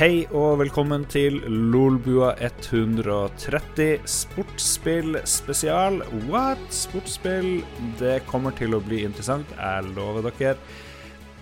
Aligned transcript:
Hei 0.00 0.22
og 0.32 0.54
velkommen 0.62 1.02
til 1.12 1.34
Lolbua 1.44 2.30
130 2.40 4.06
sportsspill 4.08 5.18
spesial. 5.28 5.98
What? 6.24 6.62
Sportsspill? 6.72 7.58
Det 8.00 8.22
kommer 8.30 8.54
til 8.56 8.72
å 8.72 8.80
bli 8.80 9.02
interessant, 9.04 9.52
jeg 9.58 9.90
lover 9.92 10.24
dere. 10.30 10.54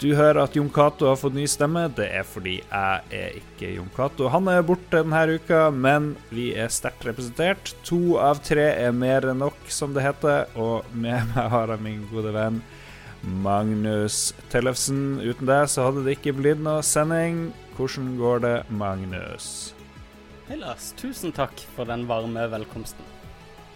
Du 0.03 0.09
hører 0.19 0.41
at 0.43 0.59
Jon 0.59 0.73
Cato 0.75 1.07
har 1.07 1.21
fått 1.23 1.39
ny 1.39 1.47
stemme. 1.47 1.85
Det 1.95 2.09
er 2.19 2.27
fordi 2.27 2.57
jeg 2.65 3.15
er 3.21 3.39
ikke 3.39 3.71
Jon 3.77 3.95
Cato. 3.95 4.27
Han 4.35 4.51
er 4.51 4.67
borte 4.67 5.05
denne 5.05 5.39
uka, 5.39 5.69
men 5.71 6.17
vi 6.35 6.49
er 6.59 6.75
sterkt 6.75 7.07
representert. 7.07 7.77
To 7.87 8.19
av 8.19 8.43
tre 8.43 8.73
er 8.73 8.91
mer 8.91 9.31
enn 9.31 9.39
nok, 9.45 9.71
som 9.71 9.95
det 9.95 10.03
heter. 10.03 10.51
Og 10.59 10.83
med 10.99 11.31
meg 11.31 11.55
har 11.55 11.77
jeg 11.77 11.87
min 11.87 12.03
gode 12.11 12.35
venn 12.35 12.59
Magnus 13.23 14.35
Tellefsen. 14.53 15.19
Uten 15.21 15.47
deg 15.49 15.69
så 15.71 15.89
hadde 15.89 16.05
det 16.07 16.19
ikke 16.19 16.37
blitt 16.39 16.61
noe 16.63 16.83
sending. 16.87 17.49
Hvordan 17.79 18.15
går 18.19 18.41
det, 18.45 18.55
Magnus? 18.75 19.49
Hei, 20.49 20.57
Lars. 20.59 20.93
Tusen 20.99 21.33
takk 21.37 21.61
for 21.77 21.89
den 21.89 22.07
varme 22.09 22.47
velkomsten. 22.51 23.05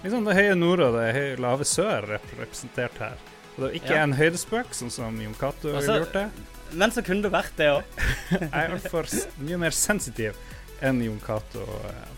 Liksom 0.03 0.25
det 0.27 0.35
høye 0.35 0.55
nord 0.59 0.81
og 0.83 0.97
det 0.97 1.11
høye 1.15 1.37
lave 1.43 1.67
sør 1.69 2.09
representert 2.17 2.97
her. 2.99 3.19
Og 3.53 3.61
det 3.63 3.69
er 3.69 3.77
ikke 3.79 3.95
Ja. 3.95 4.03
en 4.03 4.13
høydespøk, 4.19 4.73
sånn 4.75 4.91
som 4.91 5.21
Jon 5.21 5.35
Cato 5.39 5.69
ville 5.69 5.77
Altså- 5.79 5.99
gjort 6.01 6.13
det. 6.13 6.31
Men 6.73 6.91
så 6.91 7.03
kunne 7.05 7.23
det 7.23 7.31
vært 7.33 7.57
det 7.57 7.69
òg. 7.69 7.83
Jeg 8.31 8.51
er 8.53 8.71
altfor 8.73 9.07
mye 9.39 9.59
mer 9.59 9.71
sensitiv 9.71 10.35
enn 10.81 11.03
Jon 11.05 11.21
Cato. 11.21 11.61
eh. 11.61 12.09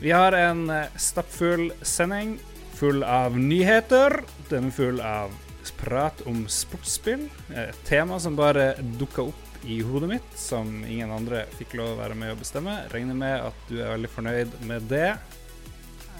Vi 0.00 0.10
har 0.10 0.32
en 0.34 0.68
eh, 0.70 0.88
stappfull 0.98 1.70
sending 1.82 2.38
full 2.74 3.04
av 3.04 3.36
nyheter. 3.38 4.24
Den 4.50 4.66
er 4.66 4.70
full 4.72 5.00
av 5.00 5.30
prat 5.70 6.20
om 6.26 6.44
sportsspill. 6.48 7.28
Et 7.54 7.84
tema 7.88 8.20
som 8.20 8.36
bare 8.36 8.74
dukka 8.98 9.22
opp 9.22 9.64
i 9.64 9.80
hodet 9.82 10.08
mitt, 10.08 10.34
som 10.36 10.84
ingen 10.84 11.10
andre 11.10 11.46
fikk 11.56 11.78
lov 11.78 11.94
å 11.94 12.00
være 12.02 12.16
med 12.18 12.34
å 12.34 12.38
bestemme. 12.40 12.76
Regner 12.92 13.16
med 13.16 13.46
at 13.46 13.64
du 13.70 13.78
er 13.78 13.94
veldig 13.94 14.10
fornøyd 14.12 14.58
med 14.68 14.88
det. 14.90 15.14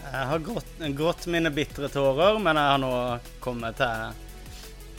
Jeg 0.04 0.26
har 0.30 0.44
grått, 0.44 0.72
grått 0.96 1.26
mine 1.32 1.52
bitre 1.52 1.88
tårer, 1.92 2.38
men 2.40 2.60
jeg 2.60 2.72
har 2.72 2.80
nå 2.80 2.94
kommet 3.44 3.80
til, 3.80 4.18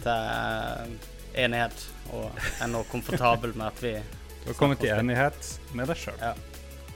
til 0.04 0.98
enighet. 1.46 1.88
Og 2.14 2.30
er 2.62 2.70
nå 2.70 2.84
komfortabel 2.92 3.56
med 3.58 3.68
at 3.72 3.82
vi 3.82 3.96
Du 4.44 4.52
har 4.52 4.60
kommet 4.60 4.82
til 4.82 4.94
enighet 4.94 5.54
med 5.74 5.90
deg 5.90 5.98
sjøl. 5.98 6.20
Ja. 6.22 6.36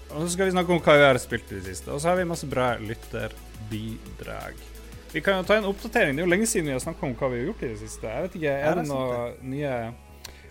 Og 0.10 0.26
så 0.26 0.34
skal 0.34 0.50
vi 0.50 0.54
snakke 0.56 0.74
om 0.74 0.82
hva 0.82 0.98
vi 0.98 1.06
har 1.06 1.22
spilt 1.22 1.52
i 1.52 1.60
det 1.60 1.66
siste. 1.70 1.94
Og 1.94 2.02
så 2.02 2.12
har 2.12 2.20
vi 2.20 2.30
masse 2.30 2.50
bra 2.50 2.72
lytterbidrag. 2.82 4.69
Vi 5.12 5.22
kan 5.26 5.40
jo 5.40 5.46
ta 5.48 5.58
en 5.58 5.66
oppdatering. 5.66 6.16
Det 6.16 6.22
er 6.22 6.28
jo 6.28 6.32
lenge 6.32 6.48
siden 6.50 6.70
vi 6.70 6.76
har 6.76 6.84
snakka 6.84 7.08
om 7.08 7.16
hva 7.18 7.30
vi 7.32 7.40
har 7.40 7.48
gjort 7.50 7.64
i 7.66 7.72
det 7.72 7.80
siste. 7.82 8.10
Jeg 8.10 8.26
vet 8.26 8.36
ikke, 8.40 8.52
er, 8.52 8.68
Er 8.70 8.78
det 8.78 8.86
noe 8.90 9.22
nye 9.42 9.72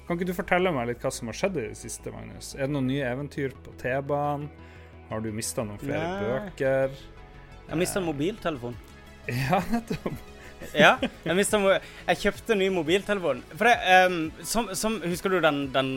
Kan 0.08 0.16
ikke 0.16 0.30
du 0.30 0.34
fortelle 0.34 0.72
meg 0.74 0.88
litt 0.88 1.04
hva 1.04 1.12
som 1.14 1.30
har 1.30 1.36
skjedd 1.36 1.60
i 1.60 1.66
det 1.68 1.78
siste, 1.78 2.10
Magnus? 2.14 2.54
Er 2.56 2.66
det 2.66 2.74
noen 2.74 2.88
nye 2.90 3.04
eventyr 3.06 3.54
på 3.64 3.74
T-banen? 3.78 4.48
Har 5.08 5.22
du 5.24 5.30
mista 5.32 5.64
noen 5.64 5.80
flere 5.80 6.00
Nei. 6.00 6.24
bøker? 6.24 6.98
Jeg 7.68 7.80
mista 7.84 8.02
mobiltelefon. 8.04 8.76
Ja, 9.28 9.62
nettopp. 9.70 10.14
Ja, 10.74 10.96
jeg, 10.98 11.34
mista 11.38 11.58
jeg 11.60 12.18
kjøpte 12.18 12.54
en 12.56 12.58
ny 12.58 12.68
mobiltelefon. 12.74 13.44
For 13.52 13.68
det, 13.68 13.76
um, 14.08 14.16
som, 14.42 14.72
som, 14.74 14.96
Husker 15.04 15.30
du 15.30 15.38
den, 15.44 15.68
den 15.70 15.92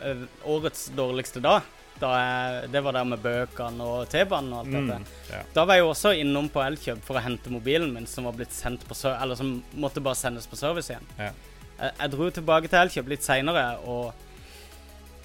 uh, 0.00 0.22
årets 0.48 0.86
dårligste 0.96 1.42
dag? 1.44 1.66
Da 2.00 2.10
jeg, 2.20 2.70
det 2.74 2.82
var 2.84 2.92
der 2.92 3.04
med 3.08 3.22
bøkene 3.24 3.80
og 3.86 4.08
T-banen 4.12 4.52
og 4.52 4.58
alt 4.64 4.68
Mm, 4.74 4.88
dette. 4.90 5.14
ja. 5.32 5.42
Da 5.54 5.64
var 5.64 5.74
jeg 5.78 5.84
jo 5.86 5.90
også 5.94 6.12
innom 6.20 6.48
på 6.52 6.60
Elkjøp 6.60 7.00
for 7.06 7.16
å 7.16 7.22
hente 7.24 7.48
mobilen 7.50 7.92
min, 7.94 8.06
som 8.06 8.24
var 8.28 8.32
blitt 8.36 8.52
sendt 8.52 8.84
på 8.88 8.94
Eller 9.14 9.34
som 9.38 9.62
måtte 9.74 10.02
bare 10.04 10.14
sendes 10.18 10.46
på 10.46 10.56
service 10.60 10.90
igjen. 10.92 11.06
Ja. 11.18 11.30
Jeg, 11.80 11.92
jeg 12.02 12.10
dro 12.12 12.28
tilbake 12.30 12.68
til 12.68 12.78
Elkjøp 12.82 13.08
litt 13.08 13.22
seinere 13.24 13.64
og 13.88 14.12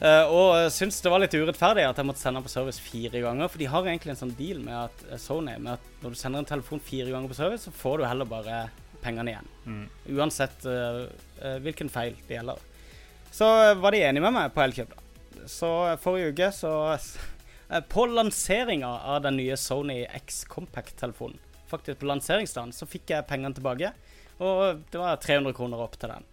eh, 0.02 0.26
og 0.32 0.72
syntes 0.74 1.02
det 1.04 1.12
var 1.14 1.22
litt 1.24 1.36
urettferdig 1.36 1.86
at 1.90 2.00
jeg 2.02 2.08
måtte 2.08 2.24
sende 2.24 2.42
på 2.46 2.52
service 2.52 2.80
fire 2.82 3.22
ganger. 3.24 3.48
For 3.52 3.62
de 3.62 3.70
har 3.72 3.84
egentlig 3.92 4.16
en 4.16 4.22
sånn 4.24 4.36
deal 4.40 4.60
med 4.64 4.78
at 4.86 5.06
eh, 5.12 5.20
Sony 5.22 5.58
med 5.60 5.74
at 5.78 5.92
når 6.04 6.16
du 6.16 6.20
sender 6.24 6.40
en 6.44 6.50
telefon 6.50 6.80
fire 6.84 7.12
ganger 7.12 7.32
på 7.32 7.38
service, 7.40 7.68
så 7.68 7.76
får 7.76 8.00
du 8.02 8.08
heller 8.10 8.26
bare 8.32 8.64
pengene 9.04 9.34
igjen. 9.34 9.48
Mm. 9.66 9.86
Uansett 10.18 10.66
eh, 10.70 11.58
hvilken 11.64 11.90
feil 11.90 12.16
det 12.28 12.38
gjelder. 12.40 12.60
Så 13.32 13.48
var 13.80 13.96
de 13.96 14.02
enige 14.04 14.22
med 14.26 14.34
meg 14.36 14.52
på 14.56 14.60
Elkjøp, 14.66 14.92
da. 14.96 15.01
Så 15.50 15.70
eh, 15.90 16.00
forrige 16.02 16.32
uke 16.34 16.50
så 16.56 16.74
eh, 16.94 17.84
På 17.90 18.06
lanseringa 18.10 18.90
av 19.14 19.22
den 19.26 19.40
nye 19.40 19.58
Sony 19.58 20.04
X 20.22 20.44
Compact-telefonen, 20.52 21.40
faktisk 21.72 22.02
på 22.02 22.10
lanseringsdagen, 22.10 22.74
så 22.76 22.88
fikk 22.90 23.14
jeg 23.14 23.28
pengene 23.30 23.56
tilbake. 23.56 23.94
Og 24.42 24.82
det 24.92 25.00
var 25.00 25.22
300 25.22 25.54
kroner 25.56 25.84
opp 25.84 25.96
til 26.02 26.12
den. 26.12 26.26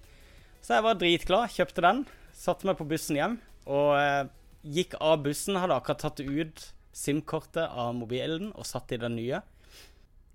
Så 0.64 0.78
jeg 0.78 0.84
var 0.84 0.98
dritglad, 0.98 1.52
kjøpte 1.54 1.84
den, 1.84 2.02
satte 2.34 2.66
meg 2.68 2.78
på 2.78 2.86
bussen 2.88 3.18
hjem 3.18 3.38
og 3.68 3.92
eh, 4.00 4.24
gikk 4.64 4.96
av 5.00 5.22
bussen. 5.26 5.58
Hadde 5.60 5.76
akkurat 5.76 6.02
tatt 6.02 6.24
ut 6.24 6.64
SIM-kortet 6.96 7.68
av 7.68 7.94
mobilen 7.96 8.50
og 8.54 8.66
satt 8.66 8.92
i 8.94 9.00
den 9.00 9.16
nye. 9.18 9.42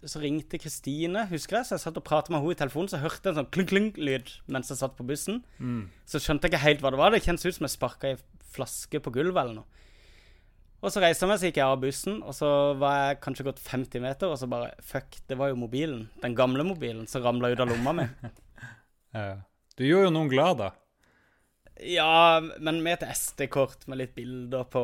Så 0.04 0.20
ringte 0.20 0.60
Kristine, 0.60 1.26
husker 1.30 1.60
jeg, 1.62 1.68
så 1.68 1.78
jeg 1.78 1.84
satt 1.86 2.00
og 2.00 2.06
pratet 2.06 2.34
med 2.34 2.42
henne 2.44 2.56
i 2.56 2.60
telefonen, 2.60 2.90
så 2.92 2.98
jeg 2.98 3.06
hørte 3.06 3.32
en 3.32 3.38
sånn 3.40 3.52
klunk-klunk-lyd 3.56 4.34
mens 4.52 4.72
jeg 4.72 4.82
satt 4.82 4.98
på 4.98 5.06
bussen. 5.08 5.42
Mm. 5.64 5.86
Så 6.10 6.20
skjønte 6.20 6.50
jeg 6.50 6.54
ikke 6.54 6.66
helt 6.66 6.84
hva 6.84 6.92
det 6.92 7.00
var. 7.00 7.14
Det 7.16 7.24
kjentes 7.24 7.48
ut 7.48 7.58
som 7.58 7.68
jeg 7.68 7.76
sparka 7.76 8.12
i 8.12 8.18
flaske 8.54 9.02
på 9.04 9.14
gulvet 9.14 9.42
eller 9.44 9.62
noe. 9.62 9.84
Og 10.84 10.92
så 10.92 11.00
reiste 11.00 11.24
jeg 11.24 11.32
meg, 11.32 11.40
så 11.40 11.48
gikk 11.48 11.58
jeg 11.62 11.72
av 11.72 11.80
bussen, 11.80 12.16
og 12.28 12.36
så 12.36 12.48
var 12.76 12.96
jeg 13.00 13.20
kanskje 13.24 13.46
gått 13.48 13.62
50 13.64 14.04
meter, 14.04 14.32
og 14.34 14.40
så 14.40 14.50
bare 14.52 14.74
Fuck, 14.84 15.22
det 15.30 15.38
var 15.40 15.54
jo 15.54 15.60
mobilen. 15.62 16.10
Den 16.20 16.36
gamle 16.36 16.66
mobilen 16.68 17.08
som 17.08 17.24
ramla 17.24 17.54
ut 17.54 17.64
av 17.64 17.72
lomma 17.72 17.98
mi. 18.02 18.08
Ja. 19.14 19.44
Du 19.78 19.84
gjorde 19.86 20.08
jo 20.08 20.14
noen 20.16 20.30
glad, 20.32 20.58
da. 20.58 20.72
Ja, 21.86 22.42
men 22.42 22.80
med 22.82 22.96
et 23.02 23.18
SD-kort 23.18 23.88
med 23.90 24.00
litt 24.00 24.14
bilder 24.14 24.66
på 24.70 24.82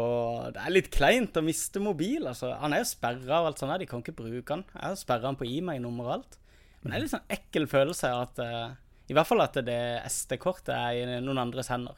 Det 0.54 0.62
er 0.62 0.74
litt 0.74 0.90
kleint 0.94 1.38
å 1.38 1.44
miste 1.46 1.82
mobil, 1.82 2.28
altså. 2.30 2.52
Han 2.62 2.74
er 2.74 2.84
jo 2.84 2.92
sperra 2.92 3.40
og 3.42 3.50
alt 3.50 3.62
sånt, 3.62 3.74
her, 3.74 3.82
de 3.82 3.88
kan 3.90 4.04
ikke 4.06 4.18
bruke 4.18 4.54
han. 4.54 4.66
Jeg 4.74 4.84
har 4.86 5.00
sperra 5.02 5.32
han 5.32 5.40
på 5.40 5.50
e-mail-nummer 5.50 6.12
og 6.12 6.16
alt. 6.20 6.38
Men 6.82 6.92
det 6.92 6.98
er 6.98 7.04
litt 7.04 7.14
sånn 7.16 7.34
ekkel 7.40 7.66
følelse 7.70 8.14
at 8.16 8.42
uh, 8.46 8.78
I 9.10 9.18
hvert 9.18 9.30
fall 9.30 9.44
at 9.44 9.58
det 9.66 9.80
SD-kortet 10.10 10.74
er 10.78 11.02
i 11.02 11.20
noen 11.26 11.42
andres 11.42 11.74
hender. 11.74 11.98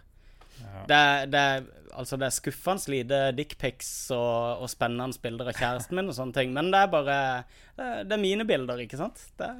Ja. 0.61 0.85
Det, 0.89 1.03
det, 1.33 1.45
altså 1.97 2.19
det 2.19 2.29
er 2.29 2.37
skuffende 2.37 2.93
lite 2.93 3.21
dickpics 3.37 3.91
og, 4.15 4.63
og 4.63 4.71
spennende 4.71 5.19
bilder 5.23 5.51
av 5.51 5.59
kjæresten 5.59 5.99
min 5.99 6.11
og 6.11 6.17
sånne 6.17 6.37
ting, 6.37 6.55
men 6.55 6.71
det 6.73 6.85
er 6.85 6.93
bare 6.93 7.19
Det 7.75 8.13
er, 8.13 8.21
mine 8.21 8.47
bilder, 8.47 8.81
ikke 8.85 8.99
sant? 9.01 9.25
Det 9.41 9.51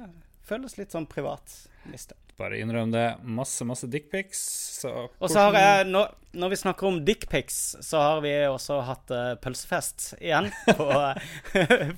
føles 0.46 0.78
litt 0.78 0.94
sånn 0.94 1.08
privat. 1.10 1.54
Liste. 1.90 2.14
Bare 2.38 2.58
innrøm 2.58 2.90
det. 2.90 3.04
Masse, 3.22 3.64
masse 3.64 3.86
dickpics. 3.86 4.40
Så 4.80 4.90
Og 5.18 5.30
så 5.30 5.44
har 5.44 5.56
jeg, 5.58 5.86
når, 5.92 6.12
når 6.38 6.52
vi 6.52 6.58
snakker 6.62 6.88
om 6.88 7.00
dickpics, 7.04 7.58
så 7.84 8.00
har 8.02 8.22
vi 8.24 8.32
også 8.48 8.80
hatt 8.86 9.12
uh, 9.14 9.34
pølsefest 9.42 10.14
igjen 10.18 10.48
på 10.78 10.88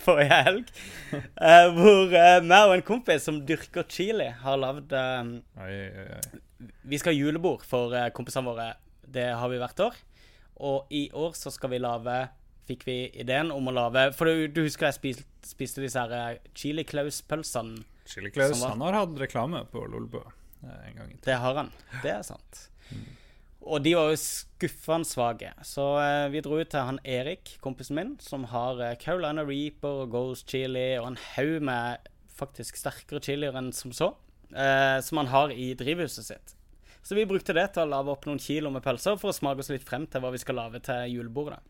forrige 0.04 0.40
helg. 0.48 0.72
Uh, 1.38 1.68
hvor 1.78 2.16
uh, 2.16 2.40
meg 2.44 2.68
og 2.68 2.76
en 2.76 2.86
kompis 2.86 3.28
som 3.28 3.40
dyrker 3.46 3.86
chili, 3.88 4.28
har 4.42 4.60
lagd 4.60 4.92
oi. 4.94 5.76
Vi 6.84 6.98
skal 7.00 7.12
ha 7.12 7.18
julebord 7.18 7.64
for 7.68 7.92
kompisene 8.16 8.48
våre. 8.48 8.72
Det 9.12 9.26
har 9.36 9.48
vi 9.52 9.58
hvert 9.62 9.80
år. 9.86 9.96
Og 10.64 10.86
i 10.94 11.08
år 11.12 11.32
så 11.34 11.50
skal 11.52 11.70
vi 11.74 11.78
lage 11.82 12.28
Fikk 12.64 12.86
vi 12.88 12.94
ideen 13.20 13.50
om 13.52 13.66
å 13.68 13.72
lage 13.74 14.06
For 14.16 14.24
du, 14.30 14.46
du 14.48 14.62
husker 14.64 14.86
jeg 14.88 14.96
spiste, 14.96 15.24
spiste 15.44 15.82
disse 15.84 16.00
her 16.00 16.12
eh, 16.16 16.38
chili 16.56 16.84
Claus-pølsene? 16.88 17.82
Chili 18.08 18.30
Claus 18.32 18.56
var- 18.62 18.70
han 18.72 18.80
har 18.86 18.96
hatt 19.02 19.18
reklame 19.20 19.60
på 19.68 19.82
Lolbø 19.92 20.22
eh, 20.22 20.78
en 20.88 20.96
gang. 20.96 21.10
Det 21.26 21.36
har 21.42 21.54
han. 21.60 21.68
Det 22.00 22.14
er 22.14 22.22
sant. 22.24 22.62
Og 23.64 23.80
de 23.84 23.94
var 23.96 24.10
jo 24.12 24.16
skuffende 24.20 25.08
svake. 25.08 25.50
Så 25.64 25.84
eh, 26.00 26.26
vi 26.32 26.40
dro 26.44 26.56
ut 26.60 26.68
til 26.72 26.84
han 26.88 26.98
Erik, 27.04 27.54
kompisen 27.64 27.96
min, 27.96 28.14
som 28.20 28.44
har 28.52 28.80
eh, 28.84 28.96
Carolina 29.00 29.44
Reaper 29.44 30.02
og 30.04 30.10
Ghost 30.12 30.48
Chili 30.52 30.94
og 31.00 31.10
en 31.12 31.20
haug 31.34 31.62
med 31.68 32.08
faktisk 32.34 32.76
sterkere 32.80 33.20
chilier 33.24 33.56
enn 33.60 33.70
som 33.76 33.92
så, 33.94 34.10
eh, 34.56 34.98
som 35.04 35.20
han 35.20 35.28
har 35.32 35.52
i 35.52 35.70
drivhuset 35.80 36.28
sitt. 36.32 36.56
Så 37.04 37.14
vi 37.18 37.26
brukte 37.28 37.52
det 37.52 37.66
til 37.74 37.84
å 37.84 37.90
lage 37.90 38.12
opp 38.14 38.24
noen 38.24 38.40
kilo 38.40 38.70
med 38.72 38.80
pølser 38.84 39.18
for 39.20 39.28
å 39.28 39.36
smake 39.36 39.60
oss 39.60 39.68
litt 39.68 39.84
frem 39.84 40.06
til 40.08 40.22
hva 40.24 40.30
vi 40.32 40.40
skal 40.40 40.56
lage 40.56 40.80
til 40.86 41.10
julebordet. 41.12 41.60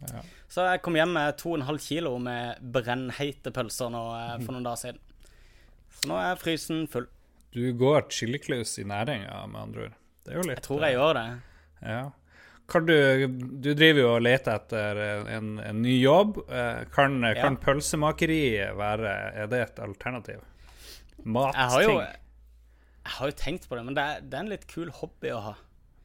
Ja. 0.00 0.22
Så 0.48 0.64
jeg 0.64 0.80
kom 0.84 0.96
hjem 0.96 1.12
med 1.16 1.36
2,5 1.40 1.80
kilo 1.84 2.14
med 2.20 2.62
brennheite 2.64 3.52
pølser 3.52 3.92
nå 3.92 4.02
eh, 4.16 4.34
for 4.40 4.56
noen 4.56 4.64
dager 4.64 4.82
siden. 4.86 5.02
Så 5.98 6.08
nå 6.08 6.16
er 6.20 6.40
frysen 6.40 6.86
full. 6.92 7.08
Du 7.52 7.62
går 7.76 8.08
chiliklaus 8.12 8.74
i 8.80 8.86
næringa, 8.88 9.44
med 9.52 9.60
andre 9.60 9.86
ord. 9.86 10.00
Det 10.24 10.32
er 10.32 10.40
jo 10.40 10.48
litt 10.48 10.58
Jeg 10.58 10.66
tror 10.66 10.84
jeg 10.88 10.96
gjør 10.96 11.16
det. 11.20 11.26
Ja. 11.92 12.02
Kan 12.66 12.88
du, 12.88 12.96
du 13.62 13.70
driver 13.78 14.00
jo 14.02 14.10
og 14.16 14.22
leter 14.24 14.56
etter 14.56 15.00
en, 15.36 15.56
en 15.62 15.82
ny 15.84 16.00
jobb. 16.00 16.40
Kan, 16.96 17.20
Kan, 17.22 17.28
ja. 17.36 17.50
pølsemakeri 17.62 18.42
være 18.76 19.12
Er 19.44 19.52
det 19.52 19.60
et 19.68 19.82
alternativ? 19.84 20.40
Matting. 21.22 21.60
Jeg 21.60 21.74
har 21.76 21.84
jo 21.86 22.00
Jeg 23.06 23.14
har 23.14 23.30
jo 23.30 23.38
tenkt 23.38 23.68
på 23.70 23.78
det, 23.78 23.84
men 23.86 23.94
det 23.94 24.02
er, 24.02 24.22
det 24.26 24.34
er 24.34 24.44
en 24.44 24.50
litt 24.50 24.66
kul 24.70 24.90
hobby 24.98 25.30
å 25.30 25.40
ha. 25.44 25.54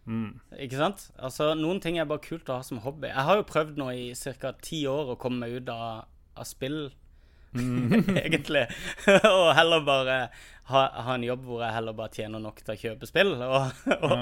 Mm. 0.06 0.38
Ikke 0.62 0.78
sant? 0.78 1.08
Altså, 1.18 1.52
Noen 1.58 1.82
ting 1.82 1.98
er 1.98 2.10
bare 2.10 2.22
kult 2.22 2.50
å 2.50 2.60
ha 2.60 2.66
som 2.66 2.82
hobby. 2.86 3.10
Jeg 3.10 3.26
har 3.26 3.40
jo 3.40 3.48
prøvd 3.50 3.78
nå 3.82 3.90
i 3.98 4.08
ca. 4.42 4.54
ti 4.62 4.84
år 4.90 5.14
å 5.14 5.20
komme 5.22 5.46
meg 5.46 5.62
ut 5.62 5.72
av, 5.74 6.06
av 6.38 6.48
spill, 6.50 6.92
egentlig. 8.24 8.68
og 9.34 9.50
heller 9.58 9.84
bare 9.88 10.18
ha, 10.72 10.86
ha 11.08 11.18
en 11.18 11.26
jobb 11.26 11.44
hvor 11.50 11.66
jeg 11.66 11.76
heller 11.76 11.98
bare 11.98 12.16
tjener 12.16 12.44
nok 12.44 12.62
til 12.62 12.76
å 12.76 12.80
kjøpe 12.86 13.10
spill. 13.10 13.34
Og, 13.42 13.84
og, 14.08 14.18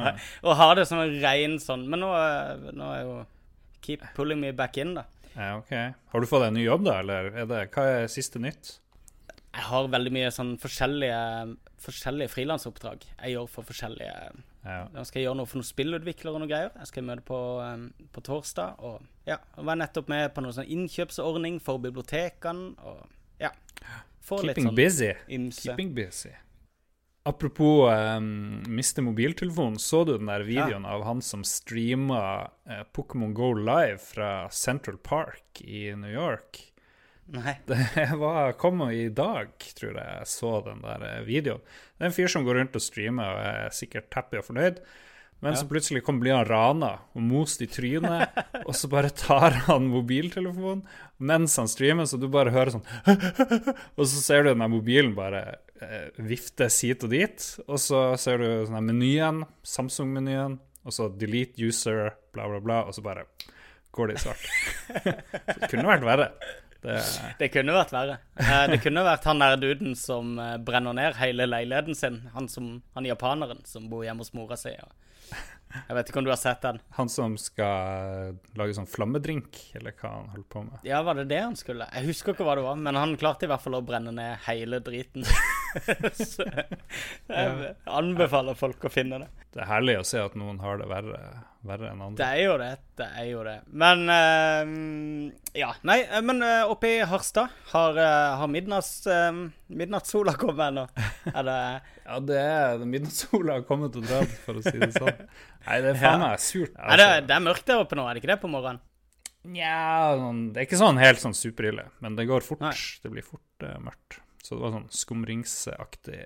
og 0.48 0.60
ha 0.64 0.70
det 0.80 0.88
som 0.90 1.04
en 1.04 1.16
rein 1.22 1.60
sånn 1.62 1.86
Men 1.92 2.04
nå, 2.06 2.10
nå 2.80 2.92
er 2.96 3.04
jo 3.06 3.18
keep 3.86 4.04
pulling 4.16 4.42
me 4.42 4.54
back 4.56 4.80
in, 4.82 4.96
da. 4.98 5.06
Ja, 5.36 5.56
ok. 5.60 5.74
Har 6.12 6.22
du 6.22 6.28
fått 6.28 6.48
deg 6.48 6.56
ny 6.56 6.66
jobb, 6.66 6.88
da, 6.88 7.00
eller 7.04 7.32
er 7.32 7.50
det, 7.50 7.66
hva 7.76 7.86
er 8.02 8.12
siste 8.12 8.42
nytt? 8.42 8.78
Jeg 9.50 9.66
har 9.66 9.88
veldig 9.90 10.12
mye 10.14 10.30
sånn 10.34 10.56
forskjellige, 10.62 11.20
forskjellige 11.84 12.32
frilansoppdrag 12.34 13.06
jeg 13.08 13.36
gjør 13.36 13.50
for 13.52 13.68
forskjellige 13.68 14.14
Ja. 14.60 14.82
Nå 14.92 15.06
skal 15.08 15.22
jeg 15.22 15.30
gjøre 15.30 15.40
noe 15.40 15.48
for 15.48 15.62
noen 15.62 15.70
spillutviklere 15.70 16.36
og 16.36 16.44
noe 16.44 16.52
greier. 16.52 16.74
Jeg 16.82 16.90
skal 16.90 17.06
møte 17.08 17.24
på, 17.30 17.40
um, 17.64 17.86
på 18.12 18.24
torsdag. 18.28 18.82
Og 18.84 19.00
ja, 19.24 19.38
jeg 19.56 19.70
var 19.70 19.80
nettopp 19.80 20.12
med 20.12 20.34
på 20.36 20.44
noen 20.44 20.58
sånn 20.58 20.68
innkjøpsordning 20.76 21.62
for 21.64 21.80
bibliotekene. 21.80 22.74
Og 22.84 23.06
ja. 23.40 23.54
Få 24.20 24.42
litt 24.44 24.60
Keeping 24.60 24.70
sånn 24.70 24.78
busy. 24.78 25.14
Keeping 25.62 25.96
busy. 25.96 26.36
Apropos 27.30 27.90
um, 27.92 28.64
miste 28.68 29.02
mobiltelefonen, 29.02 29.80
så 29.80 30.04
du 30.04 30.16
den 30.16 30.30
der 30.32 30.46
videoen 30.48 30.86
av 30.88 31.04
han 31.06 31.20
som 31.22 31.44
streama 31.46 32.22
uh, 32.66 32.84
Pokémon 32.96 33.36
Go 33.38 33.52
live 33.54 34.00
fra 34.02 34.50
Central 34.56 34.98
Park 34.98 35.62
i 35.62 35.90
New 35.96 36.12
York? 36.12 36.69
Nei. 37.36 37.58
Det 37.70 38.08
var, 38.18 38.56
kom 38.62 38.82
i 38.90 39.10
dag, 39.14 39.52
tror 39.78 39.94
jeg 39.94 40.16
jeg 40.22 40.32
så 40.32 40.56
den 40.66 40.82
der 40.86 41.06
eh, 41.06 41.22
videoen. 41.28 41.62
Det 41.98 42.06
er 42.06 42.10
en 42.10 42.16
fyr 42.16 42.32
som 42.32 42.48
går 42.48 42.62
rundt 42.62 42.80
og 42.80 42.84
streamer 42.84 43.36
og 43.36 43.46
er 43.46 43.76
sikkert 43.76 44.18
happy 44.18 44.42
og 44.42 44.48
fornøyd. 44.50 44.82
Men 45.40 45.56
så 45.56 45.64
plutselig 45.70 46.02
kom, 46.04 46.18
blir 46.20 46.36
han 46.36 46.48
rana 46.50 46.90
og 47.16 47.24
most 47.24 47.62
i 47.64 47.68
trynet, 47.72 48.36
og 48.68 48.74
så 48.76 48.90
bare 48.92 49.12
tar 49.16 49.56
han 49.70 49.88
mobiltelefonen 49.88 50.82
mens 51.30 51.56
han 51.62 51.70
streamer, 51.72 52.10
så 52.12 52.20
du 52.20 52.26
bare 52.32 52.52
hører 52.52 52.74
sånn 52.76 52.84
Og 54.00 54.04
så 54.04 54.20
ser 54.20 54.44
du 54.44 54.50
den 54.50 54.66
der 54.66 54.72
mobilen 54.72 55.16
bare 55.16 55.44
eh, 55.80 56.10
viftes 56.28 56.82
hit 56.84 57.06
og 57.08 57.14
dit, 57.16 57.46
og 57.70 57.80
så 57.80 58.02
ser 58.20 58.44
du 58.44 58.50
sånn 58.68 58.92
menyen, 58.92 59.46
Samsung-menyen, 59.64 60.60
og 60.84 60.96
så 60.96 61.08
delete 61.12 61.64
user, 61.64 62.18
bla, 62.36 62.50
bla, 62.52 62.60
bla, 62.64 62.82
og 62.90 62.98
så 62.98 63.04
bare 63.06 63.24
går 63.96 64.12
det 64.12 64.20
i 64.20 64.24
svart. 64.26 64.50
Så 64.92 65.56
det 65.56 65.72
kunne 65.72 65.88
vært 65.88 66.08
verre. 66.08 66.34
Det, 66.82 67.00
Det 67.40 67.50
kunne 67.52 67.76
vært 67.76 67.92
verre. 67.92 68.18
Eh, 68.40 68.64
det 68.72 68.80
kunne 68.84 69.04
vært 69.04 69.28
han 69.28 69.44
der 69.44 69.60
duden 69.60 69.98
som 70.00 70.38
eh, 70.40 70.56
brenner 70.64 70.96
ned 70.96 71.18
hele 71.20 71.48
leiligheten 71.50 71.98
sin. 71.98 72.22
Han, 72.36 72.48
som, 72.52 72.78
han 72.96 73.08
japaneren 73.10 73.62
som 73.68 73.90
bor 73.92 74.06
hjemme 74.08 74.24
hos 74.24 74.32
mora 74.38 74.58
si. 74.60 74.76
Jeg 75.70 75.94
vet 75.94 76.08
ikke 76.10 76.22
om 76.22 76.26
du 76.26 76.32
har 76.32 76.40
sett 76.42 76.64
den? 76.64 76.80
Han 76.98 77.12
som 77.14 77.36
skal 77.38 78.38
lage 78.58 78.74
sånn 78.74 78.90
flammedrink, 78.90 79.60
eller 79.78 79.94
hva 80.00 80.16
han 80.16 80.32
holder 80.32 80.48
på 80.50 80.64
med. 80.66 80.80
Ja, 80.88 81.04
var 81.06 81.20
det 81.20 81.28
det 81.30 81.44
han 81.44 81.58
skulle? 81.60 81.86
Jeg 81.94 82.08
husker 82.10 82.34
ikke 82.34 82.48
hva 82.48 82.56
det 82.58 82.64
var, 82.66 82.80
men 82.88 82.98
han 82.98 83.14
klarte 83.22 83.46
i 83.46 83.52
hvert 83.52 83.62
fall 83.62 83.78
å 83.78 83.84
brenne 83.86 84.14
ned 84.16 84.42
hele 84.48 84.80
driten. 84.82 85.28
Så 86.34 86.48
jeg 86.50 87.76
anbefaler 87.86 88.58
folk 88.58 88.90
å 88.90 88.94
finne 88.94 89.22
det. 89.22 89.30
Det 89.54 89.62
er 89.62 89.70
herlig 89.70 90.00
å 90.00 90.08
se 90.08 90.24
at 90.24 90.38
noen 90.40 90.58
har 90.64 90.82
det 90.82 90.90
verre, 90.90 91.22
verre 91.68 91.90
enn 91.92 92.02
andre. 92.02 92.18
Det 92.20 92.28
er 92.28 92.46
jo 92.46 92.56
det. 92.60 92.70
Det 93.00 93.08
er 93.20 93.26
jo 93.30 93.44
det. 93.48 93.56
Men 93.82 94.04
uh, 94.08 95.32
Ja. 95.58 95.72
Nei, 95.88 95.98
eh, 96.06 96.22
men 96.26 96.44
uh, 96.44 96.72
oppe 96.72 96.92
i 96.94 97.00
Harstad 97.08 97.52
har, 97.74 98.00
uh, 98.00 98.38
har 98.40 98.52
midnatts, 98.52 98.94
eh, 99.12 99.42
midnattssola 99.68 100.36
kommet 100.40 100.70
ennå? 100.70 100.86
Er 101.34 101.48
det 101.48 101.58
Ja, 102.06 102.20
det 102.24 102.40
er 102.44 102.86
midnattssola 102.86 103.60
har 103.60 103.68
kommet 103.68 103.98
og 104.00 104.08
dratt, 104.08 104.38
for 104.46 104.60
å 104.60 104.64
si 104.64 104.78
det 104.78 104.94
sånn. 104.96 105.26
Nei, 105.68 105.82
det 105.84 105.94
er 105.96 106.00
faen 106.00 106.24
meg 106.24 106.40
surt. 106.44 106.78
er 106.80 107.04
det, 107.04 107.10
det 107.28 107.36
er 107.36 107.46
mørkt 107.50 107.68
der 107.68 107.84
oppe 107.84 108.00
nå, 108.00 108.08
er 108.08 108.16
det 108.16 108.24
ikke 108.24 108.34
det, 108.34 108.40
på 108.44 108.52
morgenen? 108.52 108.82
Nja, 109.50 110.16
sånn, 110.20 110.42
det 110.54 110.62
er 110.62 110.68
ikke 110.68 110.82
sånn 110.82 111.00
helt 111.00 111.22
sånn 111.22 111.38
superille, 111.38 111.86
men 112.04 112.18
det 112.18 112.28
går 112.28 112.44
fort. 112.44 112.60
Nei. 112.64 112.76
Det 113.04 113.12
blir 113.12 113.24
fort 113.24 113.68
mørkt. 113.84 114.20
Så 114.44 114.56
det 114.56 114.64
var 114.64 114.74
sånn 114.76 114.90
skumringsaktig 114.96 116.26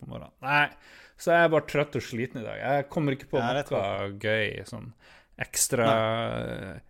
på 0.00 0.08
morgenen. 0.10 0.34
Nei, 0.44 0.68
så 1.16 1.32
jeg 1.32 1.46
er 1.46 1.52
bare 1.54 1.66
trøtt 1.70 1.96
og 1.98 2.04
sliten 2.04 2.42
i 2.42 2.44
dag. 2.46 2.58
Jeg 2.60 2.88
kommer 2.92 3.16
ikke 3.16 3.30
på 3.32 3.40
Ja, 3.40 3.52
noe 3.56 4.10
gøy 4.20 4.64
sånn 4.68 4.90
ekstra 5.40 5.86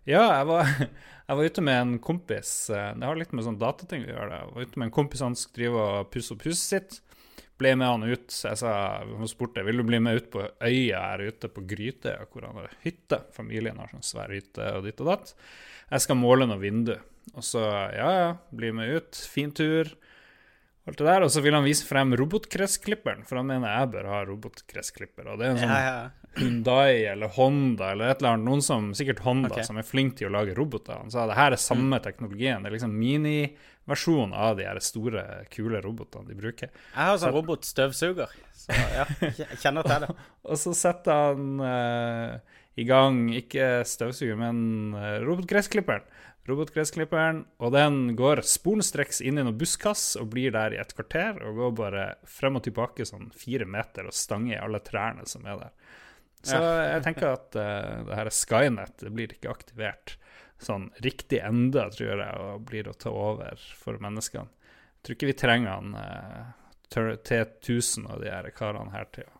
Ja, 0.07 0.21
jeg 0.39 0.45
var, 0.47 0.69
jeg 1.27 1.39
var 1.39 1.49
ute 1.51 1.63
med 1.65 1.81
en 1.81 1.97
kompis. 1.99 2.51
eh, 2.69 2.93
Det 2.95 3.07
har 3.07 3.19
litt 3.19 3.33
med 3.35 3.43
sånn 3.47 3.59
datating 3.59 4.05
å 4.05 4.13
gjøre. 4.13 4.39
Jeg 4.41 4.53
var 4.55 4.67
ute 4.69 4.79
med 4.79 4.87
en 4.89 4.95
kompis 4.99 5.23
han 5.25 5.35
skulle 5.35 5.57
drive 5.67 5.83
og 5.83 6.09
pusse 6.13 6.35
opp 6.35 6.45
huset 6.47 6.63
sitt. 6.71 6.99
Ble 7.57 7.71
med 7.75 7.87
han 7.89 8.03
ut. 8.05 8.27
Så 8.31 8.51
jeg 8.51 8.61
sa 8.61 8.71
hun 9.09 9.27
spurte 9.31 9.63
vil 9.65 9.81
du 9.81 9.83
bli 9.87 9.99
med 10.03 10.19
ut 10.21 10.27
på 10.33 10.43
øya 10.45 10.99
her 11.09 11.23
ute 11.31 11.49
på 11.49 11.63
Grytøya, 11.67 12.27
hvor 12.31 12.45
han 12.47 12.59
har 12.61 12.75
hytte. 12.83 13.23
Familien 13.35 13.79
har 13.81 13.89
sånn 13.91 14.05
svær 14.05 14.31
hytte 14.35 14.67
og 14.77 14.85
ditt 14.85 15.01
og 15.01 15.09
datt. 15.11 15.33
Jeg 15.89 16.03
skal 16.05 16.19
måle 16.19 16.45
noen 16.47 16.61
vindu. 16.61 16.93
Og 17.33 17.43
så 17.43 17.63
ja, 17.95 18.09
ja, 18.21 18.27
bli 18.55 18.69
med 18.75 18.91
ut. 18.99 19.17
Fin 19.31 19.51
tur. 19.55 19.89
Alt 20.87 21.01
det 21.01 21.07
der. 21.09 21.25
Og 21.25 21.31
så 21.33 21.43
vil 21.43 21.57
han 21.57 21.65
vise 21.67 21.87
frem 21.87 22.15
robotgressklipperen, 22.17 23.25
for 23.27 23.41
han 23.41 23.49
mener 23.49 23.73
jeg 23.73 23.91
bør 23.97 24.09
ha 24.13 24.21
robotgressklipper. 24.29 25.27
Og 25.33 25.41
det 25.41 25.49
er 25.49 25.53
en 25.55 25.61
sånn 25.61 25.75
Ja, 25.75 25.83
ja. 25.83 26.27
Hyundai 26.37 27.07
eller 27.09 27.31
Honda 27.33 27.91
eller 27.95 28.11
et 28.11 28.19
eller 28.21 28.35
annet, 28.35 28.45
noen 28.45 28.61
som, 28.61 28.91
sikkert 28.97 29.23
Honda, 29.25 29.49
okay. 29.49 29.65
som 29.65 29.79
er 29.81 29.87
flink 29.87 30.19
til 30.19 30.29
å 30.29 30.35
lage 30.35 30.53
roboter. 30.57 30.99
Han 31.01 31.09
sa 31.13 31.25
det 31.29 31.37
her 31.37 31.55
er 31.55 31.61
samme 31.61 31.97
teknologien. 32.03 32.61
Det 32.61 32.69
er 32.69 32.75
liksom 32.77 32.93
miniversjon 32.93 34.35
av 34.37 34.59
de 34.59 34.67
her 34.67 34.79
store, 34.85 35.23
kule 35.53 35.81
robotene 35.81 36.29
de 36.29 36.37
bruker. 36.37 36.69
Jeg 36.69 37.09
har 37.09 37.17
sånn 37.23 37.33
robotstøvsuger, 37.35 38.37
så 38.53 38.77
ja, 38.93 39.07
jeg 39.25 39.59
kjenner 39.63 39.89
til 39.89 40.05
det. 40.05 40.13
Og 40.51 40.61
så 40.61 40.75
setter 40.77 41.25
han 41.25 41.57
uh, 41.63 42.61
i 42.77 42.85
gang, 42.85 43.23
ikke 43.33 43.81
støvsuger, 43.89 44.37
men 44.37 44.93
eh, 44.93 45.17
robotgressklipperen. 45.25 46.05
Robotgressklipperen, 46.47 47.41
og 47.59 47.73
den 47.75 48.13
går 48.15 48.39
sporenstreks 48.47 49.19
inn 49.19 49.35
i 49.35 49.43
noen 49.43 49.57
busskass 49.59 50.13
og 50.19 50.29
blir 50.31 50.53
der 50.55 50.75
i 50.75 50.79
et 50.79 50.93
kvarter, 50.95 51.41
og 51.43 51.59
går 51.59 51.73
bare 51.75 52.05
frem 52.23 52.59
og 52.59 52.63
tilbake 52.63 53.07
sånn 53.07 53.29
fire 53.35 53.67
meter 53.67 54.07
og 54.07 54.15
stanger 54.15 54.55
i 54.55 54.61
alle 54.61 54.79
trærne 54.85 55.27
som 55.27 55.43
er 55.43 55.59
der. 55.65 55.73
Så 56.47 56.59
jeg 56.61 57.01
tenker 57.03 57.33
at 57.33 57.57
uh, 57.57 58.05
det 58.07 58.19
her 58.19 58.29
Skynet 58.31 59.01
det 59.01 59.11
blir 59.11 59.33
ikke 59.33 59.51
aktivert 59.51 60.15
sånn 60.63 60.87
riktig 61.03 61.41
enda, 61.43 61.89
tror 61.93 62.21
jeg, 62.21 62.37
og 62.39 62.63
blir 62.69 62.87
å 62.87 62.95
ta 62.95 63.11
over 63.11 63.59
for 63.77 63.99
menneskene. 64.01 64.47
Jeg 64.47 65.03
tror 65.03 65.17
ikke 65.17 65.29
vi 65.31 65.37
trenger 65.41 65.73
han 65.73 65.97
uh, 65.97 66.53
T- 66.87 67.17
T1000 67.27 68.07
og 68.07 68.23
de 68.23 68.31
her 68.31 68.47
karene 68.55 68.93
her 68.95 69.09
til 69.11 69.27
å 69.27 69.35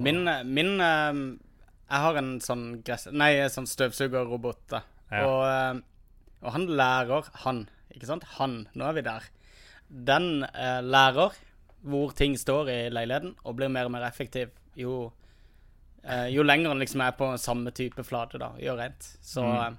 Min, 0.00 0.24
min 0.48 0.80
eh, 0.84 1.20
Jeg 1.90 2.00
har 2.04 2.16
en 2.20 2.32
sånn 2.44 2.64
gress... 2.86 3.06
Nei, 3.12 3.32
sånn 3.52 3.68
støvsugerrobot, 3.68 4.60
da. 4.70 4.82
Ja. 5.10 5.26
Og, 5.26 5.40
eh, 5.46 5.80
og 6.46 6.52
han 6.54 6.66
lærer 6.66 7.28
Han, 7.44 7.68
ikke 7.94 8.06
sant? 8.06 8.24
Han. 8.38 8.68
Nå 8.74 8.84
er 8.88 8.92
vi 8.92 9.02
der. 9.02 9.22
Den 9.90 10.44
eh, 10.44 10.80
lærer 10.82 11.34
hvor 11.82 12.12
ting 12.14 12.36
står 12.36 12.68
i 12.68 12.80
leiligheten, 12.92 13.34
og 13.44 13.56
blir 13.56 13.68
mer 13.72 13.86
og 13.88 13.92
mer 13.94 14.02
effektiv 14.06 14.50
jo 14.76 15.12
eh, 16.04 16.28
Jo 16.32 16.42
lenger 16.42 16.68
han 16.68 16.78
liksom 16.78 17.00
er 17.04 17.12
på 17.16 17.30
samme 17.40 17.70
type 17.72 18.04
flate, 18.04 18.38
da, 18.38 18.52
gjør 18.60 18.76
rent. 18.78 19.08
Så 19.22 19.42
Mm. 19.42 19.74
eh, 19.74 19.78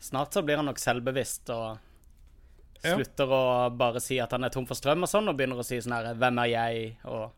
snart 0.00 0.32
så 0.32 0.42
blir 0.44 0.56
han 0.56 0.66
nok 0.66 0.78
selvbevisst 0.78 1.50
og 1.50 1.78
Ja. 2.84 2.94
slutter 2.94 3.26
å 3.26 3.76
bare 3.76 4.00
si 4.00 4.18
at 4.20 4.30
han 4.30 4.44
er 4.44 4.50
tom 4.50 4.64
for 4.66 4.74
strøm 4.74 5.02
og 5.02 5.08
sånn, 5.08 5.28
og 5.28 5.36
begynner 5.36 5.58
å 5.58 5.64
si 5.64 5.76
sånn 5.80 5.92
her 5.96 6.14
Hvem 6.14 6.38
er 6.44 6.46
jeg? 6.52 6.96
og 7.04 7.32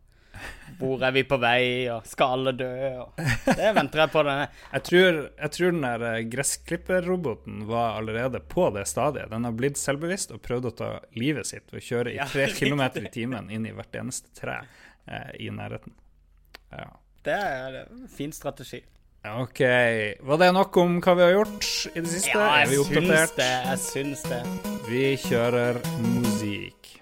hvor 0.80 1.02
er 1.04 1.12
vi 1.12 1.24
på 1.28 1.36
vei, 1.40 1.62
og 1.92 2.06
skal 2.08 2.36
alle 2.38 2.52
dø? 2.56 2.72
Og 3.02 3.20
det 3.46 3.72
venter 3.76 4.04
jeg 4.04 4.12
på. 4.14 4.22
denne 4.26 4.46
Jeg 4.48 4.84
tror, 4.88 5.18
jeg 5.28 5.54
tror 5.56 5.74
den 5.74 5.86
der 5.86 6.06
eh, 6.10 6.20
gressklipperroboten 6.32 7.64
var 7.68 7.98
allerede 8.00 8.40
på 8.40 8.68
det 8.76 8.86
stadiet. 8.88 9.30
Den 9.32 9.48
har 9.48 9.56
blitt 9.56 9.80
selvbevisst 9.80 10.32
og 10.36 10.42
prøvd 10.44 10.70
å 10.70 10.76
ta 10.82 10.92
livet 11.20 11.50
sitt 11.50 11.68
ved 11.72 11.82
å 11.82 11.86
kjøre 11.90 12.14
i 12.14 12.22
tre 12.32 12.46
ja, 12.48 12.54
kilometer 12.56 13.04
i 13.04 13.12
timen 13.12 13.50
inn 13.52 13.68
i 13.68 13.74
hvert 13.76 14.00
eneste 14.00 14.32
tre 14.36 14.62
eh, 15.06 15.34
i 15.44 15.50
nærheten. 15.54 15.96
Ja. 16.72 16.88
Det 17.24 17.36
er 17.36 17.82
en 17.84 18.08
fin 18.08 18.32
strategi. 18.32 18.80
OK. 19.28 19.60
Var 20.20 20.38
det 20.40 20.52
nok 20.56 20.76
om 20.80 20.96
hva 21.04 21.14
vi 21.18 21.26
har 21.26 21.34
gjort 21.34 21.66
i 21.92 22.00
det 22.00 22.08
siste? 22.08 22.32
Ja, 22.32 22.62
er 22.62 22.70
vi 22.70 22.78
jeg 22.80 22.86
syns 22.88 23.36
det. 23.36 23.50
Jeg 23.68 23.82
syns 23.84 24.24
det. 24.30 24.40
Vi 24.88 25.04
kjører 25.28 25.82
musikk. 26.08 26.96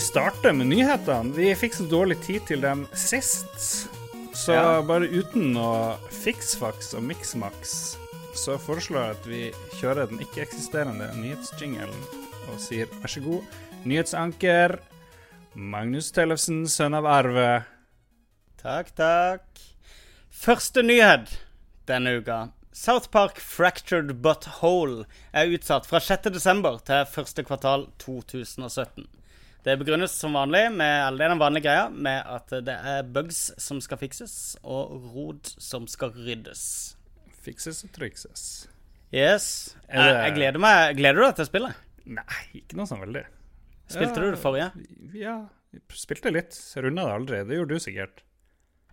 Vi 0.00 0.04
starter 0.06 0.52
med 0.52 0.66
nyhetene. 0.66 1.34
Vi 1.36 1.50
fikk 1.60 1.74
så 1.76 1.84
dårlig 1.84 2.14
tid 2.24 2.46
til 2.48 2.62
dem 2.64 2.86
sist. 2.96 3.88
Så 4.32 4.54
Ja. 4.54 4.80
bare 4.80 5.04
uten 5.12 5.52
å 5.60 5.98
fiksfaks 6.08 6.94
og 6.94 7.02
miksmaks, 7.02 7.98
så 8.34 8.56
foreslår 8.56 9.02
jeg 9.02 9.10
at 9.10 9.26
vi 9.26 9.52
kjører 9.76 10.08
den 10.08 10.22
ikke-eksisterende 10.24 11.10
nyhetsjingelen 11.20 12.00
og 12.48 12.56
sier 12.58 12.86
vær 12.86 13.12
så 13.12 13.20
god. 13.20 13.44
Nyhetsanker 13.84 14.78
Magnus 15.54 16.10
Tellefsen, 16.12 16.64
sønn 16.64 16.94
av 16.94 17.04
Arve. 17.04 17.66
Takk, 18.56 18.94
takk. 18.96 19.44
Første 20.32 20.82
nyhet 20.82 21.28
denne 21.86 22.22
uka. 22.22 22.52
South 22.72 23.10
Park 23.10 23.38
Fractured 23.38 24.22
But 24.22 24.48
Whole 24.62 25.04
er 25.34 25.52
utsatt 25.52 25.84
fra 25.84 25.98
6. 26.00 26.30
desember 26.30 26.78
til 26.78 27.04
første 27.04 27.44
kvartal 27.44 27.90
2017. 27.98 29.06
Det 29.64 29.74
begrunnes 29.76 30.12
som 30.16 30.32
vanlig 30.32 30.62
med 30.72 31.02
alle 31.04 31.26
den 31.28 31.40
vanlige 31.40 31.66
greia 31.66 31.88
med 31.92 32.22
at 32.32 32.52
det 32.64 32.76
er 32.94 33.02
bugs 33.12 33.50
som 33.60 33.80
skal 33.84 33.98
fikses, 34.00 34.56
og 34.64 34.94
rod 35.14 35.50
som 35.60 35.84
skal 35.90 36.14
ryddes. 36.16 36.62
Fikses 37.44 37.82
og 37.84 37.92
trikses. 37.96 38.46
Yes. 39.12 39.76
Jeg, 39.90 40.14
jeg 40.16 40.34
gleder 40.38 40.62
meg. 40.62 40.96
Gleder 40.96 41.20
du 41.20 41.26
deg 41.26 41.36
til 41.40 41.48
spillet? 41.50 41.86
Nei, 42.10 42.40
ikke 42.62 42.78
noe 42.78 42.88
sånn 42.88 43.02
veldig. 43.04 43.24
Spilte 43.90 44.16
Ja. 44.16 44.24
du 44.24 44.30
det 44.30 44.40
forrige? 44.40 44.68
Ja, 45.18 45.36
spilte 45.92 46.32
litt. 46.32 46.56
Runda 46.80 47.04
det 47.08 47.14
aldri. 47.18 47.40
Det 47.48 47.58
gjorde 47.60 47.76
du 47.76 47.82
sikkert. 47.84 48.22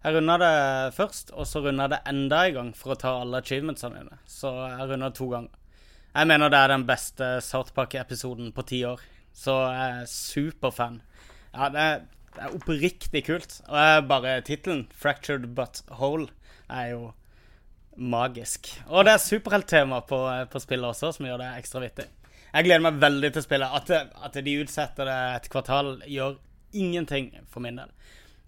Jeg 0.04 0.14
runda 0.16 0.36
det 0.42 0.54
først, 0.96 1.32
og 1.34 1.48
så 1.50 1.62
runda 1.66 1.88
det 1.92 2.00
enda 2.10 2.44
en 2.48 2.54
gang 2.58 2.74
for 2.78 2.94
å 2.94 3.00
ta 3.00 3.16
alle 3.22 3.40
achievementsene 3.44 3.98
mine. 4.04 4.20
Så 4.30 4.52
jeg 4.68 4.90
runda 4.92 5.10
to 5.16 5.28
ganger. 5.32 5.54
Jeg 6.18 6.28
mener 6.32 6.50
det 6.50 6.60
er 6.64 6.72
den 6.74 6.86
beste 6.90 7.28
South 7.46 7.74
Park-episoden 7.78 8.52
på 8.56 8.64
ti 8.66 8.84
år. 8.90 9.02
Så 9.38 9.54
jeg 9.70 10.02
er 10.02 10.10
superfan. 10.10 11.02
Ja, 11.54 11.70
det 11.74 11.84
er, 11.84 12.04
det 12.34 12.44
er 12.46 12.58
oppriktig 12.58 13.24
kult. 13.28 13.60
Og 13.70 14.10
bare 14.10 14.42
tittelen, 14.46 14.88
'Fractured 14.94 15.48
But 15.56 15.84
Whole', 15.94 16.32
er 16.70 16.92
jo 16.92 17.12
magisk. 17.98 18.70
Og 18.88 19.06
det 19.06 19.14
er 19.16 19.24
superhelttema 19.24 20.02
på, 20.10 20.20
på 20.52 20.62
spillet 20.62 20.90
også, 20.90 21.14
som 21.16 21.26
gjør 21.26 21.42
det 21.42 21.52
ekstra 21.58 21.82
vittig. 21.86 22.08
Jeg 22.54 22.66
gleder 22.66 22.84
meg 22.86 23.02
veldig 23.02 23.32
til 23.34 23.46
spillet. 23.46 23.74
At, 23.80 24.14
at 24.26 24.40
de 24.46 24.56
utsetter 24.62 25.10
det 25.10 25.18
et 25.36 25.50
kvartal, 25.54 25.98
gjør 26.10 26.38
ingenting 26.74 27.32
for 27.50 27.64
min 27.64 27.80
del. 27.80 27.94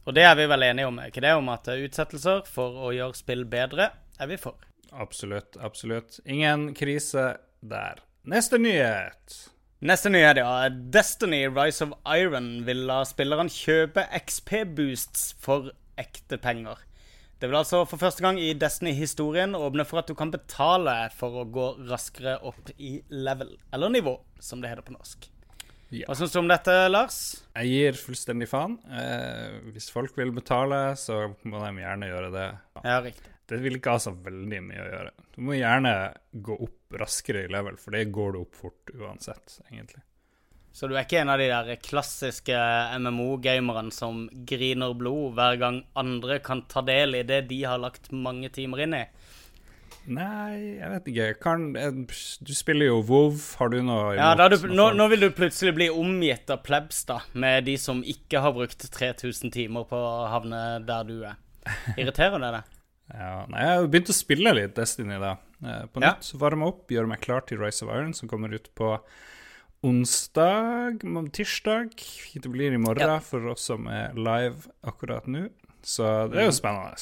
Og 0.08 0.16
det 0.18 0.26
er 0.26 0.36
vi 0.40 0.48
vel 0.50 0.66
enige 0.66 0.90
om, 0.90 1.00
ikke 1.06 1.22
det? 1.22 1.36
Om 1.38 1.52
at 1.54 1.70
utsettelser 1.76 2.42
for 2.50 2.82
å 2.88 2.94
gjøre 2.96 3.18
spill 3.18 3.46
bedre, 3.50 3.92
er 4.20 4.32
vi 4.32 4.40
for. 4.42 4.58
Absolutt, 4.90 5.58
absolutt. 5.62 6.18
Ingen 6.26 6.72
krise 6.78 7.36
der. 7.62 8.02
Neste 8.30 8.58
nyhet. 8.62 9.38
Neste 9.80 10.10
nyhet, 10.12 10.36
ja. 10.42 10.68
Destiny 10.70 11.46
Rise 11.48 11.86
of 11.86 11.94
Iron 12.12 12.66
vil 12.68 12.82
la 12.90 12.98
spilleren 13.08 13.48
kjøpe 13.48 14.04
XP-boosts 14.18 15.30
for 15.40 15.70
ekte 15.96 16.36
penger. 16.36 16.82
Det 17.40 17.48
vil 17.48 17.62
altså 17.62 17.86
for 17.88 18.02
første 18.02 18.26
gang 18.26 18.36
i 18.44 18.50
Destiny-historien 18.60 19.56
åpne 19.56 19.86
for 19.88 20.02
at 20.02 20.12
du 20.12 20.18
kan 20.20 20.34
betale 20.34 20.98
for 21.16 21.40
å 21.40 21.46
gå 21.48 21.70
raskere 21.88 22.36
opp 22.44 22.74
i 22.76 22.98
level, 23.08 23.56
eller 23.72 23.96
nivå, 23.96 24.18
som 24.44 24.60
det 24.60 24.74
heter 24.74 24.84
på 24.84 24.98
norsk. 24.98 25.30
Ja. 25.96 26.10
Hva 26.10 26.20
syns 26.20 26.36
du 26.36 26.42
om 26.44 26.52
dette, 26.52 26.76
Lars? 26.92 27.22
Jeg 27.56 27.72
gir 27.72 28.04
fullstendig 28.04 28.52
faen. 28.52 28.76
Eh, 28.92 29.62
hvis 29.72 29.88
folk 29.96 30.20
vil 30.20 30.36
betale, 30.36 30.90
så 31.00 31.30
må 31.48 31.64
de 31.64 31.72
gjerne 31.86 32.12
gjøre 32.12 32.36
det. 32.36 32.50
Ja, 32.84 33.00
riktig. 33.08 33.32
Det 33.50 33.58
vil 33.64 33.80
ikke 33.80 33.96
ha 33.96 34.02
så 34.02 34.14
veldig 34.14 34.60
mye 34.66 34.84
å 34.84 34.92
gjøre. 34.92 35.16
Du 35.34 35.42
må 35.48 35.58
gjerne 35.58 35.96
gå 36.32 36.60
opp 36.68 37.00
raskere 37.02 37.46
i 37.48 37.52
level, 37.52 37.80
for 37.82 37.96
det 37.98 38.12
går 38.14 38.36
du 38.36 38.44
opp 38.44 38.60
fort 38.60 38.94
uansett, 38.94 39.60
egentlig. 39.72 40.04
Så 40.72 40.88
du 40.88 40.94
er 40.94 41.04
ikke 41.04 41.24
en 41.24 41.32
av 41.34 41.42
de 41.42 41.48
der 41.50 41.80
klassiske 41.82 42.56
MMO-gamerne 43.02 43.92
som 43.92 44.28
griner 44.48 44.94
blod 44.98 45.34
hver 45.38 45.58
gang 45.60 45.82
andre 45.98 46.38
kan 46.46 46.62
ta 46.70 46.84
del 46.86 47.18
i 47.20 47.26
det 47.28 47.42
de 47.50 47.64
har 47.66 47.82
lagt 47.82 48.14
mange 48.14 48.52
timer 48.54 48.86
inn 48.86 48.96
i? 49.00 49.04
Nei, 50.10 50.78
jeg 50.80 50.90
vet 50.94 51.10
ikke. 51.12 51.28
Kan, 51.44 51.66
eh, 51.78 51.92
du 52.40 52.54
spiller 52.56 52.90
jo 52.90 53.02
WoW. 53.02 53.36
Har 53.60 53.70
du 53.74 53.82
noe 53.84 54.16
Ja, 54.16 54.32
da 54.38 54.48
du, 54.50 54.58
nå, 54.70 54.92
nå 54.96 55.08
vil 55.12 55.28
du 55.28 55.30
plutselig 55.36 55.76
bli 55.78 55.90
omgitt 55.90 56.50
av 56.50 56.64
plebs, 56.66 57.04
da, 57.10 57.20
med 57.34 57.68
de 57.68 57.76
som 57.78 58.02
ikke 58.02 58.42
har 58.42 58.56
brukt 58.56 58.88
3000 58.96 59.54
timer 59.54 59.86
på 59.90 60.00
å 60.00 60.28
havne 60.32 60.64
der 60.88 61.06
du 61.10 61.18
er. 61.28 61.38
Irriterer 62.00 62.42
det 62.42 62.54
deg? 62.56 62.79
Ja, 63.14 63.46
nei, 63.50 63.60
jeg 63.66 63.78
har 63.80 63.88
begynt 63.88 64.10
å 64.14 64.14
spille 64.14 64.52
litt 64.54 64.76
Destiny 64.78 65.18
da. 65.20 65.36
på 65.60 66.00
nytt. 66.04 66.30
Ja. 66.34 66.38
Varme 66.40 66.68
opp, 66.70 66.88
gjøre 66.94 67.08
meg 67.10 67.22
klar 67.22 67.42
til 67.50 67.58
Rise 67.58 67.84
of 67.84 67.90
Iron, 67.94 68.14
som 68.14 68.30
kommer 68.30 68.54
ut 68.54 68.70
på 68.78 69.00
onsdag, 69.84 71.00
tirsdag. 71.34 71.90
Det 72.34 72.50
blir 72.52 72.74
i 72.74 72.78
morgen 72.78 73.08
Ja. 73.16 73.20
for 73.20 73.46
oss 73.48 73.62
som 73.62 73.88
er 73.88 74.14
live 74.14 74.68
akkurat 74.84 75.26
nå. 75.28 75.50
Så 75.82 76.30
det 76.30 76.38
er 76.38 76.44
Mm. 76.44 76.52
jo 76.52 76.52
spennende. 76.52 76.96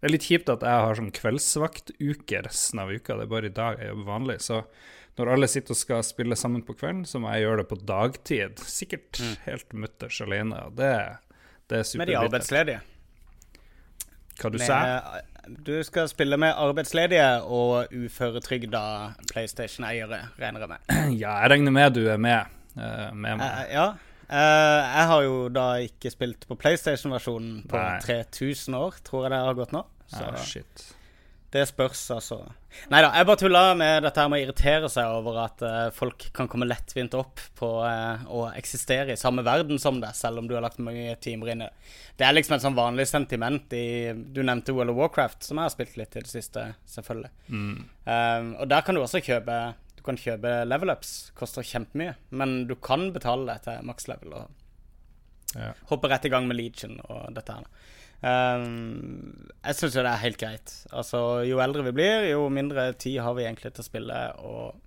Det 0.00 0.02
er 0.02 0.08
litt 0.12 0.22
kjipt 0.22 0.48
at 0.52 0.60
jeg 0.60 0.68
har 0.68 0.94
sånn 0.94 1.12
kveldsvaktuke 1.12 2.44
resten 2.44 2.78
av 2.80 2.88
uka. 2.90 3.14
Det 3.16 3.22
er 3.22 3.26
bare 3.26 3.46
i 3.46 3.48
dag 3.48 3.78
jeg 3.78 3.88
jobber 3.88 4.04
vanlig. 4.04 4.40
Så 4.42 4.64
når 5.16 5.32
alle 5.32 5.46
sitter 5.48 5.70
og 5.70 5.76
skal 5.76 6.02
spille 6.02 6.36
sammen 6.36 6.62
på 6.62 6.76
kvelden, 6.76 7.06
så 7.06 7.18
må 7.20 7.32
jeg 7.32 7.44
gjøre 7.46 7.56
det 7.58 7.68
på 7.68 7.86
dagtid. 7.86 8.56
Sikkert 8.58 9.38
helt 9.46 9.72
mutters 9.72 10.20
alene. 10.20 10.74
Det, 10.74 11.18
det 11.68 11.78
er 11.78 11.82
superbittert. 11.82 11.96
Med 11.98 12.06
de 12.08 12.14
arbeidsledige. 12.16 12.80
Hva 14.38 14.50
du 14.52 14.58
sa? 14.58 14.80
Med, 14.82 15.22
du 15.66 15.82
skal 15.86 16.08
spille 16.10 16.36
med 16.40 16.54
arbeidsledige 16.56 17.28
og 17.42 17.92
uføretrygda 17.94 18.82
PlayStation-eiere, 19.32 20.20
regner 20.40 20.64
jeg 20.64 20.68
med. 20.72 20.96
Ja, 21.22 21.36
jeg 21.42 21.50
regner 21.54 21.74
med 21.74 21.94
du 21.96 22.04
er 22.10 22.20
med. 22.20 22.52
Uh, 22.76 23.14
med 23.14 23.38
meg. 23.38 23.46
Uh, 23.46 23.64
ja. 23.72 23.86
Uh, 24.26 24.82
jeg 24.82 25.06
har 25.12 25.22
jo 25.22 25.36
da 25.54 25.66
ikke 25.86 26.10
spilt 26.10 26.48
på 26.48 26.58
PlayStation-versjonen 26.58 27.62
på 27.70 27.78
Nei. 27.78 28.00
3000 28.02 28.74
år, 28.78 28.98
tror 29.06 29.26
jeg 29.26 29.36
det 29.36 29.42
har 29.46 29.58
gått 29.58 29.74
nå. 29.76 29.84
Så 30.10 30.22
Ah, 30.22 30.36
shit. 30.42 30.86
Det 31.56 31.64
spørs, 31.70 32.00
altså. 32.14 32.36
Nei 32.92 33.00
da, 33.00 33.08
jeg 33.16 33.26
bare 33.28 33.40
tulla 33.40 33.60
med 33.78 34.04
dette 34.04 34.20
her 34.20 34.28
med 34.28 34.42
å 34.42 34.44
irritere 34.44 34.88
seg 34.92 35.08
over 35.16 35.38
at 35.46 35.62
uh, 35.64 35.88
folk 35.96 36.26
kan 36.36 36.48
komme 36.52 36.68
lettvint 36.68 37.14
opp 37.16 37.40
på 37.56 37.70
uh, 37.80 38.26
å 38.28 38.42
eksistere 38.52 39.14
i 39.14 39.20
samme 39.20 39.44
verden 39.46 39.80
som 39.80 39.96
deg, 40.02 40.12
selv 40.18 40.42
om 40.42 40.48
du 40.48 40.54
har 40.56 40.64
lagt 40.64 40.82
mange 40.84 41.14
timer 41.24 41.54
inn 41.54 41.64
i 41.64 41.68
det. 41.70 41.94
Det 42.20 42.26
er 42.28 42.36
liksom 42.36 42.56
et 42.58 42.66
sånn 42.66 42.76
vanlig 42.76 43.08
sentiment 43.08 43.72
i 43.76 44.12
Du 44.12 44.42
nevnte 44.44 44.76
World 44.76 44.92
of 44.92 45.00
Warcraft, 45.00 45.42
som 45.48 45.58
jeg 45.60 45.68
har 45.70 45.74
spilt 45.74 45.96
litt 46.00 46.14
i 46.20 46.22
det 46.26 46.32
siste, 46.32 46.66
selvfølgelig. 46.92 47.32
Mm. 47.48 47.74
Um, 48.04 48.52
og 48.60 48.70
der 48.72 48.84
kan 48.86 48.96
du 48.96 49.02
også 49.02 49.24
kjøpe 49.24 49.56
Du 49.98 50.04
kan 50.06 50.20
kjøpe 50.20 50.52
level 50.68 50.92
ups. 50.92 51.16
Koster 51.34 51.64
kjempemye. 51.66 52.14
Men 52.30 52.58
du 52.68 52.76
kan 52.76 53.08
betale 53.16 53.48
det 53.48 53.64
til 53.66 53.88
maks 53.88 54.08
level 54.12 54.36
og 54.42 54.62
Ja. 55.56 55.72
hoppe 55.88 56.08
rett 56.12 56.24
i 56.28 56.28
gang 56.28 56.44
med 56.48 56.58
Legion 56.58 56.98
og 57.08 57.32
dette 57.34 57.54
her. 57.56 57.64
Um, 58.22 59.50
jeg 59.60 59.76
syns 59.76 59.96
jo 59.98 60.02
det 60.02 60.10
er 60.12 60.24
helt 60.24 60.40
greit. 60.40 60.72
Altså, 60.90 61.20
jo 61.46 61.60
eldre 61.62 61.84
vi 61.88 61.94
blir, 61.98 62.26
jo 62.30 62.48
mindre 62.52 62.90
tid 62.98 63.20
har 63.22 63.36
vi 63.36 63.46
egentlig 63.46 63.74
til 63.76 63.84
å 63.84 63.88
spille. 63.90 64.20
Og 64.42 64.82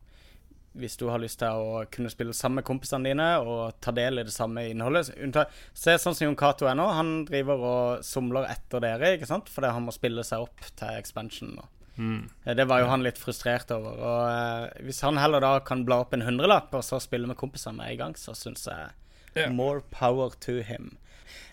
hvis 0.80 0.98
du 1.00 1.08
har 1.10 1.22
lyst 1.22 1.42
til 1.42 1.50
å 1.62 1.84
kunne 1.92 2.12
spille 2.14 2.36
sammen 2.36 2.62
med 2.62 2.68
kompisene 2.68 3.10
dine 3.10 3.28
og 3.42 3.80
ta 3.84 3.94
del 3.96 4.22
i 4.22 4.26
det 4.28 4.34
samme 4.34 4.68
innholdet 4.70 5.12
unnta, 5.18 5.48
Se 5.74 5.96
sånn 5.98 6.16
som 6.16 6.28
Jon 6.28 6.40
Cato 6.40 6.70
er 6.70 6.78
nå. 6.78 6.86
Han 6.94 7.12
driver 7.30 7.66
og 7.72 8.06
somler 8.06 8.48
etter 8.52 8.84
dere, 8.84 9.16
ikke 9.18 9.30
sant? 9.30 9.52
Fordi 9.52 9.74
han 9.76 9.86
må 9.88 9.96
spille 9.96 10.26
seg 10.28 10.46
opp 10.46 10.72
til 10.80 10.96
expansion. 10.96 11.58
Mm. 12.00 12.30
Eh, 12.46 12.56
Det 12.56 12.66
var 12.70 12.84
jo 12.84 12.92
han 12.92 13.04
litt 13.04 13.20
frustrert 13.20 13.72
over. 13.76 14.00
Og 14.00 14.22
uh, 14.30 14.86
Hvis 14.86 15.02
han 15.06 15.20
heller 15.20 15.44
da 15.44 15.58
kan 15.66 15.84
bla 15.88 16.02
opp 16.06 16.16
en 16.16 16.26
hundrelapp 16.28 16.74
og 16.74 16.86
så 16.86 17.02
spille 17.04 17.28
med 17.28 17.40
kompisene 17.40 17.82
med 17.82 17.94
en 17.94 18.02
gang, 18.06 18.18
så 18.18 18.36
syns 18.38 18.68
jeg 18.70 18.92
yeah. 19.36 19.52
more 19.52 19.82
power 19.92 20.32
to 20.46 20.62
him. 20.62 20.98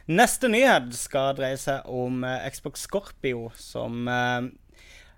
Neste 0.07 0.49
nyhet 0.49 0.93
skal 0.95 1.35
dreie 1.39 1.59
seg 1.59 1.87
om 1.91 2.23
eh, 2.25 2.47
Xbox 2.55 2.85
Scorpio, 2.87 3.49
som 3.59 4.07
eh, 4.09 4.47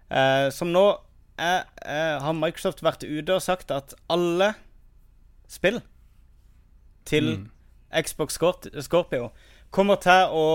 eh, 0.08 0.46
Som 0.54 0.72
nå 0.72 0.86
er, 1.38 1.68
har 2.18 2.34
Microsoft 2.34 2.80
vært 2.82 3.04
ute 3.06 3.36
og 3.36 3.44
sagt 3.44 3.70
at 3.70 3.94
alle 4.10 4.54
spill 5.46 5.78
til 7.06 7.28
Mm. 7.38 7.44
Xbox 8.02 8.34
Scorpio 8.82 9.28
kommer 9.70 10.00
til 10.02 10.34
å 10.34 10.48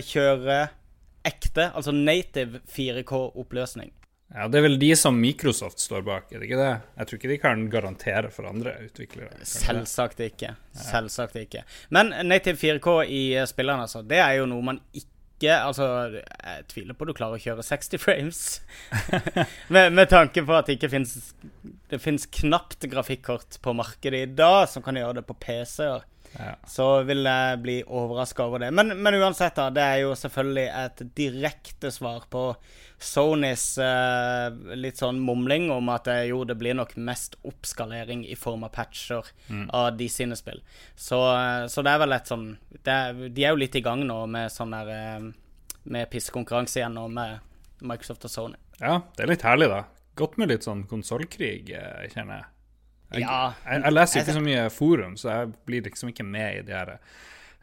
kjøre 0.00 0.56
ekte, 1.28 1.68
altså 1.76 1.92
native 1.92 2.62
4K-oppløsning. 2.72 3.92
Ja, 4.34 4.48
Det 4.48 4.58
er 4.58 4.64
vel 4.66 4.78
de 4.82 4.90
som 4.98 5.14
Microsoft 5.20 5.78
står 5.78 6.02
bak, 6.06 6.32
er 6.32 6.42
det 6.42 6.48
ikke 6.48 6.58
det? 6.58 6.70
Jeg 6.98 7.06
tror 7.06 7.18
ikke 7.20 7.30
de 7.30 7.40
kan 7.42 7.64
garantere 7.70 8.30
for 8.34 8.48
andre 8.50 8.72
utviklere. 8.82 9.30
Selvsagt 9.46 10.22
ikke. 10.26 10.56
Selvsagt 10.74 11.38
ikke. 11.38 11.62
Men 11.94 12.10
native 12.26 12.58
4K 12.58 12.94
i 13.06 13.24
eh, 13.38 13.46
spilleren, 13.46 13.84
altså, 13.86 14.02
det 14.02 14.18
er 14.18 14.40
jo 14.40 14.48
noe 14.50 14.72
man 14.74 14.82
ikke 14.94 15.10
Altså, 15.44 15.84
jeg 16.14 16.62
tviler 16.70 16.96
på 16.96 17.04
du 17.04 17.10
klarer 17.12 17.36
å 17.36 17.42
kjøre 17.42 17.64
60 17.66 18.00
frames. 18.00 18.38
med, 19.74 19.90
med 19.92 20.08
tanke 20.08 20.40
på 20.46 20.54
at 20.56 20.70
det 20.70 20.78
ikke 20.78 20.88
fins 20.94 21.34
Det 21.90 21.98
fins 22.00 22.24
knapt 22.38 22.86
grafikkort 22.88 23.58
på 23.60 23.74
markedet 23.76 24.22
i 24.24 24.30
dag 24.38 24.62
som 24.70 24.86
kan 24.86 24.96
gjøre 24.96 25.18
det 25.18 25.26
på 25.28 25.36
PC-er. 25.42 26.06
Ja. 26.34 26.54
så 26.66 27.02
vil 27.06 27.22
jeg 27.24 27.58
bli 27.62 27.76
overraska 27.86 28.44
over 28.48 28.58
det. 28.64 28.70
Men, 28.74 28.90
men 29.02 29.14
uansett, 29.20 29.54
da. 29.54 29.68
Det 29.70 29.82
er 29.82 30.00
jo 30.02 30.14
selvfølgelig 30.18 30.64
et 30.80 31.02
direkte 31.14 31.90
svar 31.94 32.24
på 32.32 32.42
Sonys 33.04 33.66
eh, 33.78 34.48
litt 34.78 34.98
sånn 35.02 35.18
mumling 35.20 35.68
om 35.74 35.90
at 35.92 36.06
det, 36.08 36.16
jo, 36.30 36.40
det 36.48 36.56
blir 36.58 36.74
nok 36.78 36.94
mest 36.96 37.36
oppskalering 37.44 38.24
i 38.26 38.36
form 38.38 38.64
av 38.64 38.72
patcher 38.74 39.26
av 39.68 39.96
de 39.98 40.08
sine 40.08 40.36
spill. 40.38 40.62
Så, 40.96 41.18
eh, 41.36 41.66
så 41.70 41.84
det 41.84 41.92
er 41.94 42.02
vel 42.04 42.16
et 42.16 42.30
sånn 42.30 42.46
det 42.84 42.94
er, 42.94 43.24
De 43.34 43.44
er 43.44 43.52
jo 43.54 43.60
litt 43.60 43.76
i 43.76 43.84
gang 43.84 44.02
nå 44.08 44.22
med 44.30 44.52
sånn 44.52 44.72
der 44.74 44.90
eh, 44.94 45.26
Med 45.84 46.08
pissekonkurranse 46.10 46.80
igjen 46.80 46.94
nå 46.96 47.08
med 47.12 47.38
Microsoft 47.84 48.24
og 48.24 48.32
Sony. 48.32 48.56
ja, 48.80 49.02
det 49.16 49.26
er 49.26 49.30
litt 49.34 49.44
herlig, 49.44 49.68
da. 49.68 49.82
Godt 50.16 50.38
med 50.40 50.48
litt 50.48 50.64
sånn 50.64 50.86
konsollkrig, 50.88 51.70
eh, 51.74 52.06
kjenner 52.14 52.38
jeg. 52.38 52.46
Jeg, 53.12 53.22
Ja. 53.22 53.52
jeg, 53.66 53.82
jeg 53.84 53.92
leser 53.92 54.20
ikke 54.20 54.38
så 54.38 54.44
mye 54.44 54.64
forum, 54.70 55.16
så 55.20 55.30
jeg 55.30 55.52
blir 55.68 55.82
liksom 55.86 56.10
ikke 56.10 56.24
med 56.26 56.58
i 56.58 56.64
de 56.66 56.72
her 56.74 56.96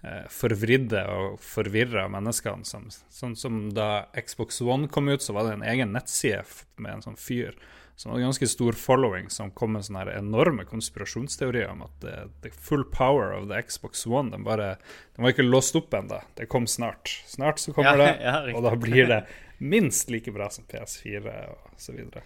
eh, 0.04 0.24
forvridde 0.30 1.04
og 1.12 1.40
forvirra 1.44 2.08
menneskene. 2.12 2.66
Som, 2.66 2.88
sånn 3.10 3.36
som 3.36 3.62
da 3.76 4.06
Xbox 4.16 4.62
One 4.62 4.88
kom 4.88 5.10
ut, 5.12 5.22
så 5.22 5.34
var 5.34 5.50
det 5.50 5.58
en 5.60 5.68
egen 5.74 5.94
nettside 5.94 6.46
med 6.78 6.94
en 7.00 7.02
sånn 7.10 7.20
fyr 7.20 7.58
som 8.02 8.12
hadde 8.16 8.24
ganske 8.24 8.48
stor 8.50 8.74
following, 8.74 9.28
som 9.30 9.52
kom 9.54 9.76
med 9.76 9.84
sånne 9.86 10.00
her 10.06 10.10
enorme 10.16 10.64
konspirasjonsteorier 10.66 11.68
om 11.70 11.84
at 11.86 12.00
the, 12.02 12.14
the 12.42 12.50
full 12.50 12.82
power 12.90 13.30
of 13.36 13.46
the 13.52 13.60
Xbox 13.62 14.08
One 14.10 14.32
Den, 14.32 14.46
bare, 14.48 14.78
den 15.16 15.26
var 15.26 15.36
ikke 15.36 15.46
låst 15.46 15.76
opp 15.78 15.94
ennå. 15.94 16.18
Det 16.40 16.48
kom 16.50 16.66
snart. 16.68 17.12
Snart 17.30 17.60
så 17.62 17.76
kommer 17.76 18.00
Ja, 18.00 18.08
det, 18.08 18.16
ja, 18.26 18.58
og 18.58 18.64
da 18.66 18.74
blir 18.80 19.06
det 19.12 19.20
minst 19.62 20.10
like 20.10 20.34
bra 20.34 20.50
som 20.50 20.66
PS4 20.72 21.36
og 21.52 21.76
så 21.78 21.94
videre. 21.94 22.24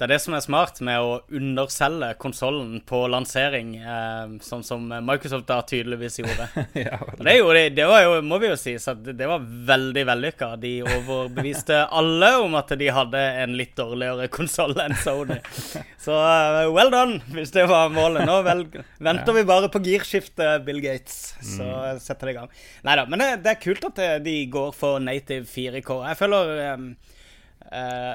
Det 0.00 0.06
er 0.06 0.14
det 0.14 0.22
som 0.24 0.32
er 0.32 0.40
smart 0.40 0.78
med 0.80 0.96
å 1.04 1.08
underselge 1.36 2.14
konsollen 2.22 2.78
på 2.88 3.02
lansering, 3.12 3.74
eh, 3.76 4.30
sånn 4.40 4.62
som 4.64 4.86
Microsoft 4.88 5.44
da 5.50 5.58
tydeligvis 5.60 6.16
gjorde. 6.22 6.46
ja, 6.86 6.96
det, 7.18 7.34
gjorde 7.36 7.58
de, 7.58 7.74
det 7.76 7.88
var 7.90 8.06
jo, 8.06 8.14
må 8.24 8.38
vi 8.40 8.48
jo 8.48 8.56
si, 8.56 8.72
så 8.80 8.94
det 8.96 9.28
var 9.28 9.44
veldig 9.44 10.06
vellykka. 10.08 10.48
De 10.62 10.72
overbeviste 10.86 11.82
alle 12.00 12.32
om 12.40 12.56
at 12.56 12.72
de 12.80 12.88
hadde 12.96 13.26
en 13.42 13.58
litt 13.60 13.76
dårligere 13.76 14.30
konsoll 14.32 14.72
enn 14.80 14.96
Sony. 15.04 15.36
Så 16.06 16.16
uh, 16.16 16.64
well 16.72 16.88
done, 16.88 17.20
hvis 17.36 17.52
det 17.52 17.66
var 17.68 17.92
målet. 17.92 18.24
Nå 18.24 18.40
vel, 18.48 18.64
venter 19.04 19.36
vi 19.36 19.44
bare 19.52 19.68
på 19.68 19.84
girskiftet, 19.84 20.64
Bill 20.64 20.80
Gates. 20.80 21.34
Så 21.44 21.68
setter 22.00 22.30
det 22.30 22.38
i 22.38 22.40
gang. 22.40 22.48
Nei 22.88 22.96
da, 22.96 23.04
men 23.04 23.20
det, 23.20 23.30
det 23.44 23.52
er 23.52 23.62
kult 23.68 23.84
at 23.92 24.00
de 24.24 24.40
går 24.48 24.72
for 24.72 24.96
native 25.04 25.44
4K. 25.44 25.98
Jeg 26.08 26.22
føler 26.24 26.56
um, 26.72 26.92
Eh, 27.70 28.14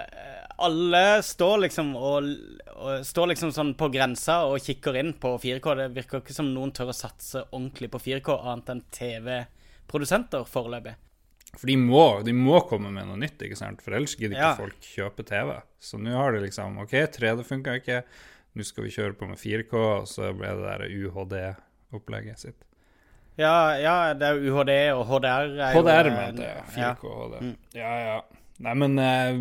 alle 0.58 1.22
står 1.24 1.58
liksom 1.66 1.96
og, 2.00 2.28
og 2.76 3.06
Står 3.08 3.32
liksom 3.34 3.52
sånn 3.56 3.74
på 3.78 3.90
grensa 3.94 4.42
og 4.48 4.60
kikker 4.64 5.00
inn 5.02 5.14
på 5.20 5.34
4K. 5.42 5.72
Det 5.82 5.88
virker 5.96 6.22
ikke 6.22 6.36
som 6.36 6.52
noen 6.54 6.72
tør 6.76 6.92
å 6.94 6.96
satse 6.96 7.44
ordentlig 7.52 7.90
på 7.94 8.00
4K, 8.04 8.36
annet 8.52 8.72
enn 8.76 8.84
TV-produsenter 8.96 10.46
foreløpig. 10.50 10.96
For 11.56 11.70
de 11.72 11.76
må, 11.80 12.04
de 12.28 12.34
må 12.36 12.60
komme 12.68 12.90
med 12.92 13.08
noe 13.08 13.20
nytt, 13.22 13.40
ikke 13.48 13.56
sant? 13.60 13.84
for 13.84 13.96
ellers 13.96 14.16
gidder 14.20 14.36
ikke 14.36 14.50
Ja. 14.50 14.56
folk 14.60 14.88
kjøpe 14.92 15.24
TV. 15.28 15.54
Så 15.80 16.00
nå 16.02 16.12
har 16.16 16.36
de 16.36 16.42
liksom 16.44 16.80
OK, 16.84 16.96
3D 17.16 17.46
funka 17.48 17.78
ikke, 17.80 18.02
nå 18.56 18.64
skal 18.68 18.84
vi 18.84 18.92
kjøre 18.96 19.16
på 19.20 19.28
med 19.30 19.40
4K, 19.40 19.74
og 20.02 20.08
så 20.12 20.34
ble 20.36 20.52
det 20.52 20.66
der 20.68 20.88
UHD-opplegget 20.92 22.40
sitt. 22.44 22.66
Ja, 23.40 23.76
ja, 23.80 24.14
det 24.16 24.28
er 24.28 24.40
UHD 24.40 24.72
og 24.96 25.06
HDR. 25.10 25.50
Er 25.60 25.76
HDR 25.76 26.08
jo, 26.10 26.16
med 26.16 26.40
jeg. 26.40 26.66
4K 26.76 27.16
HD. 27.20 27.40
Mm. 27.44 27.56
Ja, 27.76 27.94
ja. 28.00 28.20
Nei, 28.64 28.74
men 28.80 29.00
eh, 29.04 29.40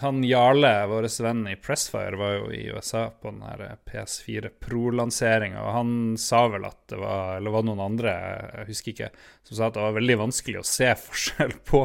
han 0.00 0.24
Jarle, 0.24 0.72
vår 0.86 1.06
venn 1.22 1.44
i 1.48 1.56
Pressfire, 1.56 2.16
var 2.16 2.34
jo 2.34 2.50
i 2.52 2.62
USA 2.68 3.08
på 3.10 3.30
den 3.30 3.42
her 3.42 3.78
PS4 3.88 4.50
Pro-lanseringa, 4.60 5.62
og 5.62 5.72
han 5.76 5.92
sa 6.20 6.44
vel 6.52 6.66
at 6.68 6.80
det 6.92 6.98
var 7.00 7.36
Eller 7.36 7.54
var 7.54 7.64
det 7.64 7.70
noen 7.70 7.84
andre, 7.84 8.14
jeg 8.58 8.68
husker 8.72 8.94
ikke, 8.94 9.10
som 9.48 9.58
sa 9.58 9.68
at 9.68 9.78
det 9.78 9.86
var 9.86 9.96
veldig 9.98 10.18
vanskelig 10.24 10.60
å 10.60 10.66
se 10.66 10.90
forskjell 11.04 11.56
på 11.70 11.82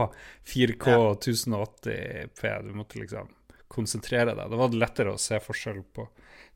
4K 0.54 0.98
og 0.98 1.14
1080P. 1.24 2.54
Du 2.68 2.74
måtte 2.78 3.02
liksom 3.02 3.32
konsentrere 3.74 4.36
deg. 4.36 4.50
Da 4.50 4.60
var 4.60 4.70
det 4.70 4.82
lettere 4.82 5.16
å 5.16 5.22
se 5.22 5.40
forskjell 5.42 5.82
på 5.96 6.08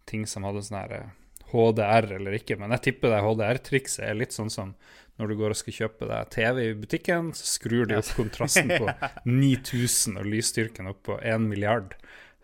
ting 0.07 0.27
som 0.29 0.45
hadde 0.47 0.63
sånn 0.65 0.79
her 0.79 0.93
eh, 0.99 1.15
HDR 1.51 2.11
eller 2.19 2.37
ikke, 2.39 2.57
men 2.59 2.73
jeg 2.75 2.81
tipper 2.89 3.13
det 3.13 3.23
HDR-trikset 3.25 4.03
er 4.09 4.17
litt 4.19 4.35
sånn 4.35 4.49
som 4.53 4.73
når 5.17 5.31
du 5.31 5.35
går 5.39 5.53
og 5.55 5.57
skal 5.57 5.73
kjøpe 5.73 6.05
deg 6.11 6.27
TV 6.35 6.59
i 6.67 6.73
butikken, 6.77 7.31
så 7.33 7.47
skrur 7.55 7.87
de 7.89 7.95
opp 7.97 8.09
kontrasten 8.19 8.69
på 8.75 8.85
9000 9.25 10.19
og 10.21 10.27
lysstyrken 10.29 10.91
opp 10.91 10.99
på 11.09 11.15
1 11.21 11.41
milliard. 11.49 11.95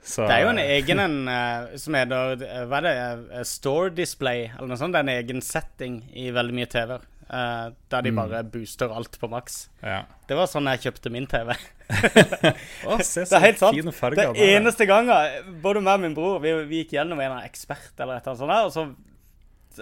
Så, 0.03 0.25
Det 0.27 0.35
er 0.35 0.41
jo 0.43 0.49
en 0.51 0.59
egen 0.63 0.99
en 0.99 1.19
eh, 1.31 1.75
som 1.79 1.95
heter 1.95 2.41
eh, 2.43 2.63
Hva 2.67 2.79
er 2.81 2.87
det? 2.89 2.95
eh, 3.37 3.43
Store 3.47 3.93
Display, 3.95 4.49
eller 4.51 4.67
noe 4.73 4.79
sånt. 4.81 4.91
Det 4.95 4.99
er 4.99 5.05
en 5.07 5.13
egen 5.13 5.39
setting 5.45 6.01
i 6.11 6.25
veldig 6.35 6.57
mye 6.57 6.67
TV-er. 6.73 7.05
Eh, 7.34 7.72
der 7.91 8.06
de 8.06 8.12
Mm. 8.13 8.19
bare 8.22 8.43
booster 8.54 8.93
alt 8.93 9.17
på 9.19 9.30
maks. 9.32 9.69
ja. 9.82 10.04
Det 10.28 10.38
var 10.38 10.48
sånn 10.48 10.69
jeg 10.72 10.84
kjøpte 10.86 11.12
min 11.12 11.26
TV. 11.28 11.52
oh, 12.88 12.98
Det 12.98 13.34
er 13.34 13.43
helt 13.43 13.60
sant. 13.60 13.93
farger 13.93 14.15
det 14.22 14.28
bare. 14.34 14.52
eneste 14.56 14.86
gangen, 14.88 15.58
både 15.62 15.82
meg 15.84 15.98
og 16.00 16.06
min 16.06 16.15
bror, 16.17 16.39
vi, 16.43 16.54
vi 16.69 16.84
gikk 16.84 16.93
gjennom 16.96 17.19
en 17.19 17.32
eller 17.32 17.50
ekspert 17.50 17.91
eller 18.00 18.22
et 18.22 18.28
eller 18.28 18.34
annet 18.34 18.43
sånt 18.43 18.54
der, 18.54 18.69
og 18.69 18.72
så, 18.74 18.86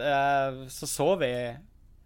uh, 0.02 0.64
så 0.72 0.90
så 0.90 1.10
vi 1.22 1.32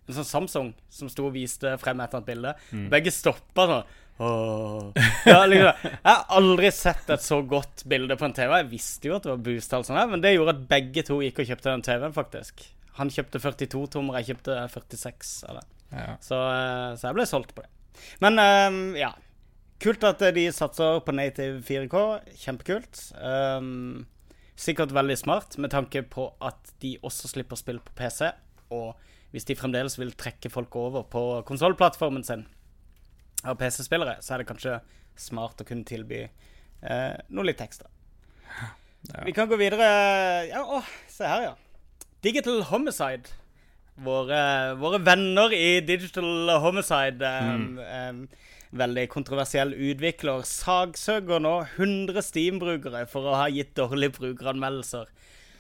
en 0.06 0.18
sånn 0.20 0.28
Samsung 0.30 0.74
som 0.94 1.10
sto 1.10 1.26
og 1.30 1.34
viste 1.34 1.72
frem 1.82 2.02
et 2.04 2.10
eller 2.12 2.20
annet 2.20 2.30
bilde. 2.30 2.56
Mm. 2.72 2.90
Begge 2.94 3.14
stoppa 3.14 3.66
sånn. 3.72 3.94
Oh. 4.16 4.92
Ja, 5.28 5.42
liksom, 5.50 5.74
jeg 5.92 6.06
har 6.06 6.22
aldri 6.38 6.70
sett 6.72 7.10
et 7.12 7.24
så 7.26 7.42
godt 7.44 7.84
bilde 7.90 8.16
på 8.20 8.28
en 8.30 8.36
TV. 8.38 8.54
Jeg 8.62 8.70
visste 8.72 9.10
jo 9.10 9.18
at 9.18 9.26
det 9.26 9.34
var 9.34 9.42
boost, 9.44 9.74
men 9.92 10.24
det 10.24 10.36
gjorde 10.36 10.54
at 10.56 10.68
begge 10.70 11.04
to 11.08 11.18
gikk 11.24 11.42
og 11.44 11.50
kjøpte 11.50 11.72
den 11.74 11.84
TV-en, 11.84 12.16
faktisk. 12.16 12.68
Han 13.00 13.12
kjøpte 13.12 13.42
42-tommer, 13.44 14.20
jeg 14.22 14.34
kjøpte 14.34 14.58
46 14.72 15.32
av 15.50 15.60
det. 15.60 15.66
Ja. 15.92 16.16
Så, 16.24 16.40
eh, 16.40 16.92
så 16.96 17.10
jeg 17.10 17.18
ble 17.18 17.28
solgt 17.30 17.56
på 17.56 17.66
det. 17.66 17.72
Men 18.24 18.40
um, 18.40 18.82
ja. 19.00 19.14
Kult 19.84 20.06
at 20.08 20.22
de 20.36 20.46
satser 20.56 21.02
på 21.04 21.14
native 21.16 21.60
4K. 21.68 22.02
Kjempekult. 22.40 23.02
Um, 23.20 24.06
sikkert 24.56 24.94
veldig 24.96 25.18
smart 25.20 25.58
med 25.60 25.74
tanke 25.74 26.00
på 26.08 26.30
at 26.44 26.72
de 26.82 26.96
også 27.04 27.28
slipper 27.34 27.60
spill 27.60 27.82
på 27.84 27.96
PC. 28.00 28.30
Og 28.72 28.96
hvis 29.36 29.48
de 29.50 29.58
fremdeles 29.60 30.00
vil 30.00 30.16
trekke 30.16 30.52
folk 30.52 30.76
over 30.80 31.04
på 31.12 31.24
konsollplattformen 31.48 32.24
sin 32.24 32.46
av 33.44 33.60
PC-spillere, 33.60 34.22
så 34.24 34.34
er 34.36 34.42
det 34.42 34.50
kanskje 34.50 34.80
smart 35.20 35.60
å 35.60 35.68
kunne 35.68 35.86
tilby 35.88 36.24
eh, 36.24 37.14
noe 37.28 37.48
litt 37.48 37.62
ekstra. 37.62 37.92
Ja. 38.48 38.72
Vi 39.28 39.36
kan 39.36 39.52
gå 39.52 39.60
videre. 39.60 39.86
Ja, 40.50 40.64
å, 40.64 40.80
se 41.12 41.28
her, 41.28 41.50
ja. 41.50 41.54
Digital 42.26 42.64
Homicide. 42.72 43.34
Våre, 44.06 44.40
våre 44.82 45.00
venner 45.06 45.54
i 45.56 45.80
Digital 45.86 46.50
Homicide. 46.64 47.22
Um, 47.22 47.78
um, 47.80 48.26
veldig 48.76 49.06
kontroversiell 49.14 49.72
utvikler. 49.74 50.44
Sagsøker 50.48 51.44
nå 51.44 51.54
100 51.78 52.26
Steam-brukere 52.26 53.06
for 53.12 53.30
å 53.30 53.38
ha 53.40 53.48
gitt 53.54 53.76
dårlige 53.78 54.18
brukeranmeldelser. 54.20 55.12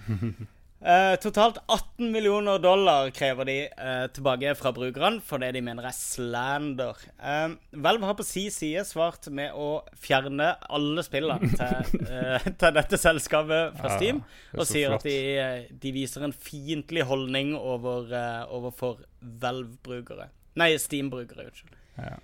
Eh, 0.81 1.15
totalt 1.23 1.57
18 1.65 2.11
millioner 2.11 2.59
dollar 2.59 3.07
krever 3.15 3.47
de 3.47 3.55
uh, 3.79 4.07
tilbake 4.13 4.51
fra 4.59 4.73
brukerne 4.75 5.21
for 5.23 5.41
det 5.41 5.53
de 5.55 5.61
mener 5.63 5.87
er 5.87 5.95
slander. 5.95 6.99
Uh, 7.15 7.55
Valve 7.71 8.05
har 8.05 8.17
på 8.19 8.25
si 8.27 8.43
side 8.53 8.83
svart 8.85 9.29
med 9.33 9.55
å 9.55 9.69
fjerne 9.97 10.51
alle 10.67 11.05
spillene 11.07 11.49
til, 11.61 12.03
eh, 12.05 12.49
til 12.51 12.75
dette 12.75 12.99
selskapet 13.01 13.79
fra 13.79 13.95
Steam, 13.95 14.19
er 14.51 14.61
og 14.61 14.69
sier 14.69 14.91
flott. 14.91 15.05
at 15.05 15.09
de, 15.09 15.15
eh, 15.39 15.71
de 15.85 15.95
viser 15.95 16.27
en 16.27 16.35
fiendtlig 16.35 17.07
holdning 17.07 17.55
over, 17.55 18.11
eh, 18.11 18.43
overfor 18.53 18.99
Valve-brukere. 19.23 20.29
Nei, 20.59 20.73
Steam-brukere, 20.79 21.47
unnskyld. 21.49 21.81
Ja. 21.97 22.19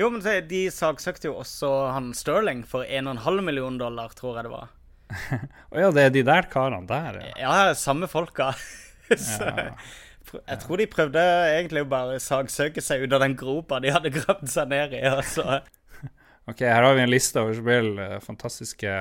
Jo, 0.00 0.08
men 0.08 0.24
de 0.48 0.66
saksøkte 0.72 1.28
jo 1.28 1.38
også 1.42 1.70
han 1.92 2.12
Sterling 2.16 2.64
for 2.66 2.88
1,5 2.88 3.44
million 3.44 3.78
dollar, 3.78 4.16
tror 4.16 4.40
jeg 4.40 4.48
det 4.48 4.56
var. 4.56 4.70
Å 5.70 5.80
ja, 5.82 5.90
det 5.94 6.04
er 6.08 6.12
de 6.14 6.22
der 6.26 6.46
karene 6.52 6.86
der, 6.88 7.20
ja. 7.22 7.32
Ja, 7.42 7.74
samme 7.78 8.08
folka. 8.10 8.52
Så 9.16 9.46
Ja. 9.48 9.74
jeg 10.46 10.60
tror 10.62 10.78
de 10.78 10.86
prøvde 10.86 11.22
egentlig 11.56 11.82
å 11.82 11.88
bare 11.90 12.20
sagsøke 12.22 12.82
seg 12.84 13.02
ut 13.02 13.14
av 13.16 13.24
den 13.24 13.34
gropa 13.38 13.80
de 13.82 13.90
hadde 13.90 14.12
gravd 14.14 14.46
seg 14.52 14.68
ned 14.70 14.94
i. 14.94 15.00
Altså. 15.10 15.60
Ok, 16.50 16.62
her 16.66 16.82
har 16.86 16.94
vi 16.94 17.02
en 17.02 17.10
liste 17.10 17.40
over 17.42 17.56
spill. 17.58 17.90
eh, 17.98 18.18
Fantastiske 18.22 18.92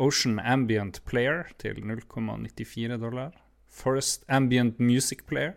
Ocean 0.00 0.38
Ambient 0.38 1.00
Player 1.10 1.48
til 1.58 1.80
0,94 1.82 2.96
dollar. 3.02 3.32
Forest 3.70 4.22
Ambient 4.30 4.78
Music 4.78 5.24
Player. 5.26 5.56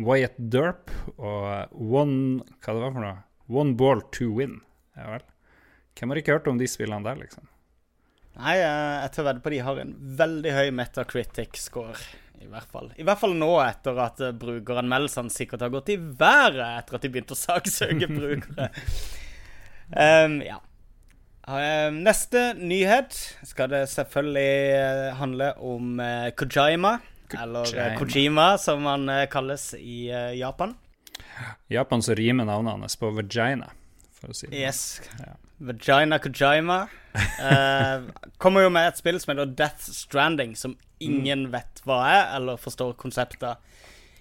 Wyatt 0.00 0.38
Derp 0.50 0.88
og 1.18 1.74
One 1.76 2.46
Hva 2.62 2.72
det 2.72 2.80
var 2.86 2.94
for 2.94 3.02
noe? 3.04 3.18
One 3.50 3.74
Ball 3.76 4.00
to 4.14 4.30
Win. 4.38 4.60
Ja 4.96 5.10
vel. 5.16 5.26
Hvem 5.98 6.14
har 6.14 6.20
ikke 6.22 6.38
hørt 6.38 6.46
om 6.48 6.58
de 6.62 6.70
spillene 6.70 7.04
der, 7.04 7.18
liksom? 7.20 7.49
Nei, 8.38 8.56
jeg 8.60 9.12
tør 9.14 9.26
vedde 9.26 9.42
på 9.44 9.52
de 9.52 9.62
har 9.66 9.78
en 9.82 9.94
veldig 10.20 10.52
høy 10.54 10.68
Metacritic-score. 10.78 11.98
I 12.40 12.48
hvert 12.48 12.72
fall 12.72 12.88
I 12.96 13.04
hvert 13.04 13.20
fall 13.20 13.34
nå, 13.36 13.50
etter 13.62 13.98
at 14.00 14.20
eh, 14.24 14.34
brukeranmeldelsene 14.40 15.32
sikkert 15.32 15.64
har 15.66 15.72
gått 15.74 15.92
i 15.92 15.98
været 16.00 16.62
etter 16.64 16.96
at 16.96 17.04
de 17.04 17.12
begynte 17.12 17.36
å 17.36 17.40
saksøke 17.40 18.08
brukere. 18.16 18.70
um, 19.92 20.40
ja. 20.46 20.60
Ehm, 21.50 22.00
neste 22.06 22.52
nyhet 22.56 23.16
skal 23.48 23.72
det 23.72 23.82
selvfølgelig 23.92 24.54
eh, 24.78 25.06
handle 25.18 25.50
om 25.58 26.00
uh, 26.00 26.30
Kojima. 26.38 26.96
Eller 27.34 27.74
uh, 27.76 27.98
Kojima, 27.98 28.54
som 28.62 28.88
han 28.88 29.10
kalles 29.30 29.72
i 29.78 30.08
Japan. 30.38 30.74
I 31.68 31.76
Japan 31.76 32.02
så 32.02 32.16
rimer 32.16 32.48
navnet 32.48 32.78
hans 32.78 32.96
på 33.00 33.12
vagina, 33.14 33.68
for 34.16 34.32
å 34.32 34.36
si 34.36 34.48
det 34.48 34.64
Yes. 34.64 35.00
Ja. 35.20 35.36
Vagina 35.60 36.18
Kojima. 36.18 36.86
kommer 38.42 38.64
jo 38.64 38.70
med 38.72 38.88
et 38.88 39.00
spill 39.00 39.18
som 39.20 39.34
heter 39.34 39.52
Death 39.58 39.90
Stranding, 39.92 40.56
som 40.56 40.76
ingen 41.00 41.46
mm. 41.48 41.52
vet 41.52 41.82
hva 41.84 42.00
er, 42.08 42.24
eller 42.38 42.60
forstår 42.60 42.96
konseptet. 43.00 43.60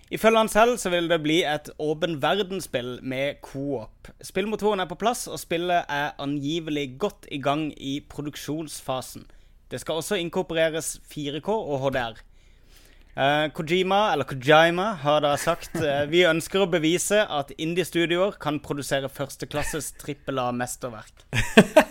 Ifølge 0.10 0.42
han 0.42 0.50
selv 0.50 0.78
så 0.82 0.90
vil 0.90 1.10
det 1.10 1.20
bli 1.22 1.44
et 1.46 1.70
åpen 1.78 2.18
verdensspill 2.22 2.98
med 3.06 3.44
co-op. 3.46 4.10
Spillmotoren 4.26 4.82
er 4.82 4.90
på 4.90 4.98
plass, 4.98 5.28
og 5.30 5.38
spillet 5.40 5.86
er 5.86 6.16
angivelig 6.18 6.96
godt 7.00 7.30
i 7.32 7.38
gang 7.38 7.70
i 7.78 8.00
produksjonsfasen. 8.10 9.28
Det 9.70 9.80
skal 9.84 10.02
også 10.02 10.18
inkorporeres 10.18 10.98
4K 11.14 11.50
og 11.54 11.84
HDR. 11.84 12.18
Uh, 13.18 13.50
Kojima, 13.56 14.14
eller 14.14 14.28
Kojima, 14.30 14.94
har 15.02 15.24
da 15.26 15.34
sagt 15.38 15.76
uh, 15.82 16.06
vi 16.12 16.24
ønsker 16.30 16.64
å 16.64 16.70
bevise 16.72 17.24
at 17.26 17.52
indie-studioer 17.58 18.38
kan 18.40 18.62
produsere 18.64 19.10
førsteklasses 19.12 19.94
trippel 20.00 20.40
A-mesterverk. 20.40 21.26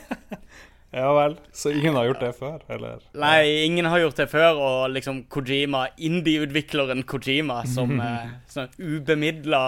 Ja 0.91 1.13
vel. 1.15 1.37
Så 1.53 1.71
ingen 1.71 1.95
har 1.95 2.05
gjort 2.05 2.21
det 2.21 2.33
før, 2.33 2.63
eller? 2.73 3.03
Nei, 3.13 3.65
ingen 3.65 3.85
har 3.85 4.01
gjort 4.01 4.17
det 4.17 4.27
før, 4.33 4.57
og 4.57 4.95
liksom 4.95 5.21
Kojima, 5.29 5.83
indie-utvikleren 5.97 7.03
Kojima, 7.05 7.61
som 7.69 7.93
uh, 8.01 8.31
sånn 8.49 8.73
ubemidla 8.81 9.65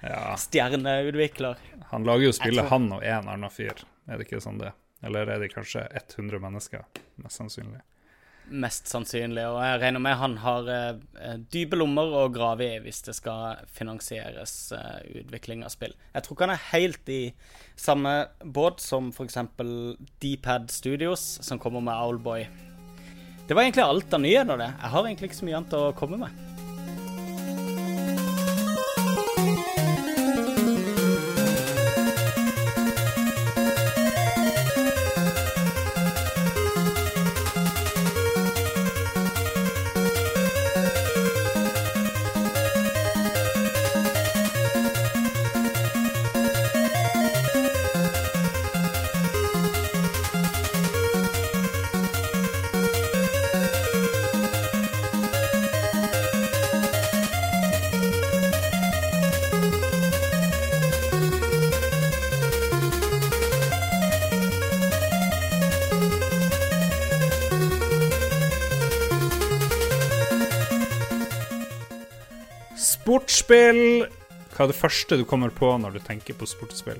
ja. 0.00 0.22
stjerneutvikler. 0.40 1.60
Han 1.92 2.08
lager 2.08 2.30
jo 2.30 2.36
spillet, 2.36 2.70
han 2.72 2.88
og 2.96 3.04
en 3.04 3.28
annen 3.34 3.52
fyr, 3.52 3.84
er 4.08 4.16
det 4.16 4.28
ikke 4.28 4.40
sånn 4.40 4.62
det? 4.62 4.72
Eller 5.04 5.28
er 5.28 5.44
det 5.44 5.52
kanskje 5.52 5.84
100 5.92 6.40
mennesker, 6.40 6.86
mest 7.20 7.42
sannsynlig? 7.42 7.84
Mest 8.48 8.90
sannsynlig. 8.92 9.44
Og 9.48 9.58
jeg 9.64 9.80
regner 9.80 10.02
med 10.04 10.18
han 10.20 10.36
har 10.42 10.68
eh, 10.70 11.00
eh, 11.20 11.36
dype 11.52 11.78
lommer 11.80 12.12
å 12.20 12.26
grave 12.32 12.66
i 12.66 12.80
hvis 12.84 13.00
det 13.06 13.16
skal 13.16 13.62
finansieres 13.72 14.54
eh, 14.76 15.22
utvikling 15.22 15.64
av 15.64 15.72
spill. 15.72 15.96
Jeg 16.12 16.26
tror 16.26 16.36
ikke 16.36 16.48
han 16.48 16.56
er 16.56 16.68
helt 16.74 17.12
i 17.12 17.22
samme 17.74 18.14
båt 18.44 18.84
som 18.84 19.08
f.eks. 19.14 19.40
Dpad 20.20 20.70
Studios, 20.74 21.26
som 21.40 21.62
kommer 21.62 21.84
med 21.84 21.96
Owlboy. 21.96 22.48
Det 23.48 23.56
var 23.56 23.64
egentlig 23.64 23.84
alt 23.84 24.16
av 24.16 24.24
nyheter, 24.24 24.60
det. 24.60 24.72
Jeg 24.76 24.96
har 24.96 25.06
egentlig 25.06 25.32
ikke 25.32 25.40
så 25.40 25.48
mye 25.48 25.62
annet 25.62 25.80
å 25.80 25.86
komme 25.96 26.20
med. 26.26 26.43
Sportsspill. 73.54 74.08
Hva 74.54 74.64
er 74.64 74.70
det 74.70 74.74
første 74.78 75.16
du 75.18 75.24
kommer 75.26 75.52
på 75.54 75.68
når 75.78 75.94
du 75.94 76.00
tenker 76.02 76.34
på 76.34 76.46
sportsspill? 76.46 76.98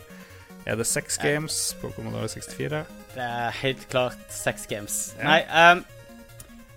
Er 0.71 0.79
det 0.79 0.87
Sex 0.87 1.17
Games 1.19 1.57
på 1.81 1.91
Commodore 1.97 2.29
64? 2.31 2.85
Det 3.15 3.25
er 3.25 3.57
helt 3.59 3.83
klart 3.91 4.23
Sex 4.31 4.69
Games. 4.71 4.99
Ja. 5.19 5.25
Nei, 5.27 5.41
um, 5.51 5.83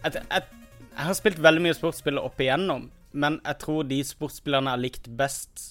jeg, 0.02 0.16
jeg, 0.18 0.48
jeg, 0.88 1.04
har 1.06 1.18
spilt 1.20 1.44
veldig 1.46 1.64
mye 1.68 1.78
sportsspill 1.78 2.18
opp 2.18 2.42
igjennom, 2.42 2.90
men 3.14 3.38
jeg 3.44 3.60
tror 3.62 3.86
de 3.90 4.02
sportsspillerne 4.06 4.74
jeg 4.74 4.80
har 4.80 4.84
likt 4.88 5.12
best, 5.22 5.70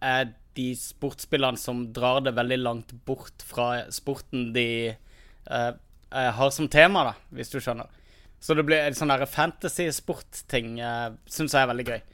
er 0.00 0.32
de 0.56 0.70
sportsspillerne 0.80 1.60
som 1.60 1.84
drar 1.92 2.24
det 2.24 2.36
veldig 2.40 2.60
langt 2.62 2.96
bort 3.04 3.44
fra 3.44 3.84
sporten 3.92 4.50
de 4.56 4.68
uh, 5.52 5.72
har 6.08 6.56
som 6.56 6.72
tema, 6.72 7.04
da, 7.12 7.16
hvis 7.36 7.52
du 7.52 7.60
skjønner. 7.60 7.92
Så 8.40 8.56
det 8.56 8.64
blir 8.64 8.80
en 8.80 8.96
sånn 8.96 9.12
fantasy-sport-ting 9.28 10.78
uh, 10.80 11.10
syns 11.28 11.52
jeg 11.52 11.66
er 11.66 11.74
veldig 11.74 11.90
gøy. 11.92 12.04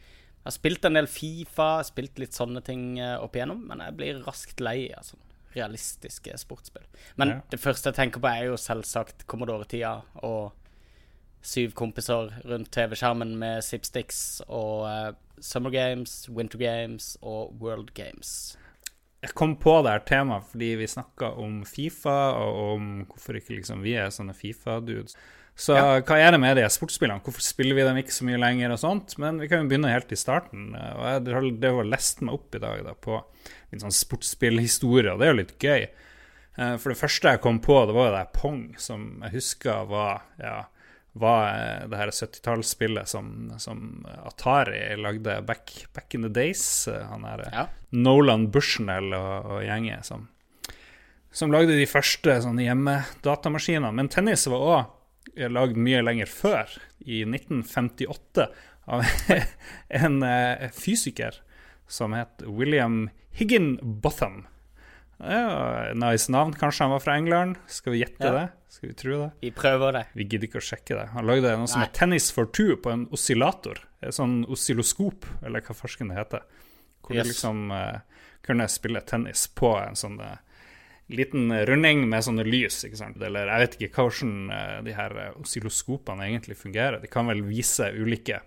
Jeg 0.42 0.48
har 0.50 0.57
spilt 0.57 0.87
en 0.88 0.98
del 0.98 1.07
Fifa, 1.07 1.68
spilt 1.87 2.18
litt 2.18 2.35
sånne 2.35 2.64
ting 2.66 2.96
eh, 2.98 3.14
opp 3.22 3.37
igjennom, 3.38 3.61
men 3.68 3.85
jeg 3.85 3.94
blir 3.98 4.24
raskt 4.26 4.59
lei 4.59 4.88
av 4.90 5.07
sånn 5.07 5.22
realistiske 5.52 6.35
sportsspill. 6.40 6.87
Men 7.20 7.37
ja. 7.37 7.37
det 7.52 7.61
første 7.62 7.92
jeg 7.92 7.98
tenker 8.00 8.22
på, 8.22 8.31
er 8.31 8.48
jo 8.48 8.59
selvsagt 8.59 9.26
Commodore-tida 9.31 10.00
og 10.26 10.50
syv 11.46 11.76
kompiser 11.78 12.33
rundt 12.48 12.72
TV-skjermen 12.74 13.37
med 13.38 13.62
Zipsticks 13.66 14.42
og 14.48 14.87
uh, 14.87 15.12
Summer 15.42 15.70
Games, 15.74 16.24
Winter 16.31 16.59
Games 16.59 17.16
og 17.20 17.55
World 17.62 17.92
Games. 17.94 18.57
Jeg 19.22 19.37
kom 19.38 19.55
på 19.62 19.76
det 19.87 19.94
her 19.94 20.05
temaet 20.07 20.48
fordi 20.50 20.72
vi 20.81 20.90
snakka 20.90 21.35
om 21.38 21.61
Fifa, 21.68 22.35
og 22.42 22.74
om 22.74 22.90
hvorfor 23.11 23.38
ikke 23.38 23.61
liksom 23.61 23.85
vi 23.85 23.94
er 23.98 24.11
sånne 24.14 24.35
Fifa-dudes. 24.35 25.14
Så 25.62 25.77
ja. 25.77 25.98
hva 26.03 26.16
er 26.18 26.35
det 26.35 26.40
med 26.42 26.57
de 26.59 26.64
sportsspillene? 26.75 27.22
Hvorfor 27.22 27.44
spiller 27.44 27.77
vi 27.79 27.85
dem 27.87 27.98
ikke 28.01 28.14
så 28.14 28.27
mye 28.27 28.40
lenger? 28.40 28.72
og 28.75 28.81
sånt? 28.83 29.14
Men 29.22 29.38
vi 29.38 29.46
kan 29.51 29.62
jo 29.62 29.70
begynne 29.70 29.92
helt 29.92 30.11
i 30.11 30.18
starten. 30.18 30.72
Og 30.75 31.05
jeg 31.07 31.37
har 31.37 31.51
det 31.62 31.70
var 31.77 31.87
lest 31.87 32.22
meg 32.25 32.35
opp 32.35 32.57
i 32.59 32.62
dag 32.62 32.81
da, 32.88 32.94
på 32.98 33.20
en 33.70 33.83
sånn 33.85 33.94
sportsspillhistorie, 33.94 35.12
og 35.12 35.20
det 35.20 35.29
er 35.29 35.31
jo 35.31 35.38
litt 35.38 35.55
gøy. 35.62 35.87
Eh, 36.59 36.75
for 36.83 36.92
det 36.92 36.98
første 36.98 37.35
jeg 37.35 37.42
kom 37.44 37.61
på, 37.62 37.77
det 37.87 37.94
var 37.96 38.11
jo 38.11 38.14
det 38.16 38.25
Pong, 38.35 38.62
som 38.83 39.05
jeg 39.22 39.37
husker 39.37 39.87
var, 39.88 40.25
ja, 40.42 40.57
var 41.22 41.46
eh, 41.55 41.85
det 41.92 42.01
her 42.01 42.12
70-tallsspillet 42.16 43.12
som, 43.12 43.31
som, 43.62 44.03
Atari 44.27 44.81
lagde 44.98 45.38
back, 45.46 45.72
back, 45.94 46.14
in 46.18 46.27
the 46.27 46.33
days. 46.33 46.64
Han 46.90 47.25
er 47.29 47.46
ja. 47.46 47.68
Nolan 47.94 48.48
Bushnell 48.51 49.14
og, 49.14 49.46
og 49.46 49.62
gjengen 49.62 50.03
som, 50.05 50.27
som 51.31 51.55
lagde 51.55 51.79
de 51.79 51.87
første 51.88 52.40
sånne 52.42 52.66
hjemmedatamaskinene. 52.66 53.94
Men 53.94 54.11
tennis 54.12 54.48
var 54.51 54.66
òg 54.66 54.83
lagd 55.37 55.79
mye 55.81 56.03
lenger 56.05 56.31
før, 56.31 56.77
i 57.03 57.23
1958, 57.27 58.49
av 58.92 59.05
en 60.03 60.23
uh, 60.27 60.68
fysiker 60.75 61.38
som 61.88 62.14
het 62.16 62.42
William 62.47 63.07
Higginbotham. 63.37 64.47
Ja, 65.23 65.92
nice 65.95 66.33
navn. 66.33 66.53
Kanskje 66.59 66.85
han 66.85 66.90
var 66.90 67.01
fra 67.01 67.16
England? 67.16 67.57
Skal 67.66 67.92
vi 67.92 68.03
gjette 68.03 68.27
ja. 68.27 68.33
det? 68.33 68.49
Skal 68.68 68.88
Vi 68.88 68.95
tro 68.95 69.18
det? 69.18 69.31
Vi 69.40 69.51
prøver 69.55 69.92
det. 69.92 70.05
Vi 70.18 70.25
gidder 70.25 70.49
ikke 70.49 70.59
å 70.59 70.64
sjekke 70.64 70.97
det. 70.99 71.05
Han 71.12 71.29
lagde 71.29 71.53
noe 71.61 71.71
som 71.71 71.85
het 71.85 71.95
Tennis 71.95 72.31
for 72.35 72.49
two 72.51 72.75
på 72.83 72.90
en 72.90 73.05
oscillator. 73.14 73.79
En 74.03 74.16
sånn 74.16 74.38
oscilloskop, 74.51 75.29
eller 75.47 75.62
hva 75.62 75.77
farsken 75.79 76.11
det 76.11 76.18
heter. 76.18 76.42
Hvor 77.07 77.14
yes. 77.14 77.29
du 77.29 77.31
liksom 77.31 77.71
uh, 77.71 78.01
kunne 78.42 78.66
spille 78.73 79.03
tennis 79.07 79.47
på 79.55 79.77
en 79.79 79.99
sånn 79.99 80.18
uh, 80.18 80.40
liten 81.12 81.51
runding 81.67 82.05
med 82.09 82.25
sånne 82.25 82.45
lys. 82.47 82.83
ikke 82.87 83.01
sant? 83.01 83.23
Eller 83.23 83.51
jeg 83.51 83.65
vet 83.65 83.77
ikke 83.79 84.07
hvordan 84.07 84.37
uh, 84.53 84.79
de 84.87 84.95
her 84.97 85.17
eh, 85.19 85.41
oscilloskopene 85.41 86.29
egentlig 86.29 86.59
fungerer. 86.61 87.01
De 87.03 87.11
kan 87.11 87.29
vel 87.29 87.43
vise 87.47 87.91
ulike, 87.97 88.41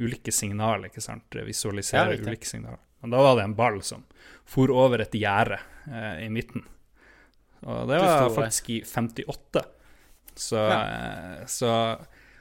ulike 0.00 0.34
signaler, 0.34 0.88
ikke 0.90 1.04
sant? 1.04 1.40
Visualisere 1.46 2.16
ja, 2.16 2.22
ulike 2.22 2.48
signaler. 2.48 2.80
Men 3.00 3.14
da 3.14 3.24
var 3.24 3.36
det 3.38 3.48
en 3.48 3.56
ball 3.58 3.80
som 3.84 4.04
for 4.48 4.72
over 4.74 5.04
et 5.04 5.16
gjerde 5.16 5.60
eh, 5.88 6.26
i 6.26 6.30
midten. 6.32 6.64
Og 7.60 7.90
det 7.90 8.00
var 8.00 8.30
faktisk 8.32 8.70
i 8.72 8.80
58. 8.86 9.62
Så, 10.40 10.56
ja. 10.56 11.44
så 11.50 11.70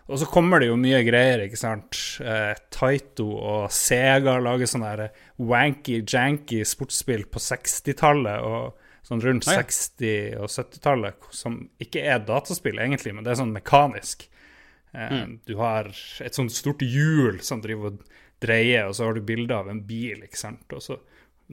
og 0.10 0.18
så 0.18 0.26
kommer 0.26 0.62
det 0.62 0.72
jo 0.72 0.78
mye 0.80 1.04
greier, 1.06 1.44
ikke 1.46 1.60
sant. 1.60 1.98
Eh, 2.26 2.56
Taito 2.74 3.28
og 3.30 3.68
Sega 3.74 4.40
lager 4.42 4.70
sånne 4.70 5.10
wanky-janky 5.38 6.64
sportsspill 6.66 7.28
på 7.30 7.42
60-tallet. 7.46 8.42
Og 8.42 8.89
sånn 9.08 9.22
rundt 9.24 9.48
ah, 9.50 9.62
60- 9.62 10.40
og 10.40 10.50
70-tallet, 10.52 11.30
som 11.36 11.62
ikke 11.82 12.04
er 12.04 12.22
dataspill 12.26 12.82
egentlig, 12.82 13.16
men 13.16 13.26
det 13.26 13.34
er 13.34 13.42
sånn 13.42 13.56
mekanisk. 13.56 14.28
Eh, 14.94 15.14
mm. 15.14 15.36
Du 15.50 15.56
har 15.62 15.92
et 16.26 16.38
sånt 16.38 16.54
stort 16.54 16.84
hjul 16.86 17.42
som 17.46 17.64
driver 17.64 17.94
og 17.94 18.02
dreier, 18.44 18.90
og 18.90 18.98
så 18.98 19.08
har 19.08 19.18
du 19.18 19.26
bilde 19.26 19.56
av 19.56 19.70
en 19.72 19.82
bil, 19.86 20.24
ikke 20.26 20.40
sant, 20.40 20.66
og 20.76 20.84
så 20.84 21.00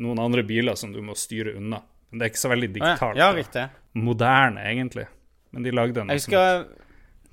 noen 0.03 0.21
andre 0.21 0.45
biler 0.47 0.77
som 0.79 0.93
du 0.93 1.01
må 1.05 1.17
styre 1.19 1.57
unna. 1.57 1.81
Men 2.11 2.21
det 2.21 2.27
er 2.27 2.33
ikke 2.35 2.45
så 2.45 2.53
veldig 2.53 2.73
digitalt. 2.75 3.19
Ja, 3.19 3.31
ja, 3.35 3.69
moderne, 3.97 4.67
egentlig. 4.69 5.07
Men 5.55 5.65
de 5.65 5.73
lagde 5.73 6.03
en 6.03 6.13
jeg 6.13 6.21
husker, 6.21 6.67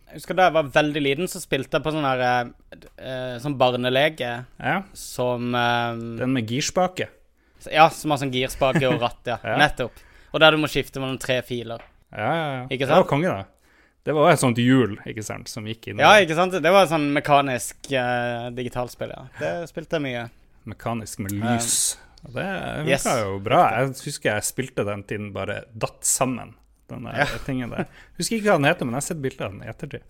jeg 0.07 0.21
husker 0.21 0.37
da 0.37 0.47
jeg 0.47 0.55
var 0.55 0.69
veldig 0.77 1.03
liten, 1.03 1.29
så 1.29 1.41
spilte 1.43 1.77
jeg 1.77 1.85
på 1.85 1.93
sånn 1.93 2.07
her 2.07 2.23
eh, 2.23 3.35
Sånn 3.43 3.57
barnelege 3.59 4.31
ja. 4.45 4.77
som 4.97 5.55
eh, 5.57 6.03
Den 6.21 6.35
med 6.37 6.49
girspake? 6.49 7.09
Ja, 7.71 7.89
som 7.93 8.11
har 8.11 8.19
sånn 8.21 8.33
girspake 8.33 8.83
og 8.89 8.99
ratt, 9.01 9.21
ja. 9.29 9.37
ja. 9.43 9.57
Nettopp. 9.61 9.99
Og 10.33 10.39
der 10.41 10.51
du 10.55 10.57
må 10.63 10.67
skifte 10.71 10.99
mellom 10.99 11.19
tre 11.21 11.41
filer. 11.45 11.81
Ja, 12.13 12.29
ja, 12.29 12.47
ja. 12.57 12.63
Ikke 12.73 12.87
sant? 12.87 12.95
Det 12.97 13.01
var 13.03 13.09
konge, 13.09 13.33
da. 13.33 13.45
Det 14.03 14.13
var 14.17 14.33
et 14.33 14.39
sånt 14.41 14.57
hjul 14.59 14.97
ikke 15.07 15.23
sant, 15.23 15.47
som 15.47 15.63
gikk 15.69 15.87
inn. 15.93 16.01
Ja, 16.03 16.15
ikke 16.19 16.35
sant? 16.35 16.51
Det 16.59 16.71
var 16.75 16.83
et 16.83 16.91
sånn 16.91 17.05
mekanisk 17.15 17.87
uh, 17.95 18.49
digitalspill, 18.51 19.13
ja. 19.15 19.21
Det 19.39 19.51
spilte 19.71 19.95
jeg 19.99 20.03
mye. 20.09 20.23
Mekanisk 20.73 21.21
med 21.23 21.37
lys. 21.39 21.77
Og 22.25 22.33
det 22.35 22.43
funka 22.49 22.89
Yes. 22.91 23.05
jo 23.21 23.37
bra. 23.43 23.61
Jeg 23.77 23.93
husker 24.09 24.29
jeg 24.33 24.47
spilte 24.47 24.83
den 24.87 25.05
tiden 25.07 25.31
bare 25.35 25.61
datt 25.71 26.03
sammen. 26.07 26.53
Den 26.91 27.07
der 27.07 27.23
Ja. 27.23 27.25
tingen 27.47 27.71
der. 27.71 27.87
Husker 28.19 28.37
ikke 28.41 28.51
hva 28.51 28.59
den 28.59 28.67
heter, 28.67 28.85
men 28.89 28.95
jeg 28.97 29.01
har 29.03 29.07
sett 29.07 29.23
bilder 29.23 29.47
av 29.47 29.55
den 29.55 29.63
i 29.63 29.71
ettertid. 29.71 30.03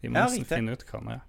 Vi 0.00 0.08
må 0.12 0.20
Ja, 0.20 0.28
nesten 0.28 0.46
finne 0.48 0.76
ut 0.76 0.84
hva 0.88 1.00
den 1.00 1.12
er. 1.16 1.24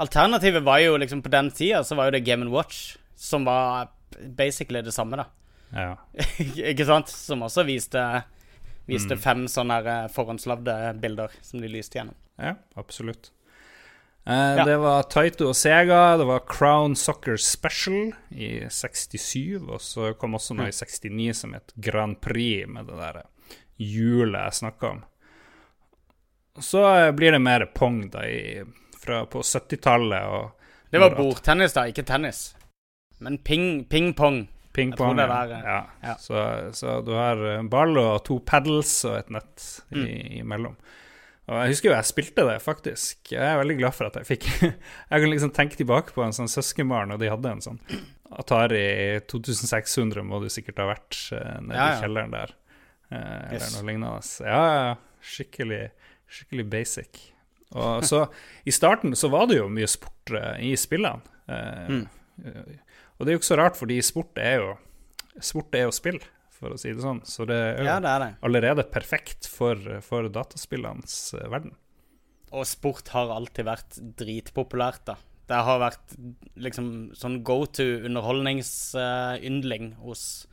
Alternativet 0.00 0.62
var 0.64 0.78
jo 0.80 0.94
liksom 0.96 1.20
På 1.22 1.28
den 1.32 1.50
tida 1.52 1.82
så 1.84 1.96
var 1.98 2.06
jo 2.08 2.14
det 2.16 2.22
Game 2.24 2.48
Watch, 2.52 2.96
som 3.16 3.44
var 3.44 3.90
basically 4.36 4.82
det 4.82 4.92
samme, 4.94 5.16
da. 5.16 5.26
Ja. 5.72 5.96
ikke 6.72 6.84
sant? 6.86 7.08
Som 7.08 7.42
også 7.46 7.64
viste, 7.64 8.02
viste 8.88 9.14
Mm. 9.16 9.20
fem 9.22 9.44
sånne 9.48 9.78
eh, 9.86 10.08
forhåndslagde 10.12 10.74
bilder 11.00 11.30
som 11.42 11.60
de 11.62 11.68
lyste 11.68 11.98
gjennom. 12.00 12.14
Ja, 12.38 12.54
absolutt. 12.76 13.30
Eh, 14.26 14.56
Ja. 14.56 14.64
Det 14.64 14.76
var 14.78 15.02
Taito 15.10 15.48
og 15.48 15.56
Sega, 15.56 16.16
det 16.18 16.26
var 16.28 16.44
Crown 16.46 16.94
Soccer 16.96 17.36
Special 17.36 18.12
i 18.30 18.68
67, 18.70 19.62
og 19.68 19.80
så 19.82 20.12
kom 20.14 20.34
også 20.38 20.54
noe 20.54 20.68
i 20.68 20.72
69 20.76 21.32
som 21.34 21.54
het 21.54 21.72
Grand 21.76 22.20
Prix, 22.20 22.68
med 22.68 22.86
det 22.86 22.98
der 23.00 23.22
hjulet 23.82 24.44
jeg 24.44 24.60
snakka 24.60 24.90
om. 24.92 25.02
Så 26.60 26.82
eh, 27.06 27.10
blir 27.16 27.32
det 27.32 27.40
mer 27.42 27.64
pong 27.74 28.10
da 28.12 28.26
i, 28.28 28.62
fra 29.00 29.24
på 29.26 29.40
70-tallet 29.42 30.26
og 30.28 30.50
Det 30.92 31.00
var 31.00 31.14
bordtennis, 31.16 31.72
da, 31.72 31.86
ikke 31.88 32.04
tennis. 32.04 32.54
Men 33.22 33.38
ping- 33.38 33.84
ping-pong. 33.88 34.42
Jeg 34.74 34.94
tror 34.96 35.14
det 35.18 35.26
Ja. 35.28 35.42
eh, 35.44 35.64
ja. 35.68 35.80
ja. 36.02 36.14
Så, 36.16 36.34
så 36.72 36.98
du 37.04 37.12
har 37.12 37.36
en 37.58 37.68
ball 37.68 37.96
og 38.00 38.22
to 38.24 38.38
paddles 38.40 39.04
og 39.08 39.18
et 39.18 39.30
nett 39.30 39.66
Mm. 39.92 40.06
imellom. 40.40 40.76
Og 41.50 41.58
jeg 41.58 41.72
husker 41.74 41.90
jo 41.90 41.94
jeg 41.96 42.06
spilte 42.08 42.44
det, 42.48 42.56
faktisk. 42.62 43.32
Jeg 43.34 43.42
er 43.42 43.58
veldig 43.60 43.76
glad 43.80 43.92
for 43.94 44.06
at 44.06 44.14
jeg 44.16 44.28
fikk 44.30 44.46
Jeg 45.10 45.20
kan 45.24 45.28
liksom 45.32 45.52
tenke 45.52 45.76
tilbake 45.76 46.14
på 46.14 46.22
en 46.24 46.32
sånn 46.32 46.48
søskenbarn, 46.48 47.12
og 47.12 47.18
de 47.20 47.28
hadde 47.28 47.50
en 47.50 47.60
sånn 47.60 47.80
Atari 48.32 49.20
2600 49.28 50.22
må 50.24 50.38
du 50.40 50.48
sikkert 50.48 50.78
ha 50.80 50.86
vært 50.88 51.18
eh, 51.36 51.58
nede 51.60 51.76
Ja, 51.76 51.88
ja. 51.90 51.98
i 51.98 52.02
kjelleren 52.06 52.32
der. 52.32 52.54
Eh, 53.10 53.18
eller 53.18 53.58
Yes. 53.60 53.74
noe 53.76 53.86
lignende. 53.90 54.22
Ja, 54.46 54.62
ja. 54.72 54.94
Skikkelig, 55.22 55.82
skikkelig 56.32 56.64
basic. 56.72 57.20
Og 57.76 58.02
så 58.08 58.22
I 58.64 58.72
starten 58.72 59.12
så 59.16 59.28
var 59.30 59.46
det 59.50 59.58
jo 59.60 59.68
mye 59.68 59.86
sport 59.90 60.32
eh, 60.32 60.56
i 60.70 60.72
spillene. 60.80 61.20
Eh, 61.48 61.88
Mm. 62.42 62.78
Og 63.22 63.26
det 63.28 63.32
er 63.32 63.36
jo 63.38 63.40
ikke 63.44 63.48
så 63.52 63.58
rart, 63.62 63.78
fordi 63.78 64.00
sport 64.02 64.40
er 64.42 64.56
jo 64.58 64.72
Sport 65.40 65.72
er 65.78 65.86
jo 65.86 65.92
spill, 65.96 66.18
for 66.52 66.74
å 66.74 66.76
si 66.76 66.90
det 66.92 67.00
sånn. 67.00 67.22
Så 67.24 67.46
det 67.48 67.56
er 67.56 67.78
jo 67.78 67.86
Ja, 67.86 67.94
det 68.04 68.10
er 68.10 68.20
det. 68.20 68.30
allerede 68.44 68.82
perfekt 68.92 69.46
for, 69.48 69.78
for 70.04 70.26
dataspillenes 70.28 71.14
eh, 71.38 71.46
verden. 71.48 71.72
Og 72.52 72.66
sport 72.68 73.08
har 73.14 73.30
alltid 73.32 73.64
vært 73.64 73.96
dritpopulært, 74.20 75.06
da. 75.08 75.14
Det 75.48 75.62
har 75.64 75.80
vært 75.80 76.12
liksom 76.60 76.90
sånn 77.16 77.38
go 77.48 77.62
to 77.64 77.86
underholdningsyndling 78.04 79.94
hos 80.04 80.46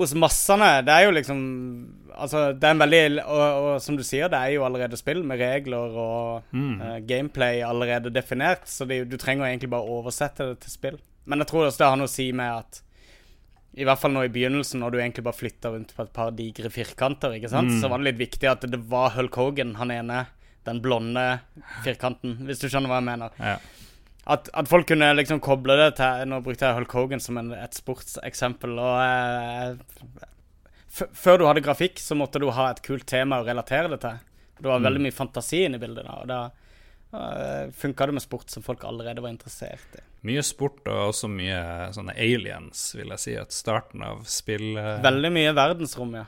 hos 0.00 0.14
massene. 0.18 0.70
Det 0.86 0.92
er 0.96 1.06
jo 1.08 1.14
liksom 1.16 1.40
Altså, 2.20 2.40
det 2.52 2.66
er 2.66 2.74
en 2.74 2.80
veldig 2.82 3.22
og, 3.22 3.40
og 3.64 3.76
som 3.80 3.96
du 3.96 4.02
sier, 4.04 4.28
det 4.28 4.36
er 4.36 4.50
jo 4.56 4.64
allerede 4.66 4.98
spill 4.98 5.22
med 5.24 5.38
regler 5.40 5.94
og 5.96 6.42
Mm. 6.52 6.80
uh, 6.82 6.98
gameplay 7.06 7.62
allerede 7.64 8.10
definert, 8.12 8.66
så 8.68 8.84
det, 8.88 9.04
du 9.08 9.16
trenger 9.16 9.46
egentlig 9.46 9.70
bare 9.70 9.86
oversette 9.88 10.48
det 10.50 10.58
til 10.64 10.70
spill. 10.74 10.98
Men 11.30 11.38
jeg 11.40 11.48
tror 11.52 11.68
også 11.68 11.78
det 11.84 11.86
har 11.88 11.96
noe 12.00 12.10
å 12.10 12.12
si 12.12 12.26
med 12.32 12.50
at 12.58 12.80
i 13.78 13.84
hvert 13.86 14.00
fall 14.02 14.10
nå 14.12 14.24
i 14.26 14.32
begynnelsen, 14.34 14.80
når 14.82 14.90
du 14.90 14.98
egentlig 14.98 15.22
bare 15.24 15.38
flytta 15.38 15.70
rundt 15.70 15.94
på 15.96 16.02
et 16.02 16.12
par 16.12 16.32
digre 16.34 16.68
firkanter, 16.74 17.36
ikke 17.38 17.48
sant, 17.52 17.70
Mm. 17.70 17.80
så 17.80 17.88
var 17.88 17.98
det 18.02 18.08
litt 18.10 18.18
viktig 18.30 18.50
at 18.50 18.66
det 18.68 18.80
var 18.90 19.14
Hulk 19.14 19.34
Hogan, 19.38 19.76
han 19.78 19.90
ene, 19.94 20.26
den 20.66 20.80
blonde 20.82 21.40
firkanten, 21.84 22.36
hvis 22.48 22.58
du 22.60 22.66
skjønner 22.68 22.90
hva 22.90 22.98
jeg 23.00 23.08
mener. 23.12 23.30
Ja. 23.38 23.56
At, 24.28 24.50
at 24.52 24.68
folk 24.68 24.88
kunne 24.90 25.08
liksom 25.16 25.40
koble 25.40 25.78
det 25.80 25.94
til 25.96 26.26
Nå 26.28 26.42
brukte 26.44 26.68
jeg 26.68 26.76
Hulk 26.76 26.92
Hogan 26.92 27.22
som 27.24 27.38
en, 27.40 27.54
et 27.56 27.76
sportseksempel, 27.76 28.74
og 28.76 28.98
eh, 29.00 30.26
Før 31.16 31.40
du 31.40 31.46
hadde 31.48 31.64
grafikk, 31.64 32.02
så 32.02 32.18
måtte 32.18 32.42
du 32.42 32.50
ha 32.52 32.68
et 32.70 32.82
kult 32.84 33.06
tema 33.08 33.40
å 33.40 33.46
relatere 33.46 33.88
det 33.94 34.00
til. 34.04 34.18
Det 34.60 34.68
var 34.68 34.82
veldig 34.84 35.00
mye 35.06 35.16
fantasi 35.16 35.62
inne 35.64 35.78
i 35.78 35.80
bildet, 35.80 36.04
da, 36.04 36.16
og 36.20 36.26
da 36.28 36.40
uh, 37.14 37.70
funka 37.72 38.10
det 38.10 38.16
med 38.18 38.24
sport 38.26 38.50
som 38.52 38.64
folk 38.66 38.82
allerede 38.84 39.22
var 39.24 39.32
interessert 39.32 39.94
i. 39.96 40.02
Mye 40.28 40.42
sport 40.44 40.82
og 40.90 41.14
også 41.14 41.30
mye 41.32 41.62
sånne 41.96 42.12
aliens, 42.12 42.82
vil 42.98 43.14
jeg 43.14 43.22
si, 43.22 43.36
at 43.40 43.56
starten 43.56 44.04
av 44.04 44.26
spill 44.28 44.74
eh, 44.76 44.98
Veldig 45.00 45.30
mye 45.32 45.54
verdensrom, 45.56 46.12
ja. 46.18 46.26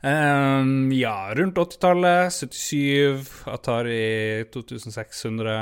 Um, 0.00 0.88
ja, 0.96 1.30
rundt 1.36 1.60
80-tallet. 1.60 2.32
77, 2.32 3.28
Atari 3.52 4.00
2600. 4.50 5.60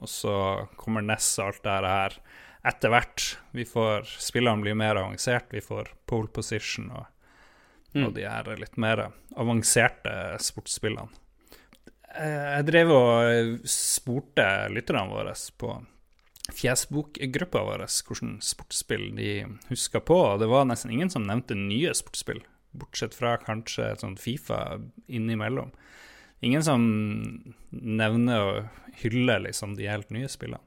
Og 0.00 0.08
så 0.08 0.34
kommer 0.76 1.02
Ness 1.04 1.38
og 1.38 1.46
alt 1.52 1.62
det 1.62 1.90
her 1.92 2.16
etter 2.64 2.88
hvert. 2.94 3.24
Vi 3.52 3.64
får 3.68 4.06
Spillene 4.22 4.62
blir 4.62 4.74
mer 4.78 4.96
avansert. 4.96 5.50
Vi 5.52 5.60
får 5.60 5.90
pole 6.06 6.28
position 6.28 6.90
og, 6.90 7.06
Mm. 7.94 8.06
og 8.06 8.14
de 8.14 8.22
her 8.24 8.46
litt 8.56 8.78
mer 8.80 9.12
avanserte 9.36 10.38
sportsspillene. 10.40 11.10
Eh, 12.16 12.56
Jeg 12.56 12.64
drev 12.66 12.90
og 12.90 13.58
spurte 13.68 14.46
lytterne 14.72 15.10
våre 15.10 15.34
på 15.58 15.74
Fjesbokgruppa 16.52 17.62
vår 17.64 17.84
hvordan 17.86 18.38
sportsspill 18.42 19.14
de 19.16 19.44
huska 19.68 20.00
på, 20.00 20.16
og 20.32 20.40
det 20.40 20.48
var 20.48 20.64
nesten 20.64 20.90
ingen 20.90 21.10
som 21.10 21.26
nevnte 21.26 21.54
nye 21.54 21.92
sportsspill, 21.94 22.40
bortsett 22.74 23.14
fra 23.14 23.36
kanskje 23.38 23.92
et 23.92 24.00
sånt 24.00 24.18
Fifa 24.20 24.80
innimellom. 25.08 25.70
Ingen 26.42 26.64
som 26.66 26.84
nevner 27.70 28.42
og 28.42 28.96
hyller 29.02 29.44
liksom 29.46 29.76
de 29.78 29.86
helt 29.90 30.10
nye 30.14 30.30
spillene. 30.30 30.62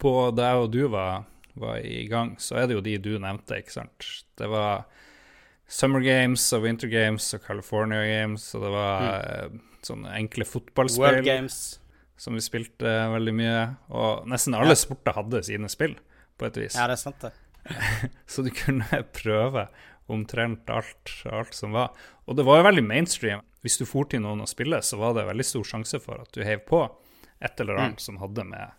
På 0.00 0.30
da 0.36 0.50
jeg 0.50 0.66
og 0.66 0.72
du 0.74 0.82
var, 0.92 1.24
var 1.56 1.80
i 1.80 2.04
gang, 2.10 2.34
så 2.40 2.58
er 2.60 2.68
det 2.68 2.76
jo 2.76 2.84
de 2.84 2.98
du 3.00 3.14
nevnte, 3.22 3.56
ikke 3.62 3.72
sant. 3.78 4.08
Det 4.36 4.50
var 4.52 4.84
Summer 5.66 6.04
Games 6.04 6.44
og 6.52 6.66
Winter 6.66 6.90
Games 6.92 7.26
og 7.34 7.46
California 7.46 8.04
Games, 8.04 8.44
og 8.54 8.66
det 8.66 8.74
var 8.74 9.06
mm. 9.48 9.64
sånne 9.88 10.12
enkle 10.20 10.46
fotballspill 10.46 11.06
World 11.06 11.26
Games. 11.26 11.56
som 12.20 12.36
vi 12.36 12.44
spilte 12.44 12.86
eh, 12.86 13.08
veldig 13.16 13.34
mye. 13.40 13.64
Og 13.96 14.28
nesten 14.30 14.54
alle 14.58 14.76
Ja. 14.76 14.82
sporter 14.84 15.16
hadde 15.16 15.42
sine 15.48 15.72
spill, 15.72 15.96
på 16.36 16.46
et 16.50 16.60
vis. 16.60 16.76
Ja, 16.76 16.86
det 16.86 16.98
er 16.98 17.02
sant, 17.02 17.18
det. 17.24 17.32
Så 18.32 18.42
du 18.46 18.50
kunne 18.54 19.02
prøve 19.16 19.66
omtrent 20.12 20.70
alt, 20.70 21.10
alt 21.32 21.54
som 21.54 21.72
var. 21.74 21.92
Og 22.26 22.36
det 22.38 22.44
var 22.46 22.60
jo 22.60 22.66
veldig 22.68 22.84
mainstream. 22.86 23.42
Hvis 23.64 23.78
du 23.80 23.86
for 23.88 24.06
til 24.10 24.22
noen 24.22 24.44
å 24.44 24.46
spille, 24.50 24.78
så 24.86 24.98
var 25.00 25.16
det 25.16 25.24
veldig 25.26 25.46
stor 25.46 25.64
sjanse 25.66 25.98
for 26.02 26.22
at 26.22 26.30
du 26.36 26.44
heiv 26.46 26.62
på 26.68 26.84
et 27.42 27.60
eller 27.60 27.80
annet 27.82 28.00
som 28.00 28.20
hadde 28.22 28.44
med 28.46 28.74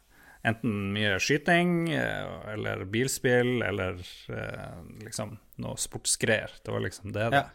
enten 0.47 0.93
mye 0.95 1.17
skyting 1.19 1.89
eh, 1.91 2.30
eller 2.54 2.86
bilspill 2.88 3.58
eller 3.65 3.97
eh, 4.32 4.78
liksom 5.04 5.34
noe 5.63 5.76
sportsgreier. 5.82 6.54
Det 6.63 6.71
var 6.71 6.86
liksom 6.86 7.12
det 7.12 7.26
det, 7.34 7.41
Ja. 7.41 7.50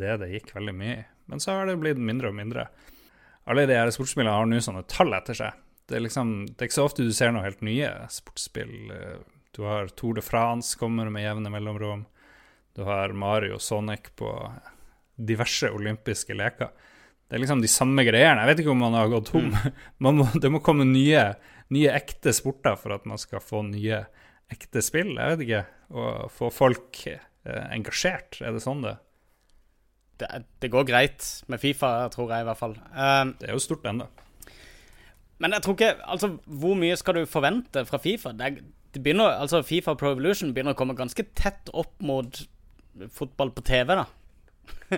det 0.00 0.16
det 0.24 0.30
gikk 0.32 0.50
veldig 0.56 0.74
mye 0.74 0.96
i. 0.98 1.04
Men 1.30 1.40
så 1.44 1.54
har 1.54 1.68
det 1.70 1.76
blitt 1.78 2.00
mindre 2.02 2.32
og 2.32 2.34
mindre. 2.40 2.66
Alle 3.48 3.66
de 3.70 3.76
her 3.78 3.92
sportsspillene 3.94 4.34
har 4.34 4.48
nå 4.50 4.58
sånne 4.64 4.82
tall 4.90 5.14
etter 5.14 5.36
seg. 5.38 5.62
Det 5.88 5.96
er 5.96 6.02
liksom, 6.04 6.32
det 6.50 6.58
er 6.58 6.68
ikke 6.68 6.80
så 6.80 6.88
ofte 6.88 7.06
du 7.06 7.12
ser 7.16 7.30
noe 7.32 7.44
helt 7.46 7.62
nye 7.64 7.92
sportsspill. 8.12 8.74
Eh, 8.92 9.20
Du 9.58 9.64
har 9.66 9.88
Tour 9.98 10.14
de 10.14 10.22
France 10.22 10.78
kommer 10.78 11.08
med 11.10 11.24
jevne 11.26 11.50
mellomrom. 11.50 12.04
Du 12.78 12.84
har 12.86 13.10
Mario 13.10 13.56
Sonic 13.58 14.12
på 14.16 14.30
diverse 15.18 15.66
olympiske 15.74 16.36
leker. 16.38 16.70
Det 17.28 17.34
er 17.36 17.42
liksom 17.42 17.60
de 17.60 17.68
samme 17.68 18.04
greiene. 18.06 18.38
Jeg 18.44 18.52
vet 18.52 18.62
ikke 18.62 18.70
om 18.76 18.84
man 18.86 18.94
har 18.96 19.10
gått 19.10 19.32
tom. 19.32 19.50
Man 20.04 20.20
må, 20.20 20.28
det 20.38 20.48
må 20.54 20.60
komme 20.64 20.86
nye, 20.86 21.24
nye 21.74 21.90
ekte 21.98 22.30
sporter 22.32 22.78
for 22.78 22.94
at 22.94 23.04
man 23.10 23.18
skal 23.20 23.42
få 23.44 23.64
nye 23.66 23.98
ekte 24.54 24.80
spill. 24.86 25.10
Jeg 25.18 25.34
vet 25.34 25.42
ikke. 25.48 25.64
Og 25.90 26.30
få 26.32 26.48
folk 26.54 27.02
eh, 27.10 27.66
engasjert. 27.74 28.38
Er 28.46 28.54
det 28.54 28.62
sånn 28.64 28.86
det 28.86 28.94
det? 30.22 30.30
Det 30.62 30.70
går 30.72 30.86
greit 30.88 31.26
med 31.50 31.60
Fifa, 31.62 31.90
tror 32.14 32.32
jeg 32.32 32.42
i 32.42 32.48
hvert 32.48 32.58
fall. 32.62 32.78
Um, 32.94 33.34
Det 33.42 33.50
er 33.50 33.58
jo 33.58 33.62
stort 33.66 33.84
ennå. 33.90 34.06
Men 35.38 35.54
jeg 35.54 35.62
tror 35.62 35.76
ikke 35.76 35.92
Altså, 36.10 36.32
hvor 36.46 36.74
mye 36.80 36.96
skal 36.98 37.20
du 37.20 37.26
forvente 37.30 37.84
fra 37.86 38.00
Fifa? 38.02 38.32
Det, 38.34 38.48
er- 38.48 38.64
det 38.94 39.02
begynner, 39.04 39.34
altså 39.36 39.62
Fifa 39.66 39.94
Pro 39.98 40.12
Evolution 40.14 40.54
begynner 40.54 40.76
å 40.76 40.78
komme 40.78 40.96
ganske 40.98 41.24
tett 41.36 41.68
opp 41.76 41.92
mot 42.04 42.40
fotball 43.14 43.52
på 43.54 43.64
TV, 43.66 43.94
da. 43.98 44.06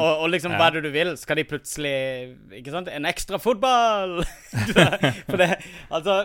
og, 0.00 0.22
og 0.22 0.26
liksom, 0.32 0.52
hva 0.56 0.68
er 0.68 0.76
det 0.76 0.82
du 0.84 0.90
vil? 0.92 1.10
Skal 1.20 1.36
de 1.40 1.46
plutselig 1.48 1.92
Ikke 2.56 2.72
sant? 2.72 2.88
En 2.92 3.08
ekstra 3.08 3.36
fotball! 3.40 4.22
For 5.28 5.40
det 5.40 5.48
Altså, 5.92 6.16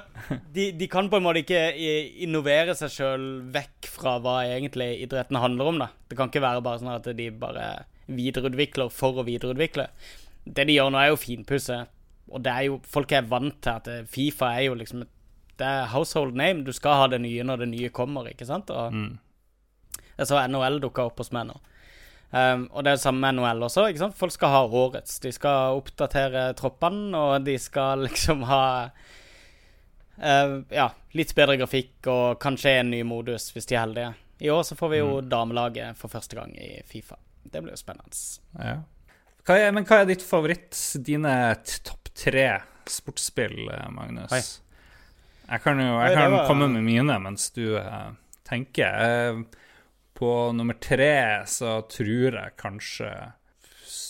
de, 0.55 0.69
de 0.75 0.87
kan 0.91 1.09
på 1.11 1.19
en 1.19 1.25
måte 1.25 1.43
ikke 1.43 1.61
innovere 2.25 2.75
seg 2.77 2.91
sjøl 2.91 3.25
vekk 3.55 3.89
fra 3.95 4.17
hva 4.23 4.37
egentlig 4.47 4.89
idretten 5.05 5.39
handler 5.39 5.71
om, 5.71 5.81
da. 5.85 5.89
Det 6.09 6.19
kan 6.19 6.31
ikke 6.31 6.43
være 6.43 6.63
bare 6.65 6.81
sånn 6.81 6.93
at 6.95 7.09
de 7.17 7.29
bare 7.39 7.67
videreutvikler 8.05 8.91
for 8.93 9.21
å 9.21 9.25
videreutvikle. 9.27 9.87
Det 10.45 10.67
de 10.67 10.75
gjør 10.75 10.91
nå, 10.93 11.01
er 11.01 11.13
jo 11.13 11.19
finpusse. 11.19 11.79
Og 12.31 12.41
det 12.45 12.51
er 12.51 12.67
jo 12.67 12.79
Folk 12.89 13.13
er 13.15 13.27
vant 13.29 13.55
til 13.63 13.71
at 13.71 13.89
eh, 13.91 14.05
Fifa 14.09 14.51
er 14.57 14.67
jo 14.67 14.77
liksom 14.77 15.05
et 15.05 15.11
Det 15.57 15.65
er 15.67 15.85
household 15.93 16.33
name. 16.35 16.63
Du 16.63 16.71
skal 16.73 16.93
ha 16.99 17.07
det 17.07 17.21
nye 17.21 17.43
når 17.43 17.57
det 17.63 17.67
nye 17.71 17.89
kommer, 17.89 18.27
ikke 18.31 18.45
sant? 18.45 18.69
Og 18.69 18.91
Mm. 18.93 19.17
jeg 20.17 20.27
så 20.27 20.39
NHL 20.47 20.79
dukka 20.81 21.05
opp 21.05 21.17
hos 21.17 21.31
meg 21.31 21.47
nå. 21.47 21.59
Um, 22.35 22.65
og 22.73 22.83
det 22.83 22.89
er 22.91 22.95
det 22.97 23.01
samme 23.05 23.21
med 23.21 23.35
NHL 23.37 23.61
også. 23.63 23.87
ikke 23.87 23.99
sant? 23.99 24.17
Folk 24.17 24.31
skal 24.31 24.49
ha 24.49 24.63
årets. 24.67 25.19
De 25.23 25.31
skal 25.31 25.77
oppdatere 25.77 26.53
troppene, 26.55 27.15
og 27.15 27.45
de 27.45 27.57
skal 27.57 27.99
liksom 28.07 28.43
ha 28.43 28.89
uh, 30.19 30.61
Ja, 30.69 30.89
litt 31.13 31.33
bedre 31.35 31.57
grafikk 31.59 32.07
og 32.11 32.39
kanskje 32.43 32.79
en 32.81 32.91
ny 32.91 33.03
modus, 33.07 33.51
hvis 33.55 33.65
de 33.69 33.75
er 33.77 33.85
heldige. 33.85 34.13
I 34.43 34.49
år 34.51 34.63
så 34.67 34.75
får 34.75 34.89
vi 34.91 34.97
jo 34.99 35.21
Mm. 35.21 35.29
damelaget 35.29 35.95
for 35.97 36.09
første 36.09 36.35
gang 36.35 36.51
i 36.59 36.81
Fifa. 36.85 37.15
Det 37.49 37.61
blir 37.63 37.71
jo 37.71 37.77
spennende. 37.79 38.11
Ja. 38.59 38.77
Hva 39.45 39.55
er, 39.61 39.71
men 39.71 39.85
hva 39.85 40.01
er 40.01 40.05
ditt 40.09 40.23
favoritt, 40.25 40.75
dine 41.05 41.55
topp 41.83 42.09
tre 42.15 42.61
sportsspill, 42.87 43.69
eh, 43.71 43.89
Magnus? 43.91 44.31
Oi. 44.33 44.41
Jeg 45.49 45.61
kan 45.63 45.79
jo 45.79 45.99
jeg 46.01 46.15
kan 46.17 46.31
var- 46.31 46.47
komme 46.49 46.67
med 46.73 46.83
mine 46.83 47.19
mens 47.21 47.49
du 47.53 47.77
eh, 47.77 48.11
tenker. 48.47 49.43
På 50.15 50.51
nummer 50.55 50.73
tre 50.79 51.43
så 51.45 51.81
tror 51.91 52.37
jeg 52.39 52.53
kanskje 52.57 53.09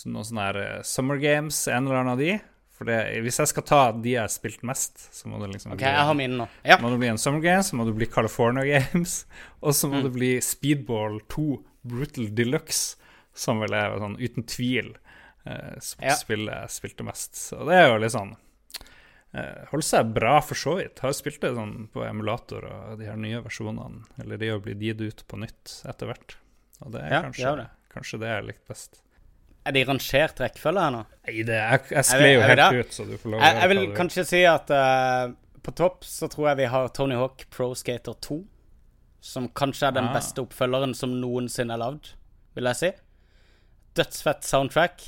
noen 0.05 0.13
noe 0.13 0.23
sånn 0.27 0.37
her 0.41 0.57
eh, 0.61 0.81
Summer 0.85 1.17
Games, 1.17 1.63
en 1.67 1.87
eller 1.87 1.97
annen 2.03 2.13
av 2.13 2.19
de. 2.21 2.35
For 2.75 2.85
det, 2.85 2.97
hvis 3.23 3.39
jeg 3.39 3.47
skal 3.49 3.63
ta 3.65 3.79
de 3.95 4.11
jeg 4.11 4.19
har 4.21 4.29
spilt 4.29 4.61
mest, 4.67 4.99
så 5.15 5.29
må 5.31 5.39
det 5.41 5.47
liksom 5.53 5.71
okay, 5.73 5.87
bli 5.87 5.93
jeg 5.95 6.05
har 6.09 6.17
mine 6.19 6.37
nå. 6.41 6.47
Ja. 6.67 6.77
må 6.83 6.91
det 6.91 6.99
bli 7.01 7.07
en 7.09 7.17
Summer 7.17 7.39
Games, 7.41 7.69
så 7.71 7.77
må 7.79 7.85
det 7.87 7.95
bli 7.95 8.05
California 8.11 8.65
Games, 8.67 9.25
og 9.65 9.73
så 9.73 9.87
må 9.89 10.01
Mm. 10.01 10.03
det 10.03 10.11
bli 10.13 10.31
Speedball 10.43 11.21
2 11.31 11.45
Brutal 11.87 12.27
Deluxe, 12.35 12.97
som 13.33 13.59
vel 13.63 13.73
er 13.73 13.95
sånn 13.99 14.17
uten 14.19 14.43
tvil 14.47 14.91
eh, 15.47 15.79
spillet 15.79 16.51
jeg 16.53 16.69
spilte 16.75 17.07
mest. 17.07 17.33
Så 17.47 17.63
det 17.65 17.79
er 17.79 17.87
jo 17.93 17.97
litt 18.03 18.11
sånn 18.13 18.35
Holder 19.71 19.85
seg 19.87 20.11
bra 20.15 20.35
for 20.41 20.55
så 20.59 20.75
vidt. 20.79 20.99
Har 21.03 21.13
spilt 21.17 21.41
det 21.43 21.53
sånn 21.55 21.87
på 21.93 22.03
emulator 22.07 22.65
og 22.69 22.99
de 22.99 23.07
her 23.09 23.17
nye 23.19 23.41
versjonene, 23.43 24.03
eller 24.21 24.37
de 24.41 24.49
har 24.53 24.59
blitt 24.63 24.79
gitt 24.85 25.01
ut 25.01 25.23
på 25.27 25.39
nytt 25.41 25.79
etter 25.89 26.11
hvert. 26.11 26.37
Og 26.85 26.91
det 26.93 27.01
er 27.05 27.11
Ja, 27.15 27.21
kanskje, 27.25 27.55
det. 27.61 27.67
kanskje 27.93 28.19
det 28.21 28.29
jeg 28.33 28.45
likte 28.51 28.67
best. 28.73 29.01
Er 29.65 29.73
det 29.73 29.81
i 29.81 29.85
rangert 29.89 30.39
rekkefølge 30.43 30.81
her 30.85 30.91
nå? 30.93 31.03
Nei, 31.25 31.37
det, 31.47 31.55
jeg, 31.57 31.79
jeg 31.95 32.05
skled 32.05 32.33
jo 32.35 32.41
helt 32.45 32.59
det. 32.61 32.79
ut, 32.85 32.91
så 32.93 33.05
du 33.09 33.15
får 33.17 33.31
lov 33.33 33.39
å 33.39 33.43
Jeg, 33.47 33.55
jeg 33.63 33.69
vil. 33.73 33.95
kanskje 33.97 34.25
si 34.29 34.41
at 34.45 34.69
uh, 34.69 35.31
på 35.65 35.71
topp 35.73 36.03
så 36.05 36.27
tror 36.29 36.49
jeg 36.51 36.57
vi 36.61 36.65
har 36.69 36.91
Tony 36.93 37.15
Hawk 37.17 37.47
Pro 37.49 37.71
Skater 37.73 38.13
2. 38.21 38.37
Som 39.25 39.47
kanskje 39.49 39.87
er 39.87 39.95
den 39.97 40.11
Ah. 40.11 40.13
beste 40.13 40.43
oppfølgeren 40.45 40.93
som 40.93 41.15
noensinne 41.19 41.73
er 41.73 41.81
lagd, 41.81 42.11
vil 42.53 42.69
jeg 42.69 42.75
si. 42.77 42.91
Dødsfett 43.97 44.43
soundtrack. 44.45 45.07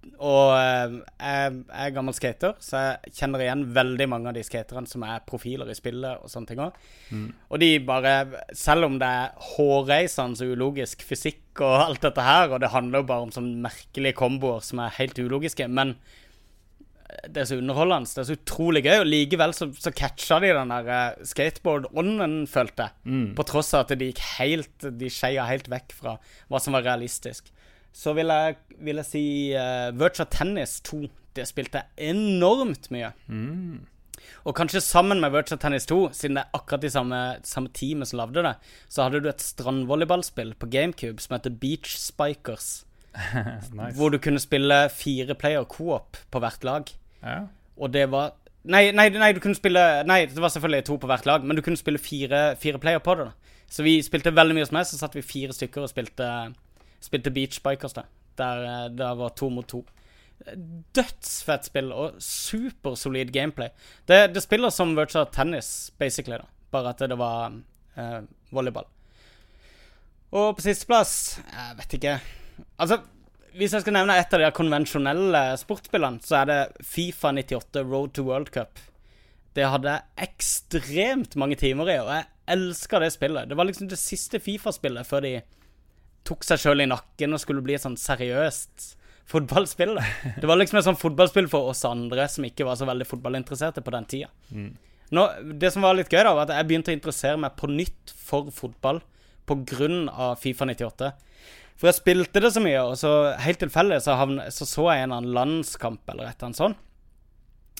Og 0.00 0.54
eh, 0.56 0.94
jeg, 1.20 1.56
er 1.68 1.92
gammel 1.92 2.16
skater, 2.16 2.54
så 2.64 2.80
jeg 2.80 3.12
kjenner 3.18 3.44
igjen 3.44 3.66
veldig 3.76 4.06
mange 4.08 4.30
av 4.30 4.36
de 4.36 4.44
skaterne 4.44 4.88
som 4.88 5.04
er 5.04 5.20
profiler 5.28 5.68
i 5.68 5.76
spillet 5.76 6.24
og 6.24 6.32
sånne 6.32 6.48
ting 6.48 6.62
òg. 6.64 6.78
Mm. 7.12 7.26
Og 7.50 7.60
de 7.60 7.68
bare 7.84 8.14
Selv 8.56 8.88
om 8.88 8.96
det 9.00 9.08
er 9.08 9.34
hårreisende 9.50 10.46
og 10.46 10.56
ulogisk 10.56 11.04
fysikk 11.04 11.60
og 11.60 11.76
alt 11.84 12.08
dette 12.08 12.24
her, 12.24 12.48
og 12.48 12.62
det 12.64 12.72
handler 12.72 13.02
jo 13.02 13.10
bare 13.12 13.28
om 13.28 13.34
sånne 13.34 13.60
merkelige 13.66 14.16
komboer 14.16 14.64
som 14.64 14.80
er 14.80 14.96
helt 14.96 15.20
ulogiske, 15.20 15.68
men 15.68 15.96
det 17.28 17.42
er 17.42 17.48
så 17.50 17.58
underholdende. 17.60 18.08
Det 18.08 18.22
er 18.22 18.28
så 18.28 18.36
utrolig 18.38 18.82
gøy. 18.86 18.96
Og 19.02 19.08
likevel 19.08 19.54
så, 19.56 19.68
så 19.76 19.92
catcha 19.96 20.40
de 20.42 20.52
den 20.56 20.72
der 20.72 20.90
eh, 20.94 21.24
skateboard-ånden, 21.28 22.44
følte 22.50 22.88
jeg. 22.88 22.96
Mm. 23.04 23.30
På 23.38 23.46
tross 23.48 23.72
av 23.74 23.84
at 23.84 23.96
de 24.00 24.10
gikk 24.10 24.22
helt 24.38 24.90
De 25.00 25.10
skeia 25.12 25.46
helt 25.48 25.68
vekk 25.70 25.96
fra 25.96 26.16
hva 26.48 26.62
som 26.62 26.76
var 26.76 26.86
realistisk. 26.86 27.50
Så 27.92 28.14
vil 28.16 28.30
jeg, 28.32 28.58
vil 28.78 29.00
jeg 29.02 29.08
si 29.08 29.24
uh, 29.54 29.90
Virtua 29.98 30.28
Tennis 30.30 30.78
2. 30.86 31.04
Det 31.36 31.46
spilte 31.48 31.82
jeg 31.82 32.12
enormt 32.14 32.90
mye. 32.94 33.12
Mm. 33.26 33.80
Og 34.48 34.54
kanskje 34.56 34.82
sammen 34.84 35.20
med 35.20 35.32
Virtua 35.34 35.58
Tennis 35.60 35.88
2, 35.90 36.00
siden 36.16 36.38
det 36.38 36.44
er 36.44 36.58
akkurat 36.58 36.84
de 36.84 36.90
samme, 36.92 37.20
samme 37.46 37.72
teamet 37.74 38.10
som 38.10 38.20
lagde 38.20 38.44
det, 38.46 38.54
så 38.88 39.06
hadde 39.06 39.22
du 39.24 39.28
et 39.30 39.44
strandvolleyballspill 39.44 40.54
på 40.60 40.68
GameCube 40.70 41.22
som 41.22 41.36
heter 41.36 41.54
Beach 41.60 41.96
Spikers. 41.98 42.84
nice. 43.74 43.96
Hvor 43.96 44.12
du 44.14 44.18
kunne 44.22 44.40
spille 44.40 44.84
fire 44.94 45.34
player 45.34 45.64
co-op 45.64 46.16
på 46.30 46.42
hvert 46.42 46.64
lag. 46.64 46.92
Ja. 47.22 47.40
Og 47.76 47.92
det 47.92 48.10
var 48.12 48.36
Nei, 48.60 48.90
nei, 48.92 49.06
nei, 49.08 49.30
du 49.32 49.38
kunne 49.40 49.56
spille 49.56 49.80
Nei, 50.04 50.26
det 50.28 50.36
var 50.36 50.52
selvfølgelig 50.52 50.84
to 50.84 50.98
på 51.00 51.08
hvert 51.08 51.24
lag, 51.24 51.44
men 51.44 51.56
du 51.56 51.62
kunne 51.64 51.80
spille 51.80 51.98
fire, 51.98 52.56
fire 52.60 52.78
player 52.78 53.00
på 53.00 53.14
det. 53.16 53.30
da 53.30 53.64
Så 53.72 53.82
vi 53.86 54.02
spilte 54.04 54.34
veldig 54.36 54.56
mye 54.56 54.66
hos 54.66 54.74
meg, 54.76 54.84
så 54.84 54.98
satt 55.00 55.16
vi 55.16 55.24
fire 55.24 55.56
stykker 55.56 55.86
og 55.86 55.88
spilte, 55.88 56.28
spilte 57.00 57.32
Beach 57.34 57.60
Bikers, 57.64 57.96
da. 57.96 58.06
Der 58.40 58.64
eh, 58.66 58.86
det 58.94 59.10
var 59.20 59.34
to 59.36 59.50
mot 59.52 59.68
to. 59.68 59.84
Dødsfett 60.96 61.68
spill 61.68 61.90
og 61.92 62.20
supersolid 62.24 63.32
gameplay. 63.34 63.68
Det, 64.08 64.30
det 64.34 64.42
spiller 64.44 64.72
som 64.72 64.96
virtual 64.96 65.28
tennis, 65.32 65.90
basically, 66.00 66.40
da. 66.40 66.48
Bare 66.70 66.94
at 66.94 67.04
det 67.10 67.18
var 67.18 67.52
eh, 67.96 68.20
volleyball. 68.54 68.88
Og 70.30 70.52
på 70.56 70.62
sisteplass 70.62 71.40
Jeg 71.42 71.78
vet 71.80 71.94
ikke. 71.98 72.12
Altså, 72.78 73.00
hvis 73.58 73.72
jeg 73.74 73.82
skal 73.82 73.96
nevne 73.96 74.14
et 74.14 74.34
av 74.36 74.44
de 74.44 74.50
konvensjonelle 74.54 75.40
sportsspillene, 75.58 76.22
så 76.22 76.42
er 76.42 76.50
det 76.50 76.86
Fifa 76.86 77.32
98 77.34 77.82
Road 77.82 78.14
to 78.14 78.24
World 78.28 78.52
Cup. 78.54 78.78
Det 79.58 79.66
hadde 79.66 79.96
ekstremt 80.22 81.34
mange 81.40 81.58
timer 81.58 81.90
i, 81.90 81.96
og 81.98 82.12
jeg 82.14 82.28
elsker 82.54 83.02
det 83.02 83.10
spillet. 83.14 83.48
Det 83.50 83.58
var 83.58 83.66
liksom 83.66 83.88
det 83.90 83.98
siste 83.98 84.38
Fifa-spillet 84.42 85.08
før 85.08 85.24
de 85.26 85.32
tok 86.26 86.44
seg 86.46 86.60
sjøl 86.62 86.84
i 86.84 86.88
nakken 86.90 87.36
og 87.36 87.42
skulle 87.42 87.62
bli 87.64 87.76
et 87.76 87.84
sånn 87.84 87.98
seriøst 88.00 88.94
fotballspill. 89.30 89.94
da. 89.98 90.04
Det 90.42 90.48
var 90.50 90.58
liksom 90.58 90.80
et 90.80 90.86
sånn 90.88 90.98
fotballspill 90.98 91.48
for 91.50 91.70
oss 91.70 91.84
andre 91.88 92.26
som 92.30 92.46
ikke 92.46 92.66
var 92.66 92.78
så 92.78 92.88
veldig 92.88 93.06
fotballinteresserte 93.08 93.84
på 93.86 93.94
den 93.94 94.08
tida. 94.10 94.30
Nå, 95.10 95.24
det 95.58 95.72
som 95.74 95.82
var 95.82 95.96
litt 95.98 96.10
gøy, 96.12 96.22
da, 96.22 96.34
var 96.34 96.46
at 96.46 96.54
jeg 96.54 96.68
begynte 96.68 96.92
å 96.92 96.96
interessere 96.96 97.40
meg 97.40 97.56
på 97.58 97.70
nytt 97.70 98.12
for 98.14 98.50
fotball 98.54 99.00
av 99.50 100.36
Fifa 100.38 100.66
98. 100.68 101.10
For 101.80 101.88
jeg 101.88 101.96
spilte 101.96 102.42
det 102.44 102.52
så 102.54 102.60
mye, 102.62 102.82
og 102.84 102.98
så 103.00 103.32
helt 103.40 103.58
tilfeldig 103.62 104.02
så, 104.04 104.14
så 104.52 104.66
så 104.68 104.84
jeg 104.92 105.02
en 105.02 105.08
eller 105.08 105.16
annen 105.16 105.34
landskamp 105.34 106.12
eller 106.12 106.28
et 106.28 106.36
eller 106.36 106.50
annet 106.50 106.60
sånt, 106.60 106.82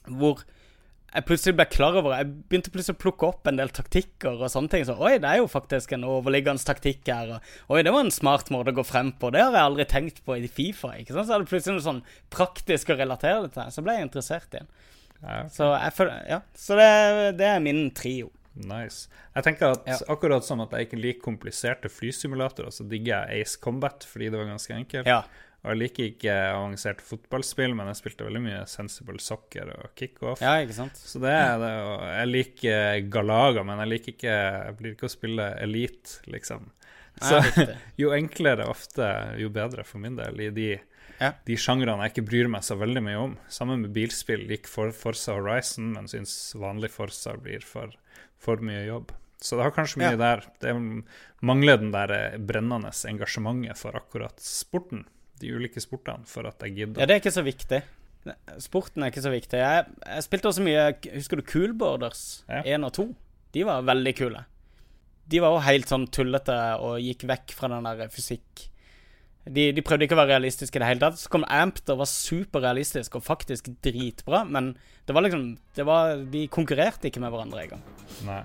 hvor 0.08 0.42
jeg 1.14 1.24
plutselig 1.26 1.56
ble 1.58 1.64
klar 1.66 1.96
over 1.98 2.12
Jeg 2.16 2.28
begynte 2.48 2.70
plutselig 2.70 2.96
å 2.96 3.02
plukke 3.02 3.26
opp 3.26 3.46
en 3.50 3.56
del 3.58 3.68
taktikker 3.74 4.36
og 4.40 4.50
sånne 4.52 4.70
ting. 4.70 4.84
Så 4.86 4.94
oi, 4.98 5.16
det 5.18 5.26
er 5.30 5.40
jo 5.40 5.48
faktisk 5.50 5.92
en 5.96 6.04
overliggende 6.06 6.62
taktikk 6.64 7.08
her. 7.10 7.32
Og 7.68 7.76
oi, 7.78 7.82
det 7.82 7.92
var 7.92 8.04
en 8.04 8.10
smart 8.14 8.50
måte 8.54 8.70
å 8.70 8.78
gå 8.78 8.84
frem 8.86 9.10
på. 9.18 9.32
Det 9.34 9.42
har 9.42 9.52
jeg 9.56 9.66
aldri 9.72 9.86
tenkt 9.90 10.22
på 10.24 10.36
i 10.38 10.46
Fifa. 10.46 10.92
ikke 11.00 11.16
sant? 11.16 11.26
Så 11.26 11.34
er 11.34 11.42
det 11.44 11.50
plutselig 11.50 11.76
noe 11.80 11.86
sånn 11.88 12.02
praktisk 12.30 12.92
å 12.94 12.98
relatere 13.00 13.42
det 13.48 13.52
til. 13.56 13.72
Så 13.74 13.82
ble 13.82 13.96
jeg 13.98 14.06
interessert 14.08 14.54
igjen. 14.54 14.70
Ja, 15.20 15.40
Så, 15.52 15.66
jeg 15.76 15.92
føler, 15.98 16.22
ja. 16.30 16.40
så 16.56 16.76
det, 16.78 16.90
det 17.42 17.46
er 17.50 17.58
min 17.60 17.90
trio. 17.90 18.30
Nice. 18.60 19.08
Jeg 19.36 19.44
tenker 19.46 19.74
at 19.76 19.86
Ja. 19.86 19.96
akkurat 20.14 20.44
som 20.44 20.60
at 20.60 20.70
jeg 20.74 20.88
ikke 20.88 20.98
liker 21.00 21.20
kompliserte 21.26 21.88
flysimulatorer, 21.92 22.70
så 22.74 22.86
digger 22.88 23.26
jeg 23.28 23.42
Ace 23.44 23.58
Combat 23.62 24.04
fordi 24.04 24.30
det 24.30 24.38
var 24.40 24.48
ganske 24.50 24.74
enkelt. 24.74 25.06
Ja. 25.06 25.22
Og 25.60 25.70
jeg 25.74 25.78
liker 25.82 26.06
ikke 26.08 26.34
avanserte 26.54 27.04
fotballspill, 27.04 27.74
men 27.76 27.90
jeg 27.90 27.98
spilte 27.98 28.24
veldig 28.24 28.40
mye 28.46 28.60
Sensible 28.70 29.20
Soccer 29.20 29.68
og 29.74 29.90
Kickoff. 29.98 30.40
ja, 30.40 30.54
ikke 30.64 30.76
sant? 30.78 30.96
Så 30.96 31.20
det 31.20 31.32
er 31.36 31.58
det. 31.60 31.72
Og 31.84 32.04
jeg 32.08 32.30
liker 32.30 33.00
Galaga, 33.12 33.64
men 33.68 33.82
jeg 33.84 33.90
liker 33.92 34.14
ikke 34.14 34.36
Jeg 34.36 34.76
blir 34.78 34.94
ikke 34.96 35.10
å 35.10 35.12
spille 35.12 35.50
Elite, 35.60 36.20
liksom. 36.32 36.70
Så 37.20 37.42
jo 38.00 38.14
enklere 38.16 38.64
ofte, 38.72 39.10
jo 39.36 39.50
bedre 39.52 39.84
for 39.84 40.00
min 40.00 40.16
del 40.16 40.40
i 40.46 40.48
de, 40.56 40.68
Ja. 41.20 41.34
de 41.44 41.56
sjangrene 41.60 42.06
jeg 42.06 42.14
ikke 42.14 42.28
bryr 42.30 42.48
meg 42.48 42.64
så 42.64 42.78
veldig 42.80 43.02
mye 43.04 43.20
om. 43.20 43.36
Sammen 43.52 43.82
med 43.84 43.92
bilspill 43.92 44.46
liker 44.48 44.72
for 44.72 44.92
Forza 44.96 45.34
Horizon, 45.36 45.92
men 45.92 46.08
syns 46.08 46.54
vanlig 46.56 46.88
Forza 46.94 47.34
blir 47.36 47.60
for, 47.60 47.92
for 48.40 48.56
mye 48.64 48.86
jobb. 48.88 49.12
Så 49.40 49.56
det 49.60 49.64
har 49.68 49.76
kanskje 49.76 50.00
mye 50.00 50.14
Ja. 50.16 50.16
der. 50.16 50.46
Det 50.64 50.72
mangler 51.44 51.76
den 51.84 51.92
der 51.92 52.10
eh, 52.16 52.38
brennende 52.38 52.88
engasjementet 53.12 53.76
for 53.76 53.92
akkurat 54.00 54.40
sporten. 54.40 55.04
De 55.40 55.50
ulike 55.56 55.82
sportene, 55.82 56.26
for 56.28 56.48
at 56.50 56.62
jeg 56.66 56.76
gidder. 56.76 57.00
Ja, 57.00 57.08
det 57.08 57.16
er 57.16 57.22
ikke 57.22 57.34
så 57.34 57.44
viktig. 57.46 57.82
Sporten 58.60 59.02
er 59.02 59.12
ikke 59.12 59.24
så 59.24 59.32
viktig. 59.32 59.60
Jeg, 59.62 59.84
jeg 60.04 60.24
spilte 60.26 60.50
også 60.50 60.64
mye 60.64 60.82
Husker 61.14 61.40
du 61.40 61.46
Coolboarders 61.48 62.24
Ja. 62.50 62.76
1 62.76 62.84
og 62.84 62.92
2? 62.98 63.06
De 63.56 63.62
var 63.64 63.86
veldig 63.88 64.12
kule. 64.18 64.42
De 65.30 65.40
var 65.40 65.54
òg 65.56 65.64
helt 65.64 65.88
sånn 65.88 66.04
tullete 66.12 66.58
og 66.84 67.00
gikk 67.00 67.24
vekk 67.30 67.54
fra 67.56 67.70
den 67.72 67.88
der 67.88 68.12
fysikk 68.12 68.66
de, 69.48 69.70
de 69.72 69.82
prøvde 69.84 70.04
ikke 70.04 70.16
å 70.16 70.20
være 70.20 70.34
realistiske 70.34 70.76
i 70.76 70.82
det 70.82 70.88
hele 70.90 71.02
tatt. 71.02 71.20
Så 71.20 71.30
kom 71.32 71.46
Amped 71.48 71.88
og 71.92 72.02
var 72.02 72.10
superrealistisk 72.10 73.16
og 73.18 73.24
faktisk 73.24 73.70
dritbra, 73.84 74.44
men 74.44 74.74
det 75.08 75.16
var 75.16 75.24
liksom 75.26 75.46
det 75.76 75.86
var, 75.88 76.20
De 76.30 76.44
konkurrerte 76.52 77.08
ikke 77.08 77.22
med 77.22 77.32
hverandre 77.32 77.64
engang. 77.64 77.82
Nei. 78.28 78.42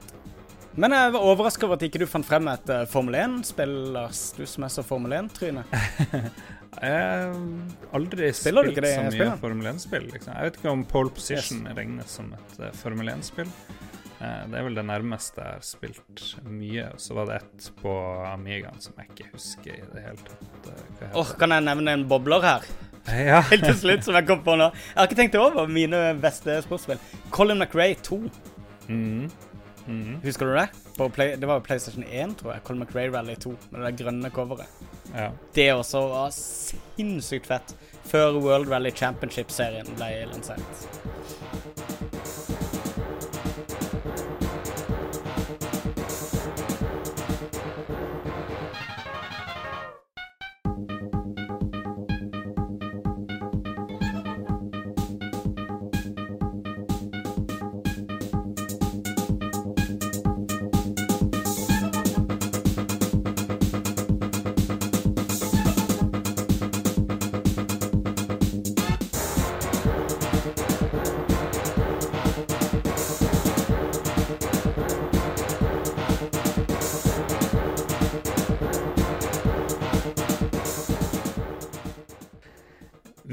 Men 0.75 0.91
jeg 0.91 1.11
var 1.15 1.23
overraska 1.23 1.67
over 1.67 1.77
at 1.77 1.85
ikke 1.87 2.01
du 2.01 2.07
fant 2.09 2.25
frem 2.27 2.49
et 2.51 2.71
uh, 2.71 2.81
Formel 2.91 3.15
1-spill, 3.15 3.75
Lars. 3.95 4.25
Du 4.35 4.43
som 4.49 4.65
er 4.67 4.73
så 4.73 4.83
Formel 4.83 5.13
1-tryne. 5.15 5.63
Jeg 6.81 7.01
har 7.01 7.95
aldri 7.95 8.29
Spiller 8.35 8.69
spilt 8.69 8.87
så 8.89 9.03
mye? 9.07 9.27
Formel 9.41 9.69
1-spill. 9.71 10.07
Liksom. 10.11 10.35
Jeg 10.35 10.49
vet 10.49 10.59
ikke 10.59 10.73
om 10.73 10.85
Pole 10.89 11.11
Position 11.15 11.65
regnes 11.77 12.15
som 12.19 12.31
et 12.35 12.57
uh, 12.61 12.71
Formel 12.75 13.11
1-spill. 13.13 13.51
Uh, 14.15 14.43
det 14.49 14.59
er 14.59 14.65
vel 14.67 14.77
det 14.79 14.85
nærmeste 14.87 15.43
jeg 15.43 15.59
har 15.59 15.65
spilt 15.65 16.25
mye. 16.49 16.89
Så 17.01 17.17
var 17.17 17.29
det 17.31 17.39
ett 17.41 17.69
på 17.81 17.93
Amigaen 18.31 18.81
som 18.83 18.97
jeg 18.99 19.11
ikke 19.13 19.29
husker 19.33 19.77
i 19.77 19.85
det 19.93 20.03
hele 20.07 20.27
tatt. 20.27 20.67
Uh, 20.67 20.83
hva 20.99 21.13
Åh, 21.21 21.33
Kan 21.39 21.55
jeg 21.55 21.67
nevne 21.69 21.95
en 21.99 22.09
bobler 22.11 22.51
her? 22.51 22.67
Ja. 23.05 23.43
Helt 23.51 23.61
til 23.67 23.75
slutt, 23.77 24.01
som 24.01 24.15
jeg 24.17 24.25
kom 24.25 24.39
på 24.41 24.55
nå. 24.57 24.71
Jeg 24.73 24.97
har 24.97 25.05
ikke 25.05 25.17
tenkt 25.19 25.35
over 25.37 25.67
mine 25.69 25.99
beste 26.17 26.55
sportsspill. 26.65 26.97
Colin 27.29 27.61
McRae 27.61 27.93
2. 28.01 28.17
Mm. 28.89 29.27
Mhm. 29.85 30.19
Husker 30.23 30.45
du 30.49 30.55
det? 30.55 30.67
På 30.97 31.09
Play, 31.09 31.35
det 31.37 31.47
var 31.47 31.59
PlayStation 31.59 32.03
1, 32.03 32.37
tror 32.39 32.53
jeg. 32.53 32.63
Colin 32.63 32.81
McRae 32.83 33.11
Rally 33.13 33.35
2, 33.35 33.55
med 33.71 33.81
det 33.81 33.91
der 33.91 34.03
grønne 34.03 34.29
coveret. 34.33 34.65
Ja. 35.13 35.29
Det 35.55 35.67
også 35.73 36.01
var 36.09 36.29
sinnssykt 36.33 37.47
fett. 37.47 37.75
Før 38.05 38.39
World 38.39 38.69
Rally 38.71 38.91
Championship-serien 38.91 39.87
ble 39.97 40.11
lansert. 40.31 41.74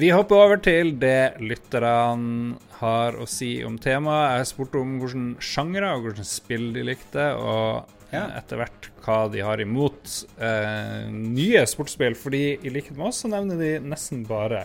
Vi 0.03 0.09
hopper 0.11 0.35
over 0.35 0.59
til 0.59 0.97
det 0.99 1.37
lytterne 1.39 2.57
har 2.81 3.15
å 3.23 3.27
si 3.31 3.61
om 3.63 3.77
temaet. 3.79 4.41
Jeg 4.41 4.49
spurte 4.51 4.81
om 4.81 4.97
hvilke 4.99 5.45
sjangre 5.47 5.93
og 5.95 6.09
hvilke 6.09 6.25
spill 6.27 6.73
de 6.75 6.83
likte, 6.89 7.27
og 7.39 7.87
Ja. 8.11 8.25
eh, 8.25 8.39
etter 8.41 8.59
hvert 8.59 8.89
hva 9.05 9.31
de 9.31 9.45
har 9.47 9.61
imot 9.63 10.03
eh, 10.41 11.07
nye 11.09 11.63
sportsspill. 11.71 12.17
Fordi 12.19 12.59
i 12.67 12.73
likhet 12.75 12.97
med 12.97 13.07
oss 13.13 13.23
så 13.23 13.31
nevner 13.31 13.57
de 13.57 13.71
nesten 13.79 14.27
bare 14.27 14.65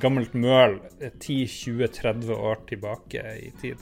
gammelt 0.00 0.32
møl 0.32 0.80
eh, 1.02 1.10
10-20-30 1.20 2.32
år 2.32 2.64
tilbake 2.66 3.20
i 3.44 3.52
tid. 3.60 3.76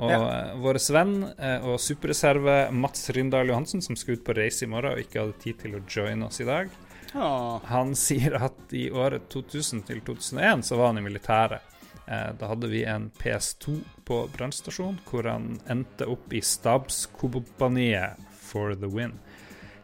Og 0.00 0.08
Ja. 0.10 0.16
eh, 0.48 0.56
vår 0.56 0.80
venn 0.96 1.14
eh, 1.38 1.60
og 1.60 1.76
superreserve 1.78 2.72
Mats 2.72 3.10
Rindal 3.10 3.48
Johansen, 3.52 3.82
som 3.82 3.94
skal 3.96 4.14
ut 4.16 4.24
på 4.24 4.34
reise 4.34 4.64
i 4.64 4.66
morgen 4.72 4.92
og 4.96 4.98
ikke 5.04 5.20
hadde 5.20 5.38
tid 5.44 5.58
til 5.60 5.76
å 5.76 5.84
joine 5.86 6.24
oss 6.24 6.40
i 6.40 6.44
dag, 6.48 6.70
han 7.12 7.92
sier 7.96 8.36
at 8.38 8.72
i 8.72 8.86
året 8.90 9.28
2000 9.32 9.84
til 9.88 10.00
2001 10.06 10.64
så 10.66 10.78
var 10.80 10.92
han 10.92 10.98
i 10.98 11.04
militæret. 11.04 11.60
Eh, 12.06 12.30
da 12.38 12.48
hadde 12.50 12.70
vi 12.72 12.84
en 12.84 13.10
PS2 13.10 13.78
på 14.04 14.22
brannstasjon, 14.36 14.98
hvor 15.08 15.28
han 15.28 15.60
endte 15.70 16.08
opp 16.10 16.32
i 16.32 16.40
stabskompaniet 16.44 18.20
for 18.42 18.74
the 18.74 18.90
win. 18.90 19.18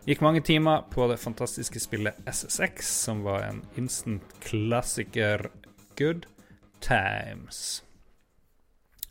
Gikk 0.08 0.22
mange 0.24 0.40
timer 0.40 0.86
på 0.90 1.04
det 1.10 1.18
fantastiske 1.20 1.80
spillet 1.84 2.16
SSX, 2.26 2.88
som 3.04 3.22
var 3.26 3.44
en 3.44 3.60
instant 3.76 4.24
klassiker. 4.40 5.50
Good 5.98 6.26
times. 6.80 7.82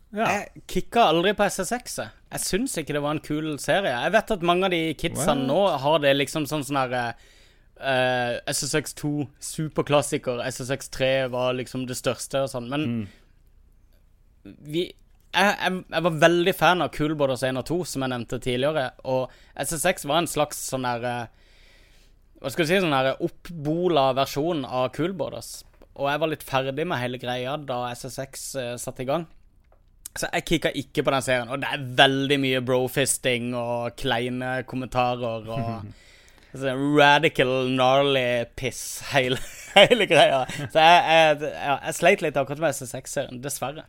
Ja. 0.09 0.25
Jeg 0.31 0.63
kicka 0.71 1.09
aldri 1.11 1.33
på 1.37 1.45
SSX. 1.45 1.97
jeg. 1.99 2.09
Jeg 2.31 2.43
syns 2.43 2.77
ikke 2.79 2.95
det 2.95 3.01
var 3.03 3.15
en 3.15 3.23
kul 3.23 3.57
serie. 3.59 3.93
Jeg 3.93 4.13
vet 4.15 4.31
at 4.31 4.45
mange 4.45 4.65
av 4.67 4.73
de 4.73 4.81
kidsene 4.97 5.47
nå 5.47 5.59
har 5.83 5.99
det 6.03 6.15
liksom 6.15 6.47
sånn 6.49 6.65
sånn 6.65 6.79
her 7.79 8.37
eh, 8.37 8.51
SSX2 8.53 9.27
superklassiker, 9.39 10.41
SSX3 10.47 11.27
var 11.33 11.53
liksom 11.57 11.85
det 11.87 11.97
største 11.99 12.43
og 12.45 12.49
sånn, 12.53 12.69
men 12.69 12.87
Mm. 12.87 13.07
vi 14.63 14.83
jeg, 15.33 15.55
jeg, 15.59 15.83
jeg 15.91 16.03
var 16.05 16.19
veldig 16.21 16.53
fan 16.55 16.81
av 16.81 16.91
Cool 16.95 17.13
Borders 17.19 17.43
1 17.43 17.57
og 17.59 17.65
2, 17.67 17.77
som 17.85 18.01
jeg 18.05 18.09
nevnte 18.13 18.39
tidligere, 18.41 18.85
og 19.05 19.29
SSX 19.59 20.05
var 20.07 20.21
en 20.23 20.29
slags 20.31 20.61
sånn 20.71 20.87
der 20.87 21.03
eh, 21.05 21.27
Hva 22.41 22.51
skal 22.53 22.65
du 22.65 22.69
si, 22.69 22.79
sånn 22.81 22.93
der 22.95 23.17
oppbola 23.25 24.11
versjon 24.13 24.63
av 24.65 24.91
Cool 24.95 25.13
Borders. 25.17 25.63
Og 25.97 26.05
jeg 26.11 26.19
var 26.21 26.29
litt 26.29 26.43
ferdig 26.45 26.85
med 26.85 26.99
hele 27.01 27.17
greia 27.17 27.55
da 27.57 27.79
SSX 27.97 28.43
uh, 28.61 28.75
satte 28.77 29.01
i 29.01 29.07
gang. 29.09 29.23
Så 30.13 30.29
jeg 30.29 30.45
kikka 30.45 30.69
ikke 30.77 31.01
på 31.01 31.13
den 31.15 31.25
serien. 31.25 31.49
Og 31.49 31.57
det 31.63 31.71
er 31.73 31.87
veldig 31.97 32.37
mye 32.43 32.61
brofisting 32.61 33.55
og 33.57 33.95
kleine 33.97 34.59
kommentarer 34.69 35.49
og 35.49 35.87
radical, 36.63 37.67
gnarly 37.69 38.45
piss, 38.55 39.01
hele, 39.13 39.37
hele 39.75 40.07
greia. 40.09 40.43
Så 40.49 40.81
jeg, 40.81 41.03
jeg, 41.11 41.37
jeg, 41.51 41.77
jeg 41.85 41.97
sleit 41.99 42.25
litt 42.25 42.39
akkurat 42.39 42.63
med 42.63 42.75
SSX-serien, 42.77 43.41
dessverre. 43.43 43.85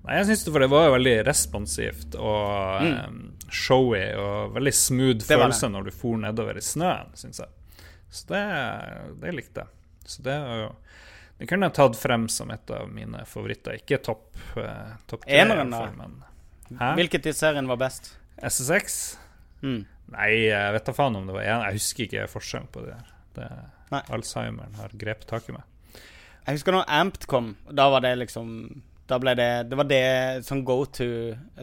Nei, 0.00 0.16
jeg 0.16 0.30
syns 0.30 0.44
det, 0.46 0.52
for 0.54 0.64
det 0.64 0.70
var 0.72 0.86
jo 0.86 0.92
veldig 0.94 1.16
responsivt 1.28 2.14
og 2.16 2.86
eh, 2.86 3.16
showy 3.52 4.04
og 4.16 4.54
veldig 4.56 4.72
smooth 4.74 5.20
Mm. 5.20 5.26
Følelse 5.28 5.68
når 5.70 5.90
du 5.90 5.90
for 5.94 6.20
nedover 6.22 6.56
i 6.56 6.64
snøen, 6.64 7.12
syns 7.20 7.42
jeg. 7.42 7.84
Så 8.10 8.30
det, 8.32 8.40
det 9.20 9.34
likte 9.36 9.64
jeg. 9.64 9.76
Så 10.10 10.24
det 10.26 10.34
er 10.34 10.62
jo 10.64 10.70
Det 11.38 11.46
kunne 11.48 11.68
jeg 11.68 11.76
tatt 11.76 11.96
frem 11.96 12.26
som 12.28 12.50
et 12.52 12.70
av 12.74 12.88
mine 12.92 13.22
favoritter. 13.28 13.78
Ikke 13.80 14.00
topp 14.04 14.34
uh, 14.56 14.96
top 15.08 15.22
tre, 15.24 15.38
Eneren, 15.40 15.70
da? 15.72 15.86
Hvilken? 15.88 16.18
Hvilket 16.98 17.28
i 17.30 17.32
serien 17.36 17.68
var 17.70 17.78
best? 17.80 18.10
SSX? 18.44 18.98
Mm. 19.62 19.84
Nei, 20.10 20.30
jeg 20.48 20.74
vet 20.74 20.88
da 20.90 20.94
faen 20.96 21.16
om 21.20 21.26
det 21.28 21.34
var 21.36 21.46
én. 21.46 21.64
Jeg 21.68 21.78
husker 21.78 22.06
ikke 22.06 22.28
forskjellen 22.32 22.70
på 22.74 22.82
det 22.84 22.94
der. 22.96 23.10
Det, 23.36 23.48
Nei. 23.90 24.00
Alzheimeren 24.14 24.74
har 24.80 24.92
grepet 24.98 25.28
tak 25.30 25.48
i 25.50 25.54
meg. 25.54 25.66
Jeg 26.46 26.56
husker 26.58 26.74
når 26.74 26.88
Amped 26.88 27.26
kom. 27.30 27.52
Da 27.70 27.88
var 27.92 28.02
det 28.02 28.14
liksom 28.18 28.48
Da 29.10 29.18
ble 29.22 29.34
det 29.38 29.48
Det 29.68 29.76
var 29.78 29.86
det 29.90 30.44
som 30.46 30.62
go 30.64 30.84
to 30.86 31.06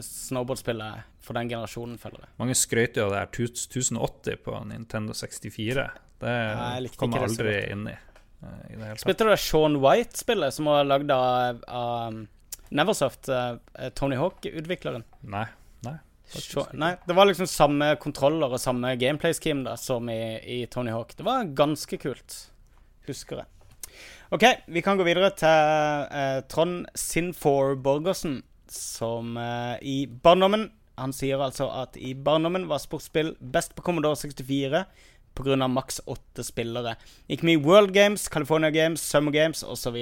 snowboardspillet 0.04 1.06
for 1.24 1.36
den 1.36 1.48
generasjonen, 1.50 1.98
føler 2.00 2.22
jeg. 2.24 2.30
Mange 2.40 2.54
skrøt 2.56 2.96
jo 2.96 3.04
av 3.08 3.12
det 3.12 3.18
her 3.20 3.30
1080 3.52 4.38
på 4.46 4.54
Nintendo 4.70 5.12
64. 5.16 5.86
Det 6.22 6.36
Nei, 6.56 6.88
kom 6.96 7.12
jeg 7.12 7.26
aldri 7.26 7.50
det. 7.52 7.58
inn 7.74 7.84
i. 7.90 7.96
eh, 8.48 8.62
i. 8.72 8.96
Spilte 9.02 9.26
du 9.26 9.30
det 9.34 9.40
Sean 9.42 9.76
White-spillet, 9.82 10.54
som 10.56 10.70
var 10.70 10.88
lagd 10.88 11.12
av, 11.12 11.60
av 11.68 12.16
Neversoft, 12.70 13.28
eh, 13.28 13.90
Tony 13.98 14.16
Hawk-utvikleren? 14.16 15.04
Nei. 15.28 15.44
Nei. 16.76 16.94
det 17.06 17.16
var 17.16 17.28
liksom 17.28 17.48
samme 17.48 17.94
kontroller 18.02 18.52
og 18.52 18.60
samme 18.60 18.94
gameplay-scheme 19.00 19.64
da, 19.64 19.76
som 19.80 20.08
i, 20.12 20.20
i 20.44 20.58
Tony 20.70 20.92
Hawk. 20.92 21.14
Det 21.16 21.26
var 21.26 21.48
ganske 21.56 21.98
kult, 22.00 22.36
husker 23.08 23.42
jeg. 23.42 23.48
OK, 24.36 24.44
vi 24.68 24.82
kan 24.84 24.98
gå 25.00 25.06
videre 25.06 25.30
til 25.36 25.48
eh, 26.12 26.40
Trond 26.52 26.84
Sinfor 26.98 27.78
Borgersen, 27.80 28.42
som 28.68 29.38
eh, 29.40 29.78
i 29.80 29.98
barndommen 30.04 30.66
Han 30.98 31.14
sier 31.14 31.40
altså 31.40 31.70
at 31.72 31.94
i 31.96 32.10
barndommen 32.12 32.66
var 32.68 32.82
sportsspill 32.82 33.36
best 33.40 33.72
på 33.76 33.84
Commodore 33.86 34.18
64 34.18 34.82
pga. 35.34 35.68
maks 35.68 36.00
åtte 36.06 36.44
spillere. 36.44 36.96
Gikk 37.28 37.42
mye 37.42 37.60
World 37.62 37.92
Games, 37.94 38.28
California 38.28 38.70
Games, 38.70 39.00
Summer 39.02 39.32
Games 39.32 39.62
osv. 39.62 39.96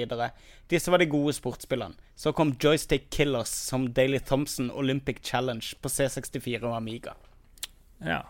Disse 0.69 0.91
var 0.91 0.97
de 0.99 1.05
gode 1.05 1.33
sportsspillene. 1.33 1.95
Så 2.15 2.33
kom 2.33 2.55
Joystick 2.59 3.09
Killers 3.09 3.49
som 3.49 3.91
Daily 3.93 4.19
Thompson 4.19 4.71
Olympic 4.71 5.17
Challenge 5.23 5.73
på 5.81 5.89
C64 5.89 6.63
og 6.63 6.75
Amiga. 6.77 7.13
Ja. 7.99 8.23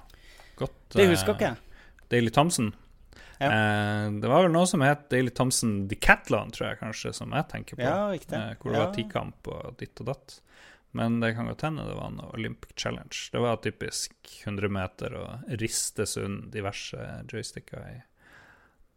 Godt. 0.58 0.76
Det 0.94 1.06
eh, 1.06 1.10
husker 1.14 1.34
ikke 1.36 1.54
jeg. 1.54 1.58
Daily 2.10 2.30
Thompson. 2.34 2.74
Ja. 3.40 3.52
Eh, 3.52 4.12
det 4.22 4.30
var 4.32 4.44
vel 4.48 4.52
noe 4.54 4.66
som 4.70 4.82
het 4.82 5.08
Daily 5.14 5.30
Thompson 5.36 5.88
Decathlon, 5.88 6.52
tror 6.56 6.72
jeg 6.72 6.80
kanskje, 6.82 7.14
som 7.14 7.34
jeg 7.36 7.48
tenker 7.52 7.78
på. 7.78 7.86
Ja, 7.86 8.08
riktig. 8.12 8.34
Eh, 8.38 8.56
hvor 8.62 8.72
det 8.74 8.80
Ja. 8.80 8.86
var 8.86 8.94
tikamp 8.96 9.48
og 9.54 9.78
ditt 9.78 10.02
og 10.02 10.08
datt. 10.12 10.40
Men 10.98 11.20
det 11.22 11.36
kan 11.38 11.50
godt 11.50 11.66
hende 11.68 11.86
det 11.86 11.96
var 11.98 12.12
noe 12.16 12.34
Olympic 12.34 12.74
Challenge. 12.80 13.16
Det 13.32 13.42
var 13.44 13.62
typisk 13.62 14.14
100 14.44 14.72
meter 14.74 15.18
og 15.20 15.58
riste 15.62 16.08
sund 16.10 16.48
diverse 16.54 16.98
joysticker 17.30 17.84
i 17.86 17.98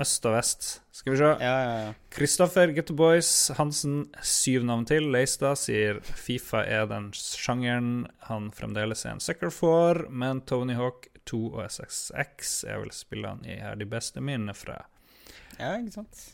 øst 0.01 0.25
og 0.25 0.35
vest. 0.35 0.69
Skal 0.97 1.13
vi 1.13 1.19
se. 1.21 1.31
Ja, 1.45 1.57
ja, 1.61 1.75
ja. 1.85 1.93
Kristoffer 2.15 2.73
Ghetto 2.73 2.97
Boys 2.97 3.51
Hansen, 3.59 4.07
syv 4.25 4.65
navn 4.69 4.87
til. 4.89 5.11
Leistad 5.13 5.61
sier 5.61 6.01
Fifa 6.01 6.65
er 6.65 6.89
den 6.91 7.11
sjangeren 7.17 8.09
han 8.31 8.51
fremdeles 8.55 9.05
er 9.05 9.17
en 9.17 9.25
sucker 9.25 9.53
for, 9.55 10.07
men 10.09 10.43
Tony 10.49 10.79
Hawk 10.79 11.11
2 11.29 11.43
og 11.53 11.65
SXX 11.69 12.61
er 12.65 12.81
vel 12.83 12.93
spillene 12.97 13.47
jeg 13.49 13.63
har 13.65 13.79
de 13.79 13.89
beste 13.89 14.25
minnene 14.25 14.57
fra. 14.57 14.83
ja, 15.59 15.77
ikke 15.77 16.01
sant? 16.01 16.29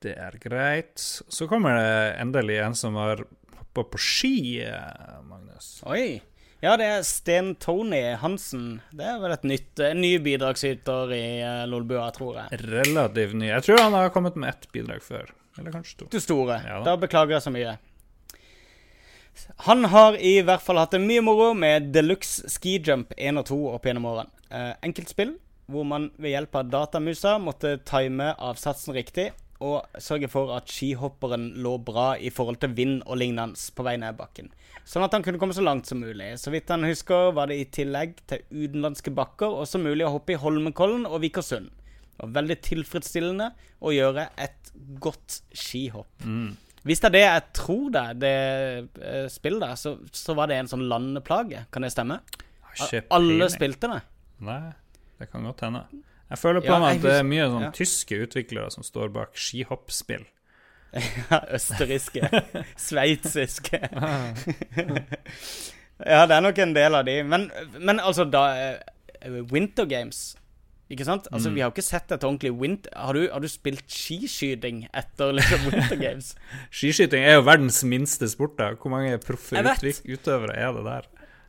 Det 0.00 0.14
er 0.16 0.38
greit. 0.40 0.96
Så 0.96 1.44
kommer 1.48 1.76
det 1.76 2.20
endelig 2.22 2.56
en 2.64 2.76
som 2.78 2.96
har 2.96 3.20
hoppa 3.60 3.84
på 3.92 4.00
ski, 4.00 4.34
eh, 4.64 5.20
Magnus. 5.28 5.78
Oi. 5.86 6.20
Ja, 6.60 6.74
det 6.76 6.86
er 6.92 7.04
Sten 7.08 7.54
Tony 7.56 8.02
Hansen. 8.20 8.80
Det 8.92 9.06
er 9.08 9.20
vel 9.22 9.32
et 9.32 9.46
nytt, 9.48 9.80
en 9.80 10.02
ny 10.02 10.10
bidragsyter 10.20 11.12
i 11.16 11.24
uh, 11.40 11.62
Lolbua, 11.70 12.10
tror 12.12 12.36
jeg. 12.36 12.60
Relativt 12.68 13.38
ny. 13.40 13.48
Jeg 13.48 13.64
tror 13.64 13.80
han 13.80 13.96
har 13.96 14.12
kommet 14.12 14.36
med 14.36 14.52
ett 14.52 14.68
bidrag 14.74 15.00
før. 15.04 15.30
Eller 15.56 15.72
kanskje 15.72 16.02
to. 16.02 16.10
Du 16.12 16.20
store. 16.20 16.60
Ja 16.66 16.82
da. 16.82 16.92
da 16.92 16.98
beklager 17.00 17.38
jeg 17.38 17.46
så 17.46 17.54
mye. 17.54 17.78
Han 19.64 19.88
har 19.88 20.18
i 20.20 20.34
hvert 20.44 20.60
fall 20.60 20.80
hatt 20.80 20.92
det 20.92 21.00
mye 21.00 21.22
moro 21.24 21.52
med 21.56 21.94
Deluxe 21.94 22.50
Ski 22.52 22.76
Jump 22.84 23.14
1 23.16 23.40
og 23.40 23.48
2 23.48 23.60
opp 23.72 23.88
gjennom 23.88 24.10
årene. 24.10 24.44
Eh, 24.50 24.72
enkeltspill 24.84 25.38
hvor 25.70 25.86
man 25.86 26.08
ved 26.18 26.34
hjelp 26.34 26.56
av 26.58 26.70
datamusa 26.70 27.36
måtte 27.38 27.76
time 27.86 28.32
avsatsen 28.42 28.96
riktig, 28.96 29.30
å 29.60 29.80
sørge 30.00 30.28
for 30.32 30.52
at 30.56 30.70
skihopperen 30.72 31.50
lå 31.60 31.76
bra 31.84 32.14
i 32.16 32.32
forhold 32.32 32.60
til 32.62 32.72
vind 32.76 33.02
og 33.04 33.20
lignende 33.20 33.60
på 33.76 33.84
vei 33.86 33.96
ned 34.00 34.16
bakken. 34.18 34.48
Sånn 34.88 35.04
at 35.04 35.12
han 35.14 35.22
kunne 35.22 35.38
komme 35.40 35.54
så 35.54 35.64
langt 35.64 35.86
som 35.86 36.00
mulig. 36.02 36.32
Så 36.40 36.52
vidt 36.54 36.70
han 36.72 36.86
husker, 36.88 37.30
var 37.36 37.50
det 37.50 37.60
i 37.60 37.68
tillegg 37.68 38.16
til 38.30 38.42
utenlandske 38.50 39.12
bakker 39.14 39.60
også 39.62 39.82
mulig 39.82 40.06
å 40.08 40.14
hoppe 40.16 40.34
i 40.34 40.40
Holmenkollen 40.40 41.06
og 41.06 41.20
Vikersund. 41.24 41.70
Det 41.70 42.24
var 42.24 42.34
veldig 42.40 42.58
tilfredsstillende 42.66 43.52
å 43.84 43.92
gjøre 43.94 44.26
et 44.40 44.72
godt 45.00 45.40
skihopp. 45.56 46.10
Mm. 46.24 46.56
Hvis 46.88 47.02
det 47.02 47.10
er 47.10 47.14
det 47.14 47.24
jeg 47.24 47.46
tror 47.56 47.88
det 47.92 48.04
det 48.22 48.36
eh, 49.04 49.26
spillet 49.32 49.62
der, 49.62 49.76
så, 49.76 49.94
så 50.16 50.36
var 50.36 50.48
det 50.48 50.56
en 50.60 50.70
sånn 50.70 50.86
landeplage. 50.88 51.66
Kan 51.72 51.84
det 51.84 51.92
stemme? 51.92 52.22
Alle 53.12 53.50
spilte 53.52 53.90
det. 53.92 54.00
Nei, 54.46 54.62
det 55.20 55.28
kan 55.32 55.44
godt 55.44 55.66
hende. 55.66 55.84
Jeg 56.30 56.38
føler 56.38 56.62
på 56.62 56.70
Ja, 56.70 56.78
meg 56.78 57.00
at 57.00 57.02
det 57.02 57.14
er 57.18 57.24
mye 57.26 57.46
sånn 57.50 57.64
ja. 57.66 57.70
tyske 57.74 58.20
utviklere 58.24 58.70
som 58.70 58.84
står 58.86 59.10
bak 59.14 59.34
skihoppspill. 59.34 60.22
Ja, 60.94 61.40
Østerrikske. 61.54 62.26
Sveitsiske. 62.88 63.78
ja, 66.12 66.24
det 66.26 66.34
er 66.36 66.42
nok 66.44 66.58
en 66.58 66.74
del 66.74 66.94
av 66.98 67.06
de. 67.06 67.20
Men, 67.26 67.48
men 67.78 68.00
altså, 68.02 68.24
da 68.30 68.44
eh, 68.58 69.40
Winter 69.52 69.86
Games 69.90 70.34
ikke 70.90 71.04
sant? 71.06 71.28
Altså, 71.30 71.50
Mm. 71.50 71.54
Vi 71.54 71.60
har 71.60 71.68
jo 71.68 71.72
ikke 71.76 71.86
sett 71.86 72.10
et 72.12 72.24
ordentlig 72.24 72.50
winter... 72.52 72.90
Har 72.96 73.12
du, 73.14 73.28
har 73.32 73.38
du 73.38 73.48
spilt 73.48 73.86
skiskyting 73.86 74.88
etter 74.90 75.30
liksom 75.38 75.68
Winter 75.70 75.96
Games? 76.06 76.32
Skiskyting 76.74 77.22
er 77.22 77.36
jo 77.38 77.44
verdens 77.46 77.84
minste 77.86 78.26
sport. 78.28 78.56
da 78.58 78.72
Hvor 78.74 78.90
mange 78.90 79.14
proffe 79.22 79.54
utøvere 79.54 80.56
er 80.58 80.72
det 80.74 80.84
der? 80.84 81.06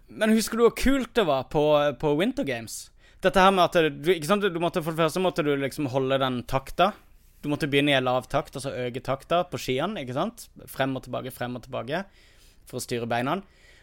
Men 0.09 0.29
husker 0.35 0.57
du 0.57 0.67
hvor 0.67 0.75
kult 0.77 1.15
det 1.15 1.25
var 1.25 1.47
på, 1.49 1.63
på 1.97 2.13
Winter 2.19 2.43
Games? 2.45 2.90
Dette 3.21 3.41
her 3.43 3.53
med 3.53 3.67
at 3.67 3.93
du, 4.01 4.11
ikke 4.15 4.29
sant? 4.29 4.43
du 4.43 4.61
måtte, 4.61 4.81
For 4.81 4.95
det 4.95 5.03
første 5.03 5.21
måtte 5.21 5.45
du 5.45 5.53
liksom 5.55 5.91
holde 5.93 6.17
den 6.21 6.41
takta. 6.49 6.91
Du 7.41 7.49
måtte 7.49 7.69
begynne 7.69 7.93
i 7.93 8.01
lav 8.01 8.27
takt, 8.29 8.55
altså 8.57 8.73
øke 8.73 9.01
takta 9.05 9.43
på 9.49 9.59
skiene. 9.61 10.01
ikke 10.01 10.17
sant? 10.17 10.47
Frem 10.69 10.95
og 10.97 11.05
tilbake, 11.05 11.33
frem 11.33 11.57
og 11.57 11.65
tilbake 11.65 12.03
for 12.69 12.77
å 12.79 12.83
styre 12.83 13.09
beina. 13.09 13.39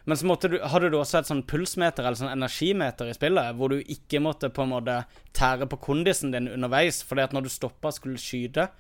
Men 0.09 0.17
så 0.17 0.35
du, 0.49 0.57
hadde 0.63 0.89
du 0.89 0.97
også 0.97 1.19
et 1.21 1.29
sånn 1.29 1.43
pulsmeter 1.45 2.07
eller 2.07 2.17
sånn 2.17 2.33
energimeter 2.33 3.11
i 3.11 3.17
spillet, 3.17 3.57
hvor 3.59 3.75
du 3.75 3.83
ikke 3.83 4.23
måtte 4.25 4.49
på 4.49 4.65
en 4.65 4.73
måte 4.73 4.95
tære 5.37 5.69
på 5.69 5.81
kondisen 5.85 6.33
din 6.33 6.49
underveis. 6.49 7.03
fordi 7.03 7.27
at 7.27 7.35
når 7.37 7.45
du 7.45 7.51
stoppa 7.53 7.93
skulle 7.93 8.19
skyte, 8.19 8.71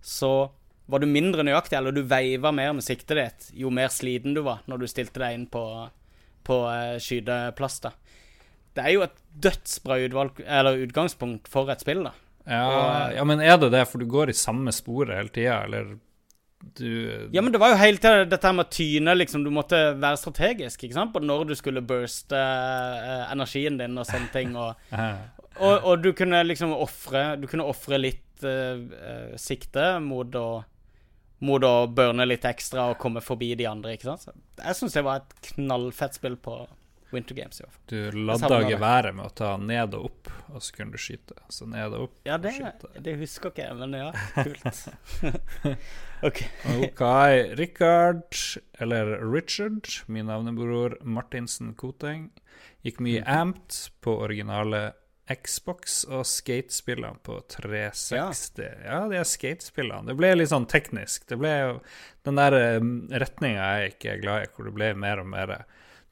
så 0.00 0.52
var 0.86 1.02
du 1.02 1.08
mindre 1.10 1.42
nøyaktig, 1.42 1.76
eller 1.76 1.92
du 1.92 2.04
veiva 2.06 2.52
mer 2.54 2.72
med 2.72 2.86
siktet 2.86 3.18
ditt 3.18 3.48
jo 3.60 3.72
mer 3.74 3.90
sliten 3.92 4.36
du 4.36 4.40
var 4.46 4.62
når 4.70 4.78
du 4.78 4.86
stilte 4.88 5.20
deg 5.20 5.34
inn 5.34 5.48
på, 5.50 5.64
på 6.46 6.60
eh, 6.70 6.96
skyteplass. 7.02 7.80
Det 8.78 8.86
er 8.86 8.94
jo 8.94 9.04
et 9.06 9.16
dødsbra 9.48 9.98
utvalg, 10.06 10.40
eller 10.46 10.80
utgangspunkt 10.86 11.50
for 11.50 11.70
et 11.74 11.82
spill, 11.84 12.04
da. 12.06 12.14
Ja, 12.48 12.64
Og- 12.72 13.16
ja, 13.18 13.24
men 13.28 13.40
er 13.44 13.58
det 13.60 13.72
det, 13.74 13.84
for 13.90 14.00
du 14.00 14.06
går 14.08 14.30
i 14.32 14.36
samme 14.38 14.72
sporet 14.72 15.16
hele 15.18 15.28
tida, 15.34 15.64
eller 15.66 15.96
du 16.74 17.28
Ja, 17.32 17.42
men 17.42 17.52
det 17.52 17.60
var 17.60 17.70
jo 17.70 17.76
hele 17.78 17.98
tida 18.02 18.24
dette 18.26 18.46
her 18.48 18.54
med 18.56 18.66
å 18.66 18.72
tyne, 18.72 19.14
liksom. 19.14 19.44
Du 19.44 19.50
måtte 19.54 19.78
være 20.00 20.18
strategisk, 20.18 20.82
ikke 20.84 20.96
sant, 20.96 21.12
på 21.14 21.20
når 21.22 21.46
du 21.50 21.54
skulle 21.58 21.82
burste 21.86 22.38
eh, 22.38 23.26
energien 23.32 23.78
din 23.78 23.98
og 23.98 24.06
sånne 24.08 24.32
ting. 24.32 24.56
Og, 24.56 24.74
Eh, 25.58 25.64
og, 25.64 25.84
og 25.90 26.02
du 26.04 26.12
kunne 26.14 26.38
liksom 26.46 26.70
ofre 26.70 27.32
Du 27.40 27.48
kunne 27.50 27.64
ofre 27.66 27.98
litt 27.98 28.44
eh, 28.46 28.78
eh, 28.78 29.32
sikte 29.36 29.96
mot 30.00 30.30
å 30.38 30.48
mot 31.40 31.62
å 31.62 31.86
burne 31.94 32.24
litt 32.26 32.42
ekstra 32.46 32.88
og 32.90 32.98
komme 32.98 33.20
forbi 33.22 33.52
de 33.58 33.66
andre, 33.70 33.92
ikke 33.94 34.08
sant. 34.08 34.24
Så 34.24 34.32
jeg 34.64 34.74
syns 34.78 34.94
det 34.96 35.04
var 35.06 35.20
et 35.20 35.52
knallfett 35.52 36.14
spill 36.18 36.34
på 36.42 36.56
Winter 37.12 37.34
Games, 37.34 37.60
i 37.60 37.64
hvert 37.64 37.72
fall. 37.72 37.84
Du 37.88 38.18
ladda 38.28 38.58
geværet 38.68 39.14
med 39.16 39.24
å 39.24 39.32
ta 39.34 39.54
ned 39.56 39.94
og 39.96 40.04
opp, 40.10 40.28
og 40.52 40.60
så 40.62 40.74
kunne 40.76 40.92
du 40.92 40.98
skyte. 41.00 41.36
Så 41.48 41.64
ned 41.70 41.94
og 41.96 42.08
opp. 42.08 42.18
Ja, 42.28 42.36
det, 42.36 42.52
og 42.52 42.58
skyte. 42.60 43.02
det 43.06 43.14
husker 43.22 43.50
ikke 43.54 43.64
jeg, 43.64 43.76
men 43.80 43.96
ja, 43.96 44.10
kult. 44.44 44.82
OK. 46.28 46.42
Ok, 46.82 47.02
Richard, 47.58 48.36
eller 48.78 49.14
Richard, 49.32 49.88
min 50.06 50.26
navnebror 50.28 50.98
Martinsen 51.02 51.74
Koteng, 51.78 52.28
gikk 52.84 53.00
mye 53.00 53.22
Mhm. 53.22 53.28
amped 53.38 53.90
på 54.04 54.18
originale 54.22 54.92
Xbox 55.28 56.04
og 56.08 56.22
skatespillene 56.24 57.18
på 57.22 57.34
360. 57.52 58.62
Ja, 58.84 59.02
de 59.08 59.16
er 59.20 59.24
skatespillene. 59.28 60.06
Det 60.08 60.16
ble 60.16 60.30
litt 60.38 60.48
sånn 60.48 60.64
teknisk. 60.66 61.26
Det 61.28 61.36
ble 61.38 61.50
jo 61.60 61.74
den 62.24 62.36
der 62.40 62.56
retninga 63.20 63.66
jeg 63.82 63.92
ikke 63.96 64.12
er 64.14 64.22
glad 64.22 64.42
i, 64.46 64.46
hvor 64.56 64.64
det 64.70 64.74
ble 64.78 64.94
mer 64.96 65.20
og 65.20 65.26
mer 65.28 65.52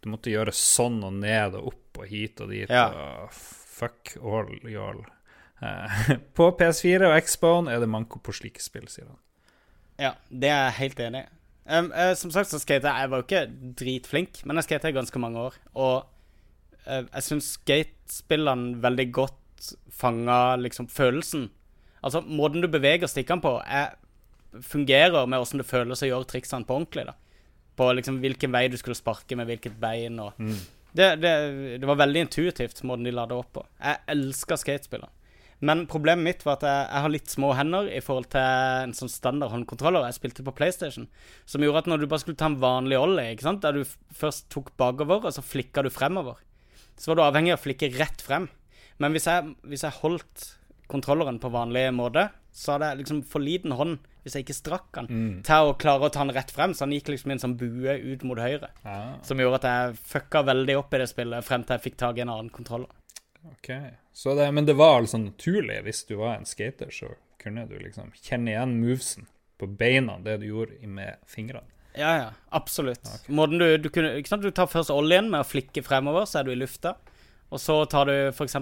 Du 0.06 0.12
måtte 0.12 0.30
gjøre 0.30 0.52
sånn 0.54 1.00
og 1.02 1.16
ned 1.18 1.56
og 1.58 1.72
opp 1.72 1.98
og 1.98 2.06
hit 2.06 2.38
og 2.38 2.52
dit. 2.54 2.70
Ja. 2.70 2.86
Og 2.94 3.32
fuck 3.34 4.12
all 4.22 4.52
y'all. 4.70 5.00
Eh, 5.58 6.12
På 6.38 6.52
PS4 6.54 7.08
og 7.08 7.16
Xbone 7.26 7.72
er 7.74 7.82
det 7.82 7.88
manko 7.90 8.20
på 8.22 8.34
slike 8.38 8.62
spill, 8.62 8.86
sier 8.92 9.08
han. 9.08 9.18
Ja, 9.98 10.12
det 10.30 10.52
er 10.52 10.68
jeg 10.68 10.76
helt 10.78 11.02
enig 11.08 11.24
i. 11.24 11.32
Um, 11.66 11.90
uh, 11.90 12.12
som 12.14 12.30
sagt 12.30 12.52
så 12.52 12.60
skater 12.62 12.86
jeg 12.86 13.02
Jeg 13.02 13.10
var 13.10 13.18
jo 13.18 13.24
ikke 13.26 13.72
dritflink, 13.80 14.38
men 14.46 14.60
jeg 14.60 14.68
skater 14.68 14.92
i 14.92 14.94
ganske 14.94 15.24
mange 15.24 15.42
år. 15.48 15.58
Og 15.74 16.06
uh, 16.86 17.02
jeg 17.02 17.26
syns 17.26 17.50
skatespillene 17.56 18.78
veldig 18.86 19.10
godt 19.10 19.74
fanga 19.90 20.54
liksom 20.62 20.86
følelsen. 20.86 21.48
Altså, 21.98 22.22
måten 22.22 22.62
du 22.62 22.70
beveger 22.70 23.10
stikkene 23.10 23.42
på, 23.42 23.56
er, 23.66 23.96
fungerer 24.62 25.26
med 25.26 25.42
åssen 25.42 25.58
det 25.58 25.66
føles 25.66 26.06
å 26.06 26.14
gjøre 26.14 26.30
triksene 26.30 26.68
på 26.68 26.78
ordentlig. 26.78 27.08
da 27.10 27.18
På 27.76 27.90
liksom 27.92 28.22
hvilken 28.22 28.54
vei 28.54 28.66
du 28.72 28.78
skulle 28.80 28.98
sparke 28.98 29.36
med 29.38 29.50
hvilket 29.50 29.76
bein. 29.80 30.18
og 30.22 30.38
det, 30.96 31.10
det, 31.20 31.32
det 31.82 31.88
var 31.88 32.00
veldig 32.00 32.24
intuitivt, 32.24 32.82
måten 32.88 33.04
de 33.04 33.12
la 33.12 33.26
det 33.28 33.36
opp 33.36 33.52
på. 33.58 33.64
Jeg 33.82 34.00
elsker 34.14 34.60
skatespillere. 34.62 35.12
Men 35.64 35.86
problemet 35.88 36.24
mitt 36.24 36.42
var 36.44 36.58
at 36.58 36.66
jeg, 36.68 36.80
jeg 36.84 37.04
har 37.04 37.12
litt 37.12 37.32
små 37.32 37.50
hender 37.56 37.86
i 37.88 38.00
forhold 38.04 38.28
til 38.32 38.44
en 38.44 38.92
sånn 38.96 39.12
standard 39.12 39.54
håndkontroller 39.54 40.04
jeg 40.04 40.18
spilte 40.18 40.44
på 40.44 40.52
PlayStation. 40.56 41.06
Som 41.48 41.64
gjorde 41.64 41.84
at 41.84 41.88
når 41.90 42.02
du 42.02 42.08
bare 42.10 42.24
skulle 42.24 42.40
ta 42.40 42.50
en 42.50 42.58
vanlig 42.60 42.98
ollie, 43.00 43.30
ikke 43.32 43.46
sant? 43.48 43.64
der 43.64 43.78
du 43.78 43.96
først 44.16 44.50
tok 44.52 44.74
bakover, 44.80 45.24
og 45.24 45.32
så 45.32 45.44
flikka 45.44 45.84
du 45.84 45.88
fremover, 45.92 46.42
så 46.96 47.12
var 47.12 47.18
du 47.18 47.24
avhengig 47.24 47.54
av 47.54 47.60
å 47.60 47.64
flikke 47.64 47.92
rett 47.96 48.24
frem. 48.24 48.50
Men 49.00 49.16
hvis 49.16 49.28
jeg, 49.28 49.54
hvis 49.68 49.84
jeg 49.84 49.98
holdt 50.02 50.50
kontrolleren 50.92 51.40
på 51.40 51.52
vanlig 51.52 51.88
måte, 51.96 52.28
så 52.56 52.76
hadde 52.76 52.92
jeg 52.92 53.02
liksom 53.02 53.24
for 53.28 53.44
liten 53.44 53.74
hånd 53.76 53.98
hvis 54.26 54.34
jeg 54.34 54.42
ikke 54.42 54.56
strakk 54.58 54.88
den 54.96 55.08
til 55.46 55.68
å 55.70 55.74
klare 55.78 56.08
å 56.08 56.10
ta 56.10 56.24
den 56.24 56.34
rett 56.34 56.50
frem. 56.50 56.74
Så 56.74 56.82
han 56.82 56.94
gikk 56.96 57.12
liksom 57.12 57.30
i 57.30 57.36
en 57.36 57.42
sånn 57.44 57.54
bue 57.60 57.94
ut 57.94 58.24
mot 58.26 58.40
høyre. 58.42 58.72
Ja. 58.82 58.96
Som 59.22 59.38
gjorde 59.38 59.60
at 59.62 59.68
jeg 59.70 60.00
fucka 60.10 60.42
veldig 60.48 60.76
opp 60.80 60.96
i 60.96 61.00
det 61.04 61.06
spillet 61.12 61.46
frem 61.46 61.62
til 61.62 61.78
jeg 61.78 61.84
fikk 61.84 62.00
tak 62.02 62.18
i 62.18 62.24
en 62.24 62.32
annen 62.34 62.50
kontroller. 62.50 62.90
Ok, 63.46 63.70
så 64.10 64.34
det, 64.34 64.48
Men 64.50 64.66
det 64.66 64.74
var 64.74 64.98
altså 64.98 65.20
naturlig, 65.22 65.78
hvis 65.86 66.02
du 66.08 66.16
var 66.18 66.34
en 66.34 66.48
skater, 66.48 66.90
så 66.90 67.12
kunne 67.38 67.68
du 67.70 67.78
liksom 67.78 68.10
kjenne 68.18 68.50
igjen 68.50 68.74
movesen 68.80 69.28
på 69.56 69.68
beina, 69.70 70.18
det 70.18 70.40
du 70.42 70.48
gjorde 70.50 70.90
med 70.90 71.22
fingrene. 71.30 71.70
Ja, 71.96 72.10
ja, 72.18 72.30
absolutt. 72.50 73.06
Måten 73.32 73.62
du, 73.62 73.78
du 73.78 73.88
kunne 73.88 74.18
du 74.42 74.50
tar 74.50 74.66
først 74.68 74.90
oljen 74.92 75.30
med 75.30 75.40
å 75.40 75.48
flikke 75.48 75.80
fremover, 75.86 76.26
så 76.28 76.40
er 76.40 76.48
du 76.48 76.52
i 76.52 76.58
lufta. 76.58 76.96
Og 77.54 77.62
så 77.62 77.78
tar 77.88 78.10
du 78.10 78.16
f.eks. 78.34 78.58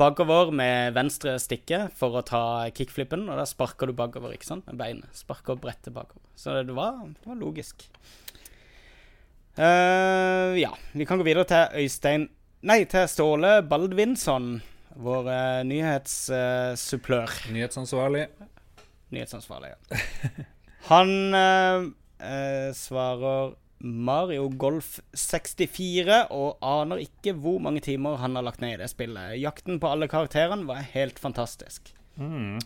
bakover 0.00 0.50
med 0.54 0.94
venstre 0.96 1.36
stikke 1.42 1.86
for 1.96 2.18
å 2.18 2.24
ta 2.26 2.42
kickflippen, 2.74 3.26
og 3.30 3.40
da 3.40 3.46
sparker 3.48 3.90
du 3.90 3.96
bakover, 3.96 4.34
ikke 4.34 4.48
sant, 4.48 4.66
med 4.68 4.78
beinet. 4.80 5.10
Sparker 5.16 5.58
brettet 5.60 5.94
bakover. 5.96 6.24
Så 6.38 6.56
det 6.66 6.76
var, 6.76 7.02
det 7.06 7.30
var 7.30 7.40
logisk. 7.40 7.86
Uh, 9.54 10.54
ja, 10.58 10.72
vi 10.92 11.06
kan 11.06 11.20
gå 11.20 11.26
videre 11.28 11.46
til 11.46 11.84
Øystein 11.84 12.24
Nei, 12.64 12.80
til 12.88 13.04
Ståle 13.12 13.58
Baldvinsson, 13.68 14.54
vår 15.04 15.26
uh, 15.28 15.60
nyhetssupplør. 15.68 17.34
Nyhetsansvarlig. 17.52 18.24
Nyhetsansvarlig, 19.12 19.74
ja. 19.74 20.46
Han 20.88 21.34
eh, 21.34 21.84
eh, 22.20 22.70
svarer 22.76 23.54
Mario 23.84 24.48
Golf 24.48 24.96
64 25.12 26.22
og 26.32 26.62
aner 26.64 27.02
ikke 27.04 27.34
hvor 27.36 27.60
mange 27.62 27.82
timer 27.84 28.16
han 28.22 28.38
har 28.38 28.46
lagt 28.46 28.62
ned 28.64 28.78
i 28.78 28.80
det 28.80 28.88
spillet. 28.92 29.36
Jakten 29.42 29.80
på 29.82 29.90
alle 29.92 30.08
karakterene 30.08 30.64
var 30.68 30.86
helt 30.94 31.20
fantastisk. 31.20 31.92
Mm. 32.16 32.56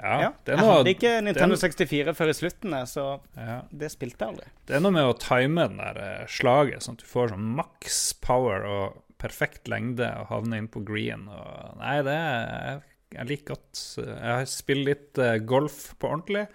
Ja, 0.00 0.14
Ja, 0.24 0.28
det 0.46 0.54
jeg 0.56 0.64
hadde 0.64 0.92
ikke 0.94 1.12
Nintendo 1.20 1.54
den, 1.58 1.60
64 1.60 2.14
før 2.16 2.30
i 2.32 2.34
slutten, 2.36 2.72
eh, 2.72 2.86
så 2.88 3.04
ja, 3.36 3.58
det 3.68 3.90
spilte 3.92 4.24
jeg 4.24 4.32
aldri. 4.32 4.46
det 4.66 4.78
er 4.78 4.80
noe 4.80 4.94
med 4.96 5.04
å 5.10 5.16
time 5.20 5.66
den 5.68 5.82
der 5.82 6.00
eh, 6.00 6.26
slaget, 6.26 6.86
sånn 6.86 6.96
at 6.96 7.04
du 7.04 7.10
får 7.10 7.34
sånn 7.34 7.50
maks 7.58 7.98
power 8.24 8.64
og 8.64 9.00
perfekt 9.20 9.68
lengde 9.68 10.08
og 10.22 10.30
havner 10.32 10.62
inn 10.62 10.70
på 10.72 10.80
green. 10.88 11.26
Og, 11.28 11.76
nei, 11.82 11.98
det 12.06 12.16
er 12.16 12.80
Jeg 13.10 13.26
liker 13.26 13.56
godt 13.56 13.80
Jeg 13.98 14.30
har 14.32 14.44
spilt 14.48 14.86
litt 14.86 15.20
eh, 15.20 15.36
golf 15.44 15.90
på 16.00 16.08
ordentlig. 16.14 16.46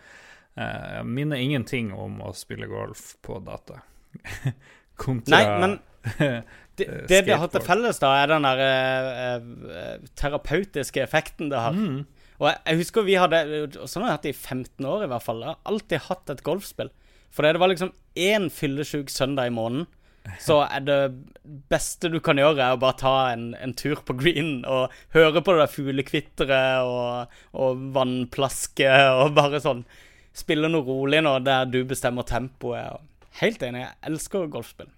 Eh, 0.56 0.97
Jeg 0.97 1.08
minner 1.08 1.41
ingenting 1.41 1.91
om 1.93 2.22
å 2.24 2.34
spille 2.36 2.70
golf 2.72 3.16
på 3.26 3.39
data. 3.45 3.82
Kontra 5.01 5.36
Nei, 5.36 5.60
men 5.60 5.80
det, 6.80 6.88
eh, 6.88 7.01
det 7.10 7.22
de 7.28 7.39
har 7.39 7.51
til 7.51 7.66
felles, 7.66 7.99
da, 7.99 8.14
er 8.22 8.32
den 8.32 8.47
der 8.47 8.62
eh, 8.66 9.49
eh, 9.82 10.06
terapeutiske 10.20 11.03
effekten 11.03 11.51
det 11.51 11.64
har. 11.66 11.76
Mm. 11.76 12.06
Og 12.39 12.49
jeg, 12.49 12.62
jeg 12.68 12.80
husker 12.82 13.06
vi 13.08 13.14
hadde 13.16 13.41
Sånn 13.88 14.03
har 14.03 14.10
jeg 14.10 14.18
hatt 14.18 14.26
det 14.28 14.34
i 14.36 14.39
15 14.39 14.88
år, 14.91 15.06
i 15.06 15.12
hvert 15.12 15.24
fall. 15.24 15.43
Jeg 15.43 15.53
har 15.53 15.74
alltid 15.74 16.08
hatt 16.10 16.34
et 16.34 16.43
golfspill. 16.47 16.91
For 17.36 17.43
det 17.47 17.60
var 17.60 17.72
liksom 17.72 17.91
én 18.16 18.49
fyllesyk 18.51 19.12
søndag 19.12 19.51
i 19.51 19.56
måneden 19.56 19.88
så 20.41 20.62
er 20.66 20.84
det 20.86 20.99
beste 21.70 22.10
du 22.10 22.18
kan 22.24 22.39
gjøre, 22.39 22.58
er 22.58 22.76
å 22.76 22.82
bare 22.82 22.97
ta 22.99 23.14
en, 23.34 23.49
en 23.62 23.76
tur 23.78 24.01
på 24.06 24.16
green 24.18 24.64
og 24.70 24.93
høre 25.14 25.41
på 25.43 25.53
det 25.53 25.62
der 25.64 25.74
fuglekvitteret 25.74 26.89
og, 26.89 27.36
og 27.53 27.84
vannplasket 27.95 29.22
og 29.22 29.36
bare 29.38 29.62
sånn 29.64 29.84
Spille 30.36 30.67
noe 30.71 30.83
rolig 30.83 31.21
nå, 31.23 31.38
der 31.45 31.67
du 31.71 31.81
bestemmer 31.88 32.27
tempoet. 32.27 33.01
Helt 33.39 33.63
enig. 33.63 33.86
Jeg 33.86 34.11
elsker 34.11 34.47
golfspill. 34.51 34.91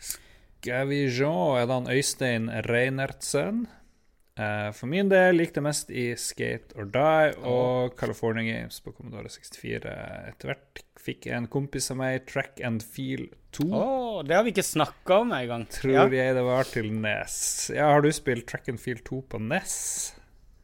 Skal 0.00 0.88
vi 0.90 1.04
se, 1.08 1.28
er 1.56 1.68
det 1.68 1.76
han 1.78 1.88
Øystein 1.88 2.50
Reinertsen? 2.68 3.62
Uh, 4.40 4.70
for 4.72 4.88
min 4.88 5.08
del 5.10 5.36
likte 5.36 5.58
jeg 5.58 5.66
mest 5.66 5.90
i 5.92 6.04
Skate 6.16 6.76
or 6.78 6.86
Die 6.88 7.32
og 7.48 7.96
California 7.98 8.44
Games 8.46 8.78
på 8.80 8.92
Commodore 8.92 9.28
64. 9.28 9.94
Etter 10.30 10.52
hvert 10.52 10.82
fikk 11.00 11.28
jeg 11.28 11.36
en 11.36 11.48
kompis 11.50 11.90
av 11.92 11.98
meg 12.00 12.24
Track 12.28 12.60
and 12.64 12.84
Feel 12.84 13.26
2. 13.56 13.66
Oh, 13.68 14.20
det 14.24 14.36
har 14.36 14.44
vi 14.46 14.54
ikke 14.54 14.64
snakka 14.64 15.22
om 15.24 15.34
engang. 15.36 15.66
Tror 15.72 15.96
ja. 15.96 16.06
jeg 16.22 16.36
det 16.36 16.44
var 16.46 16.68
til 16.68 16.92
NES. 16.92 17.34
Ja, 17.74 17.90
Har 17.92 18.04
du 18.04 18.12
spilt 18.16 18.48
Track 18.48 18.68
and 18.72 18.80
Feel 18.80 19.00
2 19.04 19.24
på 19.32 19.40
NES? 19.42 19.74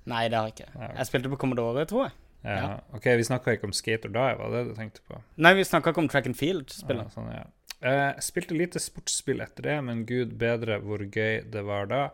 Nei, 0.08 0.26
det 0.30 0.38
har 0.38 0.48
jeg 0.48 0.60
ikke. 0.60 0.86
Jeg 0.86 1.10
spilte 1.10 1.32
på 1.32 1.40
Commodore, 1.40 1.88
tror 1.88 2.06
jeg. 2.06 2.16
Ja. 2.46 2.56
ja. 2.62 2.72
OK, 2.94 3.10
vi 3.18 3.26
snakka 3.26 3.56
ikke 3.56 3.66
om 3.66 3.74
Skate 3.74 4.08
or 4.08 4.14
Die, 4.14 4.38
var 4.38 4.54
det 4.54 4.62
du 4.68 4.72
tenkte 4.78 5.02
på? 5.08 5.18
Nei, 5.42 5.52
vi 5.58 5.66
snakka 5.66 5.92
ikke 5.92 6.04
om 6.04 6.10
Track 6.12 6.30
and 6.30 6.38
Field-spillet. 6.38 7.10
sånn, 7.14 7.32
ja. 7.34 7.44
Jeg 7.76 8.04
uh, 8.16 8.22
spilte 8.24 8.56
lite 8.56 8.80
sportsspill 8.80 9.42
etter 9.44 9.66
det, 9.66 9.76
men 9.84 10.06
gud 10.08 10.38
bedre 10.40 10.78
hvor 10.80 11.02
gøy 11.04 11.42
det 11.52 11.64
var 11.66 11.90
da 11.90 12.06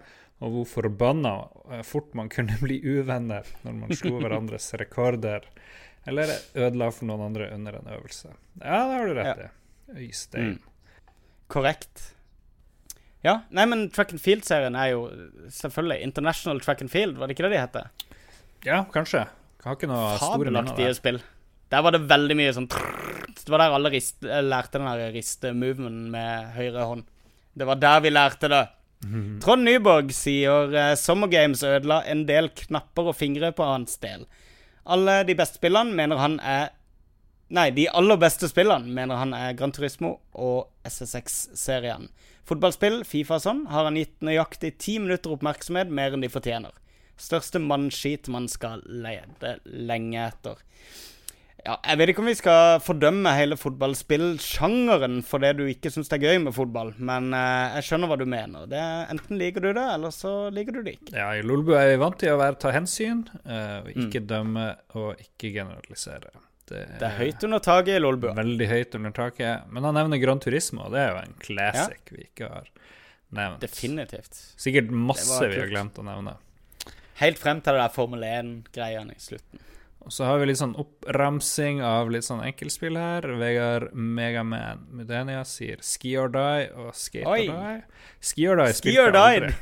og 0.42 0.56
hvor 0.56 0.68
forbanna 0.68 1.34
eh, 1.70 1.82
fort 1.86 2.14
man 2.18 2.30
kunne 2.32 2.56
bli 2.64 2.80
uvenner 2.82 3.46
når 3.62 3.76
man 3.78 3.98
slo 3.98 4.16
hverandres 4.18 4.72
rekorder, 4.82 5.46
eller 6.08 6.32
ødela 6.58 6.90
for 6.90 7.08
noen 7.10 7.28
andre 7.28 7.52
under 7.54 7.78
en 7.78 7.92
øvelse. 7.94 8.32
Ja, 8.58 8.80
det 8.88 8.96
har 8.96 9.06
du 9.06 9.14
rett 9.18 9.44
i. 9.44 9.46
Ja. 9.46 10.00
Øystein. 10.02 10.56
Mm. 10.56 11.12
Korrekt. 11.52 12.08
Ja, 13.22 13.36
nei, 13.54 13.68
men 13.70 13.84
Track 13.94 14.14
and 14.16 14.22
Field-serien 14.22 14.74
er 14.74 14.94
jo 14.96 15.04
selvfølgelig 15.52 16.08
International 16.08 16.62
Track 16.64 16.82
and 16.82 16.90
Field, 16.90 17.20
var 17.20 17.30
det 17.30 17.36
ikke 17.36 17.46
det 17.46 17.52
de 17.54 17.60
heter? 17.60 18.08
Ja, 18.66 18.80
kanskje. 18.90 19.28
Har 19.62 19.78
ikke 19.78 19.90
noe 19.90 20.16
store 20.18 20.94
spill. 20.98 21.22
Der 21.72 21.84
var 21.84 21.94
det 21.94 22.02
veldig 22.10 22.36
mye 22.36 22.52
sånn 22.52 22.68
Det 22.68 23.48
var 23.48 23.62
der 23.62 23.74
alle 23.78 23.90
rist, 23.94 24.18
lærte 24.22 24.78
den 24.78 24.88
der 24.90 25.14
riste-moven 25.14 25.98
med 26.12 26.52
høyre 26.56 26.86
hånd. 26.90 27.06
Det 27.54 27.68
var 27.68 27.80
der 27.80 28.02
vi 28.04 28.12
lærte 28.12 28.50
det. 28.52 28.62
Trond 29.42 29.66
Nyborg 29.66 30.12
sier 30.14 30.70
uh, 30.70 30.92
Summer 30.94 31.26
Games 31.26 31.64
ødela 31.66 32.02
en 32.06 32.22
del 32.28 32.52
knapper 32.54 33.10
og 33.10 33.16
fingre 33.18 33.50
på 33.56 33.66
hans 33.66 33.98
del. 34.02 34.28
Alle 34.86 35.22
de 35.26 35.34
beste 35.38 35.58
spillene 35.58 35.94
mener 35.96 36.22
han 36.22 36.38
er 36.38 36.70
Nei, 37.52 37.66
de 37.76 37.84
aller 37.92 38.16
beste 38.16 38.48
spillene 38.48 38.88
mener 38.96 39.18
han 39.20 39.34
er 39.36 39.56
Gran 39.58 39.74
Turismo 39.76 40.14
og 40.32 40.70
SSX-serien. 40.88 42.06
Fotballspill, 42.48 43.02
Fifa 43.04 43.36
og 43.36 43.42
sånn, 43.44 43.66
har 43.68 43.84
han 43.84 43.98
gitt 44.00 44.14
nøyaktig 44.24 44.70
ti 44.80 44.94
minutter 45.02 45.34
oppmerksomhet 45.34 45.92
mer 45.92 46.16
enn 46.16 46.24
de 46.24 46.30
fortjener. 46.32 46.72
Største 47.20 47.60
mannskit 47.62 48.28
man 48.32 48.48
skal 48.50 48.84
lede 48.86 49.56
lenge 49.64 50.28
etter. 50.28 50.62
Ja, 51.62 51.76
jeg 51.86 51.98
vet 52.00 52.10
ikke 52.10 52.22
om 52.24 52.26
vi 52.26 52.34
skal 52.34 52.80
fordømme 52.82 53.32
hele 53.38 53.54
fotballspillsjangeren 53.54 55.20
for 55.22 55.44
det 55.44 55.52
du 55.60 55.62
ikke 55.70 55.92
syns 55.94 56.10
er 56.10 56.18
gøy 56.18 56.40
med 56.42 56.56
fotball, 56.56 56.90
men 56.98 57.28
uh, 57.30 57.76
jeg 57.76 57.86
skjønner 57.86 58.10
hva 58.10 58.16
du 58.18 58.24
mener. 58.26 58.64
Det 58.70 58.80
enten 59.14 59.38
liker 59.38 59.62
du 59.62 59.68
det, 59.70 59.84
eller 59.94 60.14
så 60.14 60.32
liker 60.50 60.74
du 60.74 60.80
det 60.82 60.96
ikke. 60.98 61.14
Ja, 61.14 61.28
i 61.38 61.44
Lolbu 61.46 61.76
er 61.78 61.92
vi 61.92 62.00
vant 62.02 62.18
til 62.18 62.34
å 62.34 62.40
være, 62.40 62.58
ta 62.64 62.74
hensyn, 62.74 63.22
uh, 63.46 63.86
ikke 63.94 64.24
mm. 64.24 64.28
dømme 64.34 64.66
og 64.98 65.22
ikke 65.22 65.52
generalisere. 65.54 66.34
Det 66.66 66.80
er, 66.80 66.98
det 66.98 67.06
er 67.06 67.16
høyt 67.20 67.46
under 67.46 67.62
taket 67.62 67.94
i 67.94 68.02
Lolbu. 68.02 68.32
Veldig 68.34 68.70
høyt 68.72 68.98
under 68.98 69.14
taket. 69.14 69.70
Men 69.70 69.86
han 69.86 69.98
nevner 70.00 70.18
Gran 70.22 70.42
Turismo, 70.42 70.88
og 70.88 70.96
det 70.96 71.04
er 71.04 71.12
jo 71.12 71.22
en 71.22 71.36
classic 71.46 72.10
ja. 72.10 72.16
vi 72.16 72.26
ikke 72.26 72.50
har 72.50 72.70
nevnt. 73.38 73.62
Definitivt. 73.62 74.46
Sikkert 74.58 74.90
masse 74.90 75.44
vi 75.46 75.62
har 75.62 75.70
glemt 75.70 76.02
å 76.02 76.10
nevne. 76.10 76.40
Helt 77.22 77.38
frem 77.38 77.60
til 77.62 77.76
det 77.76 77.84
der 77.84 77.94
Formel 77.94 78.24
1-greiene 78.26 79.14
i 79.14 79.22
slutten. 79.22 79.62
Og 80.02 80.10
så 80.10 80.26
har 80.26 80.40
vi 80.40 80.48
litt 80.50 80.58
sånn 80.58 80.72
oppramsing 80.82 81.78
av 81.86 82.08
litt 82.10 82.26
sånn 82.26 82.40
enkeltspill 82.42 82.96
her. 82.98 83.26
Vegard 83.38 83.92
Megaman 83.94 84.80
Mudenia 84.90 85.44
sier 85.46 85.78
Ski 85.86 86.16
or 86.18 86.32
Die 86.34 86.64
og 86.74 86.90
Skate 86.98 87.28
Oi. 87.30 87.44
or 87.46 87.60
Die. 87.60 88.08
Ski 88.18 88.48
or 88.50 88.58
Die 88.58 88.74
spilte 88.74 89.04
jeg 89.04 89.14
aldri. 89.14 89.52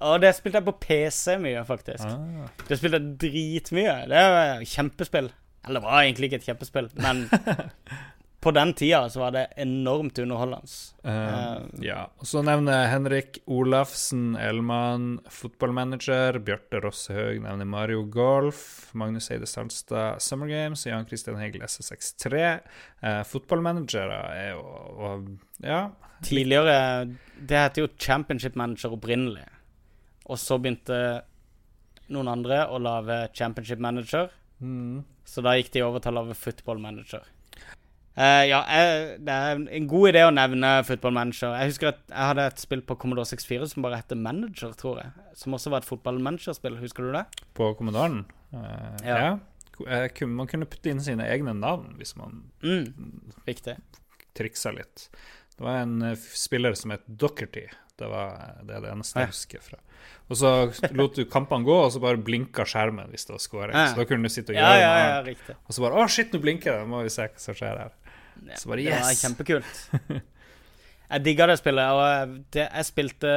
Ja, 0.00 0.14
det 0.20 0.34
spilte 0.36 0.60
jeg 0.60 0.68
på 0.68 0.76
PC 0.80 1.38
mye, 1.40 1.64
faktisk. 1.68 2.04
Ah. 2.04 2.52
Det 2.68 2.78
spilte 2.80 3.00
jeg 3.00 3.16
dritmye. 3.24 3.96
Det 4.08 4.20
er 4.20 4.62
kjempespill. 4.68 5.28
Eller 5.64 5.80
det 5.80 5.84
var 5.88 6.04
egentlig 6.04 6.30
ikke 6.30 6.38
et 6.40 6.48
kjempespill, 6.48 6.88
men 7.04 7.26
på 8.40 8.50
den 8.56 8.72
tida 8.74 9.02
så 9.10 9.20
var 9.20 9.34
det 9.34 9.46
enormt 9.56 10.18
underholdende. 10.18 10.68
Uh, 11.04 11.66
ja. 11.84 12.06
Så 12.22 12.40
nevner 12.42 12.86
Henrik 12.88 13.38
Olafsen 13.44 14.32
Elman 14.36 15.18
fotballmanager. 15.28 16.38
Bjarte 16.44 16.80
Rossehaug 16.80 17.42
nevner 17.44 17.68
Mario 17.68 18.06
Golf. 18.08 18.62
Magnus 18.96 19.28
Eide 19.30 19.46
Salstad 19.46 20.22
Summer 20.24 20.48
Games. 20.48 20.86
Jan 20.86 21.04
Christian 21.06 21.36
Hegel 21.36 21.66
SSX3. 21.68 22.46
Uh, 23.04 23.20
fotballmanagere 23.28 24.20
er 24.36 24.54
jo 24.54 24.62
og, 24.64 25.28
Ja. 25.60 25.90
Tidligere 26.24 27.08
Det 27.36 27.56
heter 27.56 27.82
jo 27.82 27.88
Championship 27.98 28.56
Manager 28.56 28.96
opprinnelig. 28.96 29.44
Og 30.28 30.38
så 30.40 30.56
begynte 30.60 31.20
noen 32.08 32.28
andre 32.28 32.62
å 32.72 32.80
lage 32.80 33.26
Championship 33.36 33.80
Manager. 33.84 34.32
Mm. 34.60 35.04
Så 35.24 35.44
da 35.44 35.54
gikk 35.58 35.72
de 35.76 35.84
over 35.84 36.00
til 36.00 36.16
å 36.16 36.22
lage 36.22 36.38
Football 36.38 36.80
Manager. 36.80 37.28
Uh, 38.20 38.42
ja, 38.44 38.58
jeg, 38.68 39.12
det 39.24 39.32
er 39.32 39.60
en 39.78 39.86
god 39.88 40.10
idé 40.10 40.22
å 40.26 40.32
nevne 40.34 40.70
Football 40.84 41.14
Manager. 41.16 41.54
Jeg 41.56 41.70
husker 41.70 41.88
at 41.94 42.00
jeg 42.04 42.26
hadde 42.30 42.44
et 42.50 42.60
spill 42.60 42.82
på 42.84 42.96
Commodore 43.00 43.24
64 43.30 43.70
som 43.70 43.86
bare 43.86 44.02
heter 44.02 44.18
Manager, 44.20 44.74
tror 44.76 44.98
jeg. 45.00 45.14
Som 45.40 45.56
også 45.56 45.72
var 45.72 45.80
et 45.80 45.88
fotballmanagerspill. 45.88 46.76
Husker 46.82 47.06
du 47.08 47.14
det? 47.16 47.22
På 47.56 47.70
Commodoren? 47.78 48.26
Uh, 48.52 48.98
ja. 49.06 49.16
ja. 49.24 49.30
Eh, 49.88 50.26
man 50.28 50.50
kunne 50.50 50.68
putte 50.68 50.92
inn 50.92 51.00
sine 51.00 51.24
egne 51.32 51.54
navn 51.56 51.94
hvis 51.96 52.12
man 52.18 52.42
mm, 52.60 53.30
Riktig. 53.46 53.78
triksa 54.36 54.74
litt. 54.76 55.06
Det 55.54 55.64
var 55.64 55.86
en 55.86 56.10
spiller 56.20 56.76
som 56.76 56.92
het 56.92 57.06
Dockerty. 57.06 57.64
Det, 57.96 58.08
var, 58.08 58.60
det 58.64 58.76
er 58.76 58.84
det 58.84 58.92
eneste 58.92 59.24
jeg 59.24 59.32
husker 59.32 59.64
fra. 59.64 59.80
Og 60.28 60.38
så 60.40 60.50
lot 60.96 61.16
du 61.16 61.24
kampene 61.28 61.64
gå, 61.64 61.78
og 61.86 61.90
så 61.92 62.00
bare 62.00 62.20
blinka 62.20 62.64
skjermen 62.68 63.08
hvis 63.12 63.26
det 63.28 63.34
var 63.34 63.42
scoring. 63.44 63.80
Så 63.80 63.96
da 63.96 64.06
kunne 64.08 64.28
du 64.28 64.32
sitte 64.32 64.54
og 64.54 64.60
gjøre 64.60 64.76
ja, 64.76 64.84
ja, 64.84 65.08
ja, 65.08 65.18
riktig. 65.26 65.56
Og 65.64 65.76
så 65.76 65.84
bare 65.84 66.00
Å, 66.00 66.06
shit, 66.12 66.32
nå 66.32 66.40
blinker 66.44 66.76
det! 66.76 66.86
Må 66.88 67.02
vi 67.04 67.12
se 67.12 67.26
hva 67.28 67.42
som 67.48 67.56
skjer 67.56 67.80
her. 67.80 67.96
Så 68.58 68.70
bare 68.72 68.84
yes! 68.84 68.94
Det 68.94 69.06
var 69.06 69.20
kjempekult. 69.24 70.24
Jeg 71.10 71.24
digga 71.26 71.48
det 71.50 71.56
spillet. 71.58 71.90
Og 71.90 72.34
det 72.54 72.66
jeg 72.68 72.86
spilte 72.86 73.32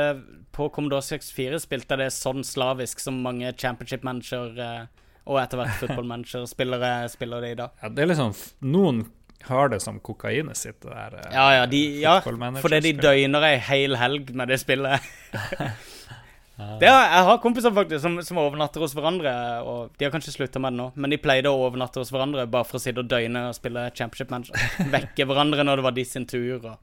på 0.54 0.68
Commodore 0.70 1.02
64, 1.02 1.64
spilte 1.64 1.96
jeg 1.96 2.04
det 2.04 2.14
sånn 2.14 2.46
slavisk 2.46 3.02
som 3.02 3.18
mange 3.26 3.50
championship 3.58 4.06
manager 4.06 4.60
eh, 4.62 4.84
og 5.26 5.40
etter 5.42 5.58
hvert 5.58 5.80
football 5.80 6.06
manager-spillere 6.12 6.92
spiller 7.10 7.42
det 7.42 7.52
i 7.56 7.60
dag. 7.64 7.74
Ja, 7.82 7.90
det 7.90 8.04
er 8.04 8.12
liksom 8.12 8.36
Noen 8.70 9.06
har 9.48 9.72
det 9.74 9.82
som 9.84 9.98
kokainet 10.04 10.60
sitt, 10.60 10.78
det 10.84 10.94
der 10.94 11.18
eh, 11.20 11.32
Ja, 11.34 11.48
ja, 11.58 11.66
de, 11.68 11.82
ja 12.04 12.14
fordi 12.24 12.80
de 12.86 12.94
døgner 13.02 13.48
ei 13.50 13.58
hel 13.72 13.98
helg 14.00 14.30
med 14.38 14.54
det 14.54 14.62
spillet. 14.62 15.10
Det 16.54 16.86
er, 16.86 17.08
jeg 17.10 17.26
har 17.26 17.40
kompiser 17.42 17.74
faktisk 17.74 18.04
som, 18.04 18.20
som, 18.22 18.40
overnatter 18.44 18.84
hos 18.84 18.94
hverandre. 18.94 19.34
Og 19.66 19.94
De 19.98 20.06
har 20.06 20.14
kanskje 20.14 20.36
slutta 20.36 20.62
med 20.62 20.76
det 20.76 20.82
nå, 20.84 20.88
men 20.96 21.14
de 21.14 21.22
pleide 21.22 21.50
å 21.50 21.66
overnatte 21.66 22.02
hos 22.02 22.14
hverandre 22.14 22.46
bare 22.46 22.68
for 22.70 22.78
å 22.78 22.84
sitte 22.84 23.02
og 23.02 23.10
døgne 23.10 23.48
og 23.50 23.58
spille 23.58 23.88
Championship 23.98 24.34
Manager. 24.34 24.90
Vekke 24.94 25.28
hverandre 25.30 25.66
når 25.66 25.82
det 25.82 25.88
var 25.88 25.96
de 25.98 26.06
sin 26.08 26.28
tur. 26.30 26.60
Og 26.62 26.76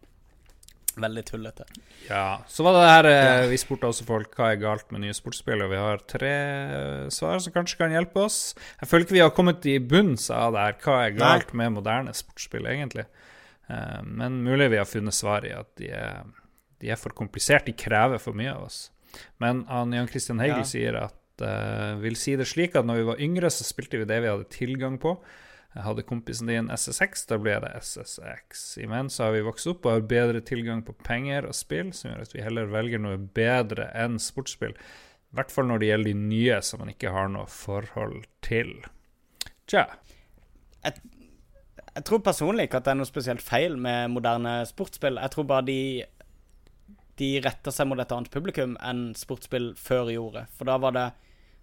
Veldig 1.00 1.22
tullete. 1.26 1.64
Ja. 2.08 2.42
Så 2.50 2.64
var 2.66 2.74
det 2.74 2.88
her 2.88 3.08
eh, 3.10 3.48
Vi 3.50 3.58
spurte 3.60 3.88
også 3.88 4.04
folk 4.08 4.34
hva 4.38 4.50
er 4.50 4.60
galt 4.60 4.90
med 4.90 5.04
nye 5.04 5.14
sportsspill, 5.14 5.62
og 5.62 5.70
vi 5.72 5.78
har 5.78 6.02
tre 6.10 6.32
eh, 6.34 7.06
svar 7.14 7.38
som 7.42 7.54
kanskje 7.54 7.78
kan 7.78 7.94
hjelpe 7.94 8.24
oss. 8.26 8.40
Jeg 8.80 8.90
føler 8.90 9.06
ikke 9.06 9.16
vi 9.16 9.22
har 9.22 9.34
kommet 9.36 9.68
i 9.70 9.78
bunns 9.78 10.26
av 10.34 10.56
det 10.56 10.66
her. 10.66 10.78
Hva 10.82 10.98
er 11.04 11.16
galt 11.16 11.54
Nei. 11.54 11.60
med 11.62 11.76
moderne 11.78 12.14
sportsspill, 12.16 12.66
egentlig? 12.72 13.06
Eh, 13.70 14.00
men 14.02 14.42
mulig 14.46 14.70
vi 14.74 14.80
har 14.82 14.88
funnet 14.88 15.16
svar 15.16 15.46
i 15.46 15.54
at 15.54 15.70
de 15.80 15.92
er, 15.94 16.26
de 16.82 16.90
er 16.90 17.00
for 17.00 17.14
kompliserte. 17.16 17.70
De 17.70 17.78
krever 17.78 18.22
for 18.22 18.36
mye 18.36 18.52
av 18.56 18.66
oss. 18.66 18.88
Men 19.42 19.64
han, 19.68 19.94
Jan 19.96 20.10
Christian 20.10 20.42
Heigel 20.42 20.64
ja. 20.64 20.70
sier 20.72 20.98
at 21.02 21.44
uh, 21.44 22.00
vil 22.02 22.18
si 22.18 22.36
det 22.38 22.48
slik 22.48 22.76
at 22.78 22.88
når 22.88 23.00
vi 23.00 23.06
var 23.12 23.22
yngre, 23.28 23.52
så 23.52 23.66
spilte 23.66 24.00
vi 24.00 24.08
det 24.08 24.20
vi 24.24 24.30
hadde 24.30 24.50
tilgang 24.52 24.98
på. 25.02 25.16
Jeg 25.70 25.86
hadde 25.86 26.02
kompisen 26.02 26.48
din 26.50 26.70
SSX, 26.74 27.28
da 27.30 27.36
ble 27.38 27.54
det 27.62 27.70
SSX. 27.78 28.64
Imens 28.82 29.20
har 29.22 29.30
vi 29.36 29.44
vokst 29.46 29.68
opp 29.70 29.86
og 29.86 29.94
har 29.94 30.08
bedre 30.10 30.40
tilgang 30.42 30.82
på 30.82 30.96
penger 31.06 31.46
og 31.46 31.54
spill, 31.54 31.92
som 31.94 32.10
gjør 32.10 32.24
at 32.24 32.34
vi 32.34 32.42
heller 32.42 32.72
velger 32.72 33.02
noe 33.02 33.20
bedre 33.38 33.86
enn 33.94 34.18
sportsspill. 34.18 34.74
I 35.30 35.38
hvert 35.38 35.54
fall 35.54 35.68
når 35.70 35.78
det 35.78 35.92
gjelder 35.92 36.10
de 36.10 36.26
nye 36.26 36.58
som 36.66 36.82
man 36.82 36.90
ikke 36.90 37.14
har 37.14 37.30
noe 37.30 37.46
forhold 37.46 38.24
til. 38.42 38.72
Tja. 39.70 39.86
Jeg, 40.82 40.98
jeg 41.94 42.06
tror 42.08 42.24
personlig 42.26 42.66
ikke 42.66 42.80
at 42.80 42.88
det 42.88 42.96
er 42.96 42.98
noe 42.98 43.12
spesielt 43.12 43.44
feil 43.44 43.78
med 43.78 44.10
moderne 44.10 44.56
sportsspill. 44.66 45.22
Jeg 45.22 45.34
tror 45.36 45.46
bare 45.52 45.68
de 45.70 45.80
de 47.20 47.30
retter 47.44 47.74
seg 47.74 47.88
mot 47.90 48.00
et 48.00 48.12
annet 48.16 48.32
publikum 48.32 48.76
enn 48.80 49.10
sportsspill 49.18 49.72
før 49.78 50.10
gjorde. 50.14 50.46
For 50.56 50.68
da 50.68 50.78
var 50.80 50.96
det, 50.96 51.06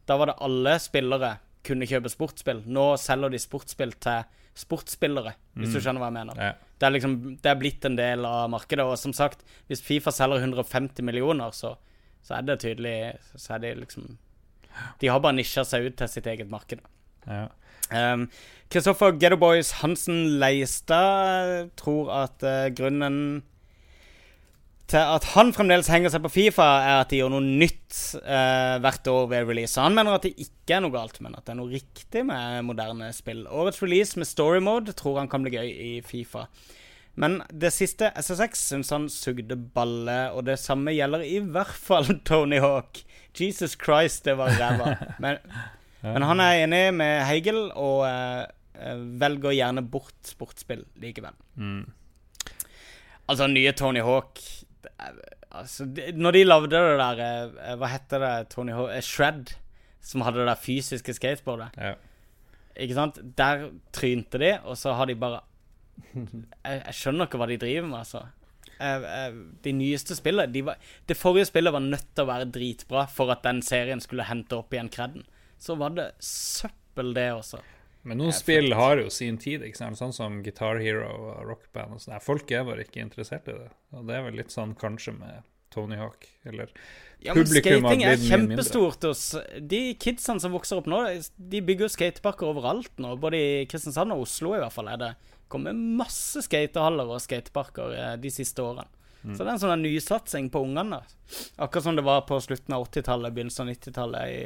da 0.09 0.17
var 0.19 0.31
det 0.31 0.39
alle 0.45 0.77
spillere 0.81 1.37
kunne 1.67 1.87
kjøpe 1.89 2.11
sportsspill. 2.13 2.61
Nå 2.69 2.91
selger 3.01 3.33
de 3.33 3.41
sportsspill 3.41 3.95
til 4.03 4.27
sportsspillere, 4.57 5.35
hvis 5.57 5.69
mm. 5.69 5.73
du 5.73 5.83
skjønner 5.83 6.01
hva 6.01 6.09
jeg 6.09 6.17
mener. 6.17 6.39
Ja. 6.41 6.53
Det 6.77 6.87
er 6.87 6.93
liksom, 6.93 7.17
det 7.41 7.51
er 7.51 7.59
blitt 7.59 7.85
en 7.89 7.97
del 7.97 8.25
av 8.29 8.47
markedet. 8.53 8.85
Og 8.85 8.97
som 9.01 9.13
sagt, 9.17 9.43
hvis 9.69 9.83
Fifa 9.85 10.13
selger 10.13 10.45
150 10.45 11.05
millioner, 11.05 11.53
så, 11.53 11.75
så 12.25 12.37
er 12.37 12.47
det 12.47 12.59
tydelig 12.63 12.97
Så 13.33 13.55
er 13.55 13.63
de 13.63 13.73
liksom 13.81 14.17
De 15.01 15.09
har 15.09 15.21
bare 15.23 15.37
nisja 15.37 15.65
seg 15.65 15.89
ut 15.89 15.97
til 15.97 16.11
sitt 16.11 16.29
eget 16.29 16.49
marked. 16.49 16.81
Ja. 17.27 17.47
Kristoffer 18.71 19.13
um, 19.13 19.19
Gettoboys 19.21 19.71
Hansen 19.81 20.39
Leistad 20.41 21.69
tror 21.79 22.11
at 22.13 22.43
uh, 22.43 22.67
grunnen 22.75 23.43
til 24.87 25.03
at 25.03 25.25
han 25.33 25.49
fremdeles 25.51 25.89
henger 25.91 26.13
seg 26.13 26.23
på 26.23 26.31
Fifa, 26.31 26.65
er 26.79 27.01
at 27.01 27.11
de 27.11 27.19
gjør 27.19 27.33
noe 27.33 27.43
nytt 27.43 27.97
eh, 28.21 28.77
hvert 28.83 29.09
år 29.11 29.25
ved 29.33 29.49
release. 29.49 29.75
Han 29.83 29.95
mener 29.97 30.15
at 30.15 30.23
det 30.23 30.37
ikke 30.39 30.77
er 30.77 30.83
noe 30.85 30.93
galt, 30.93 31.19
men 31.23 31.35
at 31.35 31.43
det 31.43 31.53
er 31.53 31.59
noe 31.59 31.73
riktig 31.73 32.23
med 32.29 32.63
moderne 32.69 33.09
spill. 33.15 33.43
Årets 33.51 33.81
release 33.83 34.19
med 34.19 34.29
story 34.29 34.61
mode 34.63 34.95
tror 34.95 35.19
han 35.19 35.31
kan 35.31 35.43
bli 35.43 35.57
gøy 35.57 35.67
i 35.67 35.93
Fifa. 36.07 36.45
Men 37.19 37.41
det 37.51 37.73
siste 37.75 38.13
SSX 38.15 38.63
syns 38.69 38.93
han 38.93 39.07
sugde 39.11 39.57
balle, 39.75 40.19
og 40.31 40.45
det 40.47 40.59
samme 40.61 40.93
gjelder 40.95 41.25
i 41.25 41.41
hvert 41.43 41.73
fall 41.73 42.07
Tony 42.29 42.61
Hawk. 42.63 43.01
Jesus 43.37 43.75
Christ, 43.75 44.23
det 44.25 44.37
var 44.39 44.55
ræva. 44.55 44.93
Men, 45.23 45.41
men, 46.01 46.23
han 46.23 46.39
er 46.39 46.61
enig 46.63 46.81
med 46.93 47.23
Heigel, 47.25 47.57
og 47.75 48.05
eh, 48.07 48.95
velger 49.19 49.55
gjerne 49.57 49.83
bort 49.83 50.15
sportsspill 50.29 50.85
likevel. 51.01 51.33
Mm. 51.57 51.89
Altså, 53.27 53.49
nye 53.51 53.73
Tony 53.75 54.05
Hawk 54.05 54.39
altså, 55.51 55.87
Når 56.15 56.31
de 56.35 56.43
lagde 56.43 56.69
det 56.71 56.81
der 56.99 57.21
eh, 57.23 57.75
Hva 57.79 57.89
heter 57.91 58.23
det? 58.23 58.33
Tony 58.53 58.75
Ho 58.75 58.87
eh, 58.91 59.01
Shred. 59.01 59.53
Som 60.01 60.23
hadde 60.23 60.39
det 60.41 60.47
der 60.47 60.61
fysiske 60.61 61.15
skateboardet. 61.17 61.75
Ja. 61.77 61.93
Ikke 62.77 62.95
sant? 62.95 63.19
Der 63.37 63.69
trynte 63.95 64.39
de, 64.39 64.53
og 64.63 64.77
så 64.79 64.93
har 64.95 65.09
de 65.09 65.17
bare 65.19 65.41
jeg, 66.13 66.81
jeg, 66.85 66.93
skjønner 66.93 67.27
ikke 67.27 67.39
hva 67.41 67.47
de 67.49 67.57
driver 67.59 67.87
med, 67.89 67.97
altså. 68.03 68.21
Eh, 68.77 69.39
de 69.65 69.73
nyeste 69.73 70.15
spillene 70.15 70.53
de 70.53 70.61
var, 70.67 70.77
Det 71.09 71.17
forrige 71.17 71.49
spillet 71.49 71.73
var 71.73 71.81
nødt 71.81 72.11
til 72.13 72.23
å 72.23 72.29
være 72.29 72.51
dritbra 72.53 73.07
for 73.09 73.33
at 73.33 73.41
den 73.47 73.63
serien 73.65 74.03
skulle 74.03 74.27
hente 74.29 74.59
opp 74.59 74.75
igjen 74.75 74.91
kreden. 74.93 75.25
Så 75.57 75.75
var 75.79 75.95
det 75.97 76.11
søppel, 76.23 77.15
det 77.17 77.31
også. 77.33 77.63
Men 78.07 78.21
noen 78.21 78.35
spill 78.35 78.71
har 78.77 79.01
jo 79.01 79.11
sin 79.11 79.37
tid, 79.41 79.65
ikke 79.67 79.81
sant? 79.81 79.99
sånn 79.99 80.15
som 80.15 80.39
Guitar 80.45 80.79
Hero 80.79 81.09
og 81.11 81.43
Rock 81.49 81.67
Band. 81.75 81.97
Og 81.97 82.03
sånn. 82.03 82.15
Folk 82.23 82.51
er 82.55 82.63
bare 82.67 82.85
ikke 82.87 83.03
interessert 83.03 83.49
i 83.51 83.57
det. 83.57 83.69
Og 83.97 84.07
det 84.07 84.15
er 84.15 84.25
vel 84.29 84.39
litt 84.39 84.53
sånn 84.55 84.73
kanskje 84.79 85.17
med 85.17 85.45
Tony 85.73 85.97
Hawk, 85.99 86.23
eller 86.47 86.71
ja, 87.19 87.33
men 87.33 87.47
Skating 87.49 88.03
er 88.05 88.19
kjempestort 88.21 89.03
hos 89.07 89.23
de 89.57 89.81
kidsene 89.99 90.41
som 90.41 90.53
vokser 90.53 90.79
opp 90.79 90.87
nå. 90.89 91.01
De 91.35 91.61
bygger 91.65 91.87
jo 91.87 91.93
skateparker 91.95 92.47
overalt 92.51 93.01
nå. 93.01 93.15
Både 93.19 93.39
i 93.41 93.49
Kristiansand 93.69 94.13
og 94.15 94.23
Oslo 94.27 94.53
i 94.55 94.61
hvert 94.61 94.73
fall 94.73 94.91
er 94.93 95.01
det 95.01 95.09
kommet 95.51 95.75
masse 95.75 96.43
skatehaller 96.45 97.09
og 97.09 97.23
skateparker 97.23 97.95
eh, 97.97 98.13
de 98.21 98.31
siste 98.33 98.63
årene. 98.63 98.85
Mm. 99.23 99.33
Så 99.33 99.41
det 99.41 99.49
er 99.49 99.53
en 99.55 99.63
sånn 99.63 99.83
nysatsing 99.83 100.49
på 100.53 100.61
ungene. 100.67 101.01
Akkurat 101.57 101.87
som 101.87 101.97
det 101.97 102.05
var 102.05 102.23
på 102.29 102.37
slutten 102.43 102.75
av 102.77 102.85
80-tallet, 102.85 103.33
begynnelsen 103.35 103.65
av 103.65 103.73
90-tallet 103.73 104.33
i 104.33 104.41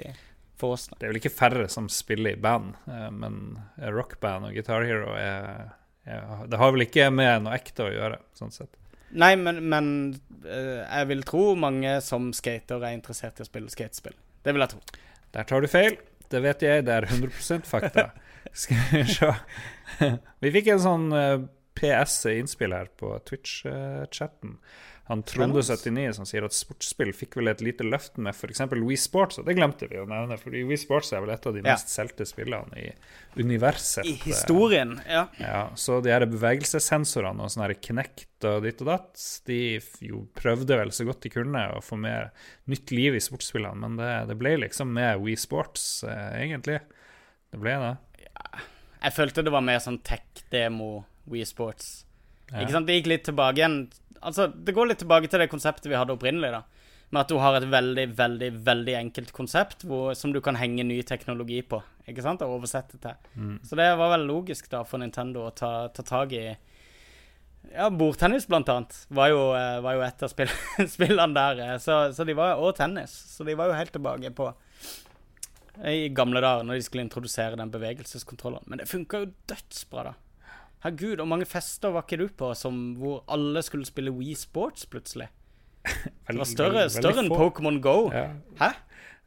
for 0.62 0.78
oss. 0.78 0.88
Det 0.94 1.06
er 1.06 1.14
vel 1.14 1.22
ikke 1.22 1.34
færre 1.34 1.68
som 1.72 1.90
spiller 1.92 2.36
i 2.36 2.42
band, 2.42 2.76
eh, 2.88 3.08
men 3.14 3.42
rockband 3.82 4.50
og 4.50 4.58
Guitar 4.58 4.86
Hero 4.88 5.16
er, 5.18 5.74
er, 6.06 6.46
Det 6.52 6.62
har 6.62 6.76
vel 6.76 6.86
ikke 6.88 7.10
med 7.14 7.48
noe 7.48 7.58
ekte 7.58 7.88
å 7.88 7.94
gjøre, 7.94 8.22
sånn 8.38 8.54
sett. 8.56 8.78
Nei, 9.12 9.34
men, 9.36 9.60
men 9.68 9.88
eh, 10.46 10.84
jeg 10.86 11.10
vil 11.10 11.24
tro 11.28 11.46
mange 11.60 11.98
som 12.06 12.32
skater 12.36 12.84
er 12.84 12.96
interessert 12.96 13.40
i 13.40 13.46
å 13.46 13.50
spille 13.50 13.72
skatespill. 13.74 14.16
Det 14.42 14.54
vil 14.56 14.64
jeg 14.64 14.74
tro. 14.76 15.02
Der 15.36 15.48
tar 15.48 15.64
du 15.64 15.70
feil. 15.72 15.98
Det 16.32 16.40
vet 16.44 16.64
jeg, 16.64 16.86
det 16.88 16.94
er 16.96 17.10
100% 17.10 17.68
fakta. 17.68 18.12
Skal 18.62 18.80
vi 18.92 19.04
se 19.08 19.32
Vi 20.42 20.52
fikk 20.56 20.72
en 20.74 20.84
sånn 20.84 21.10
eh, 21.16 21.44
PS-innspill 21.78 22.76
her 22.76 22.88
på 23.00 23.14
Twitch-chatten. 23.28 24.56
Han 25.12 25.24
Tronde79 25.28 26.14
som 26.16 26.28
sier 26.28 26.46
at 26.48 26.56
sportsspill 26.56 27.10
fikk 27.12 27.36
vel 27.42 27.52
et 27.52 27.60
lite 27.60 27.84
løft 27.84 28.16
med 28.16 28.32
f.eks. 28.32 28.62
Wii 28.72 28.96
Sports, 28.96 29.42
og 29.42 29.48
det 29.50 29.58
glemte 29.58 29.90
vi 29.92 30.00
å 30.00 30.06
nevne, 30.08 30.38
fordi 30.40 30.62
Wii 30.70 30.80
Sports 30.80 31.12
er 31.12 31.20
vel 31.26 31.34
et 31.34 31.48
av 31.50 31.52
de 31.52 31.60
ja. 31.60 31.66
mest 31.68 31.92
solgte 31.92 32.24
spillene 32.30 32.80
i 32.80 32.86
universet. 33.36 34.08
I 34.08 34.14
historien, 34.24 34.94
ja. 35.04 35.26
ja 35.36 35.60
så 35.76 36.00
de 36.06 36.14
her 36.14 36.24
bevegelsessensorene 36.32 37.44
og 37.44 37.52
sånne 37.52 37.68
her 37.68 37.76
Kinect 37.84 38.48
og 38.48 38.64
ditt 38.64 38.80
og 38.86 38.88
datt, 38.94 39.26
de 39.52 39.60
jo 40.08 40.24
prøvde 40.40 40.80
vel 40.80 40.96
så 40.96 41.10
godt 41.10 41.28
de 41.28 41.34
kunne 41.34 41.68
å 41.76 41.84
få 41.84 42.00
mer 42.00 42.32
nytt 42.72 42.96
liv 42.96 43.20
i 43.20 43.24
sportsspillene, 43.28 43.84
men 43.84 44.00
det, 44.00 44.14
det 44.32 44.40
ble 44.40 44.56
liksom 44.64 44.96
med 44.96 45.20
Wii 45.26 45.40
Sports, 45.44 45.90
eh, 46.08 46.30
egentlig. 46.46 46.80
Det 47.52 47.60
ble 47.60 47.76
det. 47.84 47.96
Ja. 48.30 48.64
Jeg 49.02 49.18
følte 49.20 49.44
det 49.44 49.52
var 49.52 49.68
mer 49.68 49.84
sånn 49.84 50.00
tech-demo 50.08 51.02
Wii 51.28 51.52
Sports. 51.52 52.06
Ja. 52.52 52.62
Ikke 52.62 52.78
sant? 52.78 52.88
Det 52.88 53.02
gikk 53.02 53.12
litt 53.12 53.28
tilbake 53.28 53.60
igjen 53.60 53.82
Altså, 54.22 54.48
det 54.48 54.76
går 54.76 54.92
litt 54.92 55.02
tilbake 55.02 55.30
til 55.32 55.42
det 55.42 55.50
konseptet 55.52 55.90
vi 55.90 55.98
hadde 55.98 56.16
opprinnelig, 56.16 56.54
da. 56.54 56.64
Med 57.12 57.26
at 57.26 57.32
du 57.32 57.40
har 57.44 57.58
et 57.58 57.68
veldig, 57.68 58.06
veldig 58.16 58.50
veldig 58.64 58.94
enkelt 58.96 59.34
konsept 59.36 59.84
hvor, 59.84 60.14
som 60.16 60.32
du 60.32 60.40
kan 60.44 60.56
henge 60.56 60.86
ny 60.88 61.02
teknologi 61.04 61.60
på. 61.68 61.82
Ikke 62.08 62.24
sant? 62.24 62.44
Og 62.46 62.60
oversette 62.60 63.00
til. 63.04 63.18
Mm. 63.36 63.58
Så 63.68 63.76
det 63.80 63.90
var 64.00 64.14
vel 64.14 64.28
logisk 64.30 64.70
da 64.72 64.86
for 64.88 65.02
Nintendo 65.02 65.50
å 65.50 65.56
ta, 65.56 65.74
ta 65.92 66.06
tak 66.08 66.36
i 66.38 66.46
Ja, 67.72 67.90
bordtennis, 67.94 68.48
blant 68.50 68.72
annet, 68.72 68.96
var 69.14 69.30
jo, 69.30 69.44
eh, 69.58 69.82
var 69.84 69.98
jo 69.98 70.06
et 70.06 70.24
av 70.24 70.32
spill, 70.32 70.56
spillene 70.96 71.36
der. 71.36 71.62
Eh, 71.66 71.76
så, 71.84 72.00
så, 72.16 72.26
de 72.28 72.38
var 72.38 72.64
Og 72.64 72.74
tennis. 72.80 73.12
Så 73.36 73.46
de 73.48 73.58
var 73.60 73.70
jo 73.70 73.78
helt 73.78 73.94
tilbake 73.98 74.32
på 74.38 74.50
i 75.88 76.10
gamle 76.14 76.42
dager, 76.44 76.66
når 76.68 76.78
de 76.78 76.84
skulle 76.86 77.06
introdusere 77.06 77.60
den 77.60 77.72
bevegelseskontrollen. 77.74 78.64
Men 78.68 78.82
det 78.82 78.90
funka 78.92 79.24
jo 79.24 79.32
dødsbra, 79.50 80.12
da. 80.12 80.18
Herregud, 80.82 81.20
hvor 81.22 81.30
mange 81.30 81.46
fester 81.46 81.94
var 81.94 82.08
ikke 82.08 82.24
du 82.24 82.28
på 82.34 82.54
som, 82.58 82.80
hvor 82.98 83.22
alle 83.30 83.62
skulle 83.66 83.86
spille 83.86 84.14
Wii 84.16 84.34
Sports 84.38 84.88
plutselig? 84.90 85.30
det 86.28 86.38
var 86.38 86.50
større, 86.50 86.88
større 86.94 87.24
enn 87.24 87.30
Pokémon 87.30 87.78
Go. 87.82 88.10
Ja. 88.14 88.32
Hæ? 88.62 88.72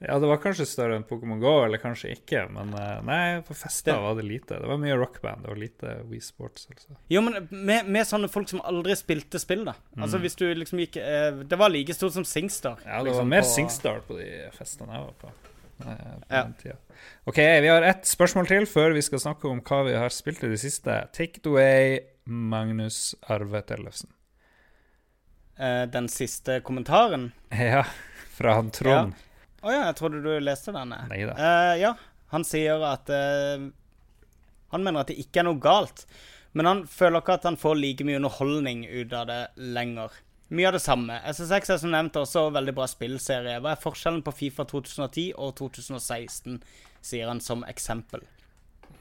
Ja, 0.02 0.18
det 0.18 0.28
var 0.28 0.40
kanskje 0.42 0.66
større 0.68 0.98
enn 0.98 1.05
Pokémon 1.07 1.38
Go, 1.40 1.52
eller 1.64 1.80
kanskje 1.80 2.11
ikke. 2.16 2.42
Men 2.52 2.74
eh, 2.76 2.98
nei, 3.07 3.20
på 3.46 3.55
fester 3.57 4.00
var 4.02 4.18
det 4.18 4.26
lite. 4.26 4.59
Det 4.61 4.68
var 4.68 4.80
mye 4.82 4.96
rockband, 4.98 5.46
det 5.46 5.52
var 5.52 5.61
lite 5.61 5.94
Wii 6.11 6.20
Sports. 6.24 6.66
Altså. 6.72 6.98
Jo, 7.12 7.22
men 7.24 7.46
med, 7.48 7.86
med, 7.86 8.02
sånne 8.09 8.28
folk 8.32 8.50
som 8.50 8.62
aldri 8.66 8.96
spilte 8.98 9.40
spill, 9.40 9.64
da. 9.68 9.76
Mm. 9.94 10.05
Altså 10.05 10.20
hvis 10.24 10.36
du 10.40 10.48
liksom 10.59 10.82
gikk 10.82 10.98
eh, 11.00 11.44
Det 11.46 11.59
var 11.61 11.72
like 11.72 11.96
stort 11.96 12.16
som 12.16 12.26
Singstar. 12.28 12.82
Ja, 12.84 12.98
det 12.98 13.12
liksom, 13.12 13.22
var 13.22 13.32
mer 13.36 13.46
på, 13.46 13.52
Singstar 13.55 14.05
på 14.09 14.18
de 14.18 14.28
festene 14.59 14.98
jeg 14.98 15.07
var 15.07 15.18
på. 15.22 15.53
Ja. 15.85 16.47
OK, 17.24 17.39
vi 17.39 17.68
har 17.68 17.82
ett 17.82 18.07
spørsmål 18.09 18.49
til 18.49 18.66
før 18.68 18.95
vi 18.97 19.03
skal 19.05 19.22
snakke 19.22 19.49
om 19.51 19.61
hva 19.64 19.82
vi 19.89 19.95
har 19.99 20.12
spilt 20.14 20.45
i 20.45 20.51
det 20.53 20.61
siste. 20.62 20.99
Take 21.16 21.41
it 21.41 21.49
away, 21.51 21.99
Magnus 22.24 23.14
Arve 23.28 23.62
Tellefsen. 23.68 24.11
Uh, 25.61 25.85
den 25.87 26.09
siste 26.11 26.61
kommentaren? 26.66 27.32
Ja, 27.74 27.85
fra 28.35 28.57
han 28.59 28.72
Trond. 28.74 29.14
Å 29.14 29.14
ja. 29.14 29.64
Oh, 29.64 29.72
ja. 29.72 29.82
jeg 29.87 29.97
trodde 30.01 30.22
du 30.24 30.32
leste 30.43 30.74
den. 30.74 30.93
Uh, 30.93 31.74
ja, 31.78 31.95
han 32.35 32.45
sier 32.45 32.82
at 32.85 33.09
uh, 33.09 33.68
Han 34.74 34.82
mener 34.82 35.05
at 35.05 35.12
det 35.12 35.20
ikke 35.22 35.45
er 35.45 35.47
noe 35.47 35.61
galt, 35.62 36.05
men 36.53 36.66
han 36.66 36.82
føler 36.91 37.22
ikke 37.22 37.39
at 37.39 37.47
han 37.47 37.59
får 37.61 37.78
like 37.78 38.07
mye 38.07 38.18
underholdning 38.18 38.82
ut 38.91 39.14
av 39.14 39.28
det 39.30 39.43
lenger. 39.57 40.16
Mye 40.55 40.68
av 40.70 40.76
det 40.76 40.84
samme. 40.84 41.16
SSX 41.34 41.72
er 41.74 41.80
som 41.82 41.90
nevnt 41.90 42.16
også 42.20 42.46
veldig 42.55 42.74
bra 42.76 42.86
spillserie. 42.90 43.59
Hva 43.62 43.72
er 43.74 43.80
forskjellen 43.82 44.22
på 44.22 44.34
Fifa 44.36 44.66
2010 44.70 45.32
og 45.34 45.57
2016, 45.59 46.61
sier 47.02 47.30
han 47.30 47.42
som 47.42 47.64
eksempel. 47.66 48.22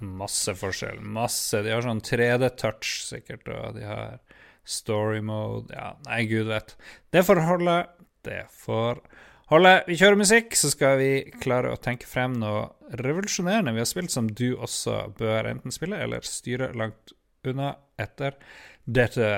Masse 0.03 0.55
forskjell. 0.57 1.01
Masse. 1.05 1.61
De 1.63 1.71
har 1.73 1.85
sånn 1.85 2.01
3D-touch, 2.03 2.95
sikkert, 3.11 3.51
og 3.53 3.77
de 3.77 3.85
har 3.87 4.17
story 4.65 5.21
mode 5.21 5.75
Ja, 5.75 5.93
nei, 6.07 6.23
gud 6.29 6.49
vet. 6.49 6.73
Det 7.13 7.23
får 7.27 7.43
holde. 7.47 7.77
Det 8.25 8.45
får 8.63 9.03
holde. 9.51 9.73
Vi 9.87 9.97
kjører 9.99 10.19
musikk, 10.19 10.55
så 10.57 10.71
skal 10.73 10.97
vi 11.01 11.11
klare 11.43 11.73
å 11.73 11.81
tenke 11.81 12.09
frem 12.09 12.39
noe 12.41 12.71
revolusjonerende 12.97 13.75
vi 13.75 13.83
har 13.83 13.89
spilt, 13.89 14.13
som 14.13 14.29
du 14.31 14.55
også 14.55 15.13
bør 15.19 15.51
enten 15.51 15.75
spille 15.75 15.99
eller 16.01 16.25
styre 16.25 16.71
langt 16.77 17.13
unna 17.45 17.75
etter 17.99 18.39
dette. 18.83 19.29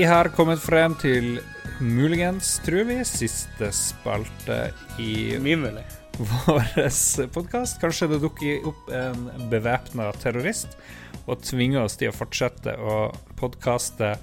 Vi 0.00 0.06
har 0.08 0.30
kommet 0.32 0.62
frem 0.64 0.94
til 0.96 1.42
muligens, 1.84 2.54
tror 2.64 2.86
vi, 2.88 2.94
siste 3.04 3.66
spalte 3.76 4.70
i 4.96 5.36
vår 5.36 7.26
podkast. 7.34 7.76
Kanskje 7.82 8.08
det 8.08 8.22
dukker 8.22 8.64
opp 8.70 8.88
en 8.96 9.28
bevæpna 9.52 10.06
terrorist 10.22 10.72
og 11.26 11.44
tvinger 11.44 11.82
oss 11.82 11.98
til 12.00 12.08
å 12.08 12.16
fortsette 12.16 12.78
å 12.80 12.96
podkaste 13.36 14.14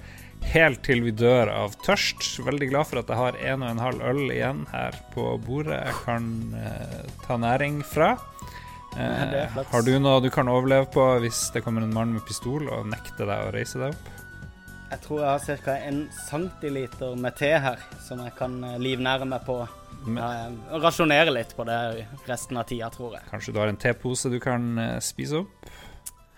helt 0.50 0.82
til 0.82 1.06
vi 1.06 1.14
dør 1.14 1.54
av 1.54 1.78
tørst. 1.86 2.26
Veldig 2.42 2.72
glad 2.74 2.90
for 2.90 3.04
at 3.04 3.14
jeg 3.14 3.22
har 3.22 3.42
en 3.54 3.62
og 3.62 3.70
en 3.70 3.86
halv 3.86 4.06
øl 4.10 4.22
igjen 4.34 4.66
her 4.74 4.98
på 5.14 5.30
bordet 5.46 5.78
jeg 5.78 5.98
kan 6.02 6.30
eh, 6.58 7.00
ta 7.22 7.38
næring 7.38 7.84
fra. 7.86 8.16
Eh, 8.98 9.62
har 9.62 9.86
du 9.86 9.94
noe 10.02 10.18
du 10.26 10.32
kan 10.34 10.50
overleve 10.50 10.90
på 10.90 11.06
hvis 11.22 11.52
det 11.54 11.62
kommer 11.62 11.86
en 11.86 11.94
mann 11.94 12.18
med 12.18 12.26
pistol 12.26 12.66
og 12.66 12.90
nekter 12.90 13.30
deg 13.30 13.46
å 13.46 13.54
reise 13.54 13.78
deg 13.78 13.94
opp? 13.94 14.17
Jeg 14.90 15.00
tror 15.04 15.20
jeg 15.20 15.28
har 15.28 15.56
ca. 15.64 15.74
en 15.88 15.98
centiliter 16.24 17.16
med 17.20 17.36
te 17.36 17.50
her, 17.60 17.76
som 18.06 18.22
jeg 18.24 18.32
kan 18.38 18.64
eh, 18.64 18.78
livnære 18.80 19.26
meg 19.28 19.44
på. 19.44 19.58
Men- 20.06 20.18
Eh, 20.22 20.78
rasjonere 20.80 21.30
litt 21.34 21.54
på 21.56 21.64
det 21.66 22.06
resten 22.28 22.56
av 22.56 22.64
tida, 22.66 22.88
tror 22.90 23.12
jeg. 23.18 23.22
Kanskje 23.30 23.52
du 23.52 23.58
har 23.60 23.68
en 23.68 23.76
tepose 23.76 24.30
du 24.30 24.38
kan 24.40 24.78
eh, 24.78 24.98
spise 25.00 25.42
opp? 25.42 25.66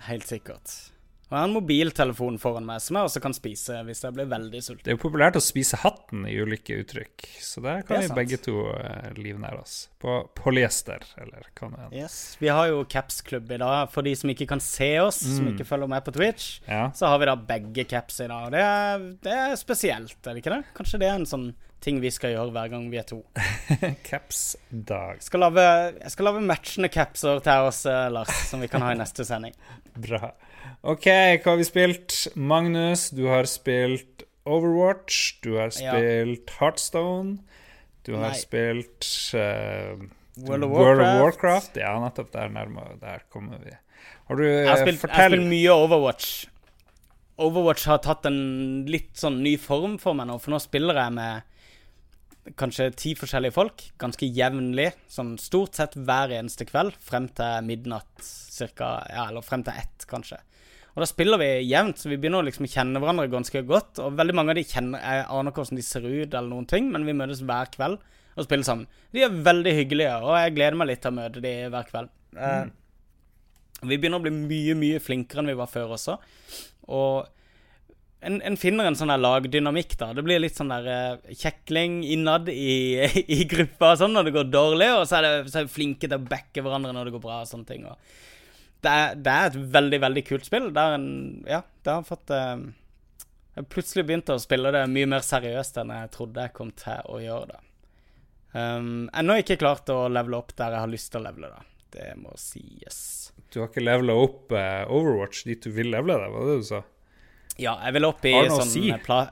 Helt 0.08 0.26
sikkert. 0.26 0.89
Og 1.30 1.36
jeg 1.36 1.38
har 1.38 1.46
en 1.46 1.54
mobiltelefon 1.54 2.38
foran 2.42 2.64
meg 2.66 2.80
som 2.82 2.96
jeg 2.98 3.06
også 3.06 3.20
kan 3.22 3.34
spise 3.36 3.76
hvis 3.86 4.00
jeg 4.02 4.14
blir 4.16 4.26
veldig 4.26 4.60
sulten. 4.66 4.82
Det 4.82 4.90
er 4.90 4.96
jo 4.96 5.02
populært 5.04 5.36
å 5.38 5.42
spise 5.44 5.78
hatten 5.78 6.24
i 6.26 6.34
ulike 6.42 6.74
uttrykk, 6.82 7.22
så 7.38 7.62
der 7.62 7.84
kan 7.86 8.02
vi 8.02 8.08
begge 8.18 8.40
to 8.42 8.64
eh, 8.74 9.12
livnære 9.14 9.60
oss. 9.62 9.76
På 10.02 10.16
polyester, 10.34 11.06
eller 11.22 11.46
hva 11.54 11.70
det 11.70 11.84
er. 11.86 11.94
Yes. 12.02 12.18
Vi 12.42 12.50
har 12.50 12.66
jo 12.72 12.82
capsklubb 12.90 13.46
i 13.54 13.60
dag. 13.62 13.86
For 13.94 14.02
de 14.02 14.16
som 14.18 14.32
ikke 14.34 14.48
kan 14.50 14.60
se 14.64 14.90
oss, 15.04 15.20
som 15.22 15.46
Mm. 15.46 15.54
ikke 15.54 15.68
følger 15.70 15.88
med 15.94 16.04
på 16.04 16.12
Twitch, 16.18 16.60
Ja. 16.66 16.90
så 16.90 17.06
har 17.06 17.18
vi 17.22 17.26
da 17.30 17.36
begge 17.36 17.84
caps 17.88 18.18
i 18.20 18.26
dag. 18.26 18.50
Det 18.50 18.60
er, 18.66 18.98
det 19.22 19.32
er 19.46 19.54
spesielt, 19.56 20.16
er 20.26 20.34
det 20.34 20.42
ikke 20.42 20.56
det? 20.58 20.64
Kanskje 20.74 20.98
det 20.98 21.08
er 21.08 21.14
en 21.20 21.26
sånn 21.30 21.52
ting 21.80 22.00
vi 22.02 22.10
skal 22.12 22.34
gjøre 22.34 22.50
hver 22.52 22.68
gang 22.74 22.90
vi 22.90 22.98
er 23.00 23.06
to. 23.08 23.22
Caps-dag. 24.10 25.16
Jeg 25.20 25.26
skal 25.30 25.40
lage, 25.46 25.64
jeg 26.02 26.10
skal 26.12 26.28
lage 26.28 26.42
matchende 26.44 26.90
capser 26.92 27.40
til 27.44 27.68
oss, 27.70 27.84
eh, 27.88 28.08
Lars, 28.12 28.32
som 28.50 28.60
vi 28.60 28.68
kan 28.68 28.82
ha 28.84 28.90
i 28.92 28.98
neste 29.00 29.24
sending. 29.24 29.54
Bra. 29.96 30.32
OK, 30.82 31.06
hva 31.42 31.52
har 31.52 31.58
vi 31.60 31.66
spilt? 31.68 32.16
Magnus, 32.36 33.08
du 33.12 33.26
har 33.28 33.44
spilt 33.48 34.24
Overwatch. 34.48 35.40
Du 35.44 35.54
har 35.58 35.68
Ja. 35.80 35.92
spilt 35.92 36.50
Heartstone. 36.58 37.38
Du 38.04 38.14
har 38.16 38.30
Nei. 38.30 38.38
spilt 38.40 39.04
uh, 39.34 40.00
World 40.40 40.64
of 40.64 40.70
World 40.70 41.00
of 41.00 41.06
Warcraft. 41.06 41.20
Warcraft. 41.20 41.76
Ja, 41.76 41.92
nettopp. 42.00 42.32
Der 42.32 42.48
nærmere. 42.48 42.96
Der 43.00 43.20
kommer 43.30 43.58
vi. 43.64 43.76
Har 44.28 44.36
du 44.36 44.44
Jeg 44.46 44.68
har 44.68 44.76
eh, 44.78 44.86
spilt, 44.86 45.02
jeg 45.02 45.16
har 45.16 45.28
spilt 45.30 45.48
mye 45.50 45.70
Overwatch. 45.74 46.46
Overwatch 47.40 47.86
har 47.88 47.98
tatt 48.04 48.26
en 48.28 48.40
litt 48.88 49.14
sånn 49.16 49.40
ny 49.42 49.56
form 49.60 49.98
for 50.00 50.14
meg 50.16 50.28
nå, 50.28 50.38
for 50.40 50.52
nå 50.52 50.58
spiller 50.60 50.94
jeg 50.94 51.12
med 51.16 51.42
kanskje 52.56 52.88
ti 52.96 53.14
forskjellige 53.18 53.52
folk, 53.54 53.82
ganske 54.00 54.26
jevnlig, 54.28 54.90
sånn 55.12 55.34
stort 55.40 55.76
sett 55.78 55.94
hver 55.96 56.32
eneste 56.36 56.66
kveld, 56.68 56.96
frem 57.04 57.28
til 57.36 57.64
midnatt 57.68 58.24
cirka, 58.24 59.06
ja, 59.12 59.26
eller 59.28 59.44
frem 59.44 59.62
til 59.64 59.76
ett, 59.76 60.06
kanskje. 60.10 60.38
Og 61.00 61.06
da 61.06 61.08
spiller 61.08 61.40
vi 61.40 61.46
jevnt, 61.64 61.96
så 61.96 62.10
vi 62.10 62.18
begynner 62.20 62.42
å 62.42 62.44
liksom 62.44 62.66
kjenne 62.68 63.00
hverandre 63.00 63.30
ganske 63.32 63.62
godt, 63.64 64.02
og 64.04 64.18
veldig 64.18 64.34
mange 64.36 64.52
av 64.52 64.58
de 64.58 64.64
kjenner, 64.68 65.00
jeg 65.00 65.22
aner 65.32 65.48
ikke 65.48 65.62
hvordan 65.62 65.78
de 65.78 65.84
ser 65.86 66.04
ut 66.04 66.34
eller 66.34 66.50
noen 66.50 66.66
ting, 66.68 66.90
men 66.92 67.06
vi 67.08 67.14
møtes 67.16 67.40
hver 67.40 67.70
kveld 67.72 68.02
og 68.36 68.44
spiller 68.44 68.66
sammen. 68.68 68.98
De 69.16 69.22
er 69.24 69.38
veldig 69.46 69.72
hyggelige, 69.78 70.18
og 70.20 70.34
jeg 70.36 70.52
gleder 70.58 70.76
meg 70.76 70.90
litt 70.90 71.00
til 71.00 71.14
å 71.14 71.16
møte 71.16 71.40
de 71.40 71.54
hver 71.72 71.88
kveld. 71.88 72.12
Eh, 72.36 72.60
vi 73.80 73.96
begynner 73.96 74.20
å 74.20 74.26
bli 74.26 74.34
mye, 74.34 74.76
mye 74.76 75.00
flinkere 75.00 75.40
enn 75.40 75.48
vi 75.54 75.56
var 75.56 75.72
før 75.72 75.96
også. 75.96 76.20
Og 76.92 77.30
en, 78.28 78.36
en 78.44 78.60
finner 78.60 78.90
en 78.90 79.00
sånn 79.00 79.14
der 79.14 79.24
lagdynamikk, 79.24 79.96
da. 80.02 80.10
Det 80.12 80.24
blir 80.26 80.44
litt 80.44 80.60
sånn 80.60 80.74
der 80.74 80.90
eh, 80.92 81.36
kjekling 81.40 82.02
innad 82.12 82.52
i, 82.52 83.00
i 83.40 83.46
gruppa 83.48 83.94
og 83.94 84.02
sånn 84.02 84.18
når 84.18 84.28
det 84.28 84.36
går 84.36 84.52
dårlig, 84.52 84.90
og 84.98 85.06
så 85.08 85.22
er, 85.22 85.30
det, 85.30 85.52
så 85.54 85.62
er 85.62 85.70
vi 85.70 85.78
flinke 85.80 86.04
til 86.04 86.20
å 86.20 86.28
backe 86.28 86.60
hverandre 86.60 86.92
når 86.92 87.08
det 87.08 87.16
går 87.16 87.24
bra 87.24 87.40
og 87.40 87.48
sånne 87.48 87.72
ting. 87.72 87.88
Og 87.88 87.96
det, 88.80 88.90
er, 88.90 89.16
det 89.16 89.32
er 89.32 89.48
et 89.50 89.56
veldig, 89.74 90.00
veldig 90.04 90.22
kult 90.26 90.46
spill. 90.48 90.68
Det 90.74 90.84
er 90.84 90.98
en 90.98 91.08
Ja, 91.48 91.62
det 91.84 91.96
har 91.96 92.06
fått 92.06 92.32
eh, 92.34 92.62
Jeg 93.56 93.66
plutselig 93.72 94.06
begynte 94.08 94.36
å 94.36 94.42
spille 94.42 94.72
det 94.74 94.84
mye 94.92 95.08
mer 95.10 95.26
seriøst 95.26 95.80
enn 95.82 95.92
jeg 95.94 96.12
trodde 96.14 96.46
jeg 96.46 96.56
kom 96.56 96.70
til 96.78 97.10
å 97.10 97.18
gjøre 97.22 97.50
det. 97.52 97.60
Um, 98.50 99.06
ennå 99.14 99.36
ikke 99.38 99.60
klart 99.60 99.90
å 99.94 100.08
levele 100.10 100.40
opp 100.40 100.56
der 100.58 100.74
jeg 100.74 100.82
har 100.82 100.90
lyst 100.90 101.12
til 101.12 101.20
å 101.20 101.28
levele, 101.28 101.52
da. 101.52 101.66
Det 101.90 102.08
må 102.18 102.32
sies. 102.38 102.98
Du 103.50 103.60
har 103.60 103.68
ikke 103.70 103.82
levela 103.82 104.14
opp 104.18 104.54
uh, 104.54 104.86
Overwatch 104.90 105.44
dit 105.46 105.62
du 105.62 105.70
vil 105.74 105.90
levele 105.92 106.16
det, 106.22 106.32
var 106.34 106.48
det 106.48 106.56
du 106.58 106.66
sa? 106.66 106.80
Ja, 107.60 107.76
jeg 107.84 107.94
vil 107.98 108.08
opp 108.08 108.26
i 108.26 108.34
sånn 108.50 108.70
si? 108.70 108.84
pla 109.04 109.24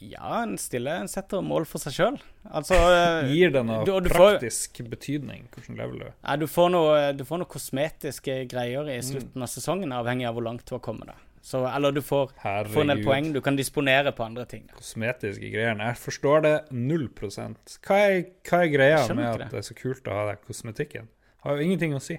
Ja, 0.00 0.42
en 0.44 0.56
stille 0.58 0.92
en 1.00 1.08
setter 1.10 1.40
mål 1.42 1.64
for 1.66 1.82
seg 1.82 1.92
sjøl. 1.96 2.18
Altså 2.54 2.74
eh, 3.24 3.28
Gir 3.32 3.50
det 3.50 3.64
noe 3.66 3.84
du- 3.84 3.92
du 4.00 4.08
praktisk 4.12 4.78
får- 4.78 4.90
betydning? 4.92 5.48
Hvordan 5.54 5.76
lever 5.80 5.98
du? 5.98 6.04
ja, 6.24 6.36
du, 6.36 6.46
får 6.46 6.70
noe, 6.70 7.12
du 7.18 7.24
får 7.24 7.38
noe 7.42 7.50
kosmetiske 7.50 8.44
greier 8.48 8.84
Mm. 8.86 8.92
i 8.94 9.00
slutten 9.02 9.42
av 9.42 9.48
sesongen, 9.50 9.90
avhengig 9.92 10.28
av 10.28 10.34
hvor 10.38 10.44
langt 10.46 10.64
du 10.64 10.74
har 10.76 10.80
kommet. 10.80 11.06
da. 11.06 11.14
Så, 11.42 11.62
eller 11.66 11.92
du 11.92 12.00
får, 12.02 12.30
får 12.42 12.80
en 12.82 12.88
del 12.92 13.02
poeng 13.04 13.32
du 13.32 13.40
kan 13.40 13.56
disponere 13.56 14.10
på 14.12 14.24
andre 14.24 14.44
ting. 14.44 14.66
Kosmetiske 14.76 15.50
greier. 15.50 15.74
Jeg 15.78 15.96
forstår 15.96 16.42
det 16.42 16.54
null 16.72 17.08
prosent. 17.08 17.78
Hva 17.86 17.96
er, 18.10 18.24
hva 18.44 18.62
er 18.66 18.68
greia 18.74 19.14
med 19.14 19.24
at 19.24 19.38
det. 19.38 19.50
det 19.50 19.58
er 19.62 19.66
så 19.70 19.74
kult 19.78 20.04
å 20.10 20.12
ha 20.18 20.26
den 20.32 20.42
kosmetikken? 20.46 21.08
Har 21.46 21.56
jo 21.56 21.62
ingenting 21.64 21.94
å 21.94 22.00
si. 22.02 22.18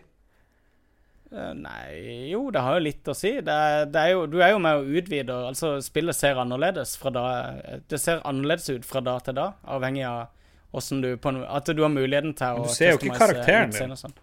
Eh, 1.32 1.52
nei, 1.54 2.30
jo, 2.32 2.48
det 2.50 2.62
har 2.66 2.80
jo 2.80 2.86
litt 2.88 3.10
å 3.12 3.14
si. 3.14 3.36
Det 3.46 3.58
det 3.94 4.02
er 4.02 4.16
jo, 4.16 4.26
du 4.26 4.40
er 4.42 4.56
jo 4.56 4.62
med 4.64 4.80
å 4.80 4.98
utvide 5.00 5.36
Altså, 5.52 5.76
spillet 5.86 6.18
ser 6.18 6.40
annerledes 6.42 6.96
fra 6.98 7.12
da 7.14 7.26
Det 7.90 8.00
ser 8.02 8.24
annerledes 8.26 8.70
ut 8.74 8.88
fra 8.88 9.04
da 9.06 9.20
til 9.22 9.38
da, 9.38 9.52
avhengig 9.70 10.08
av 10.10 10.32
åssen 10.74 11.02
du 11.02 11.12
på, 11.22 11.34
At 11.46 11.70
du 11.70 11.84
har 11.86 11.94
muligheten 11.94 12.34
til 12.38 12.58
Men 12.58 12.66
å 12.66 12.70
du 12.70 12.74
ser 12.74 12.96
jo 12.96 13.02
ikke 13.02 13.18
karakteren 13.18 13.74
din. 13.76 13.96
sånn. 13.98 14.18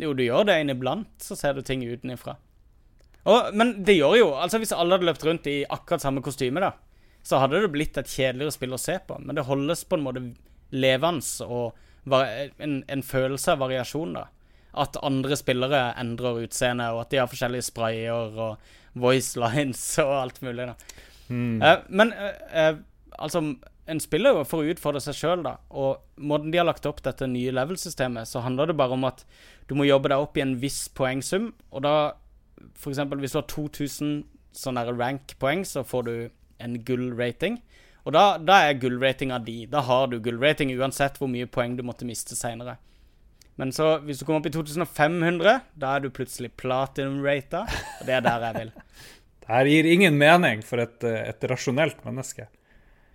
Jo, 0.00 0.14
du 0.16 0.24
gjør 0.24 0.46
det 0.48 0.60
inniblant, 0.62 1.10
så 1.20 1.36
ser 1.36 1.58
du 1.58 1.62
ting 1.66 1.84
utenifra. 1.84 2.38
Og, 3.28 3.52
men 3.52 3.74
det 3.84 3.98
gjør 3.98 4.16
jo 4.16 4.28
Altså, 4.32 4.60
hvis 4.62 4.72
alle 4.72 4.96
hadde 4.96 5.08
løpt 5.10 5.24
rundt 5.28 5.48
i 5.52 5.58
akkurat 5.68 6.00
samme 6.00 6.24
kostyme, 6.24 6.62
da, 6.64 6.72
så 7.20 7.42
hadde 7.42 7.60
det 7.60 7.72
blitt 7.72 8.00
et 8.00 8.08
kjedeligere 8.08 8.54
spill 8.56 8.72
å 8.72 8.80
se 8.80 8.96
på. 9.04 9.18
Men 9.20 9.36
det 9.36 9.44
holdes 9.44 9.84
på 9.84 9.98
en 9.98 10.06
måte 10.08 10.24
levende 10.72 11.44
og 11.44 11.76
en, 12.16 12.78
en 12.88 13.02
følelse 13.04 13.52
av 13.52 13.60
variasjon, 13.66 14.14
da. 14.16 14.24
At 14.78 14.98
andre 15.02 15.38
spillere 15.38 15.90
endrer 16.00 16.44
utseende, 16.44 16.90
og 16.94 17.04
at 17.04 17.10
de 17.10 17.18
har 17.22 17.30
forskjellige 17.30 17.70
sprayer 17.70 18.38
og 18.38 18.70
voice 18.94 19.38
lines 19.38 19.82
og 20.04 20.14
alt 20.22 20.42
mulig. 20.42 20.70
da. 20.70 21.06
Mm. 21.30 21.62
Uh, 21.62 21.76
men 21.88 22.12
uh, 22.14 22.78
altså, 23.18 23.42
en 23.90 24.02
spiller 24.02 24.36
jo 24.36 24.46
for 24.46 24.62
å 24.62 24.72
utfordre 24.72 25.02
seg 25.02 25.16
sjøl, 25.18 25.44
da. 25.46 25.56
Og 25.70 26.02
måten 26.22 26.52
de 26.52 26.60
har 26.60 26.68
lagt 26.68 26.86
opp 26.86 27.02
dette 27.04 27.26
nye 27.30 27.54
level-systemet, 27.54 28.28
så 28.28 28.42
handler 28.44 28.70
det 28.70 28.78
bare 28.78 28.96
om 28.96 29.06
at 29.08 29.24
du 29.70 29.76
må 29.78 29.88
jobbe 29.88 30.12
deg 30.12 30.22
opp 30.22 30.38
i 30.38 30.44
en 30.44 30.56
viss 30.62 30.84
poengsum. 30.94 31.50
Og 31.70 31.84
da, 31.86 31.94
eksempel, 32.86 33.22
hvis 33.22 33.34
du 33.34 33.40
har 33.40 33.48
2000 33.50 34.14
sånne 34.56 34.86
rank-poeng, 34.90 35.64
så 35.66 35.82
får 35.86 36.06
du 36.06 36.14
en 36.60 36.78
gull-rating. 36.86 37.60
Og 38.06 38.14
da, 38.16 38.24
da 38.38 38.62
er 38.66 38.78
gull-ratinga 38.80 39.40
di. 39.44 39.64
Da 39.70 39.82
har 39.86 40.08
du 40.10 40.20
gull-rating 40.22 40.72
uansett 40.78 41.18
hvor 41.20 41.30
mye 41.30 41.48
poeng 41.50 41.76
du 41.78 41.84
måtte 41.86 42.08
miste 42.08 42.38
seinere. 42.38 42.78
Men 43.60 43.74
så, 43.76 43.98
hvis 44.06 44.20
du 44.20 44.24
kommer 44.24 44.40
opp 44.40 44.48
i 44.48 44.54
2500, 44.54 45.58
da 45.76 45.96
er 45.96 46.04
du 46.04 46.12
plutselig 46.14 46.52
platinum-rata. 46.60 47.66
Og 48.00 48.06
det 48.08 48.16
er 48.16 48.24
der 48.24 48.46
jeg 48.48 48.62
vil. 48.62 48.76
Det 49.40 49.56
her 49.56 49.66
gir 49.66 49.86
ingen 49.90 50.14
mening 50.14 50.60
for 50.62 50.78
et, 50.78 51.02
et 51.02 51.44
rasjonelt 51.50 52.04
menneske. 52.06 52.44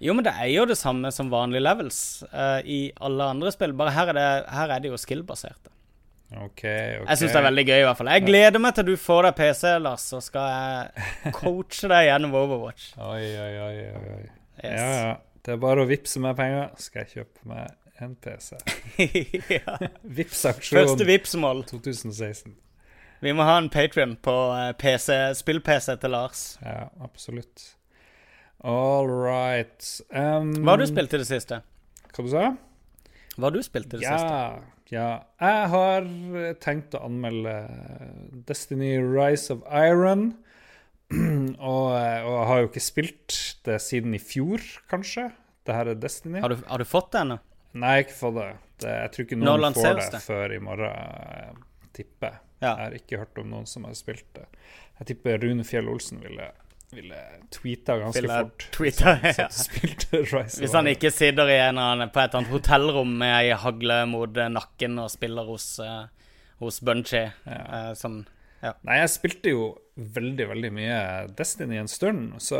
Jo, 0.03 0.11
men 0.11 0.25
det 0.25 0.33
er 0.35 0.49
jo 0.51 0.65
det 0.67 0.75
samme 0.75 1.07
som 1.15 1.29
vanlige 1.31 1.63
levels 1.63 1.99
uh, 2.33 2.59
i 2.59 2.89
alle 2.99 3.29
andre 3.31 3.53
spill. 3.55 3.71
Bare 3.79 3.93
her 3.95 4.11
er 4.11 4.17
det, 4.17 4.25
her 4.51 4.73
er 4.75 4.83
det 4.83 4.91
jo 4.91 4.99
skill-baserte. 4.99 5.71
Okay, 6.33 6.97
okay. 6.97 7.05
Jeg 7.07 7.21
syns 7.21 7.31
det 7.31 7.39
er 7.39 7.47
veldig 7.47 7.65
gøy, 7.69 7.77
i 7.77 7.85
hvert 7.85 8.01
fall. 8.01 8.11
Jeg 8.17 8.25
gleder 8.25 8.63
meg 8.65 8.75
til 8.75 8.87
du 8.89 8.93
får 8.99 9.29
deg 9.29 9.37
PC, 9.39 9.63
Lars, 9.85 10.09
så 10.11 10.19
skal 10.25 10.49
jeg 10.51 11.33
coache 11.37 11.91
deg 11.93 12.09
gjennom 12.09 12.35
Overwatch. 12.41 12.89
Oi, 12.99 13.23
oi, 13.45 13.55
oi. 13.69 13.87
oi. 14.17 14.19
Yes. 14.59 14.67
Ja, 14.67 14.91
ja. 14.91 15.15
Det 15.45 15.55
er 15.55 15.61
bare 15.61 15.85
å 15.85 15.87
vippse 15.87 16.19
meg 16.19 16.35
penger, 16.35 16.73
skal 16.81 17.05
jeg 17.05 17.21
kjøpe 17.21 17.53
meg 17.53 17.71
en 17.97 18.15
PC. 18.15 18.57
ja. 19.57 19.77
Vipps-aksjon. 20.01 20.79
Første 20.79 21.07
Vipps-mål. 21.07 21.63
2016. 21.69 22.55
Vi 23.23 23.33
må 23.33 23.45
ha 23.47 23.55
en 23.61 23.71
Patrion 23.71 24.17
på 24.21 24.35
eh, 24.53 24.71
PC, 24.77 25.15
spill-PC 25.39 25.95
til 26.01 26.13
Lars. 26.13 26.43
Ja, 26.61 26.89
absolutt. 27.03 27.71
All 28.65 29.09
right. 29.09 29.79
Um, 30.11 30.51
Hva 30.61 30.75
har 30.75 30.83
du 30.83 30.87
spilt 30.89 31.15
i 31.15 31.21
det 31.21 31.27
siste? 31.29 31.61
Hva 32.15 32.23
du 32.25 32.31
sa 32.31 32.45
Hva 33.35 33.47
har 33.47 33.55
du 33.55 33.61
spilt 33.65 33.91
i 33.93 33.97
det 33.97 34.03
siste? 34.03 34.15
Ja, 34.15 34.61
ja. 34.93 35.09
Jeg 35.41 35.69
har 35.73 36.09
eh, 36.41 36.51
tenkt 36.61 36.97
å 36.97 37.05
anmelde 37.07 37.55
Destiny 38.47 38.97
Rise 38.99 39.55
of 39.55 39.63
Iron. 39.71 40.33
og, 41.15 41.89
eh, 41.95 42.21
og 42.25 42.35
jeg 42.35 42.45
har 42.51 42.61
jo 42.61 42.69
ikke 42.69 42.83
spilt 42.83 43.39
det 43.65 43.79
siden 43.85 44.15
i 44.17 44.21
fjor, 44.21 44.63
kanskje. 44.91 45.29
Det 45.65 45.73
her 45.73 45.95
er 45.95 45.99
Destiny. 45.99 46.41
Har 46.43 46.53
du, 46.53 46.61
har 46.67 46.81
du 46.81 46.87
fått 46.89 47.13
det 47.15 47.23
ennå? 47.23 47.39
Nei, 47.75 47.95
ikke 48.05 48.17
fått 48.17 48.37
det. 48.39 48.49
det. 48.83 48.95
Jeg 49.03 49.13
tror 49.13 49.25
ikke 49.27 49.39
noen 49.41 49.73
får 49.75 49.97
det 49.99 50.09
det? 50.15 50.21
før 50.23 50.53
i 50.55 50.59
morgen, 50.63 50.91
eh, 50.91 51.87
tipper. 51.95 52.37
Ja. 52.61 52.69
Jeg 52.71 52.83
har 52.85 52.99
ikke 52.99 53.19
hørt 53.23 53.41
om 53.41 53.49
noen 53.51 53.67
som 53.67 53.83
har 53.87 53.97
spilt 53.99 54.27
det. 54.37 54.45
Jeg 54.99 55.09
tipper 55.11 55.41
Rune 55.43 55.65
Fjell 55.67 55.89
Olsen 55.91 56.21
ville 56.23 56.51
ville 56.95 57.17
tweeta 57.51 57.97
ganske 57.99 58.21
Ville 58.21 58.37
fort. 58.41 58.67
tweeta, 58.71 59.15
ja. 59.41 59.47
Hvis 60.45 60.75
han 60.75 60.87
ikke 60.87 61.11
sitter 61.11 61.49
i 61.51 61.57
en 61.59 61.75
eller 61.75 61.95
annen, 61.95 62.11
på 62.13 62.21
et 62.21 62.29
eller 62.29 62.43
annet 62.43 62.53
hotellrom 62.53 63.15
med 63.19 63.33
ei 63.41 63.55
hagle 63.59 63.97
mot 64.09 64.37
eh, 64.37 64.51
nakken 64.53 64.99
og 65.03 65.09
spiller 65.11 65.49
hos, 65.49 65.67
uh, 65.83 66.05
hos 66.63 66.79
Bunchy 66.85 67.25
Ja. 67.25 67.89
Eh, 67.91 68.21
ja. 68.63 68.71
Nei, 68.87 68.99
jeg 69.01 69.11
spilte 69.13 69.51
jo 69.51 69.65
veldig, 69.95 70.47
veldig 70.49 70.71
mye 70.73 70.99
Destiny 71.37 71.77
en 71.81 71.91
stund, 71.91 72.37
så 72.41 72.57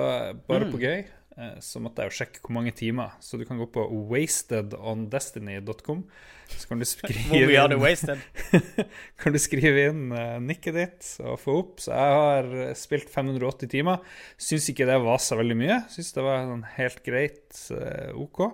bare 0.48 0.68
Mm. 0.68 0.72
på 0.74 0.82
gøy 0.84 0.98
eh, 1.00 1.15
så 1.60 1.82
måtte 1.84 2.04
jeg 2.04 2.12
jo 2.12 2.18
sjekke 2.22 2.42
hvor 2.46 2.54
mange 2.56 2.72
timer. 2.76 3.18
Så 3.20 3.36
du 3.36 3.44
kan 3.48 3.60
gå 3.60 3.68
på 3.68 3.84
wastedondestiny.com, 4.12 6.06
så 6.48 6.70
kan 6.70 6.80
du 6.80 6.86
Hvor 6.88 6.92
skrive 6.94 7.50
mye 7.50 7.60
har 7.60 7.72
du 7.72 7.76
inn, 7.76 7.84
wasted? 7.84 8.24
kan 9.22 9.36
du 9.36 9.40
skrive 9.42 9.90
inn 9.90 10.16
eh, 10.16 10.38
nikket 10.44 10.78
ditt 10.80 11.10
og 11.26 11.42
få 11.42 11.58
opp. 11.64 11.84
Så 11.84 11.92
jeg 11.92 12.16
har 12.20 12.50
eh, 12.70 12.74
spilt 12.80 13.12
580 13.12 13.74
timer. 13.76 14.16
Syns 14.40 14.70
ikke 14.72 14.88
det 14.88 14.98
var 15.04 15.20
så 15.24 15.40
veldig 15.42 15.60
mye. 15.60 15.82
Syns 15.92 16.16
det 16.16 16.26
var 16.26 16.48
sånn 16.48 16.66
helt 16.78 17.04
greit 17.06 17.62
eh, 17.76 18.16
OK. 18.16 18.46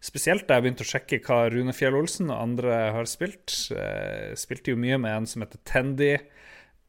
Spesielt 0.00 0.46
da 0.48 0.56
jeg 0.56 0.64
begynte 0.64 0.86
å 0.86 0.88
sjekke 0.94 1.20
hva 1.26 1.42
Rune 1.52 1.76
Fjell 1.76 1.98
Olsen 1.98 2.32
og 2.32 2.40
andre 2.40 2.76
har 2.96 3.08
spilt. 3.10 3.52
Eh, 3.76 4.32
spilte 4.40 4.72
jo 4.72 4.80
mye 4.80 4.96
med 5.02 5.12
en 5.18 5.28
som 5.28 5.44
heter 5.44 5.60
Tendy 5.68 6.14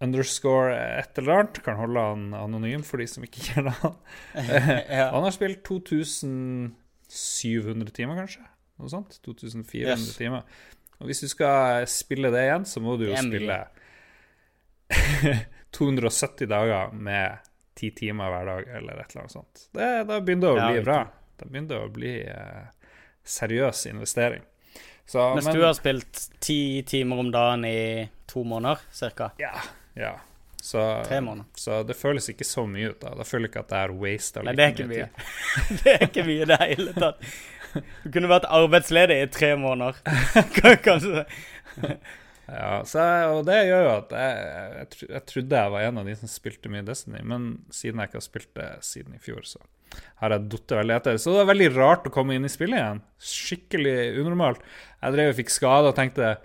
underscore 0.01 0.73
et 0.99 1.17
eller 1.21 1.33
annet. 1.39 1.61
Kan 1.65 1.77
holde 1.79 1.99
han 2.09 2.23
anonym 2.37 2.83
for 2.87 2.97
de 3.01 3.07
som 3.09 3.23
ikke 3.27 3.43
kjenner 3.51 3.75
han. 3.83 3.95
ja. 4.97 5.07
Han 5.13 5.23
har 5.27 5.33
spilt 5.35 5.61
2700 5.67 7.91
timer, 7.95 8.15
kanskje? 8.23 8.43
Noe 8.81 8.89
sånt? 8.89 9.11
2400 9.25 9.93
Yes. 9.93 10.15
timer. 10.17 10.41
Og 11.01 11.05
hvis 11.09 11.21
du 11.23 11.27
skal 11.31 11.85
spille 11.89 12.29
det 12.33 12.43
igjen, 12.47 12.65
så 12.69 12.77
må 12.83 12.91
du 12.99 13.03
jo 13.09 13.15
spille 13.17 13.57
270 15.71 16.47
dager 16.51 16.91
med 16.93 17.37
10 17.79 17.89
timer 17.97 18.29
hver 18.33 18.45
dag, 18.49 18.67
eller 18.77 18.93
et 19.01 19.11
eller 19.13 19.21
annet 19.23 19.31
sånt. 19.33 19.61
Det, 19.73 19.87
da 20.09 20.19
begynner 20.21 20.47
det 20.47 20.53
å 20.53 20.55
bli 20.67 20.77
ja, 20.81 20.85
bra. 20.85 20.99
Da 21.39 21.45
begynner 21.49 21.69
det 21.71 21.79
å 21.81 21.89
bli 21.95 22.13
eh, 22.29 22.65
seriøs 23.23 23.85
investering. 23.89 24.43
Så, 25.09 25.23
Mens 25.35 25.45
men- 25.49 25.55
du 25.57 25.63
har 25.65 25.73
spilt 25.77 26.15
ti 26.43 26.59
timer 26.87 27.19
om 27.23 27.29
dagen 27.33 27.65
i 27.67 28.09
to 28.29 28.43
måneder, 28.47 28.77
cirka. 28.95 29.31
Ja. 29.41 29.53
Ja. 29.99 30.15
Så, 30.61 30.77
Tre 31.07 31.17
måneder. 31.25 31.47
så 31.57 31.79
det 31.89 31.95
føles 31.97 32.27
ikke 32.29 32.45
så 32.45 32.67
mye 32.69 32.91
ut. 32.91 32.99
da 33.01 33.15
Da 33.17 33.25
føler 33.25 33.47
jeg 33.47 33.51
ikke 33.55 33.63
at 33.63 33.71
det 33.71 33.79
er 33.81 33.93
waste. 33.97 34.43
Nei, 34.45 34.53
det 34.53 34.65
er 34.65 34.75
ikke 34.75 34.89
mye. 34.91 35.07
det 35.81 35.93
er 35.95 36.03
ikke 36.05 36.25
mye 36.27 36.43
i 36.43 36.49
det 36.51 36.59
hele 36.61 36.93
tatt. 36.93 37.29
Du 38.03 38.11
kunne 38.13 38.29
vært 38.29 38.45
arbeidsledig 38.51 39.17
i 39.23 39.29
tre 39.33 39.55
måneder. 39.57 39.97
Kanskje. 40.85 41.23
Ja, 42.51 42.81
så, 42.85 43.03
og 43.31 43.45
det 43.47 43.57
gjør 43.69 43.85
jo 43.85 43.91
at 43.95 44.13
jeg, 44.13 44.39
jeg, 44.75 45.09
jeg 45.15 45.23
trodde 45.31 45.61
jeg 45.63 45.73
var 45.73 45.85
en 45.87 45.99
av 46.01 46.09
de 46.09 46.15
som 46.19 46.29
spilte 46.29 46.71
mye 46.73 46.83
Destiny, 46.83 47.21
men 47.23 47.45
siden 47.71 48.01
jeg 48.01 48.11
ikke 48.11 48.19
har 48.19 48.25
spilt 48.27 48.49
det 48.59 48.69
siden 48.83 49.15
i 49.15 49.21
fjor, 49.23 49.45
så 49.47 49.61
har 50.21 50.35
jeg 50.35 50.49
datt 50.51 50.73
veldig 50.81 50.95
etter. 50.97 51.19
Så 51.21 51.31
det 51.33 51.41
var 51.41 51.51
veldig 51.53 51.69
rart 51.77 52.05
å 52.07 52.13
komme 52.13 52.35
inn 52.35 52.47
i 52.47 52.51
spillet 52.51 52.79
igjen. 52.79 53.01
Skikkelig 53.31 53.95
unormalt. 54.21 54.61
Jeg 55.01 55.15
drev 55.15 55.31
og 55.31 55.39
fikk 55.39 55.53
skade 55.53 55.89
og 55.91 55.97
tenkte 55.97 56.35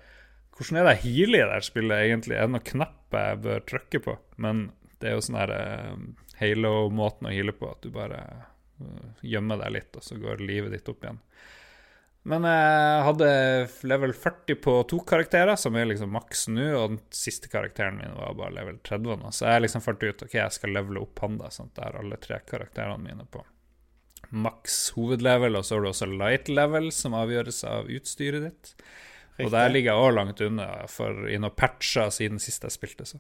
hvordan 0.57 0.81
er 0.81 0.89
det 0.89 1.01
healy 1.05 1.41
i 1.43 1.49
det 1.51 1.63
spillet, 1.67 2.03
egentlig? 2.07 2.37
Er 2.37 2.49
det 2.49 2.55
noen 2.57 2.71
knapp 2.71 3.17
jeg 3.17 3.41
bør 3.45 3.65
trykke 3.69 4.03
på? 4.07 4.17
Men 4.43 4.67
det 5.01 5.11
er 5.11 5.17
jo 5.17 5.25
sånn 5.27 5.39
her 5.39 5.53
eh, 5.53 5.95
halo-måten 6.41 7.29
å 7.29 7.35
heale 7.35 7.55
på, 7.57 7.69
at 7.71 7.85
du 7.85 7.93
bare 7.93 8.21
eh, 8.81 9.09
gjemmer 9.35 9.61
deg 9.61 9.75
litt, 9.77 9.97
og 9.99 10.05
så 10.05 10.19
går 10.21 10.45
livet 10.45 10.73
ditt 10.73 10.89
opp 10.93 11.05
igjen. 11.05 11.21
Men 12.27 12.43
jeg 12.43 13.03
hadde 13.07 13.27
level 13.87 14.13
40 14.17 14.57
på 14.65 14.73
to 14.91 14.99
karakterer, 15.07 15.55
som 15.61 15.77
er 15.79 15.87
liksom 15.87 16.11
maks 16.17 16.49
nå, 16.51 16.65
og 16.75 16.97
den 16.97 17.03
siste 17.15 17.51
karakteren 17.53 18.01
min 18.01 18.17
var 18.17 18.35
bare 18.41 18.57
level 18.57 18.81
30 18.83 19.21
nå. 19.21 19.31
Så 19.31 19.47
jeg 19.47 19.63
liksom 19.63 19.85
fant 19.85 20.03
ut 20.03 20.25
ok, 20.27 20.35
jeg 20.35 20.57
skal 20.57 20.75
levele 20.75 21.05
opp 21.05 21.23
han 21.23 21.39
da, 21.39 21.53
sånn 21.55 21.71
at 21.71 21.79
jeg 21.79 21.87
har 21.87 22.01
alle 22.01 22.19
tre 22.19 22.41
karakterene 22.49 23.05
mine 23.05 23.29
på 23.31 23.45
maks 24.35 24.91
hovedlevel, 24.97 25.55
og 25.55 25.63
så 25.63 25.77
har 25.77 25.85
du 25.85 25.91
også 25.93 26.09
light 26.11 26.49
level, 26.51 26.91
som 26.95 27.15
avgjøres 27.15 27.63
av 27.69 27.91
utstyret 27.93 28.49
ditt. 28.49 28.73
Og 29.45 29.51
der 29.53 29.68
ligger 29.72 29.93
jeg 29.93 30.05
òg 30.07 30.14
langt 30.16 30.41
unna, 30.47 30.68
for 30.89 31.26
i 31.28 31.37
noen 31.41 31.53
patcher 31.59 32.09
siden 32.14 32.41
sist 32.41 32.64
jeg 32.64 32.72
spilte, 32.72 33.05
så 33.09 33.18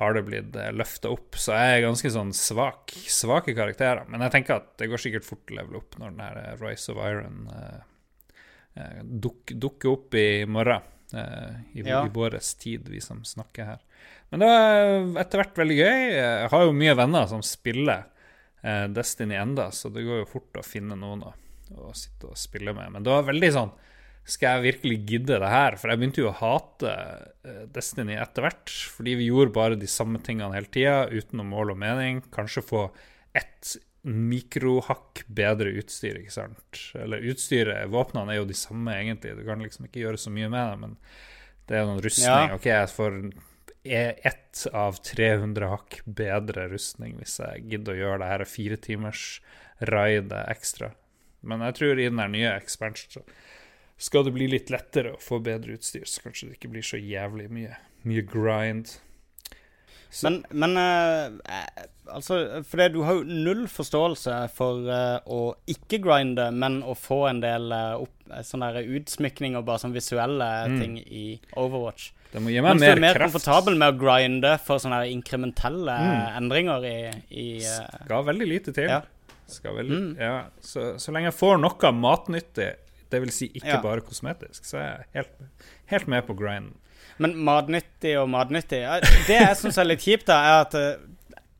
har 0.00 0.14
det 0.16 0.22
blitt 0.28 0.54
løfta 0.72 1.10
opp. 1.12 1.36
Så 1.36 1.52
jeg 1.52 1.78
er 1.80 1.82
ganske 1.84 2.10
sånn 2.14 2.30
svak, 2.36 2.94
svake 3.10 3.52
karakterer. 3.58 4.06
Men 4.08 4.22
jeg 4.24 4.32
tenker 4.36 4.60
at 4.60 4.70
det 4.80 4.88
går 4.88 5.02
sikkert 5.02 5.26
fort 5.26 5.50
å 5.52 5.58
levele 5.58 5.80
opp 5.82 5.98
når 6.00 6.14
den 6.14 6.22
her 6.24 6.62
Rise 6.62 6.94
of 6.94 7.00
Iron 7.04 7.42
eh, 7.52 7.82
eh, 8.80 9.02
duk, 9.04 9.52
dukker 9.60 9.90
opp 9.92 10.16
i 10.16 10.46
morgen. 10.48 10.86
Eh, 11.12 11.58
I, 11.74 11.84
Ja. 11.84 12.04
i 12.06 12.14
vår 12.14 12.38
tid, 12.62 12.88
vi 12.88 13.00
som 13.04 13.20
snakker 13.26 13.64
her. 13.74 13.82
Men 14.30 14.40
det 14.40 14.48
var 14.48 15.20
etter 15.24 15.42
hvert 15.42 15.58
veldig 15.58 15.76
gøy. 15.82 16.00
Jeg 16.14 16.48
har 16.54 16.64
jo 16.64 16.72
mye 16.80 16.94
venner 16.96 17.26
som 17.28 17.42
spiller 17.44 18.06
eh, 18.62 18.86
Destiny 18.94 19.34
enda, 19.36 19.68
så 19.74 19.90
det 19.92 20.06
går 20.06 20.22
jo 20.22 20.30
fort 20.32 20.60
å 20.62 20.64
finne 20.64 20.96
noen 20.96 21.26
å, 21.26 21.34
å 21.76 21.92
sitte 21.98 22.30
og 22.30 22.38
spille 22.40 22.72
med. 22.72 22.92
Men 22.94 23.02
det 23.04 23.10
var 23.12 23.26
veldig 23.28 23.52
sånn 23.58 23.72
Skal 24.28 24.58
jeg 24.58 24.74
virkelig 24.74 24.98
gidde 25.08 25.38
det 25.42 25.50
her? 25.50 25.76
For 25.80 25.90
jeg 25.90 26.00
begynte 26.00 26.22
jo 26.22 26.30
å 26.30 26.38
hate 26.38 26.90
eh, 26.92 27.62
Destiny 27.72 28.18
etter 28.20 28.46
hvert, 28.46 28.72
fordi 28.94 29.16
vi 29.18 29.30
gjorde 29.30 29.54
bare 29.56 29.78
de 29.80 29.88
samme 29.90 30.20
tingene 30.22 30.54
hele 30.54 30.70
tida, 30.70 31.06
uten 31.10 31.40
noe 31.40 31.48
mål 31.50 31.74
og 31.74 31.80
mening. 31.82 32.20
Kanskje 32.34 32.64
få 32.66 32.84
ett 33.36 33.74
mikrohakk 34.06 35.24
bedre 35.28 35.74
utstyr, 35.80 36.22
ikke 36.22 36.32
sant? 36.32 36.80
Eller 36.96 37.24
utstyret, 37.32 37.90
våpnene 37.92 38.32
er 38.32 38.40
jo 38.40 38.48
de 38.48 38.56
samme, 38.56 38.94
egentlig. 38.96 39.34
Du 39.36 39.44
kan 39.48 39.60
liksom 39.64 39.88
ikke 39.88 40.04
gjøre 40.04 40.20
så 40.20 40.32
mye 40.32 40.48
med 40.52 40.62
det, 40.62 40.78
men 40.84 40.96
det 41.68 41.78
er 41.78 41.88
noen 41.88 42.02
rustning. 42.04 42.48
Ja. 42.48 42.56
OK, 42.56 42.68
jeg 42.70 42.92
får 42.94 43.18
ett 43.84 44.66
av 44.76 44.98
300 45.04 45.68
hakk 45.72 46.00
bedre 46.04 46.66
rustning 46.68 47.14
hvis 47.16 47.38
jeg 47.40 47.62
gidder 47.70 47.94
å 47.94 48.00
gjøre 48.00 48.18
det 48.20 48.32
her 48.32 48.42
fire 48.48 48.76
timers 48.76 49.24
raidet 49.88 50.42
ekstra. 50.52 50.90
Men 51.40 51.64
jeg 51.64 51.78
tror 51.78 52.00
i 52.00 52.10
den 52.10 52.20
nye 52.34 52.50
expansion 52.58 53.24
skal 54.00 54.24
det 54.26 54.32
bli 54.32 54.46
litt 54.48 54.70
lettere 54.72 55.12
å 55.14 55.20
få 55.20 55.38
bedre 55.44 55.76
utstyr, 55.76 56.06
så 56.08 56.22
kanskje 56.24 56.48
det 56.50 56.56
ikke 56.58 56.72
blir 56.72 56.86
så 56.86 56.96
jævlig 57.00 57.50
mye, 57.52 57.76
mye 58.08 58.22
grind. 58.24 58.94
Så, 60.10 60.26
Men, 60.26 60.40
men 60.50 60.72
eh, 60.80 61.84
altså 62.10 62.38
For 62.66 62.82
du 62.90 62.96
har 63.06 63.20
jo 63.20 63.26
null 63.28 63.66
forståelse 63.70 64.38
for 64.56 64.88
eh, 64.90 65.20
å 65.30 65.52
ikke 65.70 66.00
grinde, 66.02 66.48
men 66.50 66.80
å 66.82 66.96
få 66.98 67.20
en 67.30 67.38
del 67.44 67.70
eh, 67.76 67.92
opp, 68.02 68.16
eh, 68.32 68.40
sånne 68.42 68.72
der 68.74 68.88
utsmykninger, 68.98 69.62
bare 69.62 69.78
sånn 69.84 69.94
visuelle 69.94 70.48
Mm. 70.66 70.80
ting 70.80 70.96
i 70.98 71.26
Overwatch. 71.54 72.08
det 72.32 72.42
må 72.42 72.50
gi 72.50 72.60
meg 72.60 72.72
Men 72.74 72.78
så 72.82 72.84
er 72.84 72.88
mer, 72.88 72.96
du 72.96 73.00
mer 73.06 73.14
kraft. 73.20 73.32
komfortabel 73.36 73.78
med 73.78 73.94
å 73.94 73.98
grinde 74.02 74.52
for 74.64 74.82
sånne 74.82 74.98
der 75.04 75.14
inkrementelle 75.14 75.96
Mm. 76.00 76.36
endringer 76.42 76.84
i, 76.90 76.98
i 77.30 77.46
eh, 77.62 78.04
Skal 78.04 78.24
veldig 78.32 78.48
lite 78.48 78.72
til. 78.74 78.88
Ja. 78.90 79.02
Veldig, 79.62 79.96
Mm. 80.00 80.16
ja. 80.18 80.44
så, 80.60 80.96
så 80.98 81.12
lenge 81.14 81.30
jeg 81.30 81.38
får 81.38 81.58
noe 81.60 81.92
matnyttig, 81.92 82.72
dvs. 83.12 83.34
Si 83.42 83.48
ikke 83.52 83.74
Ja. 83.76 83.80
bare 83.82 84.00
kosmetisk, 84.06 84.64
så 84.64 84.78
er 84.80 84.88
jeg 84.90 85.06
helt, 85.20 85.50
helt 85.92 86.08
med 86.08 86.26
på 86.26 86.36
grinden. 86.38 86.74
Men 87.20 87.34
matnyttig 87.36 88.14
og 88.20 88.28
matnyttig 88.32 88.80
Det 89.26 89.36
jeg 89.40 89.56
syns 89.60 89.78
er 89.78 89.84
litt 89.88 90.00
kjipt, 90.04 90.26
da, 90.30 90.38
er 90.40 90.60
at 90.64 90.74
eh, 90.74 90.96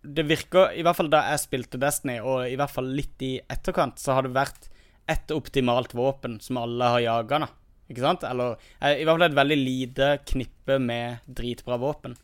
det 0.02 0.24
virker 0.28 0.72
I 0.72 0.82
hvert 0.86 0.96
fall 0.96 1.10
da 1.12 1.20
jeg 1.32 1.42
spilte 1.42 1.78
Destiny, 1.80 2.18
og 2.24 2.46
i 2.48 2.56
hvert 2.56 2.72
fall 2.72 2.86
litt 2.96 3.20
i 3.26 3.34
etterkant, 3.50 3.98
så 4.00 4.14
har 4.16 4.22
det 4.24 4.32
vært 4.36 4.68
ett 5.10 5.32
optimalt 5.34 5.92
våpen 5.92 6.38
som 6.40 6.56
alle 6.60 6.84
har 6.94 7.00
jaga, 7.04 7.38
da. 7.44 7.48
Ikke 7.90 8.04
sant? 8.04 8.22
Eller 8.24 8.54
eh, 8.80 9.00
i 9.00 9.04
hvert 9.04 9.18
fall 9.18 9.26
et 9.28 9.34
veldig 9.40 9.58
lite 9.58 10.10
knippe 10.30 10.78
med 10.80 11.18
dritbra 11.26 11.76
våpen. 11.82 12.14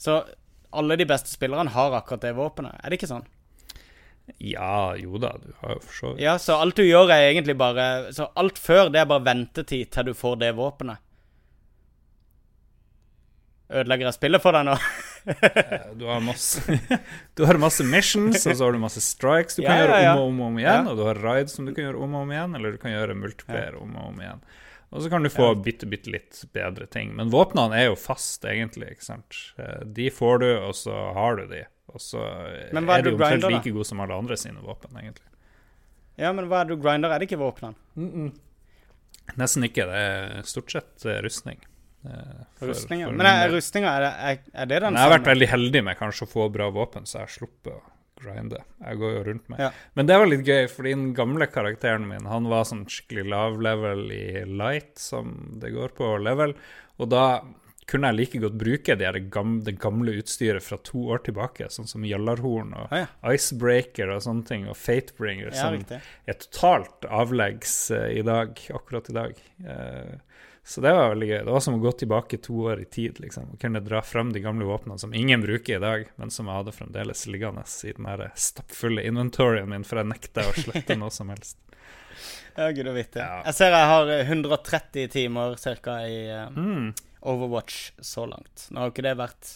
Så 0.00 0.22
alle 0.72 0.96
de 0.96 1.04
beste 1.06 1.28
spillerne 1.30 1.70
har 1.74 1.92
akkurat 1.98 2.22
det 2.24 2.32
våpenet. 2.38 2.78
Er 2.82 2.88
det 2.90 2.98
ikke 2.98 3.10
sånn? 3.10 3.26
Ja, 4.38 4.94
jo 4.96 5.18
da, 5.18 5.32
du 5.42 5.50
har 5.60 5.74
jo 5.76 5.80
for 5.82 5.94
så 5.98 6.10
vidt 6.12 6.22
Ja, 6.22 6.36
så 6.38 6.56
alt 6.62 6.76
du 6.78 6.84
gjør 6.86 7.10
er 7.10 7.24
egentlig 7.32 7.56
bare 7.58 8.12
Så 8.14 8.28
alt 8.38 8.58
før, 8.62 8.88
det 8.94 9.00
er 9.02 9.08
bare 9.10 9.24
ventetid 9.26 9.90
til 9.92 10.06
du 10.10 10.14
får 10.14 10.36
det 10.44 10.52
våpenet. 10.56 11.02
Ødelegger 13.72 14.10
jeg 14.10 14.16
spillet 14.18 14.42
for 14.44 14.52
deg 14.56 14.66
nå? 14.68 14.74
Eh, 15.32 15.84
Du 15.96 16.04
har 16.10 16.20
masse 16.24 16.60
Du 17.38 17.44
har 17.48 17.58
masse 17.62 17.84
missions, 17.86 18.42
og 18.46 18.56
så 18.58 18.66
har 18.66 18.74
du 18.76 18.80
masse 18.82 19.00
strikes 19.04 19.56
du 19.56 19.62
kan 19.62 19.70
Ja, 19.70 19.76
kan 19.76 19.82
gjøre 19.86 20.00
ja. 20.04 20.12
om 20.16 20.20
og 20.20 20.28
om, 20.32 20.40
og 20.42 20.50
om 20.52 20.58
igjen. 20.60 20.90
Og 20.92 20.98
du 20.98 21.04
har 21.08 21.20
rides 21.22 21.54
som 21.56 21.68
du 21.68 21.72
kan 21.74 21.86
gjøre 21.88 22.02
om 22.04 22.16
og 22.18 22.26
om 22.26 22.34
igjen, 22.34 22.56
eller 22.58 22.74
du 22.76 22.80
kan 22.82 22.92
gjøre 22.94 23.16
multiplayer 23.18 23.78
om 23.80 23.94
og 23.96 24.10
om 24.12 24.20
igjen. 24.24 24.42
Og 24.92 25.00
så 25.00 25.08
kan 25.08 25.24
du 25.24 25.30
få 25.32 25.46
bitte, 25.64 25.86
bitte 25.88 26.12
litt 26.12 26.42
bedre 26.52 26.84
ting. 26.92 27.14
Men 27.16 27.30
våpnene 27.32 27.78
er 27.78 27.86
jo 27.88 27.94
fast, 27.96 28.44
egentlig. 28.44 28.90
ikke 28.92 29.06
sant? 29.06 29.38
Eh, 29.56 29.86
De 29.88 30.10
får 30.12 30.42
du, 30.44 30.50
og 30.68 30.74
så 30.76 30.98
har 31.16 31.38
du 31.40 31.46
de. 31.48 31.62
Og 31.92 32.00
så 32.00 32.22
Men 32.72 32.86
hva 32.88 32.96
er 32.96 33.02
er 33.02 33.10
du 33.10 33.10
omtrent 33.16 33.44
like 33.52 33.72
gode 33.74 33.84
som 33.88 34.00
alle 34.00 34.16
andre 34.16 34.36
sine 34.40 34.62
våpen, 34.64 34.94
egentlig. 34.96 35.28
Ja, 36.20 36.32
men 36.32 36.46
hva 36.48 36.60
er 36.62 36.68
det 36.70 36.76
du 36.76 36.82
grinder? 36.82 37.12
Er 37.12 37.18
det 37.22 37.28
ikke 37.30 37.40
våpnene? 37.40 37.74
Nesten 39.38 39.64
ikke. 39.68 39.86
Det 39.88 40.00
er 40.02 40.42
stort 40.48 40.72
sett 40.74 41.06
eh, 41.06 41.20
rustning. 41.24 41.60
eh, 42.04 42.42
for- 42.58 42.68
Rustninger? 42.72 43.06
for 43.08 43.16
Men 43.16 43.26
er, 43.26 43.48
min 43.48 43.56
rustninga, 43.56 43.88
er, 43.96 44.00
det- 44.00 44.14
er, 44.18 44.38
er 44.62 44.66
det 44.66 44.80
den 44.80 44.82
samme? 44.82 44.98
jeg 44.98 45.08
har 45.10 45.18
vært 45.18 45.30
veldig 45.32 45.48
heldig 45.48 45.84
med 45.84 45.98
kanskje 45.98 46.26
å 46.26 46.32
få 46.32 46.48
bra 46.52 46.70
våpen, 46.70 47.06
så 47.06 47.20
jeg 47.20 47.26
har 47.28 47.34
sluppet 47.36 47.72
å 47.72 47.80
grinde. 48.22 48.60
Jeg 48.84 48.98
går 48.98 49.14
jo 49.16 49.22
rundt 49.30 49.48
med. 49.50 49.58
Ja. 49.60 49.70
Men 49.96 50.06
det 50.06 50.18
var 50.18 50.26
litt 50.26 50.44
gøy, 50.46 50.66
fordi 50.70 50.90
den 50.94 51.14
gamle 51.14 51.46
karakteren 51.50 52.06
min 52.06 52.26
Han 52.26 52.44
var 52.48 52.64
sånn 52.64 52.84
skikkelig 52.86 53.28
lav 53.28 53.60
level 53.60 54.10
i 54.12 54.44
light, 54.46 54.96
som 54.98 55.58
det 55.58 55.72
går 55.74 55.94
på 55.96 56.22
level. 56.22 56.54
Og 57.00 57.08
da 57.08 57.40
kunne 57.90 58.10
jeg 58.10 58.18
like 58.18 58.40
godt 58.42 58.58
bruke 58.60 58.94
det 58.98 59.10
gamle, 59.34 59.64
det 59.66 59.74
gamle 59.82 60.14
utstyret 60.20 60.62
fra 60.64 60.78
to 60.86 61.06
år 61.12 61.24
tilbake, 61.26 61.66
sånn 61.72 61.88
som 61.90 62.04
Jallarhorn 62.06 62.74
og 62.78 62.92
ah, 62.94 63.04
ja. 63.04 63.32
Icebreaker 63.34 64.12
og 64.14 64.22
sånne 64.24 64.46
ting, 64.48 64.68
og 64.70 64.78
Fatebringer, 64.78 65.50
ja, 65.50 65.56
som 65.58 65.74
riktig. 65.76 65.98
er 66.30 66.38
totalt 66.44 67.08
avleggs 67.10 67.74
uh, 67.94 68.06
i 68.14 68.22
dag, 68.26 68.54
akkurat 68.78 69.10
i 69.10 69.16
dag. 69.16 69.42
Uh, 69.66 70.14
så 70.64 70.80
det 70.80 70.92
var 70.94 71.10
veldig 71.10 71.26
gøy. 71.26 71.38
Det 71.42 71.54
var 71.56 71.62
som 71.64 71.74
å 71.74 71.82
gå 71.82 71.90
tilbake 72.04 72.38
to 72.38 72.60
år 72.70 72.84
i 72.84 72.86
tid, 72.86 73.18
liksom. 73.18 73.48
Og 73.50 73.58
kunne 73.60 73.82
dra 73.82 73.98
frem 74.06 74.30
de 74.32 74.44
gamle 74.44 74.68
våpnene 74.68 75.00
som 75.02 75.14
ingen 75.14 75.42
bruker 75.42 75.80
i 75.80 75.82
dag, 75.82 76.04
men 76.22 76.30
som 76.30 76.46
jeg 76.46 76.60
hadde 76.60 76.74
fremdeles 76.76 77.26
liggende 77.26 77.64
i 77.66 77.94
den 77.96 78.06
her 78.06 78.28
stappfulle 78.38 79.02
inventoryen 79.10 79.66
min, 79.72 79.82
for 79.82 79.98
jeg 79.98 80.12
nekta 80.12 80.46
å 80.46 80.54
slette 80.54 80.94
noe 81.00 81.10
som 81.14 81.34
helst. 81.34 81.58
Ja, 82.52 82.66
gud 82.76 82.84
og 82.84 82.92
vite. 82.98 83.16
Ja. 83.16 83.38
Jeg 83.46 83.56
ser 83.56 83.72
jeg 83.72 83.86
har 83.88 84.10
130 84.12 85.06
timer 85.14 85.54
ca. 85.56 85.94
i 86.04 86.18
uh, 86.28 86.50
Mm. 86.52 86.90
Overwatch 87.22 87.92
så 88.02 88.24
langt. 88.26 88.68
Nå 88.70 88.80
har 88.82 88.88
jo 88.90 88.94
ikke 88.94 89.04
det 89.06 89.16
vært 89.20 89.52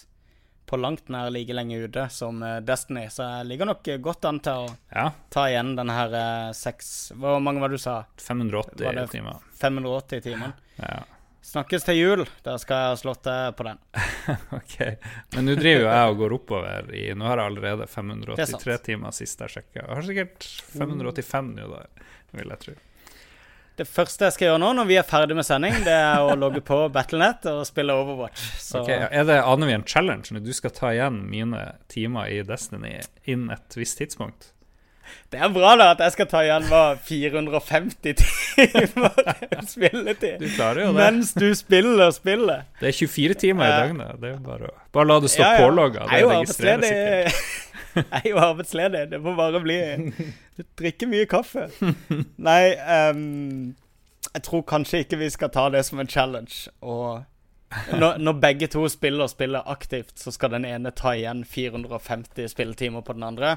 på 0.66 0.78
langt 0.82 1.08
nær 1.14 1.28
like 1.30 1.54
lenge 1.54 1.76
ute 1.86 2.08
som 2.10 2.40
eh, 2.42 2.56
Destiny, 2.66 3.04
så 3.14 3.22
jeg 3.36 3.46
ligger 3.52 3.68
nok 3.70 3.86
eh, 3.92 4.00
godt 4.02 4.24
an 4.26 4.40
til 4.42 4.64
å 4.64 4.70
Ja, 4.90 5.04
ta 5.30 5.44
igjen 5.50 5.76
denne 5.78 5.94
her 5.94 6.14
eh, 6.18 6.48
seks 6.58 7.12
Hvor 7.14 7.38
mange 7.38 7.62
var 7.62 7.70
det 7.70 7.78
du 7.78 7.82
sa? 7.84 8.00
580 8.18 8.82
Var 8.88 8.98
det- 8.98 9.04
timer. 9.14 9.44
580 9.60 10.24
timer? 10.26 10.56
Ja. 10.80 11.04
Snakkes 11.46 11.84
til 11.86 11.94
jul. 12.00 12.24
Da 12.42 12.56
skal 12.58 12.80
jeg 12.82 12.90
ha 12.90 12.96
slått 12.98 13.22
deg 13.28 13.52
på 13.54 13.68
den. 13.68 13.78
Ok. 14.58 14.74
Men 15.36 15.46
nå 15.46 15.54
driver 15.54 15.84
jo 15.84 15.92
jeg 15.92 16.10
og 16.10 16.16
går 16.24 16.34
oppover 16.40 16.88
i 16.98 17.04
Nå 17.14 17.28
har 17.30 17.38
jeg 17.38 17.52
allerede 17.52 17.86
er 17.86 17.92
583 17.92 18.80
timer 18.88 19.14
sist 19.14 19.44
jeg 19.44 19.54
sjekka. 19.54 19.84
Jeg 19.84 19.94
har 20.00 20.08
sikkert 20.08 20.48
585 20.74 21.52
nå, 21.60 21.68
da, 21.70 21.84
vil 22.34 22.50
jeg 22.56 22.62
tro. 22.64 22.74
Det 23.76 23.84
første 23.88 24.24
jeg 24.24 24.32
skal 24.32 24.46
gjøre 24.48 24.60
nå, 24.62 24.70
når 24.78 24.86
vi 24.88 24.96
er 24.96 25.04
ferdig 25.04 25.36
med 25.36 25.44
sending, 25.44 25.74
det 25.84 25.92
er 25.92 26.22
å 26.24 26.32
logge 26.38 26.62
på 26.64 26.78
Battlenet 26.94 27.44
og 27.50 27.60
spille 27.68 27.92
Overwatch. 27.92 28.46
Så 28.62 28.80
Ok, 28.80 28.88
er 28.88 29.24
det 29.28 29.36
Aner 29.44 29.68
vi 29.68 29.74
en 29.76 29.84
challenge 29.84 30.32
når 30.32 30.46
du 30.46 30.52
skal 30.56 30.72
ta 30.72 30.94
igjen 30.96 31.18
mine 31.28 31.60
timer 31.92 32.30
i 32.32 32.40
Destiny 32.48 32.94
innen 33.28 33.52
et 33.56 33.76
visst 33.76 34.00
tidspunkt? 34.00 34.52
det 35.30 35.38
er 35.38 35.50
bra 35.54 35.76
da 35.78 35.84
at 35.94 36.00
jeg 36.02 36.12
skal 36.16 36.26
ta 36.30 36.40
igjen 36.42 36.64
hva 36.66 36.80
450 37.06 38.16
timer 38.18 39.12
spilletid. 39.68 40.40
Du 40.40 40.48
klarer 40.56 40.80
jo 40.86 40.88
det. 40.96 40.98
Mens 40.98 41.30
du 41.36 41.46
spiller 41.54 42.10
spillet. 42.14 42.66
Det 42.80 42.90
er 42.90 42.96
24 42.96 43.36
timer 43.44 43.68
i 43.70 43.76
døgnet. 43.84 44.16
Det 44.22 44.32
er 44.32 44.40
bare 44.42 44.72
å 44.72 44.74
Bare 44.96 45.10
la 45.10 45.18
det 45.20 45.30
stå 45.30 45.42
Ja, 45.44 45.52
ja. 45.58 45.62
pålogga. 45.66 46.06
Det 46.08 46.18
er 46.22 46.28
registreres 46.32 46.88
sikkert. 46.88 47.65
Jeg 48.12 48.22
er 48.24 48.30
jo 48.30 48.40
arbeidsledig. 48.42 49.06
Det 49.10 49.20
må 49.22 49.34
bare 49.38 49.60
bli 49.64 49.78
Drikke 50.80 51.08
mye 51.08 51.28
kaffe. 51.28 51.68
Nei, 52.36 52.74
um, 53.12 53.74
jeg 54.32 54.44
tror 54.44 54.66
kanskje 54.68 55.02
ikke 55.04 55.20
vi 55.20 55.30
skal 55.32 55.52
ta 55.52 55.68
det 55.72 55.82
som 55.88 56.00
en 56.00 56.08
challenge. 56.08 56.68
Og 56.84 57.24
når, 57.92 58.18
når 58.24 58.40
begge 58.42 58.68
to 58.72 58.84
spiller 58.92 59.30
spiller 59.32 59.68
aktivt, 59.72 60.18
så 60.20 60.32
skal 60.34 60.52
den 60.56 60.68
ene 60.68 60.92
ta 60.96 61.14
igjen 61.16 61.44
450 61.44 62.52
spilletimer 62.52 63.04
på 63.04 63.16
den 63.16 63.26
andre. 63.26 63.56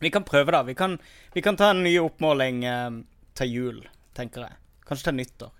Vi 0.00 0.12
kan 0.12 0.24
prøve, 0.28 0.52
da. 0.52 0.62
Vi 0.62 0.74
kan, 0.76 0.98
vi 1.32 1.40
kan 1.40 1.56
ta 1.56 1.70
en 1.72 1.84
ny 1.84 1.98
oppmåling 2.00 2.64
um, 2.68 3.04
til 3.36 3.52
jul, 3.52 3.84
tenker 4.16 4.48
jeg. 4.48 4.58
Kanskje 4.88 5.10
til 5.10 5.20
nyttår. 5.20 5.54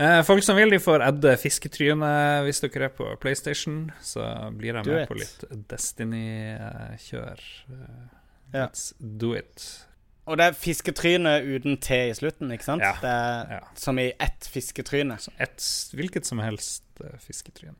Eh, 0.00 0.22
folk 0.24 0.42
som 0.44 0.56
vil, 0.56 0.70
de 0.72 0.78
får 0.80 1.02
adde 1.04 1.34
fisketryne 1.36 2.08
hvis 2.46 2.62
dere 2.64 2.88
er 2.88 2.94
på 2.96 3.10
PlayStation. 3.20 3.90
Så 4.00 4.24
blir 4.56 4.74
jeg 4.78 4.86
med 4.88 5.08
på 5.10 5.18
litt 5.20 5.44
Destiny-kjør. 5.72 7.46
Eh, 7.70 8.18
Ja. 8.52 8.66
Let's 8.66 8.92
do 9.00 9.32
it. 9.32 9.86
Og 10.28 10.36
det 10.36 10.44
er 10.46 10.52
fisketryne 10.52 11.30
uten 11.42 11.78
T 11.80 11.96
i 12.10 12.12
slutten, 12.14 12.50
ikke 12.52 12.64
sant? 12.66 12.82
Ja. 12.84 12.92
Det 13.00 13.10
er 13.10 13.54
Ja. 13.54 13.60
som 13.74 13.98
i 13.98 14.12
ett 14.20 14.44
fisketryne. 14.52 15.16
Et 15.40 15.56
hvilket 15.94 16.26
som 16.26 16.38
helst 16.38 16.82
eh, 17.02 17.16
fisketryne. 17.18 17.74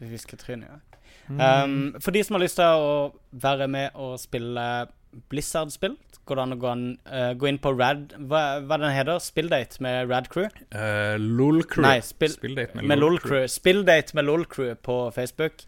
Fisketryne, 0.00 0.66
ja. 0.66 0.80
Mm. 1.28 1.40
Um, 1.40 2.00
for 2.00 2.10
de 2.10 2.22
som 2.24 2.34
har 2.34 2.40
lyst 2.42 2.56
til 2.56 2.64
å 2.64 3.14
være 3.32 3.68
med 3.68 3.90
og 3.94 4.18
spille 4.20 4.88
Blizzard-spill, 5.30 5.96
går 6.26 6.36
det 6.38 6.42
an 6.42 6.54
å 6.56 6.58
gå, 6.62 6.68
an, 6.72 6.84
uh, 7.06 7.32
gå 7.38 7.48
inn 7.48 7.58
på 7.62 7.70
Rad 7.78 8.12
Hva, 8.28 8.40
hva 8.66 8.78
den 8.82 8.90
heter 8.94 9.20
Spilldate 9.22 9.80
med 9.84 10.08
Rad 10.10 10.28
Crew? 10.32 10.48
Uh, 10.74 11.14
LOL-crew. 11.22 11.82
Nei, 11.86 11.98
spill- 12.02 12.34
Spilldate 12.34 12.74
med, 12.76 12.88
Med 12.90 12.98
LOL-crew. 12.98 13.30
LOL-crew. 13.44 13.46
Spilldate 13.52 14.14
med 14.18 14.24
LOL-crew 14.26 14.74
på 14.82 14.96
Facebook. 15.14 15.62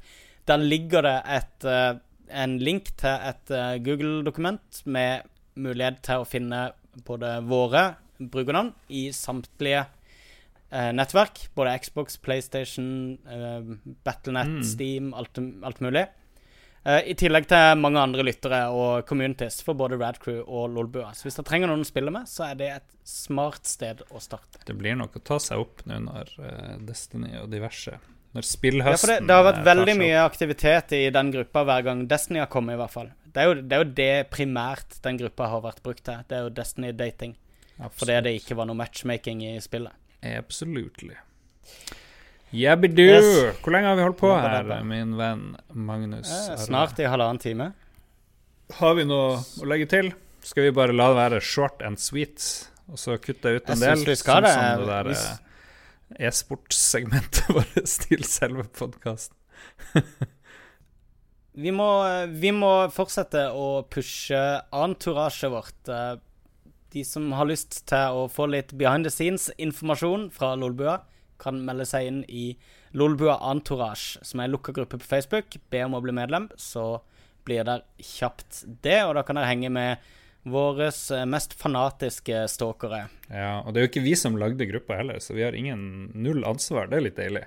Der 0.49 0.57
ligger 0.59 1.03
det 1.07 1.17
et, 1.39 1.65
uh, 1.69 1.99
en 2.31 2.59
link 2.59 2.91
til 3.01 3.15
et 3.31 3.53
Google-dokument 3.85 4.83
med 4.87 5.23
mulighet 5.57 6.03
til 6.03 6.21
å 6.23 6.27
finne 6.29 6.65
både 7.07 7.37
våre 7.47 7.87
brukernavn 8.19 8.73
i 8.91 9.09
samtlige 9.15 9.87
nettverk. 10.93 11.47
Både 11.57 11.73
Xbox, 11.81 12.19
PlayStation, 12.21 13.17
Battlenet, 14.05 14.47
Mm. 14.59 14.63
Steam, 14.65 15.15
alt, 15.15 15.39
alt 15.65 15.81
mulig. 15.81 16.07
Eh, 16.85 17.11
I 17.11 17.15
tillegg 17.19 17.49
til 17.51 17.81
mange 17.81 18.01
andre 18.01 18.25
lyttere 18.27 18.61
og 18.75 19.07
communities 19.09 19.61
for 19.67 19.79
både 19.79 19.99
Radcrew 20.01 20.43
og 20.45 20.69
Lolbua. 20.75 21.11
Så 21.17 21.27
hvis 21.27 21.39
dere 21.39 21.49
trenger 21.51 21.73
noen 21.73 21.83
å 21.85 21.89
spille 21.89 22.13
med, 22.15 22.29
så 22.31 22.47
er 22.51 22.61
det 22.61 22.69
et 22.77 22.87
smart 23.09 23.67
sted 23.69 24.05
å 24.11 24.23
starte. 24.23 24.63
Det 24.69 24.77
blir 24.79 24.97
nok 24.99 25.19
å 25.19 25.25
ta 25.25 25.41
seg 25.43 25.65
opp 25.65 25.83
nå 25.89 25.99
når 26.07 26.33
eh, 26.45 26.77
Destiny 26.89 27.35
og 27.43 27.51
diverse 27.53 27.99
Når 28.37 28.45
Ja, 28.45 28.49
spillhøsten 28.53 29.01
for 29.03 29.15
det, 29.15 29.21
det 29.27 29.37
har 29.39 29.47
vært 29.47 29.63
eh, 29.63 29.69
veldig 29.71 29.99
mye 30.03 30.23
aktivitet 30.23 30.97
i 30.97 31.05
den 31.15 31.33
gruppa 31.35 31.65
hver 31.69 31.87
gang 31.87 32.07
Destiny 32.11 32.43
har 32.45 32.51
kommet, 32.53 32.77
i 32.77 32.83
hvert 32.83 32.95
fall. 32.95 33.13
Det 33.29 33.43
er, 33.43 33.51
jo, 33.51 33.61
det 33.61 33.77
er 33.77 33.85
jo 33.85 33.93
det 33.99 34.13
primært 34.33 34.99
den 35.05 35.21
gruppa 35.21 35.49
har 35.53 35.63
vært 35.65 35.83
brukt 35.85 36.05
til. 36.07 36.25
Det 36.29 36.37
er 36.37 36.47
jo 36.47 36.55
Destiny-dating. 36.57 37.37
Fordi 37.95 38.21
det 38.27 38.35
ikke 38.41 38.57
var 38.59 38.67
noe 38.67 38.79
matchmaking 38.79 39.45
i 39.47 39.59
spillet. 39.63 39.95
Absolutely. 40.27 41.15
Jabbidu! 42.57 43.03
Yes. 43.05 43.59
Hvor 43.63 43.75
lenge 43.75 43.91
har 43.91 43.99
vi 43.99 44.05
holdt 44.07 44.21
på 44.23 44.31
her, 44.33 44.71
min 44.89 45.17
venn 45.19 45.43
Magnus? 45.77 46.31
Eh, 46.33 46.57
snart 46.63 46.99
i 47.03 47.09
halvannen 47.11 47.41
time. 47.43 47.73
Har 48.79 48.95
vi 48.97 49.05
noe 49.09 49.37
å 49.61 49.69
legge 49.69 49.89
til? 49.93 50.11
Skal 50.45 50.69
vi 50.69 50.73
bare 50.77 50.95
la 50.97 51.11
det 51.13 51.19
være 51.19 51.41
short 51.45 51.83
and 51.85 52.01
sweet, 52.01 52.41
og 52.89 52.97
så 53.01 53.19
kutte 53.21 53.53
ut 53.59 53.69
en 53.69 53.77
Jeg 53.77 53.83
del? 53.85 53.99
syns 54.01 54.09
vi 54.09 54.17
skal 54.23 54.47
det. 54.47 54.55
Sånn 54.55 54.65
som 54.65 54.87
det 54.87 54.95
der 54.95 55.13
eh, 55.13 56.27
e-sportsegmentet 56.29 57.51
vårt 57.59 57.77
til 58.07 58.25
selve 58.25 58.65
podkasten. 58.79 59.37
Vi 61.59 61.73
må, 61.75 61.85
vi 62.39 62.53
må 62.55 62.69
fortsette 62.95 63.49
å 63.51 63.81
pushe 63.91 64.39
entourasjet 64.79 65.51
vårt. 65.51 65.89
Eh, 65.91 66.21
De 66.95 67.03
som 67.05 67.25
har 67.35 67.49
lyst 67.51 67.81
til 67.91 68.15
å 68.15 68.29
få 68.31 68.47
litt 68.49 68.71
behind 68.79 69.05
the 69.05 69.11
scenes-informasjon 69.11 70.29
fra 70.33 70.53
Lolbua, 70.57 71.01
kan 71.41 71.61
melde 71.65 71.87
seg 71.89 72.09
inn 72.09 72.21
i 72.29 72.51
Lolbua 72.99 73.39
Entourage, 73.51 74.21
som 74.27 74.41
er 74.41 74.49
en 74.49 74.57
lukka 74.57 74.75
gruppe 74.77 75.01
på 75.01 75.09
Facebook. 75.09 75.59
Be 75.71 75.85
om 75.87 75.97
å 75.99 76.03
bli 76.05 76.15
medlem, 76.17 76.49
så 76.57 77.01
blir 77.49 77.67
det 77.69 77.81
kjapt 78.03 78.65
det. 78.85 79.01
Og 79.07 79.17
da 79.19 79.25
kan 79.27 79.39
dere 79.39 79.51
henge 79.51 79.73
med 79.73 80.09
våre 80.49 80.91
mest 81.29 81.55
fanatiske 81.59 82.47
stalkere. 82.49 83.07
Ja, 83.29 83.61
og 83.61 83.75
det 83.75 83.81
er 83.81 83.87
jo 83.87 83.93
ikke 83.93 84.07
vi 84.07 84.17
som 84.17 84.39
lagde 84.41 84.69
gruppa 84.71 84.99
heller, 85.01 85.21
så 85.21 85.37
vi 85.37 85.45
har 85.45 85.57
ingen 85.57 86.11
null 86.15 86.45
ansvar. 86.49 86.89
Det 86.89 87.01
er 87.01 87.09
litt 87.09 87.21
deilig. 87.21 87.45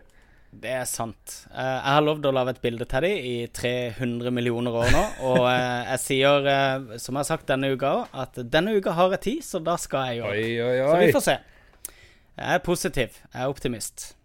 Det 0.52 0.72
er 0.82 0.88
sant. 0.90 1.36
Eh, 1.48 1.64
jeg 1.64 1.94
har 1.96 2.04
lovd 2.04 2.26
å 2.28 2.34
lage 2.36 2.58
et 2.58 2.64
bilde 2.64 2.86
til 2.92 3.06
dem 3.06 3.28
i 3.30 3.36
300 3.56 4.34
millioner 4.36 4.76
år 4.82 4.90
nå. 4.92 5.04
Og 5.30 5.46
eh, 5.48 5.94
jeg 5.94 6.02
sier, 6.04 6.50
eh, 6.52 6.98
som 7.00 7.16
jeg 7.16 7.24
har 7.24 7.30
sagt 7.30 7.48
denne 7.48 7.70
uka 7.72 7.94
òg, 8.02 8.18
at 8.26 8.42
denne 8.52 8.76
uka 8.76 8.96
har 8.98 9.16
jeg 9.16 9.24
tid, 9.28 9.46
så 9.48 9.62
da 9.64 9.78
skal 9.80 10.12
jeg 10.12 10.20
gjøre 10.20 10.42
det. 10.42 10.82
Så 10.84 10.98
vi 11.00 11.16
får 11.16 11.26
se. 11.30 11.38
Jeg 12.42 12.58
er 12.58 12.64
positiv. 12.66 13.18
Jeg 13.34 13.44
er 13.44 13.52
optimist. 13.52 14.16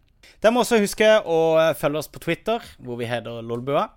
Dere 0.40 0.54
må 0.54 0.62
også 0.64 0.78
huske 0.80 1.08
å 1.28 1.38
følge 1.76 2.00
oss 2.00 2.08
på 2.08 2.22
Twitter, 2.24 2.64
hvor 2.80 2.96
vi 2.96 3.08
heter 3.08 3.44
Lolbua. 3.44 3.90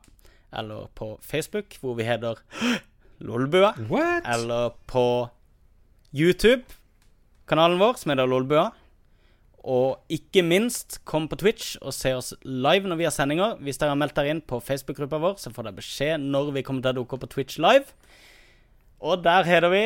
Eller 0.59 0.89
på 0.97 1.13
Facebook, 1.23 1.77
hvor 1.79 1.95
vi 1.95 2.07
heter 2.07 2.41
Lolbua. 3.27 3.71
What? 3.87 4.27
Eller 4.27 4.73
på 4.91 5.05
YouTube-kanalen 6.11 7.79
vår, 7.79 8.01
som 8.01 8.11
heter 8.11 8.27
Lolbua. 8.27 8.65
Og 9.69 10.11
ikke 10.11 10.43
minst, 10.43 10.99
kom 11.07 11.29
på 11.31 11.39
Twitch 11.39 11.77
og 11.79 11.95
se 11.95 12.11
oss 12.15 12.33
live 12.43 12.91
når 12.91 12.99
vi 12.99 13.07
har 13.07 13.15
sendinger. 13.15 13.55
Hvis 13.63 13.79
dere 13.79 13.93
har 13.93 14.01
meldt 14.01 14.19
dere 14.19 14.35
inn 14.35 14.43
på 14.43 14.59
Facebook-gruppa 14.63 15.19
vår, 15.23 15.39
så 15.39 15.53
får 15.55 15.69
dere 15.69 15.79
beskjed 15.79 16.27
når 16.27 16.53
vi 16.59 16.65
kommer 16.67 16.83
til 16.83 16.95
å 16.95 17.01
dukke 17.01 17.15
opp 17.15 17.23
på 17.23 17.33
Twitch 17.37 17.59
live. 17.63 17.87
Og 18.99 19.23
der 19.23 19.47
heter 19.47 19.71
vi 19.71 19.83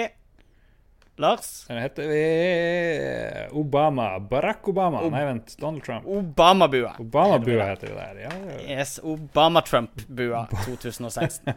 Lars. 1.16 1.66
Den 1.68 1.78
heter 1.78 2.08
vi 2.08 3.58
Obama. 3.60 4.20
Barack 4.20 4.68
Obama. 4.68 5.02
Nei, 5.10 5.26
vent. 5.26 5.58
Donald 5.58 5.84
Trump. 5.84 6.06
Obama-bua. 6.06 6.96
Obama-bua 7.00 7.68
heter 7.70 7.88
det 7.88 7.96
der. 7.96 8.22
Ja, 8.24 8.32
ja. 8.50 8.80
Yes, 8.80 9.00
Obama-Trump-bua 9.04 10.48
2016. 10.66 11.54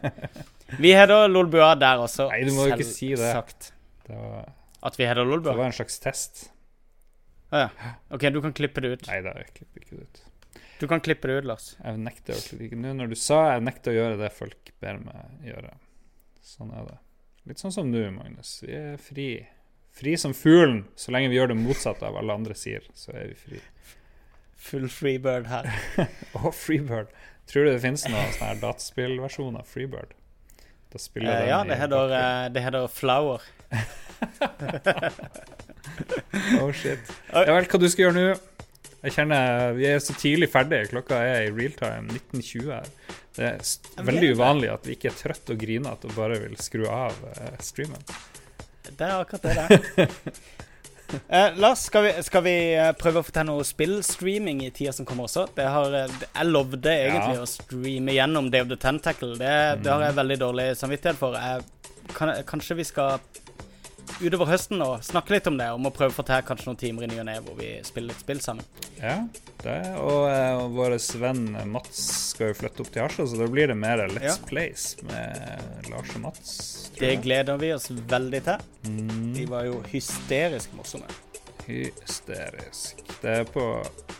Vi 0.77 0.93
heter 0.93 1.27
Lolbua 1.27 1.73
der 1.75 2.03
også. 2.05 2.29
Nei, 2.29 2.43
du 2.45 2.53
må 2.53 2.67
jo 2.67 2.77
ikke 2.77 2.85
si 2.85 3.09
det. 3.17 3.33
Det 4.07 4.19
var, 4.19 4.53
At 4.85 4.99
vi 4.99 5.09
heter 5.09 5.25
det 5.25 5.57
var 5.57 5.65
en 5.65 5.75
slags 5.75 5.99
test. 5.99 6.47
Å 7.49 7.65
ja. 7.65 7.67
OK, 8.13 8.29
du 8.35 8.41
kan 8.43 8.53
klippe 8.53 8.83
det 8.83 8.93
ut. 8.93 9.09
Nei 9.09 9.21
da, 9.25 9.33
jeg 9.41 9.53
klipper 9.55 9.83
ikke 9.83 9.97
det 9.97 10.05
ut. 10.05 10.23
Du 10.77 10.85
kan 10.91 11.01
klippe 11.01 11.29
det 11.31 11.39
ut, 11.41 11.49
Lars. 11.49 11.71
Jeg 11.81 11.97
nekter 12.03 12.37
å 12.37 12.41
klippe 12.51 12.77
Nå 12.77 12.93
når 12.99 13.09
du 13.09 13.17
sa 13.17 13.39
jeg 13.55 13.65
nekter 13.65 13.95
å 13.95 13.97
gjøre 13.97 14.19
det 14.19 14.29
folk 14.35 14.73
ber 14.83 14.99
meg 15.01 15.47
gjøre. 15.49 15.73
Sånn 16.45 16.69
er 16.77 16.91
det. 16.91 16.97
Litt 17.47 17.61
sånn 17.63 17.71
som 17.71 17.87
nå, 17.91 18.03
Magnus. 18.11 18.57
Vi 18.65 18.73
er 18.75 18.99
fri. 18.99 19.29
Fri 19.95 20.17
som 20.19 20.33
fuglen. 20.35 20.83
Så 20.99 21.13
lenge 21.15 21.31
vi 21.31 21.39
gjør 21.39 21.53
det 21.53 21.59
motsatte 21.61 22.07
av 22.09 22.17
alle 22.19 22.35
andre 22.35 22.57
sier, 22.57 22.83
så 22.97 23.15
er 23.15 23.31
vi 23.31 23.37
fri. 23.39 23.61
Full 24.67 24.87
freebird 24.91 25.47
her. 25.47 25.69
Å, 26.37 26.51
Freebird. 26.51 27.13
Tror 27.47 27.63
du 27.63 27.71
det 27.71 27.81
finnes 27.83 28.03
noen 28.09 28.33
sånne 28.35 28.57
dataspillversjon 28.59 29.55
av 29.55 29.69
Freebird? 29.69 30.11
Da 30.91 30.99
spiller 30.99 31.31
uh, 31.31 31.39
den 31.39 31.49
ja, 31.51 31.59
det 31.67 31.77
heter, 31.79 32.13
eh, 32.17 32.43
det 32.51 32.65
heter 32.65 32.87
Flower. 32.91 33.47
Oh 36.61 36.69
shit. 36.75 36.99
Ja 37.31 37.53
vel, 37.55 37.65
hva 37.65 37.79
du 37.81 37.87
skal 37.89 38.07
gjøre 38.07 38.15
nå? 38.17 38.25
Jeg 39.05 39.13
kjenner 39.13 39.73
Vi 39.77 39.85
er 39.89 39.99
så 40.03 40.15
tidlig 40.17 40.49
ferdig. 40.51 40.87
Klokka 40.91 41.19
er 41.21 41.47
i 41.47 41.53
real 41.53 41.75
time 41.77 42.17
19.20 42.33 42.71
her. 42.73 42.87
Det 43.37 43.51
er 43.53 44.07
veldig 44.07 44.31
uvanlig 44.33 44.71
at 44.73 44.87
vi 44.87 44.95
ikke 44.97 45.11
er 45.11 45.19
trøtt 45.19 45.51
og 45.53 45.59
grinete 45.61 46.09
og 46.09 46.15
bare 46.17 46.39
vil 46.41 46.57
skru 46.57 46.87
av 46.89 47.13
eh, 47.35 47.59
streamen. 47.61 48.01
Det 48.87 49.03
er 49.05 49.19
akkurat 49.19 49.45
det 49.45 49.67
det 49.97 50.07
Eh, 51.27 51.55
Lars, 51.55 51.79
skal 51.79 52.03
vi, 52.03 52.09
skal 52.23 52.43
vi 52.43 52.53
eh, 52.75 52.89
prøve 52.99 53.21
å 53.21 53.23
få 53.23 53.31
til 53.31 53.47
noe 53.47 53.63
spillstreaming 53.63 54.65
i 54.65 54.71
tida 54.75 54.91
som 54.91 55.05
kommer 55.07 55.29
også? 55.29 55.45
Det 55.55 55.63
har, 55.71 55.93
eh, 55.95 56.15
jeg 56.25 56.49
lovde 56.49 56.91
egentlig 56.91 57.37
Ja. 57.37 57.45
å 57.45 57.47
streame 57.47 58.11
gjennom 58.11 58.49
of 58.51 58.67
the 58.67 58.75
Tentacle. 58.75 59.37
Det, 59.39 59.83
det 59.83 59.91
har 59.91 60.03
jeg 60.03 60.17
veldig 60.17 60.37
dårlig 60.41 60.65
samvittighet 60.75 61.15
for. 61.15 61.37
Jeg, 61.39 61.63
kan, 62.13 62.33
kanskje 62.43 62.75
vi 62.75 62.83
skal 62.83 63.21
utover 64.21 64.49
høsten 64.49 64.81
og 64.81 65.03
snakke 65.05 65.35
litt 65.35 65.47
om 65.49 65.57
det, 65.59 65.67
om 65.75 65.87
å 65.89 65.91
prøve 65.93 66.13
å 66.13 66.15
få 66.17 66.25
til 66.27 66.45
kanskje 66.47 66.69
noen 66.69 66.79
timer 66.81 67.05
i 67.05 67.09
ny 67.11 67.19
og 67.21 67.27
ne 67.29 67.35
hvor 67.45 67.57
vi 67.59 67.69
spiller 67.85 68.13
litt 68.13 68.23
spill 68.23 68.41
sammen. 68.43 68.65
Ja, 68.97 69.17
det. 69.63 69.77
Og 70.01 70.25
uh, 70.29 70.63
vår 70.73 70.97
venn 71.21 71.43
Mats 71.69 72.01
skal 72.31 72.51
jo 72.51 72.57
flytte 72.61 72.83
opp 72.85 72.91
til 72.93 73.03
Harstad, 73.05 73.29
så 73.31 73.39
da 73.41 73.47
blir 73.51 73.69
det 73.71 73.77
mer 73.77 74.05
Let's 74.09 74.25
Ja. 74.31 74.35
Plays 74.49 74.87
med 75.07 75.87
Lars 75.91 76.15
og 76.17 76.23
Mats. 76.25 76.51
Det 76.97 77.13
gleder 77.21 77.59
vi 77.61 77.73
oss 77.75 77.89
veldig 77.91 78.41
til. 78.47 78.67
Mm. 78.89 79.33
De 79.35 79.45
var 79.51 79.67
jo 79.69 79.81
hysterisk 79.91 80.73
morsomme. 80.77 81.09
Hysterisk. 81.67 83.01
Det 83.21 83.33
er 83.41 83.49
på 83.51 83.63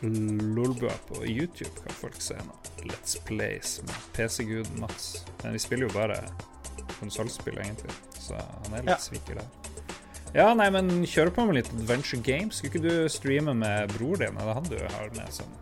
Lolbua 0.03 0.93
på 1.07 1.23
YouTube 1.25 1.71
kan 1.79 1.95
folk 1.95 2.19
se 2.21 2.35
nå. 2.37 2.53
Let's 2.87 3.17
Plays 3.25 3.79
med 3.87 3.95
PC-guden 4.13 4.79
Mats. 4.83 5.23
Men 5.43 5.55
vi 5.57 5.59
spiller 5.63 5.87
jo 5.87 5.95
bare 5.95 6.19
konsollspill, 6.99 7.57
egentlig, 7.63 7.93
så 8.19 8.37
han 8.37 8.73
er 8.77 8.83
litt 8.85 8.93
Ja. 8.93 8.97
sviker 9.01 9.39
der. 9.41 9.66
Ja, 10.35 10.51
nei, 10.57 10.67
men 10.73 10.89
kjør 11.07 11.31
på 11.33 11.45
med 11.47 11.61
litt 11.61 11.69
Adventure 11.71 12.19
Games. 12.23 12.59
Skulle 12.59 12.73
ikke 12.73 12.83
du 12.83 13.11
streame 13.11 13.53
med 13.57 13.93
bror 13.95 14.19
din? 14.19 14.35
Eller 14.35 14.57
han 14.59 14.67
du 14.67 14.77
har 14.81 15.11
med 15.15 15.31
sånn 15.33 15.53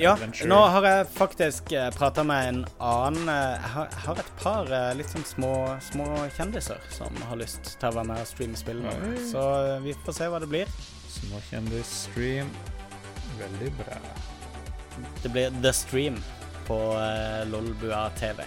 Ja, 0.00 0.14
adventure? 0.14 0.48
nå 0.48 0.58
har 0.72 0.86
jeg 0.88 1.06
faktisk 1.12 1.72
uh, 1.76 1.90
prata 1.94 2.24
med 2.24 2.48
en 2.48 2.60
annen 2.80 3.28
eh, 3.28 3.50
Jeg 3.52 3.70
har, 3.74 3.96
har 4.06 4.20
et 4.22 4.30
par 4.40 4.70
eh, 4.72 4.92
litt 4.96 5.10
sånn 5.12 5.26
små, 5.28 5.52
små 5.84 6.06
kjendiser 6.38 6.80
som 6.94 7.18
har 7.28 7.36
lyst 7.36 7.74
til 7.80 7.90
å 7.90 7.98
være 7.98 8.08
med 8.08 8.22
og 8.22 8.30
streame 8.30 8.56
spill. 8.58 8.80
Oi. 8.88 9.14
Så 9.28 9.42
eh, 9.42 9.82
vi 9.84 9.96
får 10.06 10.18
se 10.18 10.30
hva 10.32 10.40
det 10.42 10.50
blir. 10.50 10.76
Småkjendis-stream. 11.18 12.52
Veldig 13.38 13.72
bra. 13.80 13.98
Det 15.22 15.30
blir 15.34 15.54
The 15.62 15.72
Stream 15.74 16.20
på 16.64 16.78
Lolbua 17.50 18.06
TV. 18.16 18.46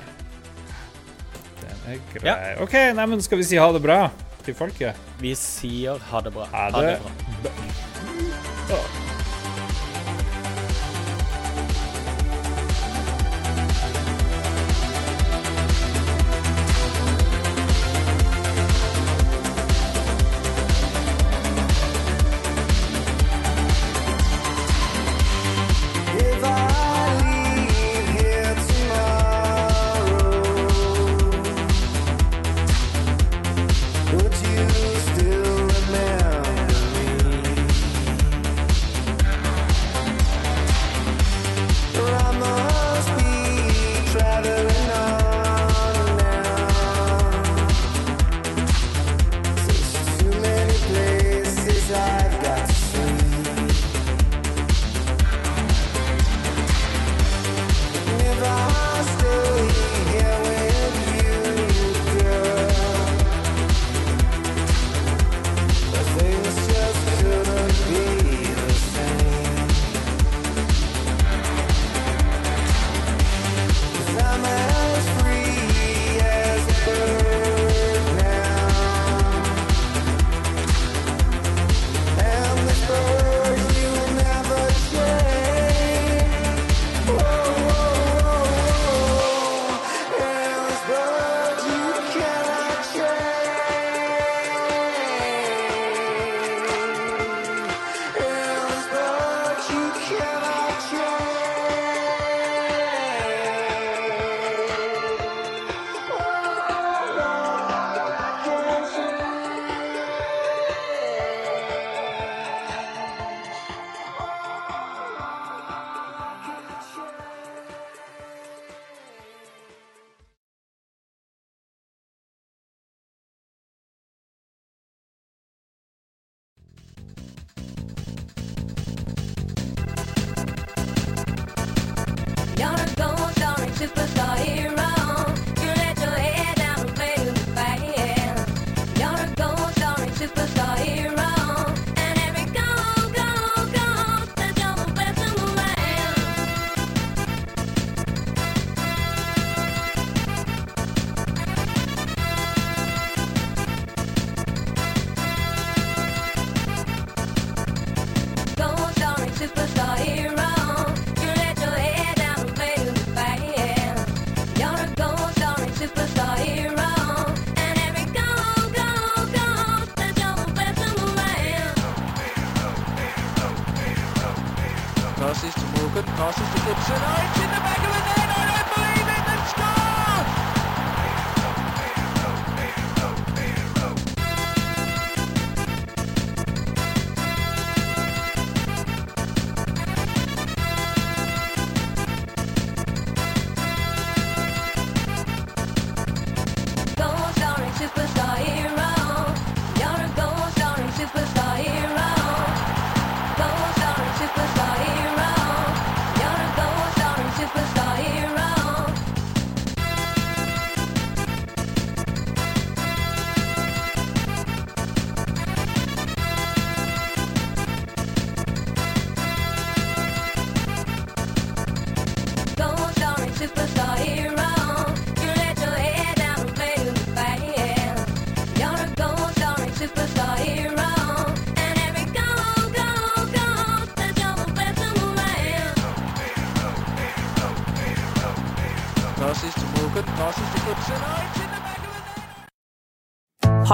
Den 1.60 1.84
er 1.92 2.00
grei. 2.16 2.40
OK, 2.64 2.80
nei, 2.98 3.06
men 3.14 3.22
skal 3.22 3.44
vi 3.44 3.46
si 3.52 3.60
ha 3.62 3.68
det 3.76 3.84
bra 3.84 4.08
til 4.48 4.56
folket? 4.58 5.08
Vi 5.24 5.36
sier 5.38 6.00
ha 6.12 6.24
det 6.24 6.34
bra. 6.36 6.48
Ha 6.54 6.70
det. 6.78 6.98
bra. 8.72 8.80